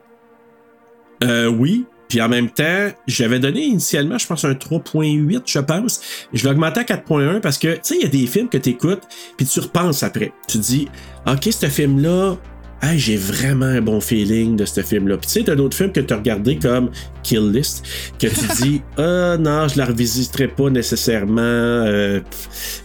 [1.24, 1.85] Euh, oui.
[2.08, 6.02] Puis en même temps, j'avais donné initialement, je pense, un 3.8, je pense.
[6.34, 8.58] Je l'ai augmenté à 4.1 parce que, tu sais, il y a des films que
[8.58, 9.02] tu écoutes,
[9.38, 10.32] puis tu repenses après.
[10.48, 10.88] Tu te dis,
[11.26, 12.38] OK, ce film-là,
[12.85, 15.17] hey, j'ai vraiment un bon feeling de ce film-là.
[15.17, 16.89] Puis tu sais, t'as d'autres films que t'as regardé comme
[17.23, 17.85] Kill List,
[18.19, 21.41] que tu dis, ah non, je la revisiterai pas nécessairement.
[21.41, 22.22] euh,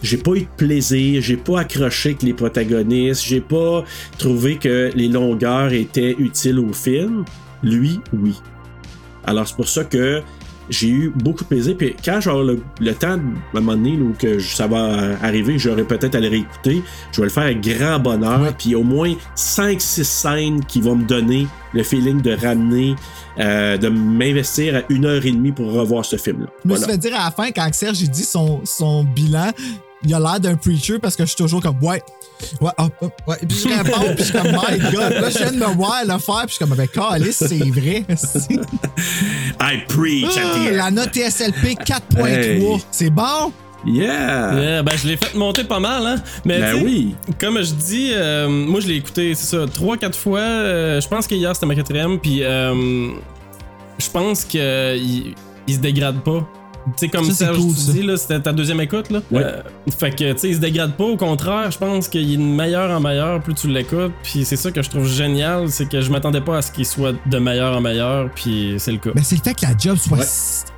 [0.01, 3.83] j'ai pas eu de plaisir, j'ai pas accroché avec les protagonistes, j'ai pas
[4.17, 7.23] trouvé que les longueurs étaient utiles au film.
[7.63, 8.35] Lui, oui.
[9.25, 10.21] Alors c'est pour ça que
[10.71, 11.75] j'ai eu beaucoup de plaisir.
[11.77, 13.19] Puis quand j'aurai le, le temps, à un
[13.53, 17.17] moment donné, là, où que je- ça va arriver, j'aurai peut-être à le réécouter, je
[17.21, 18.53] vais le faire avec grand bonheur.
[18.57, 22.95] Puis au moins 5-6 scènes qui vont me donner le feeling de ramener,
[23.39, 26.47] euh, de m'investir à une heure et demie pour revoir ce film-là.
[26.63, 26.83] Je me Voilà.
[26.83, 29.51] suis fait dire à la fin, quand Serge il dit son, son bilan,
[30.03, 32.01] il a l'air d'un preacher parce que je suis toujours comme, ouais,
[32.59, 33.37] ouais, hop, hop, ouais.
[33.47, 35.11] Puis je réponds, puis je suis comme, my god.
[35.13, 37.57] Là, je viens de me voir le faire, puis je suis comme, ben, calice, c'est
[37.69, 38.05] vrai.
[39.59, 40.75] I preach at the Ah, end.
[40.75, 42.27] la note TSLP 4.3.
[42.27, 42.81] Hey.
[42.91, 43.51] C'est bon?
[43.85, 44.53] Yeah!
[44.61, 46.15] Yeah, ben, je l'ai fait monter pas mal, hein.
[46.45, 47.15] Mais Ben oui.
[47.39, 50.39] Comme je dis, euh, moi je l'ai écouté, c'est ça, trois, quatre fois.
[50.39, 53.09] euh, je pense que hier c'était ma quatrième, puis euh,
[53.97, 55.33] je pense que il,
[55.67, 56.47] il se dégrade pas.
[56.85, 57.91] Tu sais, comme Ça, c'est Serge cool, tu ça.
[57.91, 59.19] dis, là, c'était ta deuxième écoute, là.
[59.31, 59.43] Ouais.
[59.43, 59.61] Euh,
[59.97, 61.03] fait que, tu sais, il se dégrade pas.
[61.03, 64.13] Au contraire, je pense qu'il est de meilleur en meilleur plus tu l'écoutes.
[64.23, 66.85] Puis c'est ça que je trouve génial, c'est que je m'attendais pas à ce qu'il
[66.85, 69.11] soit de meilleur en meilleur, puis c'est le cas.
[69.13, 70.25] Ben, c'est le fait que la job soit, Ouais.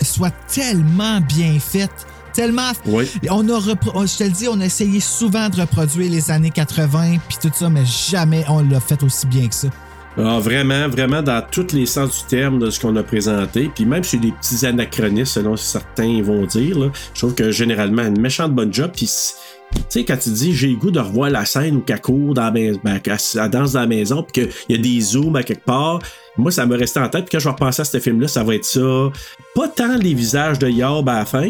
[0.03, 1.91] soit tellement bien faite.
[2.33, 2.71] Tellement.
[2.87, 3.07] Oui.
[3.29, 6.49] On a repro- je te le dis, on a essayé souvent de reproduire les années
[6.49, 9.67] 80 puis tout ça, mais jamais on l'a fait aussi bien que ça.
[10.17, 13.71] Ah, vraiment, vraiment dans tous les sens du terme de ce qu'on a présenté.
[13.73, 18.03] Puis même sur des petits anachronismes, selon certains vont dire, là, je trouve que généralement,
[18.03, 18.91] une méchante bonne job.
[18.95, 21.99] Puis, tu sais, quand tu dis j'ai le goût de revoir la scène où qu'elle
[21.99, 25.01] court dans la maison, ben, elle danse dans la maison, puis qu'il y a des
[25.01, 25.99] zooms à quelque part,
[26.37, 27.25] moi, ça me restait en tête.
[27.25, 29.09] Puis quand je vais repenser à ce film-là, ça va être ça.
[29.55, 31.49] Pas tant les visages de Yob à la fin,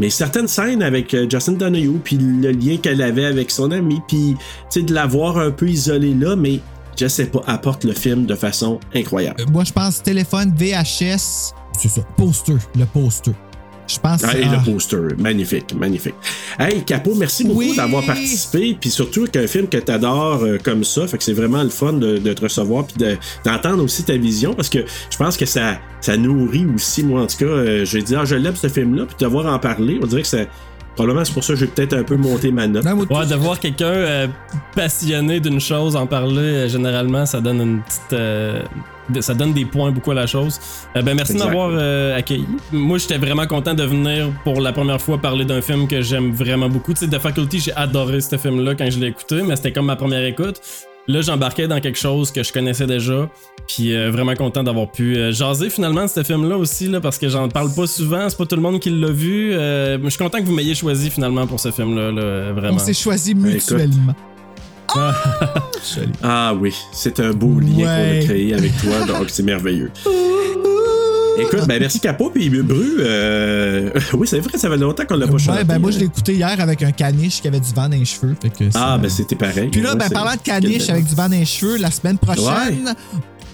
[0.00, 4.00] mais certaines scènes avec euh, Justin Donahue, puis le lien qu'elle avait avec son ami,
[4.08, 4.34] puis
[4.74, 6.60] de la voir un peu isolée là, mais
[6.98, 9.40] je sais pas, apporte le film de façon incroyable.
[9.40, 13.32] Euh, Moi, je pense téléphone, VHS, c'est ça, poster, le poster.
[13.88, 16.14] Je pense Ah, et ah, le poster, magnifique, magnifique.
[16.58, 17.74] Hey, Capo, merci beaucoup Oui.
[17.76, 21.62] d'avoir participé, puis surtout qu'un film que tu adores comme ça, fait que c'est vraiment
[21.62, 24.78] le fun de, de te recevoir, puis de- d'entendre aussi ta vision, parce que
[25.10, 28.24] je pense que ça, ça nourrit aussi, moi en tout cas, euh, j'ai dit, ah,
[28.24, 30.44] je l'aime ce film-là, puis de te voir en parler, on dirait que ça.
[30.94, 32.84] Probablement, c'est pour ça que j'ai peut-être un peu monté ma note.
[32.84, 34.26] Ouais, de voir quelqu'un euh,
[34.76, 38.12] passionné d'une chose en parler, euh, généralement, ça donne une petite.
[38.12, 38.62] euh,
[39.20, 40.60] ça donne des points beaucoup à la chose.
[40.96, 41.46] Euh, ben, merci Exact.
[41.46, 42.46] de m'avoir euh, accueilli.
[42.72, 46.32] Moi, j'étais vraiment content de venir pour la première fois parler d'un film que j'aime
[46.32, 46.92] vraiment beaucoup.
[46.94, 49.86] Tu sais, The Faculty, j'ai adoré ce film-là quand je l'ai écouté, mais c'était comme
[49.86, 50.60] ma première écoute.
[51.08, 53.28] Là, j'embarquais dans quelque chose que je connaissais déjà.
[53.66, 57.18] Puis euh, vraiment content d'avoir pu euh, jaser finalement de ce film-là aussi, là, parce
[57.18, 58.28] que j'en parle pas souvent.
[58.28, 59.50] C'est pas tout le monde qui l'a vu.
[59.52, 62.76] Euh, mais je suis content que vous m'ayez choisi finalement pour ce film-là, là, vraiment.
[62.76, 64.14] on s'est choisi mutuellement.
[66.22, 69.90] Ah oui, c'est un beau lien qu'on a créé avec toi, donc c'est merveilleux.
[71.38, 75.26] Écoute, ben merci Capo, puis Bru, euh, oui, c'est vrai, ça fait longtemps qu'on l'a
[75.26, 75.58] pas chanté.
[75.58, 77.96] Ouais, ben moi, je l'ai écouté hier avec un caniche qui avait du vent dans
[77.96, 78.36] les cheveux.
[78.40, 79.68] Fait que Ah, ben c'était pareil.
[79.70, 82.18] Puis là, Ouais, ben, parlant de caniche avec du vent dans les cheveux, la semaine
[82.18, 82.94] prochaine,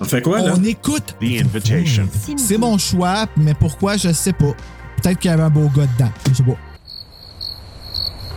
[0.01, 0.55] On fait quoi, là?
[0.57, 1.15] on écoute.
[1.21, 2.09] The Invitation.
[2.37, 4.55] C'est mon choix, mais pourquoi, je sais pas.
[5.03, 6.11] Peut-être qu'il y avait un beau gars dedans.
[6.31, 6.57] Je sais pas.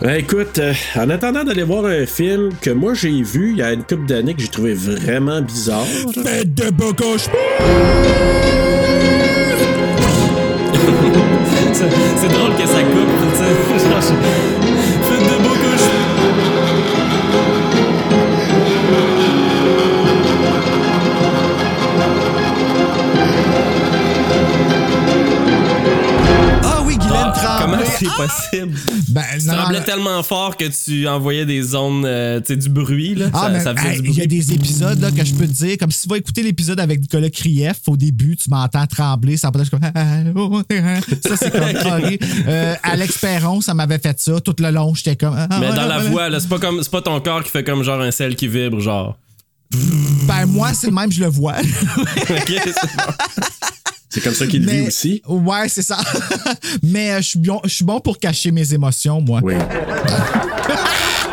[0.00, 3.62] Ben, écoute, euh, en attendant d'aller voir un film que moi j'ai vu il y
[3.62, 5.84] a une couple d'années que j'ai trouvé vraiment bizarre.
[6.24, 8.81] Faites de beaux cauchemars!
[11.74, 14.58] C'est drôle que ça coupe, tu sais.
[28.06, 28.26] c'est Ah!
[28.26, 28.78] possible?
[29.08, 29.84] Ben, Tu non, tremblais non.
[29.84, 33.26] tellement fort que tu envoyais des zones, euh, tu sais, du bruit, là.
[33.32, 35.34] Ah, ça, mais ça faisait hey, du il y a des épisodes là, que je
[35.34, 38.50] peux te dire, comme si tu vas écouter l'épisode avec Nicolas Krief, au début, tu
[38.50, 39.80] m'entends trembler, ça peut être comme.
[41.22, 41.62] ça, c'est comme.
[42.48, 44.40] Euh, Alex Perron, ça m'avait fait ça.
[44.40, 45.34] Tout le long, j'étais comme.
[45.36, 46.08] ah, Mais ouais, dans la ouais.
[46.10, 48.34] voix, là, c'est pas comme, c'est pas ton corps qui fait comme genre un sel
[48.36, 49.16] qui vibre, genre.
[50.26, 51.54] Ben, moi, c'est le même, je le vois.
[52.30, 53.71] Ok, c'est bon.
[54.12, 55.22] C'est comme ça qu'il vit aussi.
[55.26, 55.96] Ouais, c'est ça.
[56.82, 59.40] Mais euh, je suis bon, je suis bon pour cacher mes émotions, moi.
[59.42, 59.54] Oui.